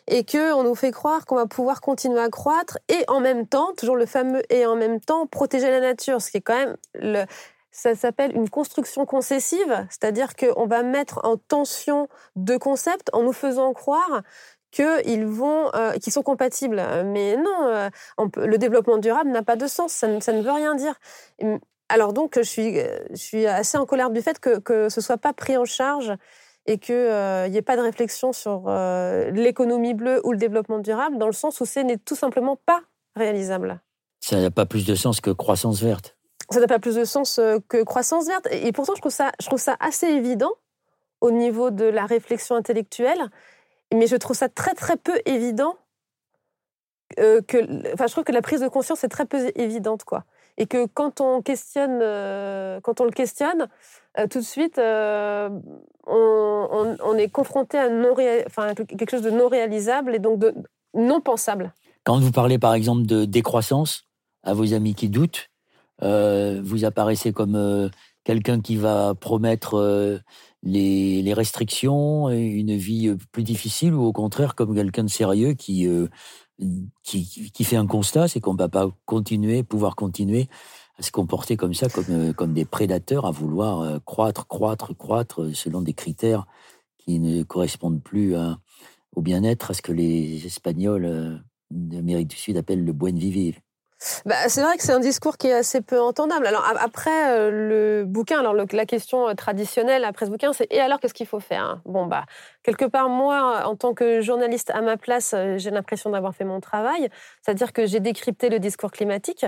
et 0.07 0.25
qu'on 0.25 0.63
nous 0.63 0.75
fait 0.75 0.91
croire 0.91 1.25
qu'on 1.25 1.35
va 1.35 1.45
pouvoir 1.45 1.81
continuer 1.81 2.19
à 2.19 2.29
croître, 2.29 2.77
et 2.87 3.03
en 3.07 3.19
même 3.19 3.47
temps, 3.47 3.73
toujours 3.77 3.95
le 3.95 4.05
fameux 4.05 4.41
et 4.49 4.65
en 4.65 4.75
même 4.75 4.99
temps, 4.99 5.27
protéger 5.27 5.69
la 5.69 5.79
nature, 5.79 6.21
ce 6.21 6.31
qui 6.31 6.37
est 6.37 6.41
quand 6.41 6.57
même 6.57 6.77
le, 6.95 7.25
ça 7.71 7.95
s'appelle 7.95 8.35
une 8.35 8.49
construction 8.49 9.05
concessive, 9.05 9.87
c'est-à-dire 9.89 10.35
qu'on 10.35 10.65
va 10.65 10.83
mettre 10.83 11.19
en 11.23 11.37
tension 11.37 12.07
deux 12.35 12.59
concepts 12.59 13.09
en 13.13 13.23
nous 13.23 13.33
faisant 13.33 13.73
croire 13.73 14.23
qu'ils 14.71 15.25
vont, 15.25 15.69
euh, 15.75 15.93
sont 16.07 16.23
compatibles. 16.23 16.81
Mais 17.05 17.37
non, 17.37 17.67
euh, 17.67 17.89
le 18.37 18.57
développement 18.57 18.97
durable 18.97 19.31
n'a 19.31 19.43
pas 19.43 19.55
de 19.55 19.67
sens. 19.67 19.93
Ça 19.93 20.07
ne, 20.07 20.19
ça 20.19 20.33
ne, 20.33 20.41
veut 20.41 20.51
rien 20.51 20.75
dire. 20.75 20.95
Alors 21.89 22.13
donc, 22.13 22.35
je 22.37 22.43
suis, 22.43 22.75
je 22.75 23.15
suis 23.15 23.45
assez 23.47 23.77
en 23.77 23.85
colère 23.85 24.09
du 24.09 24.21
fait 24.21 24.39
que, 24.39 24.59
que 24.59 24.89
ce 24.89 25.01
soit 25.01 25.17
pas 25.17 25.33
pris 25.33 25.57
en 25.57 25.65
charge 25.65 26.13
et 26.65 26.77
qu'il 26.77 26.95
n'y 26.95 27.01
euh, 27.01 27.51
ait 27.51 27.61
pas 27.61 27.77
de 27.77 27.81
réflexion 27.81 28.31
sur 28.31 28.69
l'économie 29.31 29.93
bleue 29.93 30.21
ou 30.23 30.31
le 30.31 30.37
développement 30.37 30.79
durable, 30.79 31.17
dans 31.17 31.27
le 31.27 31.33
sens 31.33 31.59
où 31.61 31.65
ce 31.65 31.79
n'est 31.79 31.97
tout 31.97 32.15
simplement 32.15 32.57
pas 32.65 32.81
réalisable. 33.15 33.81
Ça 34.19 34.39
n'a 34.39 34.51
pas 34.51 34.65
plus 34.65 34.85
de 34.85 34.95
sens 34.95 35.21
que 35.21 35.31
croissance 35.31 35.81
verte. 35.81 36.15
Ça 36.51 36.59
n'a 36.59 36.67
pas 36.67 36.79
plus 36.79 36.95
de 36.95 37.05
sens 37.05 37.39
que 37.69 37.83
croissance 37.83 38.27
verte. 38.27 38.47
Et 38.51 38.71
pourtant, 38.71 38.93
je 38.95 39.01
trouve 39.01 39.11
ça, 39.11 39.31
je 39.39 39.47
trouve 39.47 39.59
ça 39.59 39.77
assez 39.79 40.07
évident 40.07 40.51
au 41.21 41.31
niveau 41.31 41.69
de 41.69 41.85
la 41.85 42.05
réflexion 42.05 42.55
intellectuelle 42.55 43.29
mais 43.93 44.07
je 44.07 44.15
trouve 44.15 44.35
ça 44.35 44.49
très 44.49 44.73
très 44.73 44.97
peu 44.97 45.19
évident 45.25 45.75
euh, 47.17 47.41
que, 47.41 47.57
enfin, 47.93 48.05
je 48.07 48.11
trouve 48.11 48.23
que 48.23 48.31
la 48.31 48.41
prise 48.41 48.61
de 48.61 48.67
conscience 48.67 49.03
est 49.03 49.09
très 49.09 49.25
peu 49.25 49.51
évidente, 49.55 50.03
quoi. 50.03 50.25
Et 50.57 50.67
que 50.67 50.85
quand 50.85 51.21
on 51.21 51.41
questionne, 51.41 51.99
euh, 52.01 52.79
quand 52.81 53.01
on 53.01 53.05
le 53.05 53.11
questionne, 53.11 53.67
euh, 54.19 54.27
tout 54.27 54.39
de 54.39 54.43
suite, 54.43 54.77
on, 54.77 55.49
est 57.17 57.29
confronté 57.29 57.77
à 57.77 57.89
quelque 58.75 59.09
chose 59.09 59.21
de 59.21 59.31
non 59.31 59.47
réalisable 59.47 60.13
et 60.15 60.19
donc 60.19 60.39
de 60.39 60.53
non 60.93 61.21
pensable. 61.21 61.73
Quand 62.03 62.19
vous 62.19 62.31
parlez, 62.31 62.59
par 62.59 62.73
exemple, 62.73 63.05
de 63.05 63.25
décroissance 63.25 64.03
à 64.43 64.53
vos 64.53 64.73
amis 64.73 64.95
qui 64.95 65.09
doutent, 65.09 65.49
vous 66.01 66.85
apparaissez 66.85 67.33
comme 67.33 67.89
quelqu'un 68.29 68.61
qui 68.61 68.75
va 68.75 69.15
promettre 69.15 70.21
les, 70.61 71.33
restrictions, 71.33 72.29
une 72.29 72.75
vie 72.75 73.15
plus 73.31 73.41
difficile, 73.41 73.95
ou 73.95 74.03
au 74.03 74.13
contraire 74.13 74.53
comme 74.53 74.75
quelqu'un 74.75 75.03
de 75.03 75.09
sérieux 75.09 75.53
qui, 75.53 75.87
qui, 77.01 77.51
qui, 77.51 77.63
fait 77.63 77.75
un 77.75 77.87
constat, 77.87 78.27
c'est 78.27 78.39
qu'on 78.39 78.53
ne 78.53 78.59
va 78.59 78.69
pas 78.69 78.91
continuer, 79.07 79.63
pouvoir 79.63 79.95
continuer 79.95 80.47
à 80.99 81.01
se 81.01 81.09
comporter 81.09 81.57
comme 81.57 81.73
ça, 81.73 81.89
comme, 81.89 82.35
comme 82.35 82.53
des 82.53 82.65
prédateurs, 82.65 83.25
à 83.25 83.31
vouloir 83.31 83.99
croître, 84.05 84.45
croître, 84.45 84.95
croître, 84.95 85.49
selon 85.55 85.81
des 85.81 85.93
critères 85.93 86.45
qui 86.99 87.19
ne 87.19 87.41
correspondent 87.41 88.03
plus 88.03 88.35
au 89.15 89.23
bien-être, 89.23 89.71
à 89.71 89.73
ce 89.73 89.81
que 89.81 89.91
les 89.91 90.45
Espagnols 90.45 91.41
d'Amérique 91.71 92.27
du 92.27 92.35
Sud 92.35 92.57
appellent 92.57 92.85
le 92.85 92.93
buen 92.93 93.17
vivir. 93.17 93.55
Bah, 94.25 94.35
c'est 94.47 94.61
vrai 94.61 94.77
que 94.77 94.83
c'est 94.83 94.93
un 94.93 94.99
discours 94.99 95.37
qui 95.37 95.47
est 95.47 95.53
assez 95.53 95.81
peu 95.81 95.99
entendable. 95.99 96.47
Alors 96.47 96.65
après 96.79 97.31
euh, 97.31 97.51
le 97.51 98.05
bouquin, 98.05 98.39
alors 98.39 98.53
la 98.53 98.85
question 98.85 99.27
euh, 99.27 99.33
traditionnelle 99.33 100.05
après 100.05 100.25
ce 100.25 100.31
bouquin, 100.31 100.53
c'est 100.53 100.67
et 100.71 100.79
alors 100.79 100.99
qu'est-ce 100.99 101.13
qu'il 101.13 101.27
faut 101.27 101.41
faire 101.41 101.63
hein? 101.63 101.81
Bon 101.85 102.05
bah 102.05 102.25
quelque 102.63 102.85
part 102.85 103.09
moi, 103.09 103.63
en 103.65 103.75
tant 103.75 103.93
que 103.93 104.21
journaliste 104.21 104.71
à 104.71 104.81
ma 104.81 104.95
place, 104.95 105.33
euh, 105.35 105.57
j'ai 105.57 105.69
l'impression 105.69 106.09
d'avoir 106.11 106.33
fait 106.33 106.45
mon 106.45 106.61
travail, 106.61 107.09
c'est-à-dire 107.41 107.73
que 107.73 107.85
j'ai 107.85 107.99
décrypté 107.99 108.49
le 108.49 108.59
discours 108.59 108.91
climatique. 108.91 109.45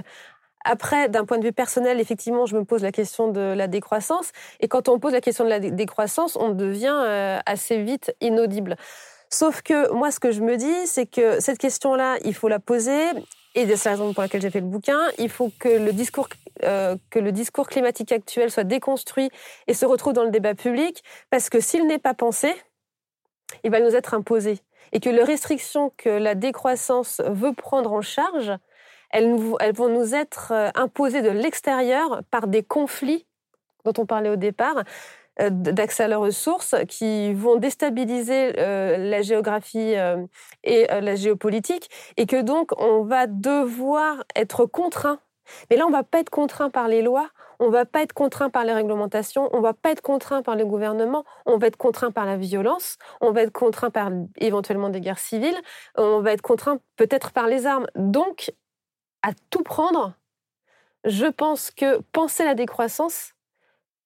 Après, 0.63 1.09
d'un 1.09 1.25
point 1.25 1.39
de 1.39 1.43
vue 1.43 1.53
personnel, 1.53 1.99
effectivement, 1.99 2.45
je 2.45 2.55
me 2.55 2.63
pose 2.63 2.83
la 2.83 2.91
question 2.91 3.29
de 3.29 3.41
la 3.41 3.67
décroissance. 3.67 4.31
Et 4.59 4.67
quand 4.67 4.89
on 4.89 4.99
pose 4.99 5.13
la 5.13 5.21
question 5.21 5.43
de 5.43 5.49
la 5.49 5.59
décroissance, 5.59 6.35
on 6.35 6.49
devient 6.49 7.39
assez 7.47 7.81
vite 7.81 8.13
inaudible. 8.21 8.75
Sauf 9.31 9.63
que 9.63 9.91
moi, 9.91 10.11
ce 10.11 10.19
que 10.19 10.31
je 10.31 10.41
me 10.41 10.57
dis, 10.57 10.85
c'est 10.85 11.07
que 11.07 11.39
cette 11.39 11.57
question-là, 11.57 12.17
il 12.25 12.35
faut 12.35 12.47
la 12.47 12.59
poser 12.59 13.01
et 13.55 13.75
c'est 13.75 13.89
la 13.89 13.95
raison 13.95 14.13
pour 14.13 14.23
laquelle 14.23 14.41
j'ai 14.41 14.49
fait 14.49 14.61
le 14.61 14.67
bouquin. 14.67 14.99
Il 15.17 15.29
faut 15.29 15.51
que 15.59 15.69
le 15.69 15.93
discours 15.93 16.29
euh, 16.63 16.95
que 17.09 17.19
le 17.19 17.31
discours 17.31 17.67
climatique 17.67 18.11
actuel 18.11 18.51
soit 18.51 18.63
déconstruit 18.63 19.29
et 19.67 19.73
se 19.73 19.85
retrouve 19.85 20.13
dans 20.13 20.23
le 20.23 20.29
débat 20.29 20.53
public, 20.53 21.03
parce 21.29 21.49
que 21.49 21.59
s'il 21.59 21.87
n'est 21.87 21.97
pas 21.97 22.13
pensé, 22.13 22.53
il 23.63 23.71
va 23.71 23.79
nous 23.79 23.95
être 23.95 24.13
imposé. 24.13 24.59
Et 24.91 24.99
que 24.99 25.09
les 25.09 25.23
restrictions 25.23 25.91
que 25.97 26.09
la 26.09 26.35
décroissance 26.35 27.21
veut 27.25 27.53
prendre 27.53 27.93
en 27.93 28.01
charge, 28.01 28.51
elles, 29.09 29.33
vont 29.33 29.89
nous 29.89 30.13
être 30.13 30.51
euh, 30.51 30.69
imposées 30.75 31.21
de 31.21 31.29
l'extérieur 31.29 32.21
par 32.29 32.47
des 32.47 32.63
conflits 32.63 33.25
dont 33.83 33.93
on 33.97 34.05
parlait 34.05 34.29
au 34.29 34.35
départ, 34.35 34.83
d'accès 35.39 36.03
à 36.03 36.07
leurs 36.07 36.21
ressources 36.21 36.75
qui 36.87 37.33
vont 37.33 37.55
déstabiliser 37.55 38.59
euh, 38.59 38.97
la 38.97 39.21
géographie 39.21 39.95
euh, 39.95 40.25
et 40.63 40.87
la 40.87 41.15
géopolitique 41.15 41.89
et 42.17 42.25
que 42.25 42.41
donc 42.41 42.71
on 42.79 43.03
va 43.03 43.27
devoir 43.27 44.23
être 44.35 44.65
contraint. 44.65 45.19
Mais 45.69 45.77
là, 45.77 45.85
on 45.85 45.91
va 45.91 46.03
pas 46.03 46.19
être 46.19 46.29
contraint 46.29 46.69
par 46.69 46.87
les 46.87 47.01
lois, 47.01 47.29
on 47.59 47.69
va 47.69 47.85
pas 47.85 48.01
être 48.01 48.13
contraint 48.13 48.49
par 48.49 48.63
les 48.63 48.73
réglementations, 48.73 49.49
on 49.53 49.61
va 49.61 49.73
pas 49.73 49.91
être 49.91 50.01
contraint 50.01 50.41
par 50.41 50.55
le 50.55 50.65
gouvernement, 50.65 51.25
on 51.45 51.57
va 51.57 51.67
être 51.67 51.77
contraint 51.77 52.11
par 52.11 52.25
la 52.25 52.37
violence, 52.37 52.97
on 53.21 53.31
va 53.31 53.41
être 53.41 53.51
contraint 53.51 53.89
par 53.89 54.11
éventuellement 54.37 54.89
des 54.89 55.01
guerres 55.01 55.19
civiles, 55.19 55.57
on 55.95 56.21
va 56.21 56.31
être 56.33 56.41
contraint 56.41 56.79
peut-être 56.95 57.31
par 57.31 57.47
les 57.47 57.65
armes. 57.65 57.87
Donc, 57.95 58.53
à 59.23 59.31
tout 59.49 59.63
prendre, 59.63 60.13
je 61.03 61.25
pense 61.25 61.71
que 61.71 61.99
penser 62.11 62.45
la 62.45 62.55
décroissance 62.55 63.33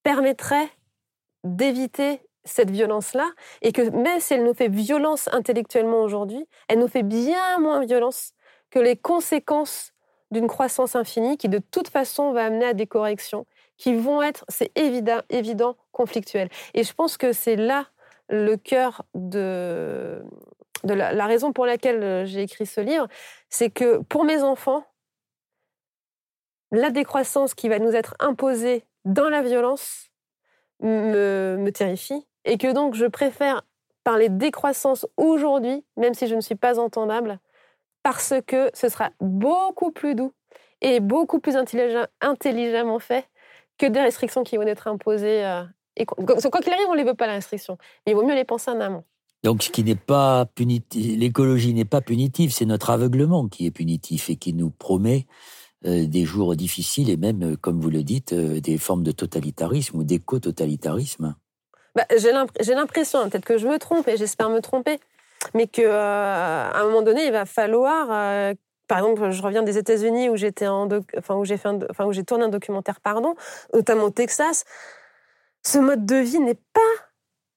permettrait 0.04 0.70
d'éviter 1.46 2.22
cette 2.44 2.70
violence-là 2.70 3.28
et 3.62 3.72
que 3.72 3.82
même 3.90 4.20
si 4.20 4.34
elle 4.34 4.44
nous 4.44 4.54
fait 4.54 4.68
violence 4.68 5.30
intellectuellement 5.32 6.02
aujourd'hui, 6.02 6.46
elle 6.68 6.80
nous 6.80 6.88
fait 6.88 7.04
bien 7.04 7.60
moins 7.60 7.84
violence 7.84 8.34
que 8.70 8.80
les 8.80 8.96
conséquences 8.96 9.94
d'une 10.32 10.48
croissance 10.48 10.96
infinie 10.96 11.38
qui 11.38 11.50
de 11.50 11.60
toute 11.60 11.88
façon 11.88 12.34
va 12.34 12.46
amener 12.46 12.66
à 12.66 12.74
des 12.74 12.88
corrections 12.88 13.46
qui 13.78 13.96
vont 13.96 14.22
être, 14.22 14.46
c'est 14.48 14.72
évident, 14.78 15.22
évident, 15.30 15.76
conflictuelles. 15.92 16.50
Et 16.74 16.84
je 16.84 16.94
pense 16.94 17.18
que 17.18 17.34
c'est 17.34 17.56
là 17.56 17.88
le 18.30 18.56
cœur 18.56 19.04
de, 19.14 20.24
de 20.84 20.94
la, 20.94 21.26
raison 21.26 21.52
pour 21.54 21.66
laquelle 21.66 22.04
euh, 22.04 22.26
j'ai 22.26 22.42
écrit 22.42 22.66
ce 22.66 22.82
livre, 22.82 23.08
c'est 23.50 23.70
que 23.70 24.00
pour 24.04 24.24
mes 24.24 24.44
enfants, 24.44 24.86
la 26.72 26.90
décroissance 26.90 27.54
qui 27.54 27.70
va 27.70 27.80
nous 27.80 27.96
être 27.96 28.16
imposée 28.20 28.86
dans 29.04 29.30
la 29.30 29.42
violence, 29.42 30.10
me, 30.86 31.70
terrifie 31.72 32.26
et 32.46 32.58
que 32.58 32.72
donc 32.72 32.96
je 32.96 33.06
préfère 33.06 33.64
parler 34.04 34.30
décroissance 34.30 35.08
aujourd'hui, 35.18 35.84
même 35.98 36.14
si 36.14 36.28
je 36.28 36.36
ne 36.36 36.42
suis 36.42 36.56
pas 36.56 36.80
entendable, 36.80 37.40
parce 38.04 38.34
que 38.46 38.70
ce 38.74 38.88
sera 38.88 39.10
beaucoup 39.20 39.92
plus 39.92 40.16
doux 40.16 40.32
et 40.82 41.00
beaucoup 41.00 41.40
plus 41.40 41.56
intelligemment 41.56 43.00
fait 43.00 43.28
que 43.78 43.88
des 43.88 44.00
restrictions 44.00 44.44
qui 44.44 44.58
vont 44.58 44.68
être 44.68 44.88
imposées. 44.88 45.44
Euh, 45.44 45.64
et 45.98 46.06
quoi 46.06 46.26
qu'il 46.62 46.74
arrive, 46.74 46.88
on 46.90 46.94
ne 46.94 46.98
les 46.98 47.04
veut 47.04 47.14
pas, 47.14 47.28
la 47.28 47.34
restriction. 47.34 47.78
Mais 48.06 48.12
il 48.12 48.16
vaut 48.16 48.26
mieux 48.26 48.36
les 48.36 48.46
penser 48.46 48.70
en 48.70 48.80
amont. 48.80 49.04
Donc, 49.44 49.64
ce 49.64 49.70
qui 49.70 49.84
n'est 49.84 49.96
pas 49.96 50.46
punitif, 50.46 51.20
l'écologie 51.20 51.74
n'est 51.74 51.86
pas 51.86 52.02
punitive, 52.02 52.52
c'est 52.52 52.66
notre 52.66 52.90
aveuglement 52.90 53.48
qui 53.48 53.66
est 53.66 53.72
punitif 53.72 54.30
et 54.30 54.36
qui 54.36 54.54
nous 54.54 54.72
promet 54.72 55.28
des 55.86 56.26
jours 56.26 56.56
difficiles 56.56 57.10
et 57.10 57.18
même, 57.18 57.44
euh, 57.44 57.56
comme 57.56 57.80
vous 57.80 57.92
le 57.92 58.04
dites, 58.04 58.34
euh, 58.34 58.60
des 58.60 58.78
formes 58.78 59.04
de 59.04 59.12
totalitarisme 59.12 60.00
ou 60.00 60.04
d'éco-totalitarisme 60.04 61.36
bah, 61.96 62.06
J'ai 62.18 62.74
l'impression, 62.74 63.20
hein, 63.20 63.30
peut-être 63.30 63.46
que 63.46 63.58
je 63.58 63.68
me 63.68 63.78
trompe 63.78 64.08
et 64.08 64.18
j'espère 64.18 64.50
me 64.50 64.62
tromper, 64.62 65.00
mais 65.54 65.68
qu'à 65.68 66.72
un 66.72 66.84
moment 66.86 67.04
donné, 67.04 67.28
il 67.28 67.32
va 67.32 67.46
falloir 67.46 68.56
par 68.88 69.00
exemple, 69.00 69.32
je 69.32 69.42
reviens 69.42 69.64
des 69.64 69.80
États-Unis 69.80 70.30
où 70.30 70.36
j'étais 70.36 70.68
en 70.68 70.88
enfin 71.18 71.42
j'ai 71.44 71.56
enfin 71.90 72.12
tourné 72.24 72.46
un 72.46 72.50
documentaire 72.50 73.00
pardon, 73.02 73.34
notamment 73.74 74.06
au 74.06 74.10
Texas. 74.12 74.64
Ce 75.64 75.80
mode 75.80 76.06
de 76.06 76.18
vie 76.18 76.40
n'est 76.40 76.60
pas 76.74 76.82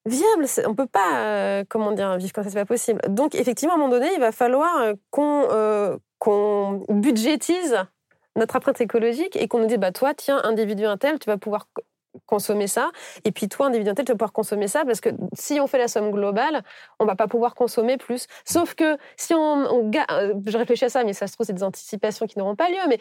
viable, 0.07 0.47
on 0.67 0.75
peut 0.75 0.87
pas 0.87 1.65
comment 1.69 1.93
dire 1.93 2.17
vivre 2.17 2.33
comme 2.33 2.45
ça, 2.45 2.51
c'est 2.51 2.57
pas 2.57 2.65
possible. 2.65 3.03
Donc 3.09 3.35
effectivement 3.35 3.75
à 3.75 3.77
un 3.77 3.79
moment 3.79 3.93
donné, 3.93 4.09
il 4.15 4.21
va 4.21 4.33
falloir 4.33 4.95
qu'on 5.11 5.99
qu'on 6.19 6.85
budgétise 6.89 7.77
notre 8.39 8.57
empreinte 8.57 8.81
écologique 8.81 9.37
et 9.37 9.49
qu'on 9.49 9.59
nous 9.59 9.67
dit, 9.67 9.79
bah, 9.79 9.93
toi, 9.93 10.15
tiens, 10.15 10.41
individu 10.45 10.85
tel, 10.99 11.19
tu 11.19 11.27
vas 11.27 11.39
pouvoir 11.39 11.67
consommer 12.27 12.67
ça. 12.67 12.91
Et 13.25 13.33
puis 13.33 13.49
toi, 13.49 13.67
individu 13.67 13.93
tel, 13.95 14.05
tu 14.05 14.13
vas 14.13 14.17
pouvoir 14.17 14.33
consommer 14.33 14.69
ça 14.69 14.85
parce 14.85 15.01
que 15.01 15.11
si 15.35 15.61
on 15.61 15.67
fait 15.67 15.79
la 15.79 15.89
somme 15.89 16.11
globale, 16.11 16.63
on 16.99 17.05
va 17.05 17.17
pas 17.17 17.29
pouvoir 17.29 17.55
consommer 17.55 17.97
plus. 17.97 18.27
Sauf 18.45 18.75
que 18.75 18.97
si 19.17 19.35
on, 19.35 19.39
on 19.39 19.91
euh, 20.11 20.35
je 20.47 20.59
réfléchis 20.59 20.87
à 20.87 20.89
ça, 20.89 21.05
mais 21.05 21.13
ça 21.13 21.27
se 21.27 21.35
trouve, 21.35 21.47
c'est 21.47 21.53
des 21.53 21.63
anticipations 21.63 22.27
qui 22.27 22.39
n'auront 22.39 22.57
pas 22.57 22.71
lieu, 22.71 22.79
mais 22.89 22.99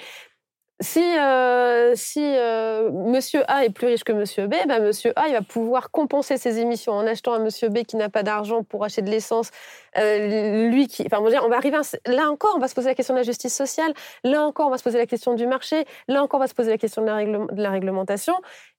si, 0.79 1.01
euh, 1.01 1.93
si 1.95 2.21
euh, 2.23 2.91
Monsieur 2.91 3.43
A 3.49 3.65
est 3.65 3.71
plus 3.71 3.87
riche 3.87 4.03
que 4.03 4.11
Monsieur 4.11 4.45
B, 4.45 4.53
ben 4.67 4.83
Monsieur 4.83 5.11
A 5.15 5.27
il 5.27 5.33
va 5.33 5.41
pouvoir 5.41 5.89
compenser 5.89 6.37
ses 6.37 6.59
émissions 6.59 6.93
en 6.93 7.07
achetant 7.07 7.33
à 7.33 7.39
Monsieur 7.39 7.69
B 7.69 7.79
qui 7.79 7.95
n'a 7.95 8.09
pas 8.09 8.21
d'argent 8.21 8.63
pour 8.63 8.83
acheter 8.83 9.01
de 9.01 9.09
l'essence. 9.09 9.49
Euh, 9.97 10.69
lui 10.69 10.87
qui, 10.87 11.03
enfin, 11.07 11.17
on, 11.19 11.49
va 11.49 11.57
arriver. 11.57 11.77
là 12.05 12.29
encore, 12.29 12.53
on 12.55 12.59
va 12.59 12.67
se 12.67 12.75
poser 12.75 12.89
la 12.89 12.95
question 12.95 13.15
de 13.15 13.19
la 13.19 13.23
justice 13.23 13.55
sociale. 13.55 13.91
Là 14.23 14.43
encore, 14.43 14.67
on 14.67 14.69
va 14.69 14.77
se 14.77 14.83
poser 14.83 14.99
la 14.99 15.07
question 15.07 15.33
du 15.33 15.47
marché. 15.47 15.85
Là 16.07 16.21
encore, 16.21 16.39
on 16.39 16.43
va 16.43 16.47
se 16.47 16.53
poser 16.53 16.69
la 16.69 16.77
question 16.77 17.01
de 17.01 17.07
la, 17.07 17.25
de 17.25 17.61
la 17.61 17.71
réglementation 17.71 18.35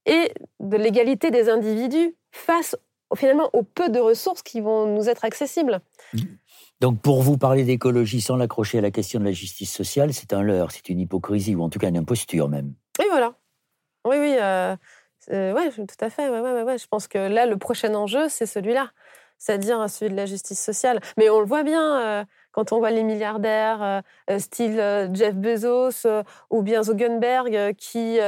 et 0.06 0.32
de 0.60 0.76
l'égalité 0.76 1.32
des 1.32 1.48
individus 1.48 2.14
face 2.30 2.76
finalement 3.16 3.50
aux 3.54 3.62
peu 3.62 3.88
de 3.88 3.98
ressources 3.98 4.42
qui 4.42 4.60
vont 4.60 4.86
nous 4.86 5.08
être 5.08 5.24
accessibles. 5.24 5.80
Donc 6.80 7.00
pour 7.00 7.22
vous 7.22 7.38
parler 7.38 7.64
d'écologie 7.64 8.20
sans 8.20 8.36
l'accrocher 8.36 8.78
à 8.78 8.80
la 8.80 8.90
question 8.90 9.18
de 9.18 9.24
la 9.24 9.32
justice 9.32 9.72
sociale, 9.72 10.12
c'est 10.14 10.32
un 10.32 10.42
leurre, 10.42 10.70
c'est 10.70 10.88
une 10.88 11.00
hypocrisie 11.00 11.56
ou 11.56 11.62
en 11.62 11.68
tout 11.68 11.78
cas 11.78 11.88
une 11.88 11.96
imposture 11.96 12.48
même. 12.48 12.74
Oui, 13.00 13.06
voilà. 13.10 13.34
Oui, 14.04 14.16
oui. 14.18 14.36
Euh, 14.38 15.52
ouais, 15.52 15.70
tout 15.70 16.04
à 16.04 16.10
fait. 16.10 16.26
Je 16.26 16.86
pense 16.86 17.08
que 17.08 17.18
là, 17.18 17.46
le 17.46 17.56
prochain 17.56 17.94
enjeu, 17.94 18.28
c'est 18.28 18.46
celui-là, 18.46 18.90
c'est-à-dire 19.38 19.90
celui 19.90 20.12
de 20.12 20.16
la 20.16 20.26
justice 20.26 20.60
sociale. 20.60 21.00
Mais 21.16 21.28
on 21.30 21.40
le 21.40 21.46
voit 21.46 21.64
bien 21.64 22.00
euh, 22.00 22.24
quand 22.52 22.72
on 22.72 22.78
voit 22.78 22.90
les 22.90 23.02
milliardaires, 23.02 24.02
euh, 24.30 24.38
style 24.38 24.76
Jeff 25.12 25.34
Bezos 25.34 26.06
ou 26.50 26.62
bien 26.62 26.82
Zuckerberg, 26.82 27.74
qui 27.76 28.18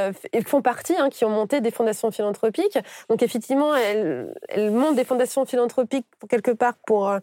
font 0.44 0.60
partie, 0.60 0.96
hein, 0.96 1.08
qui 1.08 1.24
ont 1.24 1.30
monté 1.30 1.60
des 1.60 1.70
fondations 1.70 2.10
philanthropiques. 2.10 2.78
Donc 3.08 3.22
effectivement, 3.22 3.74
elles, 3.74 4.34
elles 4.48 4.70
montent 4.70 4.96
des 4.96 5.04
fondations 5.04 5.46
philanthropiques 5.46 6.06
quelque 6.28 6.50
part 6.50 6.74
pour 6.86 7.08
euh, 7.08 7.20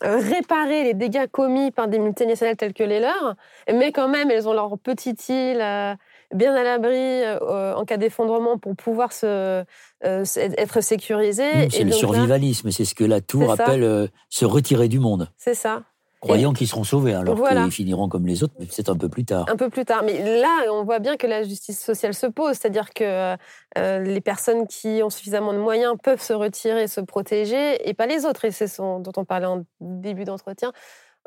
réparer 0.00 0.84
les 0.84 0.94
dégâts 0.94 1.26
commis 1.30 1.70
par 1.70 1.88
des 1.88 1.98
multinationales 1.98 2.56
telles 2.56 2.72
que 2.72 2.82
les 2.82 3.00
leurs, 3.00 3.34
mais 3.72 3.92
quand 3.92 4.08
même, 4.08 4.30
elles 4.30 4.48
ont 4.48 4.52
leur 4.52 4.78
petite 4.78 5.28
île 5.28 5.60
euh, 5.60 5.94
bien 6.34 6.54
à 6.54 6.62
l'abri 6.62 6.90
euh, 6.94 7.74
en 7.74 7.84
cas 7.84 7.98
d'effondrement 7.98 8.58
pour 8.58 8.74
pouvoir 8.74 9.12
se, 9.12 9.64
être 10.02 10.80
sécurisées. 10.80 11.70
c'est 11.70 11.84
le 11.84 11.92
survivalisme, 11.92 12.70
c'est 12.70 12.84
ce 12.84 12.94
que 12.94 13.04
la 13.04 13.20
Tour 13.20 13.52
appelle 13.52 14.08
se 14.28 14.44
retirer 14.44 14.88
du 14.88 14.98
monde. 14.98 15.28
C'est 15.36 15.54
ça 15.54 15.82
croyant 16.22 16.52
qu'ils 16.52 16.68
seront 16.68 16.84
sauvés, 16.84 17.14
hein, 17.14 17.20
alors 17.20 17.36
qu'ils 17.48 17.72
finiront 17.72 18.08
comme 18.08 18.26
les 18.26 18.42
autres, 18.42 18.54
mais 18.58 18.66
c'est 18.70 18.88
un 18.88 18.96
peu 18.96 19.08
plus 19.08 19.24
tard. 19.24 19.44
Un 19.48 19.56
peu 19.56 19.68
plus 19.68 19.84
tard. 19.84 20.02
Mais 20.04 20.40
là, 20.40 20.72
on 20.72 20.84
voit 20.84 21.00
bien 21.00 21.16
que 21.16 21.26
la 21.26 21.42
justice 21.42 21.82
sociale 21.84 22.14
se 22.14 22.26
pose, 22.26 22.56
c'est-à-dire 22.56 22.90
que 22.94 23.36
euh, 23.78 23.98
les 23.98 24.20
personnes 24.20 24.66
qui 24.66 25.02
ont 25.02 25.10
suffisamment 25.10 25.52
de 25.52 25.58
moyens 25.58 25.96
peuvent 26.02 26.22
se 26.22 26.32
retirer, 26.32 26.86
se 26.86 27.00
protéger, 27.00 27.88
et 27.88 27.92
pas 27.92 28.06
les 28.06 28.24
autres. 28.24 28.44
Et 28.44 28.52
c'est 28.52 28.68
ce 28.68 28.80
dont 28.80 29.12
on 29.16 29.24
parlait 29.24 29.46
en 29.46 29.64
début 29.80 30.24
d'entretien 30.24 30.72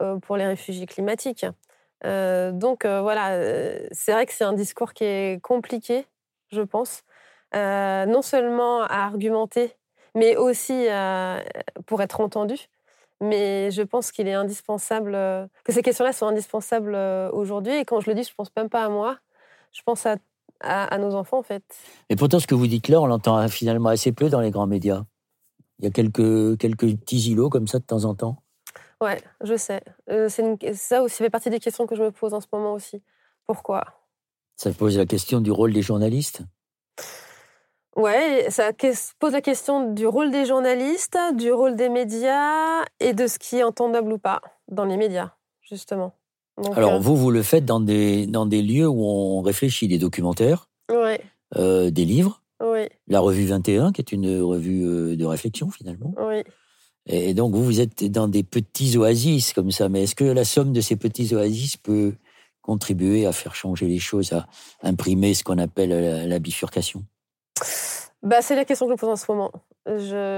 euh, 0.02 0.18
pour 0.20 0.38
les 0.38 0.46
réfugiés 0.46 0.86
climatiques. 0.86 1.46
Euh, 2.06 2.52
donc 2.52 2.86
voilà, 2.86 3.38
c'est 3.91 4.14
vrai 4.14 4.26
que 4.26 4.34
c'est 4.34 4.43
un 4.43 4.54
discours 4.54 4.93
qui 4.93 5.04
est 5.04 5.41
compliqué, 5.41 6.06
je 6.52 6.62
pense, 6.62 7.04
non 7.54 8.22
seulement 8.22 8.84
à 8.84 9.06
argumenter, 9.06 9.74
mais 10.16 10.38
aussi 10.38 10.88
pour 11.86 12.02
être 12.02 12.22
entendu. 12.22 12.70
Mais 13.22 13.72
je 13.72 13.82
pense 13.82 14.11
qu'il 14.11 14.28
est 14.28 14.34
indispensable, 14.34 15.16
euh, 15.16 15.47
que 15.63 15.72
ces 15.72 15.82
questions-là 15.82 16.13
sont 16.13 16.28
indispensables 16.28 16.95
euh, 16.95 17.30
aujourd'hui. 17.32 17.74
Et 17.74 17.86
quand 17.86 18.01
je 18.01 18.09
le 18.09 18.16
dis, 18.16 18.24
je 18.24 18.32
ne 18.32 18.36
pense 18.36 18.51
même 18.55 18.70
pas 18.70 18.84
à 18.84 18.89
moi. 18.89 19.18
Je 19.72 19.82
pense 19.84 20.05
à, 20.05 20.18
à, 20.59 20.97
nos 20.97 21.16
enfants, 21.16 21.39
en 21.39 21.43
fait. 21.43 21.63
Et 22.09 22.16
pourtant, 22.16 22.39
ce 22.39 22.47
que 22.47 22.55
vous 22.55 22.68
dites 22.68 22.88
là, 22.88 23.01
on 23.01 23.05
l'entend 23.05 23.47
finalement 23.47 23.89
assez 23.89 24.11
peu 24.11 24.30
dans 24.30 24.41
les 24.41 24.51
grands 24.51 24.68
médias. 24.68 25.03
Il 25.80 25.86
y 25.86 25.88
a 25.88 25.91
quelques, 25.91 26.57
quelques 26.57 26.95
petits 26.97 27.32
îlots 27.32 27.49
comme 27.49 27.68
ça 27.68 27.80
de 27.80 27.84
temps 27.84 28.05
en 28.05 28.16
temps. 28.16 28.41
Ouais, 29.01 29.22
je 29.41 29.57
sais. 29.57 29.82
Euh, 30.09 30.30
ça 30.74 31.01
aussi 31.01 31.18
fait 31.18 31.30
partie 31.30 31.49
des 31.49 31.59
questions 31.59 31.86
que 31.86 31.95
je 31.95 32.03
me 32.03 32.11
pose 32.11 32.34
en 32.34 32.41
ce 32.41 32.47
moment 32.51 32.74
aussi. 32.74 33.01
Pourquoi? 33.45 33.84
Ça 34.55 34.72
pose 34.72 34.97
la 34.97 35.05
question 35.05 35.41
du 35.41 35.51
rôle 35.51 35.74
des 35.74 35.82
journalistes? 35.82 36.43
Ouais, 37.96 38.48
ça 38.50 38.72
pose 39.20 39.32
la 39.32 39.41
question 39.41 39.93
du 39.93 40.06
rôle 40.06 40.30
des 40.30 40.46
journalistes, 40.46 41.18
du 41.36 41.52
rôle 41.52 41.78
des 41.78 41.88
médias 41.88 42.84
et 43.00 43.14
de 43.14 43.26
ce 43.26 43.39
qui 43.39 43.58
est 43.58 43.64
entendable 43.64 44.12
ou 44.12 44.18
pas 44.18 44.41
dans 44.68 44.84
les 44.84 44.98
médias, 44.98 45.32
justement. 45.62 46.14
Alors, 46.76 46.96
euh, 46.96 47.00
vous, 47.00 47.16
vous 47.16 47.32
le 47.32 47.41
faites 47.41 47.66
dans 47.66 47.80
des, 47.80 48.28
dans 48.28 48.46
des 48.46 48.62
lieux 48.62 48.88
où 48.88 49.04
on 49.06 49.41
réfléchit, 49.41 49.88
des 49.88 49.98
documentaires, 49.98 50.70
euh, 51.56 51.89
des 51.89 52.06
livres, 52.06 52.41
la 53.08 53.20
revue 53.20 53.46
21, 53.46 53.93
qui 53.93 54.02
est 54.02 54.12
une 54.12 54.41
revue 54.41 54.86
euh, 54.86 55.16
de 55.16 55.26
réflexion, 55.26 55.70
finalement. 55.70 56.14
Oui. 56.18 56.43
Et 57.08 57.34
donc, 57.34 57.54
vous, 57.54 57.64
vous 57.64 57.82
êtes 57.82 58.04
dans 58.06 58.28
des 58.28 58.43
petits 58.43 58.98
oasis 58.98 59.54
comme 59.54 59.72
ça. 59.72 59.89
Mais 59.89 60.04
est-ce 60.04 60.16
que 60.16 60.24
la 60.24 60.43
somme 60.43 60.74
de 60.74 60.82
ces 60.82 60.96
petits 60.96 61.36
oasis 61.36 61.78
peut 61.78 62.14
contribuer 62.62 63.26
à 63.26 63.32
faire 63.32 63.54
changer 63.54 63.88
les 63.88 64.00
choses, 64.00 64.34
à 64.34 64.48
imprimer 64.82 65.34
ce 65.34 65.43
qu'on 65.43 65.60
appelle 65.60 66.28
la 66.28 66.39
bifurcation? 66.39 67.04
Bah, 68.26 68.42
C'est 68.42 68.56
la 68.56 68.66
question 68.66 68.86
que 68.86 68.92
je 68.92 68.94
me 68.96 69.00
pose 69.00 69.10
en 69.10 69.16
ce 69.16 69.32
moment. 69.32 69.52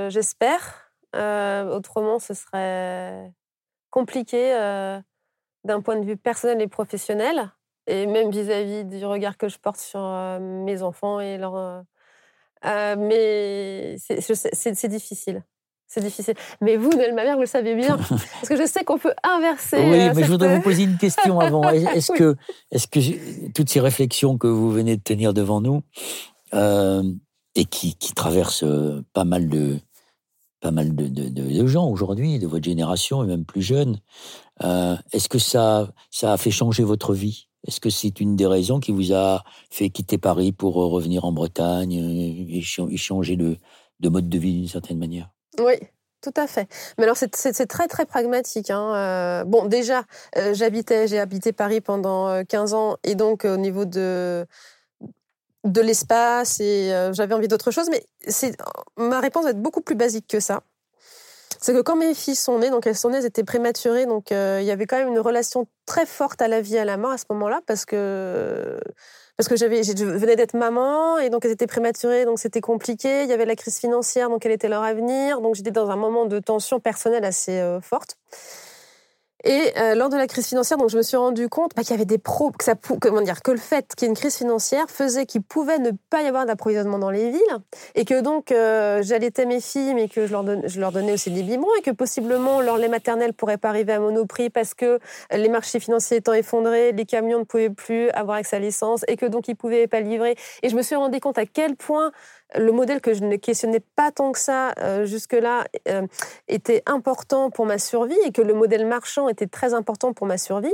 J'espère. 0.10 0.88
Euh, 1.16 1.76
autrement, 1.76 2.20
ce 2.20 2.34
serait 2.34 3.32
compliqué 3.90 4.54
euh, 4.54 5.00
d'un 5.64 5.82
point 5.82 5.98
de 5.98 6.06
vue 6.06 6.18
personnel 6.18 6.62
et 6.62 6.68
professionnel, 6.68 7.52
et 7.88 8.06
même 8.06 8.30
vis-à-vis 8.30 8.84
du 8.84 9.06
regard 9.06 9.38
que 9.38 9.48
je 9.48 9.58
porte 9.58 9.80
sur 9.80 10.02
euh, 10.02 10.40
mes 10.40 10.82
enfants 10.84 11.20
et 11.20 11.38
leur. 11.38 11.84
mais 12.64 13.96
c'est 13.98 14.88
difficile. 14.88 15.44
C'est 15.90 16.02
difficile. 16.02 16.34
Mais 16.60 16.76
vous, 16.76 16.90
Nel, 16.90 17.14
ma 17.14 17.24
mère, 17.24 17.36
vous 17.36 17.42
le 17.42 17.48
savez 17.48 17.74
bien. 17.74 17.98
Parce 18.10 18.50
que 18.50 18.58
je 18.58 18.68
sais 18.68 18.84
qu'on 18.84 18.98
peut 18.98 19.14
inverser. 19.24 19.78
Oui, 19.78 20.10
mais 20.14 20.24
je 20.24 20.30
voudrais 20.30 20.58
vous 20.58 20.62
poser 20.62 20.84
une 20.84 20.98
question 20.98 21.40
avant. 21.40 21.64
Est-ce 21.70 22.12
que, 22.12 22.36
est 22.72 22.90
que 22.90 23.52
toutes 23.54 23.70
ces 23.70 23.80
réflexions 23.80 24.38
que 24.38 24.48
vous 24.48 24.70
venez 24.70 24.98
de 24.98 25.02
tenir 25.02 25.34
devant 25.34 25.62
nous, 25.62 25.84
et 27.58 27.66
qui, 27.66 27.95
traverse 28.14 28.64
euh, 28.64 29.03
pas 29.14 29.24
mal 29.24 29.49
de, 29.49 29.80
pas 30.62 30.72
mal 30.72 30.95
de, 30.95 31.68
gens 31.68 31.89
aujourd'hui, 31.89 32.38
de 32.39 32.47
votre 32.47 32.64
génération 32.64 33.24
et 33.24 33.28
même 33.28 33.45
plus 33.45 33.64
jeunes. 33.64 33.99
Euh, 34.64 34.95
est-ce 35.12 35.28
que 35.28 35.39
ça, 35.39 35.91
ça 36.12 36.34
a 36.34 36.38
fait 36.38 36.51
changer 36.51 36.84
votre 36.84 37.14
vie? 37.14 37.47
Est-ce 37.68 37.82
que 37.82 37.89
c'est 37.89 38.20
une 38.20 38.36
des 38.36 38.45
raisons 38.45 38.80
qui 38.80 38.91
vous 38.91 39.12
a 39.12 39.43
fait 39.72 39.89
quitter 39.89 40.20
Paris 40.20 40.51
pour 40.51 40.82
euh, 40.82 40.86
revenir 40.86 41.26
en 41.26 41.32
Bretagne 41.32 41.93
et, 41.93 42.62
changer 42.62 43.36
de, 43.36 43.58
de 43.99 44.10
mode 44.10 44.30
de 44.30 44.38
vie 44.38 44.53
d'une 44.53 44.68
certaine 44.68 44.99
manière? 44.99 45.32
Oui, 45.60 45.74
tout 46.22 46.34
à 46.36 46.45
fait. 46.45 46.70
Mais 46.97 47.05
alors 47.05 47.18
c'est 47.18 47.30
très 47.68 47.88
très 47.88 48.05
pragmatique. 48.05 48.70
Hein. 48.70 49.43
bon, 49.47 49.66
déjà, 49.66 50.03
j'habitais, 50.53 51.08
j'ai 51.08 51.18
habité 51.18 51.53
Paris 51.53 51.82
pendant 51.82 52.43
15 52.45 52.76
ans 52.76 52.97
et 53.03 53.16
donc 53.16 53.45
au 53.45 53.58
niveau 53.58 53.86
de 53.86 54.45
de 55.72 55.82
l'espace 55.82 56.59
et 56.59 56.93
euh, 56.93 57.13
j'avais 57.13 57.34
envie 57.34 57.47
d'autre 57.47 57.72
chose. 57.72 57.89
Mais 57.89 58.05
c'est 58.28 58.55
ma 58.97 59.20
réponse 59.20 59.43
va 59.43 59.51
être 59.51 59.61
beaucoup 59.61 59.82
plus 59.82 59.95
basique 59.95 60.28
que 60.28 60.39
ça. 60.39 60.61
C'est 61.59 61.74
que 61.74 61.82
quand 61.82 61.95
mes 61.95 62.13
filles 62.13 62.36
sont 62.36 62.59
nées, 62.59 62.70
donc 62.70 62.86
elles 62.86 62.95
sont 62.95 63.09
nées, 63.09 63.26
étaient 63.26 63.43
prématurées, 63.43 64.05
donc 64.05 64.32
euh, 64.32 64.59
il 64.61 64.68
y 64.68 64.72
avait 64.72 64.86
quand 64.86 64.97
même 64.97 65.07
une 65.07 65.20
relation 65.20 65.68
très 65.86 66.05
forte 66.05 66.41
à 66.41 66.47
la 66.47 66.61
vie 66.61 66.76
et 66.76 66.80
à 66.80 66.86
la 66.86 66.97
mort 66.97 67.11
à 67.11 67.18
ce 67.18 67.26
moment-là 67.30 67.61
parce 67.65 67.86
que 67.86 68.80
parce 69.38 69.47
que 69.47 69.55
j'avais, 69.55 69.84
je 69.84 69.93
venais 70.03 70.36
d'être 70.36 70.55
maman 70.55 71.20
et 71.20 71.30
donc 71.30 71.45
elles 71.45 71.51
étaient 71.51 71.68
prématurées, 71.68 72.26
donc 72.26 72.39
c'était 72.39 72.61
compliqué. 72.61 73.24
Il 73.24 73.30
y 73.30 73.34
avait 73.34 73.45
la 73.45 73.55
crise 73.55 73.78
financière, 73.78 74.30
donc 74.30 74.41
quel 74.41 74.51
était 74.51 74.68
leur 74.68 74.82
avenir, 74.82 75.41
donc 75.41 75.55
j'étais 75.55 75.72
dans 75.72 75.91
un 75.91 75.95
moment 75.95 76.26
de 76.26 76.39
tension 76.39 76.80
personnelle 76.80 77.24
assez 77.24 77.59
euh, 77.59 77.80
forte. 77.80 78.18
Et 79.44 79.72
euh, 79.78 79.94
lors 79.94 80.10
de 80.10 80.18
la 80.18 80.26
crise 80.26 80.48
financière, 80.48 80.78
donc 80.78 80.90
je 80.90 80.98
me 80.98 81.04
suis 81.04 81.18
rendu 81.18 81.48
compte 81.48 81.72
bah, 81.76 81.84
qu'il 81.84 81.92
y 81.92 81.94
avait 81.94 82.06
des 82.06 82.18
pros, 82.18 82.52
que 82.52 82.64
ça, 82.64 82.74
comment 83.00 83.22
dire, 83.22 83.42
que 83.44 83.52
le 83.52 83.58
fait 83.58 83.94
qu'il 83.96 84.06
y 84.06 84.08
ait 84.08 84.10
une 84.10 84.18
crise 84.18 84.36
financière 84.36 84.90
faisait 84.90 85.28
qu'il 85.28 85.44
pouvait 85.44 85.78
ne 85.78 85.92
pas 86.10 86.24
y 86.24 86.28
avoir 86.28 86.46
d'approvisionnement 86.48 86.98
dans 86.98 87.12
les 87.12 87.30
villes, 87.30 87.58
et 87.94 88.04
que 88.04 88.20
donc 88.22 88.52
euh, 88.52 89.02
j'allaitais 89.04 89.46
mes 89.46 89.62
filles, 89.62 89.94
mais 89.94 90.10
que 90.10 90.26
je 90.26 90.32
leur, 90.32 90.44
je 90.68 90.80
leur 90.80 90.92
donnais 90.92 91.14
aussi 91.14 91.30
des 91.30 91.44
biberons, 91.44 91.76
et 91.78 91.82
que 91.84 91.92
possiblement 91.92 92.62
leur 92.62 92.78
lait 92.78 92.88
maternel 92.88 93.34
pourrait 93.34 93.58
pas 93.58 93.70
arriver 93.70 93.94
à 93.94 94.00
monoprix 94.00 94.50
parce 94.50 94.74
que 94.74 95.00
les 95.32 95.50
marchés 95.50 95.80
financiers 95.80 96.18
étant 96.18 96.34
effondrés, 96.34 96.92
les 96.92 97.06
camions 97.06 97.40
ne 97.40 97.44
pouvaient 97.44 97.70
plus 97.70 98.10
avoir 98.10 98.38
accès 98.38 98.56
à 98.56 98.60
l'essence, 98.60 99.06
et 99.08 99.18
que 99.18 99.28
donc 99.28 99.48
ils 99.48 99.56
pouvaient 99.56 99.88
pas 99.88 100.00
livrer. 100.00 100.36
Et 100.64 100.70
je 100.70 100.76
me 100.76 100.82
suis 100.82 100.96
rendu 100.96 101.20
compte 101.20 101.38
à 101.38 101.46
quel 101.46 101.76
point 101.76 102.12
le 102.56 102.72
modèle 102.72 103.02
que 103.02 103.14
je 103.14 103.24
ne 103.24 103.36
questionnais 103.36 103.82
pas 103.95 104.12
tant 104.12 104.32
que 104.32 104.39
ça 104.39 104.74
euh, 104.80 105.06
jusque-là 105.06 105.66
euh, 105.88 106.08
était 106.48 106.84
important 106.86 107.50
pour 107.50 107.66
ma 107.66 107.78
survie 107.78 108.18
et 108.26 108.32
que 108.32 108.41
le 108.41 108.54
modèle 108.54 108.86
marchand 108.86 109.28
était 109.30 109.48
très 109.48 109.74
important 109.74 110.14
pour 110.14 110.28
ma 110.28 110.38
survie. 110.38 110.74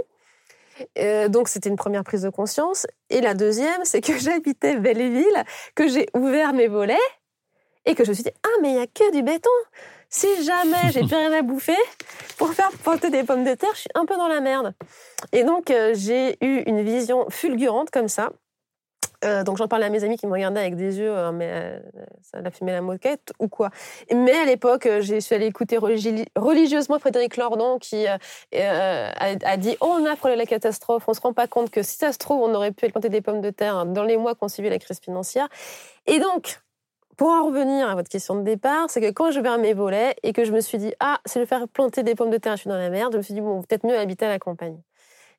Euh, 0.97 1.29
donc 1.29 1.47
c'était 1.47 1.69
une 1.69 1.75
première 1.75 2.03
prise 2.03 2.21
de 2.21 2.29
conscience. 2.29 2.85
Et 3.09 3.21
la 3.21 3.33
deuxième, 3.33 3.85
c'est 3.85 4.01
que 4.01 4.17
j'habitais 4.19 4.77
Belle-Ville, 4.77 5.43
que 5.75 5.87
j'ai 5.87 6.07
ouvert 6.13 6.53
mes 6.53 6.67
volets 6.67 6.97
et 7.85 7.95
que 7.95 8.03
je 8.03 8.09
me 8.09 8.13
suis 8.13 8.23
dit 8.23 8.31
ah 8.43 8.61
mais 8.61 8.69
il 8.71 8.75
y 8.75 8.79
a 8.79 8.87
que 8.87 9.11
du 9.11 9.23
béton. 9.23 9.49
Si 10.09 10.43
jamais 10.43 10.91
j'ai 10.91 10.99
plus 10.99 11.15
rien 11.15 11.33
à 11.33 11.41
bouffer 11.41 11.75
pour 12.37 12.53
faire 12.53 12.69
planter 12.83 13.09
des 13.09 13.23
pommes 13.23 13.43
de 13.43 13.55
terre, 13.55 13.71
je 13.73 13.79
suis 13.79 13.89
un 13.95 14.05
peu 14.05 14.15
dans 14.15 14.27
la 14.27 14.41
merde. 14.41 14.75
Et 15.31 15.43
donc 15.43 15.73
j'ai 15.93 16.37
eu 16.45 16.61
une 16.67 16.83
vision 16.83 17.25
fulgurante 17.31 17.89
comme 17.89 18.07
ça 18.07 18.29
euh, 19.23 19.43
donc 19.43 19.57
j'en 19.57 19.67
parlais 19.67 19.85
à 19.85 19.89
mes 19.89 20.03
amis 20.03 20.17
qui 20.17 20.27
me 20.27 20.33
regardaient 20.33 20.59
avec 20.59 20.75
des 20.75 20.99
yeux, 20.99 21.15
euh, 21.15 21.31
mais 21.31 21.49
euh, 21.51 21.79
ça 22.21 22.39
a 22.43 22.51
fumé 22.51 22.71
la 22.71 22.81
moquette 22.81 23.33
ou 23.39 23.47
quoi. 23.47 23.69
Mais 24.13 24.33
à 24.33 24.45
l'époque, 24.45 24.87
je 25.01 25.19
suis 25.19 25.35
allée 25.35 25.47
écouter 25.47 25.77
religieusement 25.77 26.99
Frédéric 26.99 27.37
Lordon 27.37 27.77
qui 27.79 28.05
a, 28.07 28.17
dit 29.57 29.77
on 29.81 30.05
a 30.05 30.15
frôlé 30.15 30.35
la 30.35 30.45
catastrophe, 30.45 31.03
on 31.07 31.13
se 31.13 31.21
rend 31.21 31.33
pas 31.33 31.47
compte 31.47 31.69
que 31.69 31.83
si 31.83 31.97
ça 31.97 32.11
se 32.11 32.17
trouve, 32.17 32.41
on 32.41 32.53
aurait 32.53 32.71
pu 32.71 32.89
planter 32.89 33.09
des 33.09 33.21
pommes 33.21 33.41
de 33.41 33.49
terre 33.49 33.85
dans 33.85 34.03
les 34.03 34.17
mois 34.17 34.35
qui 34.35 34.43
ont 34.43 34.49
suivi 34.49 34.69
la 34.69 34.79
crise 34.79 34.99
financière. 34.99 35.47
Et 36.07 36.19
donc, 36.19 36.61
pour 37.17 37.29
en 37.29 37.45
revenir 37.45 37.89
à 37.89 37.95
votre 37.95 38.09
question 38.09 38.35
de 38.35 38.41
départ, 38.41 38.89
c'est 38.89 39.01
que 39.01 39.11
quand 39.11 39.31
je 39.31 39.39
vais 39.39 39.57
mes 39.57 39.73
volets 39.73 40.15
et 40.23 40.33
que 40.33 40.43
je 40.45 40.51
me 40.51 40.61
suis 40.61 40.77
dit 40.77 40.93
ah, 40.99 41.19
si 41.25 41.39
je 41.39 41.45
faire 41.45 41.67
planter 41.67 42.03
des 42.03 42.15
pommes 42.15 42.31
de 42.31 42.37
terre, 42.37 42.55
je 42.55 42.61
suis 42.61 42.69
dans 42.69 42.77
la 42.77 42.89
merde, 42.89 43.13
je 43.13 43.17
me 43.17 43.23
suis 43.23 43.33
dit 43.33 43.41
bon, 43.41 43.61
peut-être 43.61 43.85
mieux 43.85 43.97
habiter 43.97 44.25
à 44.25 44.29
la 44.29 44.39
campagne. 44.39 44.79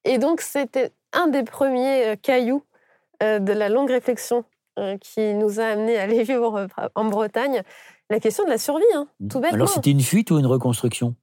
Et 0.04 0.18
donc 0.18 0.40
c'était 0.40 0.92
un 1.12 1.28
des 1.28 1.42
premiers 1.42 2.16
cailloux 2.22 2.62
de 3.20 3.52
la 3.52 3.68
longue 3.68 3.90
réflexion 3.90 4.44
euh, 4.76 4.98
qui 4.98 5.34
nous 5.34 5.60
a 5.60 5.66
amené 5.66 5.98
à 5.98 6.02
aller 6.02 6.22
vivre 6.24 6.66
en 6.96 7.04
Bretagne, 7.04 7.62
la 8.10 8.18
question 8.18 8.42
de 8.42 8.50
la 8.50 8.58
survie, 8.58 8.82
hein, 8.94 9.06
tout 9.30 9.38
bêtement. 9.38 9.54
Alors 9.54 9.68
c'était 9.68 9.92
une 9.92 10.00
fuite 10.00 10.32
ou 10.32 10.38
une 10.40 10.46
reconstruction? 10.46 11.14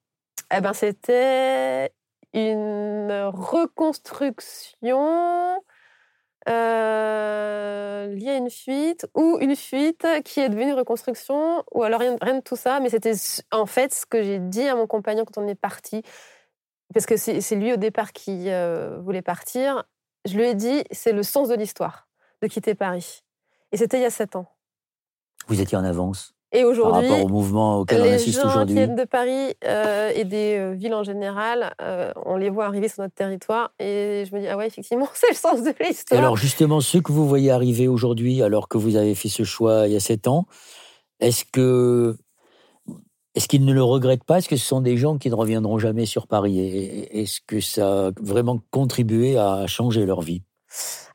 Eh 0.55 0.61
ben 0.61 0.71
c'était 0.71 1.91
une 2.33 3.11
reconstruction 3.33 5.61
euh, 6.47 8.15
liée 8.15 8.29
à 8.29 8.37
une 8.37 8.49
fuite 8.49 9.05
ou 9.15 9.37
une 9.41 9.57
fuite 9.57 10.07
qui 10.23 10.39
est 10.39 10.47
devenue 10.47 10.71
reconstruction 10.71 11.65
ou 11.73 11.83
alors 11.83 11.99
rien, 11.99 12.15
rien 12.21 12.35
de 12.35 12.41
tout 12.41 12.55
ça, 12.55 12.79
mais 12.79 12.87
c'était 12.87 13.15
en 13.51 13.65
fait 13.65 13.93
ce 13.93 14.05
que 14.05 14.23
j'ai 14.23 14.39
dit 14.39 14.65
à 14.65 14.75
mon 14.75 14.87
compagnon 14.87 15.25
quand 15.25 15.43
on 15.43 15.47
est 15.49 15.55
parti, 15.55 16.03
parce 16.93 17.05
que 17.05 17.17
c'est 17.17 17.55
lui 17.55 17.73
au 17.73 17.77
départ 17.77 18.13
qui 18.13 18.47
voulait 19.01 19.21
partir 19.21 19.83
je 20.25 20.35
lui 20.35 20.45
ai 20.45 20.55
dit, 20.55 20.83
c'est 20.91 21.13
le 21.13 21.23
sens 21.23 21.49
de 21.49 21.55
l'histoire 21.55 22.07
de 22.41 22.47
quitter 22.47 22.75
Paris. 22.75 23.23
Et 23.71 23.77
c'était 23.77 23.97
il 23.97 24.03
y 24.03 24.05
a 24.05 24.09
sept 24.09 24.35
ans. 24.35 24.47
Vous 25.47 25.61
étiez 25.61 25.77
en 25.77 25.83
avance 25.83 26.33
et 26.53 26.65
aujourd'hui, 26.65 27.07
par 27.07 27.17
rapport 27.17 27.25
au 27.25 27.29
mouvement 27.29 27.79
auquel 27.79 28.01
on 28.01 28.11
assiste 28.11 28.43
aujourd'hui. 28.43 28.75
Les 28.75 28.81
gens 28.81 28.89
qui 28.89 29.01
de 29.01 29.05
Paris 29.05 29.55
euh, 29.63 30.11
et 30.13 30.25
des 30.25 30.57
euh, 30.57 30.73
villes 30.73 30.93
en 30.93 31.03
général, 31.03 31.73
euh, 31.81 32.11
on 32.25 32.35
les 32.35 32.49
voit 32.49 32.65
arriver 32.65 32.89
sur 32.89 33.03
notre 33.03 33.13
territoire 33.13 33.71
et 33.79 34.25
je 34.27 34.35
me 34.35 34.41
dis 34.41 34.47
ah 34.49 34.57
ouais 34.57 34.67
effectivement 34.67 35.07
c'est 35.13 35.29
le 35.29 35.35
sens 35.35 35.63
de 35.63 35.73
l'histoire. 35.79 36.19
Alors 36.19 36.35
justement 36.35 36.81
ceux 36.81 36.99
que 36.99 37.13
vous 37.13 37.25
voyez 37.25 37.51
arriver 37.51 37.87
aujourd'hui 37.87 38.41
alors 38.41 38.67
que 38.67 38.77
vous 38.77 38.97
avez 38.97 39.15
fait 39.15 39.29
ce 39.29 39.43
choix 39.43 39.87
il 39.87 39.93
y 39.93 39.95
a 39.95 40.01
sept 40.01 40.27
ans, 40.27 40.45
est-ce 41.21 41.45
que 41.45 42.17
est-ce 43.35 43.47
qu'ils 43.47 43.65
ne 43.65 43.73
le 43.73 43.83
regrettent 43.83 44.23
pas? 44.23 44.39
Est-ce 44.39 44.49
que 44.49 44.57
ce 44.57 44.65
sont 44.65 44.81
des 44.81 44.97
gens 44.97 45.17
qui 45.17 45.29
ne 45.29 45.35
reviendront 45.35 45.79
jamais 45.79 46.05
sur 46.05 46.27
Paris? 46.27 47.07
Est-ce 47.11 47.39
que 47.45 47.61
ça 47.61 48.07
a 48.07 48.11
vraiment 48.21 48.59
contribué 48.71 49.37
à 49.37 49.67
changer 49.67 50.05
leur 50.05 50.21
vie? 50.21 50.43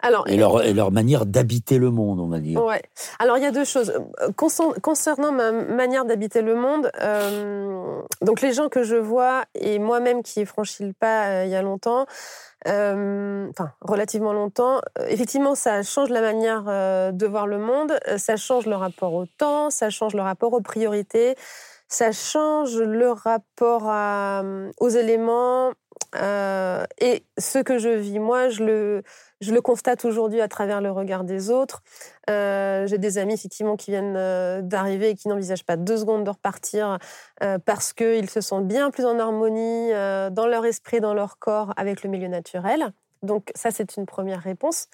Alors, 0.01 0.29
et, 0.29 0.37
leur, 0.37 0.63
leur 0.75 0.93
manière 0.93 1.27
d'habiter 1.27 1.79
le 1.79 1.91
monde, 1.91 2.21
on 2.21 2.29
va 2.29 2.39
dire. 2.39 2.63
Ouais. 2.63 2.83
Alors, 3.19 3.39
il 3.39 3.43
y 3.43 3.47
a 3.47 3.51
deux 3.51 3.65
choses. 3.65 3.93
Concernant 4.37 5.33
ma 5.33 5.53
manière 5.53 6.05
d'habiter 6.05 6.43
le 6.43 6.55
monde, 6.55 6.91
euh, 7.01 8.01
donc 8.23 8.41
les 8.43 8.53
gens 8.53 8.69
que 8.69 8.83
je 8.83 8.97
vois 8.97 9.45
et 9.55 9.79
moi-même 9.79 10.23
qui 10.23 10.41
ai 10.41 10.45
franchi 10.45 10.85
le 10.85 10.93
pas 10.93 11.29
euh, 11.29 11.45
il 11.47 11.51
y 11.51 11.55
a 11.55 11.63
longtemps, 11.63 12.07
euh, 12.69 13.49
enfin 13.51 13.73
relativement 13.81 14.33
longtemps, 14.33 14.81
effectivement, 15.09 15.55
ça 15.55 15.83
change 15.83 16.11
la 16.11 16.21
manière 16.21 16.65
de 17.13 17.27
voir 17.27 17.47
le 17.47 17.59
monde, 17.59 17.99
ça 18.19 18.37
change 18.37 18.67
le 18.67 18.77
rapport 18.77 19.15
au 19.15 19.25
temps, 19.27 19.71
ça 19.71 19.89
change 19.89 20.15
le 20.15 20.23
rapport 20.23 20.53
aux 20.53 20.61
priorités 20.61 21.37
ça 21.89 22.13
change 22.13 22.77
le 22.79 23.11
rapport 23.11 23.89
euh, 23.91 24.71
aux 24.79 24.89
éléments. 24.89 25.73
Euh, 26.17 26.85
et 26.99 27.25
ce 27.39 27.59
que 27.59 27.79
je 27.79 27.89
vis, 27.89 28.19
moi, 28.19 28.49
je 28.49 28.63
le, 28.65 29.61
constate 29.61 30.05
aujourd'hui 30.05 30.41
à 30.41 30.49
travers 30.49 30.81
le 30.81 30.91
regard 30.91 31.25
des 31.25 31.51
autres. 31.51 31.83
Euh, 32.31 32.87
j'ai 32.87 32.99
des 32.99 33.19
amis, 33.19 33.35
effectivement, 33.35 33.77
qui 33.77 33.91
viennent 33.91 34.61
d'arriver 34.67 35.11
et 35.11 35.15
qui 35.15 35.29
n'envisagent 35.29 35.65
pas 35.65 35.77
deux 35.77 35.99
secondes 35.99 36.25
de 36.25 36.31
repartir 36.31 36.99
parce 37.65 37.93
qu'ils 37.93 38.31
se 38.31 38.41
sentent 38.41 38.69
bien 38.69 38.91
plus 38.91 39.05
en 39.05 39.19
harmonie 39.19 39.91
dans 39.91 40.47
leur 40.47 40.65
esprit, 40.65 41.01
dans 41.01 41.15
leur 41.15 41.39
corps 41.39 41.73
avec 41.77 42.03
le 42.03 42.11
milieu 42.11 42.29
naturel. 42.29 42.93
Donc 43.23 43.51
ça, 43.55 43.71
c'est 43.71 43.97
une 43.97 44.07
première 44.07 44.41
réponse. 44.41 44.89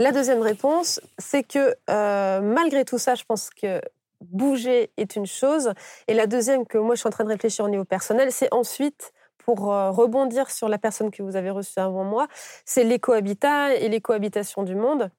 La 0.00 0.12
deuxième 0.12 0.40
réponse, 0.40 0.98
c'est 1.18 1.42
que 1.42 1.76
euh, 1.90 2.40
malgré 2.40 2.86
tout 2.86 2.96
ça, 2.96 3.14
je 3.14 3.24
pense 3.24 3.50
que 3.50 3.82
bouger 4.20 4.90
est 4.96 5.16
une 5.16 5.26
chose. 5.26 5.72
Et 6.08 6.14
la 6.14 6.26
deuxième 6.26 6.66
que 6.66 6.78
moi, 6.78 6.94
je 6.94 7.00
suis 7.00 7.08
en 7.08 7.12
train 7.12 7.24
de 7.24 7.30
réfléchir 7.30 7.64
au 7.64 7.68
niveau 7.68 7.84
personnel, 7.84 8.32
c'est 8.32 8.52
ensuite 8.52 9.12
pour 9.44 9.72
euh, 9.72 9.90
rebondir 9.90 10.50
sur 10.50 10.68
la 10.68 10.78
personne 10.78 11.10
que 11.10 11.22
vous 11.22 11.36
avez 11.36 11.50
reçue 11.50 11.80
avant 11.80 12.04
moi, 12.04 12.28
c'est 12.64 12.84
l'écohabitat 12.84 13.74
et 13.74 13.88
l'écohabitation 13.88 14.62
du 14.62 14.74
monde. 14.74 15.10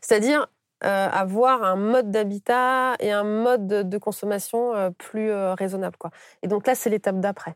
C'est-à-dire 0.00 0.46
euh, 0.84 1.08
avoir 1.08 1.64
un 1.64 1.76
mode 1.76 2.10
d'habitat 2.10 2.94
et 3.00 3.10
un 3.10 3.24
mode 3.24 3.66
de, 3.66 3.98
consommation 3.98 4.74
euh, 4.74 4.90
plus 4.90 5.32
raisonnable. 5.32 5.96
Quoi. 5.98 6.10
Et 6.42 6.48
donc 6.48 6.66
là, 6.66 6.74
c'est 6.74 6.90
l'étape 6.90 7.20
d'après. 7.20 7.54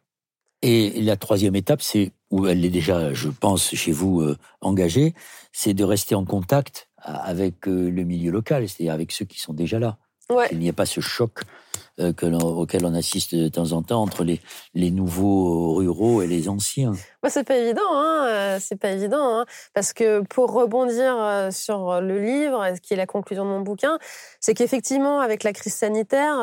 Et 0.62 1.01
la 1.02 1.16
troisième 1.16 1.56
étape, 1.56 1.82
c'est 1.82 2.12
où 2.31 2.47
elle 2.47 2.64
est 2.64 2.70
déjà, 2.70 3.12
je 3.12 3.28
pense, 3.28 3.74
chez 3.74 3.93
vous 3.93 4.24
engagée, 4.60 5.12
c'est 5.52 5.74
de 5.74 5.82
rester 5.82 6.14
en 6.14 6.24
contact 6.24 6.89
avec 7.02 7.66
le 7.66 8.04
milieu 8.04 8.30
local, 8.30 8.68
c'est-à-dire 8.68 8.94
avec 8.94 9.12
ceux 9.12 9.24
qui 9.24 9.40
sont 9.40 9.52
déjà 9.52 9.78
là. 9.78 9.98
Qu'il 10.48 10.60
n'y 10.60 10.68
ait 10.68 10.72
pas 10.72 10.86
ce 10.86 11.00
choc 11.00 11.40
euh, 12.00 12.12
auquel 12.40 12.86
on 12.86 12.94
assiste 12.94 13.34
de 13.34 13.48
temps 13.48 13.72
en 13.72 13.82
temps 13.82 14.02
entre 14.02 14.24
les, 14.24 14.40
les 14.74 14.90
nouveaux 14.90 15.74
ruraux 15.74 16.22
et 16.22 16.26
les 16.26 16.48
anciens. 16.48 16.92
Bah, 17.22 17.28
c'est 17.28 17.44
pas 17.44 17.56
évident, 17.56 17.82
hein 17.92 18.26
euh, 18.28 18.58
c'est 18.60 18.76
pas 18.76 18.92
évident, 18.92 19.40
hein 19.40 19.46
parce 19.74 19.92
que 19.92 20.20
pour 20.20 20.52
rebondir 20.52 21.16
euh, 21.18 21.50
sur 21.50 22.00
le 22.00 22.18
livre, 22.18 22.64
ce 22.74 22.80
qui 22.80 22.94
est 22.94 22.96
la 22.96 23.06
conclusion 23.06 23.44
de 23.44 23.50
mon 23.50 23.60
bouquin, 23.60 23.98
c'est 24.40 24.54
qu'effectivement, 24.54 25.20
avec 25.20 25.42
la 25.42 25.52
crise 25.52 25.74
sanitaire, 25.74 26.36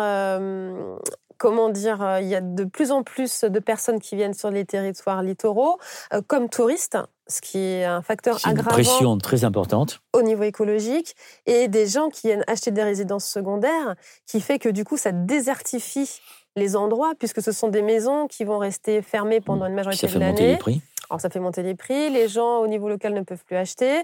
comment 1.40 1.70
dire, 1.70 2.20
il 2.22 2.28
y 2.28 2.36
a 2.36 2.42
de 2.42 2.66
plus 2.66 2.92
en 2.92 3.02
plus 3.02 3.44
de 3.44 3.60
personnes 3.60 4.00
qui 4.00 4.16
viennent 4.16 4.36
sur 4.36 4.52
les 4.52 4.66
territoires 4.66 5.24
littoraux 5.24 5.80
comme 6.28 6.50
touristes 6.50 6.98
ce 7.30 7.42
qui 7.42 7.60
est 7.60 7.86
un 7.86 8.02
facteur 8.02 8.38
aggravant. 8.44 8.78
Une 8.78 8.84
pression 8.84 9.18
très 9.18 9.44
importante. 9.46 10.02
Au 10.14 10.22
niveau 10.22 10.44
écologique, 10.44 11.16
et 11.46 11.68
des 11.68 11.86
gens 11.86 12.10
qui 12.10 12.28
viennent 12.28 12.44
acheter 12.48 12.72
des 12.72 12.84
résidences 12.84 13.26
secondaires, 13.26 13.96
qui 14.26 14.42
fait 14.42 14.60
que 14.60 14.70
du 14.70 14.84
coup, 14.84 14.98
ça 14.98 15.12
désertifie 15.12 16.22
les 16.56 16.76
endroits, 16.76 17.14
puisque 17.18 17.42
ce 17.42 17.52
sont 17.52 17.68
des 17.68 17.84
maisons 17.84 18.28
qui 18.28 18.44
vont 18.44 18.58
rester 18.58 19.02
fermées 19.04 19.40
pendant 19.40 19.68
une 19.68 19.76
majorité 19.76 20.08
de 20.08 20.20
l'année. 20.20 20.32
Ça 20.32 20.38
fait 20.38 20.52
les 20.52 20.58
prix. 20.58 20.82
Alors 21.10 21.22
ça 21.22 21.30
fait 21.30 21.40
monter 21.40 21.64
les 21.64 21.76
prix, 21.76 22.10
les 22.10 22.28
gens 22.28 22.60
au 22.60 22.68
niveau 22.68 22.88
local 22.88 23.14
ne 23.14 23.22
peuvent 23.22 23.44
plus 23.44 23.56
acheter. 23.56 24.04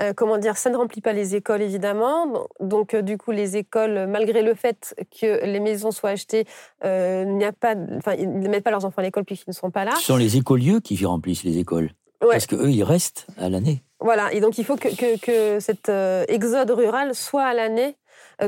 Euh, 0.00 0.12
comment 0.14 0.38
dire, 0.38 0.56
ça 0.56 0.70
ne 0.70 0.76
remplit 0.76 1.00
pas 1.00 1.12
les 1.12 1.34
écoles 1.34 1.62
évidemment. 1.62 2.46
Donc 2.60 2.94
euh, 2.94 3.02
du 3.02 3.18
coup 3.18 3.32
les 3.32 3.56
écoles, 3.56 4.06
malgré 4.06 4.42
le 4.42 4.54
fait 4.54 4.94
que 5.20 5.44
les 5.44 5.60
maisons 5.60 5.90
soient 5.90 6.10
achetées, 6.10 6.46
euh, 6.84 7.24
n'y 7.24 7.44
a 7.44 7.52
pas, 7.52 7.74
enfin 7.96 8.14
ils 8.14 8.30
ne 8.30 8.48
mettent 8.48 8.64
pas 8.64 8.70
leurs 8.70 8.84
enfants 8.84 9.00
à 9.00 9.02
l'école 9.02 9.24
puisqu'ils 9.24 9.50
ne 9.50 9.54
sont 9.54 9.70
pas 9.70 9.84
là. 9.84 9.92
Ce 9.96 10.02
sont 10.02 10.16
les 10.16 10.36
écolieux 10.36 10.80
qui 10.80 11.04
remplissent 11.04 11.44
les 11.44 11.58
écoles. 11.58 11.90
Parce 12.20 12.46
qu'eux, 12.46 12.70
ils 12.70 12.84
restent 12.84 13.26
à 13.36 13.50
l'année. 13.50 13.82
Voilà, 14.00 14.32
et 14.32 14.40
donc 14.40 14.56
il 14.56 14.64
faut 14.64 14.76
que, 14.76 14.88
que, 14.88 15.18
que 15.18 15.60
cet 15.60 15.90
exode 16.28 16.70
rural 16.70 17.14
soit 17.14 17.44
à 17.44 17.52
l'année 17.52 17.96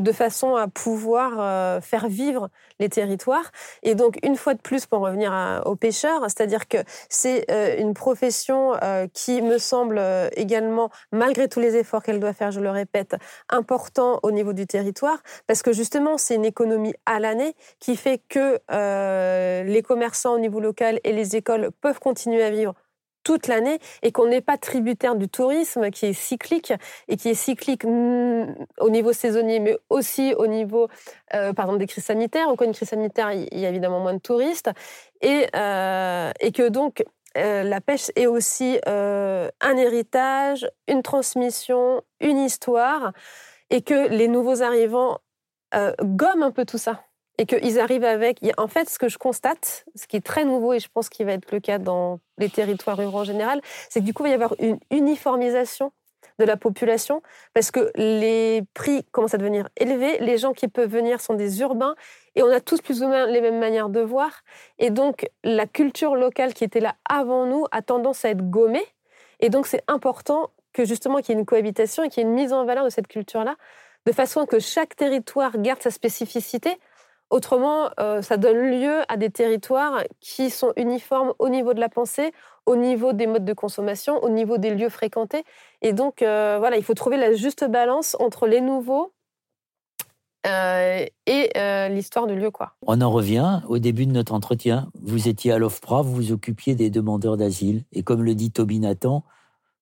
de 0.01 0.13
façon 0.13 0.57
à 0.57 0.69
pouvoir 0.69 1.33
euh, 1.39 1.81
faire 1.81 2.09
vivre 2.09 2.49
les 2.79 2.89
territoires. 2.89 3.51
Et 3.83 3.95
donc, 3.95 4.19
une 4.23 4.37
fois 4.37 4.55
de 4.55 4.61
plus, 4.61 4.87
pour 4.87 5.01
revenir 5.01 5.63
aux 5.65 5.77
pêcheurs, 5.77 6.23
c'est-à-dire 6.23 6.69
que 6.69 6.79
c'est 7.09 7.47
une 7.79 7.95
profession 7.95 8.75
qui 9.13 9.41
me 9.41 9.59
semble 9.59 10.01
également, 10.37 10.91
malgré 11.13 11.49
tous 11.49 11.61
les 11.61 11.77
efforts 11.77 12.03
qu'elle 12.03 12.21
doit 12.21 12.33
faire, 12.33 12.51
je 12.51 12.61
le 12.61 12.71
répète, 12.71 13.17
important 13.49 14.21
au 14.23 14.31
niveau 14.31 14.53
du 14.53 14.67
territoire, 14.67 15.19
parce 15.47 15.63
que 15.63 15.73
justement, 15.73 16.19
c'est 16.19 16.35
une 16.35 16.45
économie 16.45 16.95
à 17.07 17.19
l'année 17.19 17.55
qui 17.81 17.97
fait 17.97 18.21
que 18.29 18.61
les 19.65 19.83
commerçants 19.83 20.35
au 20.35 20.39
niveau 20.39 20.61
local 20.61 21.01
et 21.05 21.13
les 21.13 21.37
écoles 21.37 21.71
peuvent 21.81 21.99
continuer 21.99 22.43
à 22.43 22.51
vivre 22.51 22.75
toute 23.27 23.49
l'année 23.49 23.81
et 24.03 24.13
qu'on 24.13 24.29
n'est 24.29 24.41
pas 24.41 24.57
tributaire 24.57 25.17
du 25.17 25.29
tourisme 25.29 25.91
qui 25.91 26.07
est 26.07 26.13
cyclique 26.13 26.73
et 27.09 27.17
qui 27.17 27.31
est 27.31 27.35
cyclique 27.35 27.83
mm, 27.85 28.55
au 28.79 28.89
niveau 28.89 29.13
saisonnier, 29.13 29.59
mais 29.59 29.77
aussi 29.91 30.33
au 30.39 30.47
niveau, 30.47 30.87
euh, 31.35 31.53
par 31.53 31.65
exemple, 31.65 31.81
des 31.81 31.89
crises 31.89 32.05
sanitaires. 32.05 32.49
En 32.49 32.55
cas 32.55 32.67
une 32.67 32.73
crise 32.73 32.91
sanitaire, 32.91 33.33
il 33.33 33.59
y 33.59 33.67
a 33.67 33.69
évidemment 33.69 33.99
moins 33.99 34.15
de 34.15 34.21
touristes 34.21 34.71
et, 35.23 35.49
euh, 35.57 36.31
et 36.39 36.53
que 36.53 36.69
donc 36.69 37.05
euh, 37.37 37.65
la 37.65 37.81
pêche 37.81 38.13
est 38.15 38.29
aussi 38.29 38.79
un 38.87 39.77
héritage, 39.77 40.71
une 40.87 41.03
transmission, 41.03 42.03
une 42.21 42.39
histoire 42.39 43.13
et 43.71 43.83
que 43.83 44.07
les 44.09 44.29
nouveaux 44.29 44.63
arrivants 44.63 45.19
gomment 46.01 46.45
un 46.45 46.53
peu 46.53 46.65
tout 46.65 46.79
ça 46.79 47.06
et 47.39 47.47
qu'ils 47.47 47.79
arrivent 47.81 48.05
avec. 48.05 48.41
En 48.57 48.69
fait, 48.69 48.89
ce 48.89 48.99
que 48.99 49.09
je 49.09 49.19
constate, 49.19 49.85
ce 49.95 50.07
qui 50.07 50.17
est 50.17 50.25
très 50.25 50.45
nouveau 50.45 50.73
et 50.73 50.81
je 50.81 50.89
pense 50.93 51.09
qu'il 51.09 51.27
va 51.27 51.33
être 51.33 51.53
le 51.53 51.61
cas 51.61 51.79
dans 51.79 52.21
les 52.39 52.49
territoires 52.49 52.97
ruraux 52.97 53.21
en 53.21 53.25
général, 53.25 53.61
c'est 53.89 54.01
que 54.01 54.05
du 54.05 54.15
coup, 54.15 54.25
il 54.25 54.29
va 54.29 54.33
y 54.33 54.35
avoir 54.35 54.55
une 54.59 54.79
uniformisation 54.91 55.93
de 56.39 56.45
la 56.45 56.57
population 56.57 57.23
parce 57.55 57.71
que 57.71 57.91
les 57.95 58.63
prix 58.75 59.05
commencent 59.11 59.35
à 59.35 59.39
devenir 59.39 59.69
élevés. 59.77 60.19
Les 60.19 60.39
gens 60.39 60.53
qui 60.53 60.69
peuvent 60.69 60.91
venir 60.91 61.21
sont 61.21 61.35
des 61.35 61.61
urbains 61.61 61.95
et 62.35 62.43
on 62.43 62.51
a 62.51 62.61
tous 62.61 62.81
plus 62.81 63.03
ou 63.03 63.09
moins 63.09 63.27
les 63.27 63.41
mêmes 63.41 63.59
manières 63.59 63.89
de 63.89 64.01
voir. 64.01 64.43
Et 64.79 64.91
donc, 64.91 65.29
la 65.45 65.67
culture 65.67 66.15
locale 66.15 66.53
qui 66.55 66.65
était 66.65 66.81
là 66.81 66.97
avant 67.09 67.47
nous 67.47 67.65
a 67.73 67.83
tendance 67.83 68.25
à 68.25 68.31
être 68.31 68.51
gommée. 68.51 68.85
Et 69.41 69.49
donc, 69.49 69.67
c'est 69.67 69.83
important 69.89 70.51
que 70.73 70.85
justement 70.85 71.19
qu'il 71.19 71.35
y 71.35 71.39
ait 71.39 71.41
une 71.41 71.47
cohabitation 71.47 72.05
et 72.05 72.09
qu'il 72.09 72.23
y 72.23 72.27
ait 72.27 72.29
une 72.29 72.35
mise 72.35 72.53
en 72.53 72.65
valeur 72.65 72.85
de 72.85 72.91
cette 72.91 73.09
culture-là, 73.09 73.57
de 74.05 74.13
façon 74.13 74.47
que 74.47 74.59
chaque 74.59 74.95
territoire 74.95 75.57
garde 75.59 75.83
sa 75.83 75.91
spécificité 75.91 76.79
Autrement, 77.31 77.91
euh, 77.99 78.23
ça 78.23 78.37
donne 78.37 78.71
lieu 78.71 79.01
à 79.09 79.17
des 79.17 79.31
territoires 79.31 80.03
qui 80.21 80.49
sont 80.49 80.73
uniformes 80.77 81.33
au 81.41 81.49
niveau 81.49 81.75
de 81.75 81.81
la 81.81 81.89
pensée, 81.89 82.33
au 82.67 82.77
niveau 82.77 83.13
des 83.13 83.27
modes 83.27 83.45
de 83.45 83.53
consommation, 83.53 84.23
au 84.23 84.29
niveau 84.29 84.59
des 84.59 84.71
lieux 84.71 84.89
fréquentés. 84.89 85.43
Et 85.83 85.93
donc, 85.93 86.23
euh, 86.23 86.57
voilà, 86.61 86.77
il 86.77 86.85
faut 86.85 86.95
trouver 86.95 87.17
la 87.17 87.35
juste 87.35 87.65
balance 87.69 88.17
entre 88.21 88.47
les 88.47 88.61
nouveaux 88.61 89.13
euh, 90.47 91.05
et 91.27 91.51
l'histoire 91.91 92.29
du 92.29 92.37
lieu. 92.37 92.53
Quoi. 92.53 92.75
On 92.87 93.01
en 93.01 93.11
revient 93.11 93.61
au 93.67 93.79
début 93.79 94.07
de 94.07 94.13
notre 94.13 94.33
entretien. 94.33 94.89
Vous 95.03 95.27
étiez 95.27 95.51
à 95.51 95.59
l'OFPRA, 95.59 96.03
vous 96.03 96.15
vous 96.15 96.33
occupiez 96.33 96.77
des 96.77 96.91
demandeurs 96.91 97.37
d'asile. 97.37 97.83
Et 97.93 98.05
comme 98.05 98.23
le 98.23 98.37
dit 98.37 98.53
Toby 98.53 98.79
Nathan, 98.79 99.25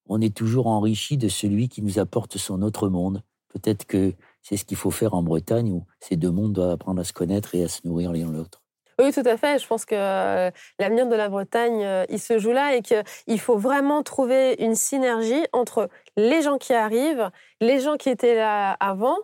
on 0.06 0.22
est 0.22 0.34
toujours 0.34 0.66
enrichi 0.66 1.18
de 1.18 1.28
celui 1.28 1.68
qui 1.68 1.82
nous 1.82 1.98
apporte 1.98 2.38
son 2.38 2.62
autre 2.62 2.88
monde. 2.88 3.22
Peut-être 3.48 3.84
que 3.84 4.14
c'est 4.44 4.58
ce 4.58 4.64
qu'il 4.64 4.76
faut 4.76 4.92
faire 4.92 5.14
en 5.14 5.22
Bretagne 5.22 5.72
où 5.72 5.84
ces 6.00 6.16
deux 6.16 6.30
mondes 6.30 6.52
doivent 6.52 6.70
apprendre 6.70 7.00
à 7.00 7.04
se 7.04 7.12
connaître 7.12 7.54
et 7.54 7.64
à 7.64 7.68
se 7.68 7.80
nourrir 7.84 8.12
l'un 8.12 8.30
l'autre. 8.30 8.60
Oui, 9.00 9.10
tout 9.10 9.22
à 9.24 9.36
fait. 9.36 9.58
Je 9.58 9.66
pense 9.66 9.84
que 9.84 9.96
euh, 9.96 10.50
l'avenir 10.78 11.08
de 11.08 11.16
la 11.16 11.28
Bretagne, 11.28 11.82
euh, 11.82 12.04
il 12.10 12.20
se 12.20 12.38
joue 12.38 12.52
là 12.52 12.76
et 12.76 12.82
qu'il 12.82 13.40
faut 13.40 13.56
vraiment 13.56 14.02
trouver 14.04 14.54
une 14.60 14.76
synergie 14.76 15.44
entre 15.52 15.88
les 16.16 16.42
gens 16.42 16.58
qui 16.58 16.74
arrivent, 16.74 17.30
les 17.60 17.80
gens 17.80 17.96
qui 17.96 18.10
étaient 18.10 18.36
là 18.36 18.76
avant 18.78 19.16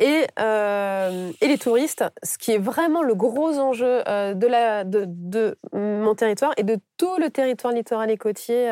et, 0.00 0.26
euh, 0.40 1.30
et 1.40 1.46
les 1.46 1.58
touristes, 1.58 2.04
ce 2.24 2.38
qui 2.38 2.52
est 2.52 2.58
vraiment 2.58 3.02
le 3.02 3.14
gros 3.14 3.58
enjeu 3.60 4.02
de, 4.02 5.56
mon 5.72 6.14
territoire 6.16 6.52
et 6.56 6.64
de 6.64 6.78
tout 6.96 7.16
le 7.18 7.30
territoire 7.30 7.72
littoral 7.72 8.10
et 8.10 8.16
côtier 8.16 8.68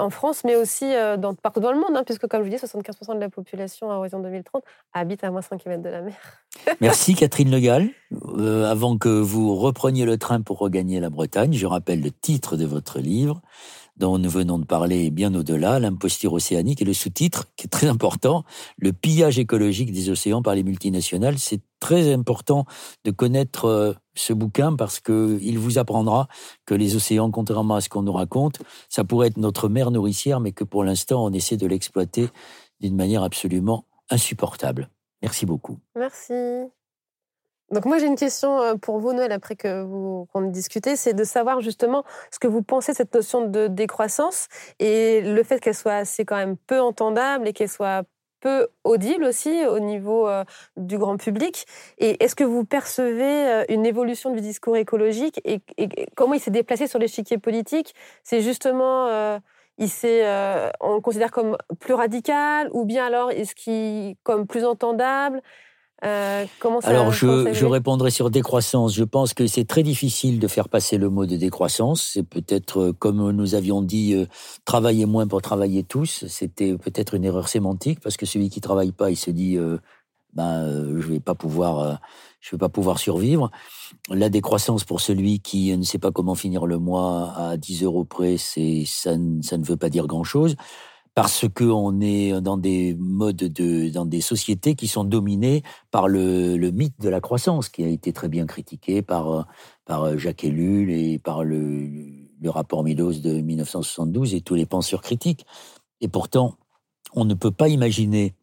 en 0.00 0.10
France, 0.10 0.42
mais 0.44 0.56
aussi 0.56 0.84
euh, 0.84 1.16
partout 1.42 1.60
dans 1.60 1.72
le 1.72 1.78
monde, 1.78 1.96
hein, 1.96 2.02
puisque 2.04 2.26
comme 2.26 2.40
je 2.42 2.50
vous 2.50 2.56
dis, 2.56 2.62
75% 2.62 3.14
de 3.14 3.20
la 3.20 3.28
population 3.28 3.90
à 3.90 3.96
horizon 3.96 4.20
2030 4.20 4.62
habite 4.92 5.22
à 5.24 5.30
moins 5.30 5.42
5 5.42 5.62
km 5.62 5.82
de 5.82 5.88
la 5.88 6.02
mer. 6.02 6.16
Merci 6.80 7.14
Catherine 7.14 7.50
Legal. 7.50 7.88
Euh, 8.38 8.70
avant 8.70 8.98
que 8.98 9.08
vous 9.08 9.54
repreniez 9.54 10.04
le 10.04 10.18
train 10.18 10.40
pour 10.40 10.58
regagner 10.58 11.00
la 11.00 11.10
Bretagne, 11.10 11.52
je 11.52 11.66
rappelle 11.66 12.00
le 12.02 12.10
titre 12.10 12.56
de 12.56 12.64
votre 12.64 12.98
livre, 12.98 13.40
dont 14.00 14.18
nous 14.18 14.30
venons 14.30 14.58
de 14.58 14.64
parler 14.64 15.10
bien 15.10 15.34
au-delà, 15.34 15.78
l'imposture 15.78 16.32
océanique 16.32 16.80
et 16.80 16.86
le 16.86 16.94
sous-titre, 16.94 17.46
qui 17.56 17.66
est 17.66 17.68
très 17.68 17.86
important, 17.86 18.44
le 18.78 18.94
pillage 18.94 19.38
écologique 19.38 19.92
des 19.92 20.08
océans 20.08 20.42
par 20.42 20.54
les 20.54 20.62
multinationales. 20.62 21.38
C'est 21.38 21.60
très 21.80 22.10
important 22.12 22.64
de 23.04 23.10
connaître 23.10 23.66
euh, 23.66 23.92
ce 24.14 24.32
bouquin 24.32 24.74
parce 24.74 25.00
qu'il 25.00 25.58
vous 25.58 25.78
apprendra 25.78 26.28
que 26.64 26.74
les 26.74 26.96
océans, 26.96 27.30
contrairement 27.30 27.74
à 27.74 27.82
ce 27.82 27.90
qu'on 27.90 28.02
nous 28.02 28.12
raconte, 28.12 28.60
ça 28.88 29.04
pourrait 29.04 29.28
être 29.28 29.36
notre 29.36 29.68
mère 29.68 29.90
nourricière, 29.90 30.40
mais 30.40 30.52
que 30.52 30.64
pour 30.64 30.82
l'instant, 30.82 31.22
on 31.24 31.32
essaie 31.32 31.58
de 31.58 31.66
l'exploiter 31.66 32.28
d'une 32.80 32.96
manière 32.96 33.22
absolument 33.22 33.84
insupportable. 34.08 34.88
Merci 35.20 35.44
beaucoup. 35.44 35.78
Merci. 35.94 36.32
Donc 37.70 37.84
moi 37.84 37.98
j'ai 37.98 38.06
une 38.06 38.16
question 38.16 38.60
euh, 38.60 38.74
pour 38.74 38.98
vous 38.98 39.12
Noël 39.12 39.30
après 39.30 39.54
que 39.54 39.82
vous 39.82 40.26
qu'on 40.32 40.44
ait 40.44 40.50
discuté, 40.50 40.96
c'est 40.96 41.14
de 41.14 41.22
savoir 41.22 41.60
justement 41.60 42.04
ce 42.32 42.40
que 42.40 42.48
vous 42.48 42.62
pensez 42.62 42.94
cette 42.94 43.14
notion 43.14 43.46
de 43.46 43.68
décroissance 43.68 44.48
et 44.80 45.20
le 45.20 45.42
fait 45.44 45.60
qu'elle 45.60 45.74
soit 45.74 45.94
assez 45.94 46.24
quand 46.24 46.36
même 46.36 46.56
peu 46.56 46.80
entendable 46.80 47.46
et 47.46 47.52
qu'elle 47.52 47.68
soit 47.68 48.02
peu 48.40 48.68
audible 48.84 49.24
aussi 49.24 49.64
au 49.66 49.78
niveau 49.78 50.26
euh, 50.26 50.44
du 50.76 50.98
grand 50.98 51.16
public. 51.16 51.66
Et 51.98 52.22
est-ce 52.24 52.34
que 52.34 52.42
vous 52.42 52.64
percevez 52.64 53.48
euh, 53.48 53.64
une 53.68 53.86
évolution 53.86 54.32
du 54.32 54.40
discours 54.40 54.76
écologique 54.76 55.40
et, 55.44 55.60
comment 56.16 56.34
il 56.34 56.40
s'est 56.40 56.50
déplacé 56.50 56.88
sur 56.88 56.98
l'échiquier 56.98 57.38
politique? 57.38 57.94
C'est 58.24 58.40
justement 58.40 59.40
il 59.78 59.88
s'est, 59.88 60.24
on 60.80 60.94
le 60.94 61.00
considère 61.00 61.30
comme 61.30 61.56
plus 61.78 61.94
radical 61.94 62.68
ou 62.72 62.84
bien 62.84 63.06
alors 63.06 63.30
est-ce 63.30 63.54
qu'il 63.54 64.16
comme 64.24 64.46
plus 64.46 64.64
entendable? 64.64 65.40
Euh, 66.04 66.46
comment 66.58 66.80
ça, 66.80 66.88
Alors, 66.88 67.12
je, 67.12 67.52
je 67.52 67.66
répondrai 67.66 68.10
sur 68.10 68.30
décroissance. 68.30 68.94
Je 68.94 69.04
pense 69.04 69.34
que 69.34 69.46
c'est 69.46 69.66
très 69.66 69.82
difficile 69.82 70.38
de 70.38 70.48
faire 70.48 70.68
passer 70.68 70.96
le 70.96 71.10
mot 71.10 71.26
de 71.26 71.36
décroissance. 71.36 72.10
C'est 72.14 72.22
peut-être, 72.22 72.80
euh, 72.80 72.92
comme 72.92 73.30
nous 73.32 73.54
avions 73.54 73.82
dit, 73.82 74.14
euh, 74.14 74.26
travailler 74.64 75.04
moins 75.04 75.26
pour 75.26 75.42
travailler 75.42 75.84
tous. 75.84 76.24
C'était 76.26 76.76
peut-être 76.78 77.14
une 77.14 77.24
erreur 77.24 77.48
sémantique 77.48 78.00
parce 78.00 78.16
que 78.16 78.24
celui 78.24 78.48
qui 78.48 78.60
travaille 78.60 78.92
pas, 78.92 79.10
il 79.10 79.16
se 79.16 79.30
dit, 79.30 79.58
ben, 80.32 80.98
je 80.98 81.06
vais 81.06 81.20
pas 81.20 81.34
pouvoir, 81.34 82.00
je 82.40 82.52
vais 82.52 82.58
pas 82.58 82.68
pouvoir 82.68 82.98
survivre. 82.98 83.50
La 84.08 84.30
décroissance 84.30 84.84
pour 84.84 85.00
celui 85.00 85.40
qui 85.40 85.76
ne 85.76 85.82
sait 85.82 85.98
pas 85.98 86.12
comment 86.12 86.34
finir 86.34 86.64
le 86.64 86.78
mois 86.78 87.34
à 87.36 87.56
10 87.56 87.82
euros 87.82 88.04
près, 88.04 88.38
c'est 88.38 88.84
ça, 88.86 89.10
ça 89.42 89.58
ne 89.58 89.64
veut 89.64 89.76
pas 89.76 89.90
dire 89.90 90.06
grand 90.06 90.24
chose 90.24 90.56
parce 91.22 91.44
qu'on 91.54 92.00
est 92.00 92.40
dans 92.40 92.56
des 92.56 92.96
modes 92.98 93.36
de, 93.36 93.90
dans 93.90 94.06
des 94.06 94.22
sociétés 94.22 94.74
qui 94.74 94.88
sont 94.88 95.04
dominées 95.04 95.62
par 95.90 96.08
le, 96.08 96.56
mythe 96.70 96.98
de 96.98 97.10
la 97.10 97.20
croissance, 97.20 97.68
qui 97.68 97.84
a 97.84 97.88
été 97.88 98.14
très 98.14 98.28
bien 98.28 98.46
critiqué 98.46 99.02
par, 99.02 99.46
par 99.84 100.16
Jacques 100.16 100.44
Ellul 100.44 100.90
et 100.90 101.18
par 101.18 101.44
le, 101.44 101.90
rapport 102.46 102.82
Milos 102.84 103.20
de 103.20 103.32
1972 103.38 104.32
et 104.32 104.40
tous 104.40 104.54
les 104.54 104.64
penseurs 104.64 105.02
critiques. 105.02 105.44
Et 106.00 106.08
pourtant, 106.08 106.54
on 107.12 107.26
ne 107.26 107.34
peut 107.34 107.50
pas 107.50 107.68
imaginer 107.68 108.34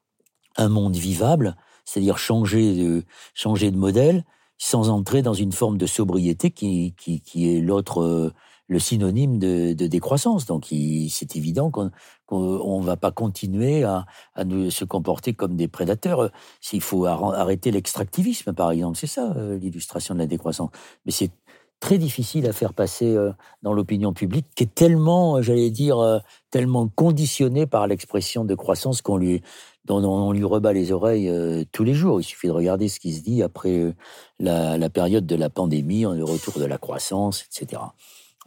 un 0.55 0.69
monde 0.69 0.95
vivable, 0.95 1.55
c'est-à-dire 1.83 2.19
changer 2.19 2.75
de, 2.75 3.05
changer 3.33 3.71
de 3.71 3.77
modèle, 3.77 4.23
sans 4.59 4.89
entrer 4.89 5.23
dans 5.23 5.33
une 5.33 5.51
forme 5.51 5.79
de 5.79 5.87
sobriété 5.87 6.51
qui, 6.51 6.93
qui, 6.95 7.21
qui 7.21 7.55
est 7.55 7.59
l'autre 7.59 8.33
le 8.67 8.79
synonyme 8.79 9.39
de, 9.39 9.73
décroissance. 9.73 10.45
Donc 10.45 10.67
c'est 11.09 11.35
évident 11.35 11.71
qu'on 11.71 12.81
ne 12.81 12.85
va 12.85 12.97
pas 12.97 13.11
continuer 13.11 13.83
à, 13.83 14.05
nous, 14.45 14.69
se 14.71 14.85
comporter 14.85 15.33
comme 15.33 15.55
des 15.55 15.67
prédateurs. 15.67 16.31
S'il 16.61 16.81
faut 16.81 17.05
arrêter 17.05 17.71
l'extractivisme, 17.71 18.53
par 18.53 18.71
exemple, 18.71 18.97
c'est 18.97 19.07
ça 19.07 19.33
euh, 19.37 19.57
l'illustration 19.57 20.13
de 20.13 20.19
la 20.19 20.27
décroissance. 20.27 20.69
Mais 21.05 21.11
c'est 21.11 21.31
très 21.79 21.97
difficile 21.97 22.47
à 22.47 22.53
faire 22.53 22.73
passer 22.73 23.15
euh, 23.15 23.31
dans 23.61 23.71
l'opinion 23.71 24.11
publique, 24.11 24.47
qui 24.55 24.63
est 24.63 24.75
tellement, 24.75 25.41
j'allais 25.41 25.69
dire, 25.69 25.99
euh, 25.99 26.19
tellement 26.49 26.87
conditionnée 26.87 27.67
par 27.67 27.87
l'expression 27.87 28.43
de 28.43 28.55
croissance 28.55 29.01
qu'on 29.01 29.17
lui, 29.17 29.41
dont 29.85 30.03
on 30.03 30.33
lui 30.33 30.43
rebat 30.43 30.73
les 30.73 30.91
oreilles 30.91 31.31
tous 31.71 31.85
les 31.85 31.93
jours. 31.93 32.19
Il 32.19 32.23
suffit 32.25 32.47
de 32.47 32.51
regarder 32.51 32.89
ce 32.89 32.99
qui 32.99 33.13
se 33.13 33.21
dit 33.21 33.41
après 33.41 33.95
la 34.39 34.89
période 34.89 35.25
de 35.25 35.35
la 35.37 35.49
pandémie, 35.49 36.01
le 36.01 36.25
retour 36.25 36.59
de 36.59 36.65
la 36.65 36.77
croissance, 36.77 37.45
etc. 37.45 37.81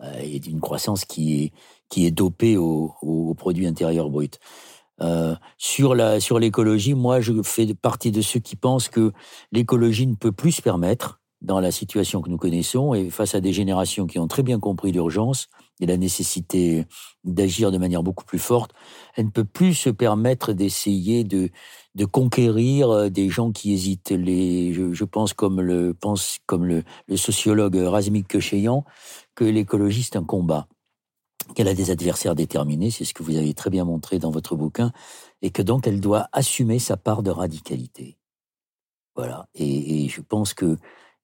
Euh, 0.02 0.20
il 0.22 0.44
y 0.44 0.48
a 0.48 0.50
une 0.50 0.60
croissance 0.60 1.04
qui 1.04 1.42
est, 1.42 1.52
qui 1.88 2.06
est 2.06 2.10
dopée 2.10 2.56
au, 2.56 2.94
produit 3.36 3.66
intérieur 3.66 4.10
brut. 4.10 4.38
Euh, 5.02 5.34
sur 5.56 5.96
sur 6.20 6.38
l'écologie, 6.38 6.94
moi 6.94 7.20
je 7.20 7.42
fais 7.42 7.72
partie 7.74 8.10
de 8.10 8.20
ceux 8.20 8.40
qui 8.40 8.54
pensent 8.54 8.88
que 8.88 9.12
l'écologie 9.50 10.06
ne 10.06 10.14
peut 10.14 10.32
plus 10.32 10.52
se 10.52 10.62
permettre 10.62 11.20
dans 11.40 11.60
la 11.60 11.70
situation 11.70 12.20
que 12.20 12.28
nous 12.28 12.36
connaissons 12.36 12.92
et 12.92 13.08
face 13.08 13.34
à 13.34 13.40
des 13.40 13.52
générations 13.52 14.06
qui 14.06 14.18
ont 14.18 14.28
très 14.28 14.42
bien 14.42 14.60
compris 14.60 14.92
l'urgence 14.92 15.48
et 15.80 15.86
la 15.86 15.96
nécessité 15.96 16.86
d'agir 17.24 17.70
de 17.70 17.78
manière 17.78 18.02
beaucoup 18.02 18.24
plus 18.24 18.38
forte, 18.38 18.72
elle 19.16 19.26
ne 19.26 19.30
peut 19.30 19.44
plus 19.44 19.74
se 19.74 19.90
permettre 19.90 20.52
d'essayer 20.52 21.24
de 21.24 21.50
de 21.96 22.04
conquérir 22.04 22.90
euh, 22.90 23.08
des 23.08 23.28
gens 23.28 23.50
qui 23.52 23.72
hésitent. 23.72 24.10
Les, 24.10 24.72
je, 24.72 25.04
pense 25.04 25.32
comme 25.32 25.60
le 25.60 25.94
pense 25.94 26.38
comme 26.46 26.64
le, 26.64 26.84
sociologue 27.16 27.76
Razmik 27.76 28.28
Kecheyan 28.28 28.84
que 29.34 29.44
l'écologie 29.44 30.02
c'est 30.02 30.16
un 30.16 30.24
combat 30.24 30.68
qu'elle 31.54 31.68
a 31.68 31.74
des 31.74 31.90
adversaires 31.90 32.34
déterminés, 32.36 32.90
c'est 32.90 33.04
ce 33.04 33.14
que 33.14 33.22
vous 33.22 33.36
avez 33.36 33.54
très 33.54 33.70
bien 33.70 33.84
montré 33.84 34.18
dans 34.20 34.30
votre 34.30 34.54
bouquin, 34.54 34.92
et 35.42 35.50
que 35.50 35.62
donc 35.62 35.86
elle 35.86 36.00
doit 36.00 36.28
assumer 36.32 36.78
sa 36.78 36.96
part 36.96 37.22
de 37.24 37.30
radicalité. 37.30 38.18
Voilà. 39.16 39.48
Et, 39.54 40.04
et 40.04 40.08
je 40.08 40.20
pense 40.20 40.54
que, 40.54 40.76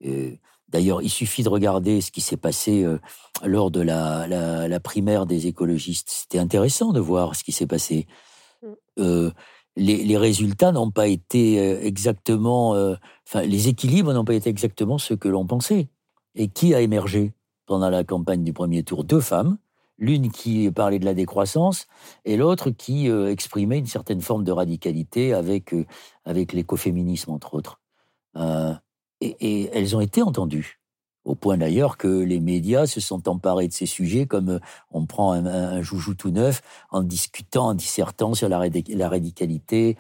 euh, 0.05 0.37
d'ailleurs, 0.77 1.03
il 1.03 1.11
suffit 1.11 1.43
de 1.43 1.49
regarder 1.49 2.01
ce 2.01 2.11
qui 2.11 2.21
s'est 2.21 2.37
passé 2.37 2.83
euh, 2.85 2.99
lors 3.45 3.71
de 3.71 3.81
la, 3.81 4.27
la, 4.27 4.69
la, 4.69 4.81
primaire 4.81 5.27
des 5.27 5.47
écologistes. 5.47 6.09
C'était 6.11 6.39
intéressant 6.39 6.93
de 6.93 7.01
voir 7.01 7.35
ce 7.35 7.45
qui 7.45 7.53
s'est 7.53 7.67
passé. 7.67 8.07
Mm. 8.63 8.69
Euh, 8.99 9.31
les, 9.77 10.05
les, 10.05 10.17
résultats 10.17 10.73
n'ont 10.73 10.91
pas 10.91 11.07
été 11.07 11.61
euh, 11.61 11.81
exactement, 11.83 12.73
enfin, 13.27 13.43
les 13.43 13.69
équilibres 13.69 14.13
n'ont 14.13 14.25
pas 14.25 14.35
été 14.35 14.49
exactement 14.49 14.99
ce 14.99 15.15
que 15.15 15.29
l'on 15.29 15.47
pensait. 15.47 15.89
Et 16.35 16.49
qui 16.49 16.75
a 16.75 16.81
émergé 16.81 17.33
pendant 17.67 17.91
la 17.91 18.05
campagne 18.05 18.45
du 18.45 18.53
premier 18.53 18.83
tour? 18.83 19.05
Deux 19.05 19.21
femmes 19.21 19.59
l'une 19.99 20.31
qui 20.31 20.71
parlait 20.71 20.99
de 20.99 21.05
la 21.05 21.15
décroissance 21.15 21.87
et 22.25 22.37
l'autre 22.37 22.71
qui 22.71 23.09
euh, 23.09 23.31
exprimait 23.31 23.79
une 23.79 23.87
certaine 23.87 24.21
forme 24.21 24.45
de 24.45 24.53
radicalité 24.53 25.33
avec, 25.33 25.73
euh, 25.73 25.87
avec 26.25 26.53
l'écoféminisme, 26.53 27.31
entre 27.31 27.55
autres. 27.55 27.81
Euh, 28.37 28.75
et, 29.21 29.71
elles 29.73 29.97
ont 29.97 30.01
été 30.01 30.23
entendues, 30.23 30.81
au 31.25 31.35
point 31.35 31.57
d'ailleurs 31.57 31.97
que 31.97 32.09
les 32.09 32.41
médias 32.41 32.87
se 32.87 33.01
sont 33.01 33.29
emparés 33.29 33.69
de 33.69 33.73
ces 33.73 33.87
sujets 33.87 34.27
comme 34.27 34.51
euh, 34.51 34.59
on 34.91 35.07
prend 35.07 35.33
un, 35.33 35.83
joujou 35.83 36.15
tout 36.15 36.31
neuf 36.31 36.63
en 36.91 37.03
discutant, 37.03 37.69
en 37.69 37.75
dissertant 37.75 38.35
sur 38.35 38.49
la, 38.49 38.59
radicalité 38.59 39.97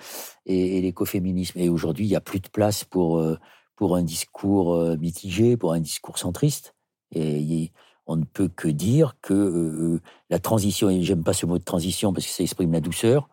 et, 0.46 0.80
l'écoféminisme. 0.80 1.58
Et 1.58 1.68
aujourd'hui, 1.68 2.06
il 2.06 2.10
n'y 2.10 2.16
a 2.16 2.20
plus 2.20 2.40
de 2.40 2.48
place 2.48 2.84
pour, 2.84 3.18
euh, 3.18 3.38
pour 3.74 3.96
un 3.96 4.02
discours 4.02 4.78
mitigé, 4.98 5.56
pour 5.56 5.72
un 5.72 5.80
discours 5.80 6.18
centriste. 6.18 6.74
Et 7.12 7.72
on 8.06 8.16
ne 8.16 8.24
peut 8.24 8.48
que 8.48 8.68
dire 8.68 9.16
que 9.20 9.34
euh, 9.34 10.00
la 10.30 10.38
transition, 10.38 10.88
et 10.88 11.02
j'aime 11.02 11.24
pas 11.24 11.32
ce 11.32 11.46
mot 11.46 11.58
de 11.58 11.64
transition 11.64 12.12
parce 12.12 12.26
que 12.26 12.32
ça 12.32 12.42
exprime 12.42 12.72
la 12.72 12.80
douceur, 12.80 13.28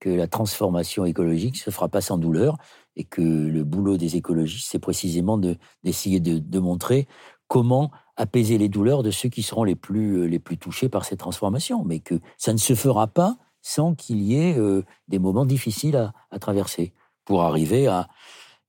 que 0.00 0.10
la 0.10 0.28
transformation 0.28 1.04
écologique 1.04 1.56
se 1.56 1.70
fera 1.70 1.88
pas 1.88 2.00
sans 2.00 2.18
douleur 2.18 2.58
et 2.96 3.04
que 3.04 3.20
le 3.20 3.64
boulot 3.64 3.96
des 3.96 4.16
écologistes, 4.16 4.68
c'est 4.70 4.78
précisément 4.78 5.38
d'essayer 5.38 6.20
de, 6.20 6.34
de, 6.34 6.38
de, 6.38 6.58
montrer 6.58 7.06
comment 7.46 7.90
apaiser 8.16 8.58
les 8.58 8.68
douleurs 8.68 9.02
de 9.02 9.10
ceux 9.10 9.28
qui 9.28 9.42
seront 9.42 9.64
les 9.64 9.76
plus, 9.76 10.18
euh, 10.18 10.24
les 10.24 10.38
plus 10.38 10.58
touchés 10.58 10.88
par 10.88 11.04
cette 11.04 11.18
transformation, 11.18 11.84
mais 11.84 12.00
que 12.00 12.18
ça 12.38 12.52
ne 12.52 12.58
se 12.58 12.74
fera 12.74 13.06
pas 13.06 13.36
sans 13.60 13.94
qu'il 13.94 14.22
y 14.22 14.36
ait 14.36 14.58
euh, 14.58 14.82
des 15.08 15.18
moments 15.18 15.44
difficiles 15.44 15.96
à, 15.96 16.12
à 16.30 16.38
traverser 16.38 16.94
pour 17.24 17.42
arriver 17.42 17.86
à 17.86 18.08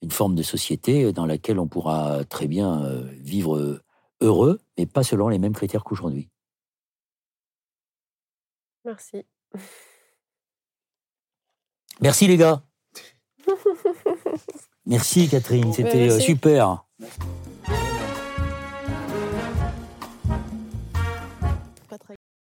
une 0.01 0.11
forme 0.11 0.35
de 0.35 0.43
société 0.43 1.11
dans 1.13 1.25
laquelle 1.25 1.59
on 1.59 1.67
pourra 1.67 2.23
très 2.25 2.47
bien 2.47 2.83
euh, 2.83 3.03
vivre 3.19 3.81
heureux, 4.21 4.59
mais 4.77 4.85
pas 4.85 5.03
selon 5.03 5.29
les 5.29 5.39
mêmes 5.39 5.53
critères 5.53 5.83
qu'aujourd'hui. 5.83 6.29
Merci. 8.85 9.25
Merci 11.99 12.27
les 12.27 12.37
gars. 12.37 12.63
Merci 14.87 15.27
Catherine, 15.27 15.73
c'était 15.73 16.19
super. 16.19 16.85
Merci. 16.99 17.36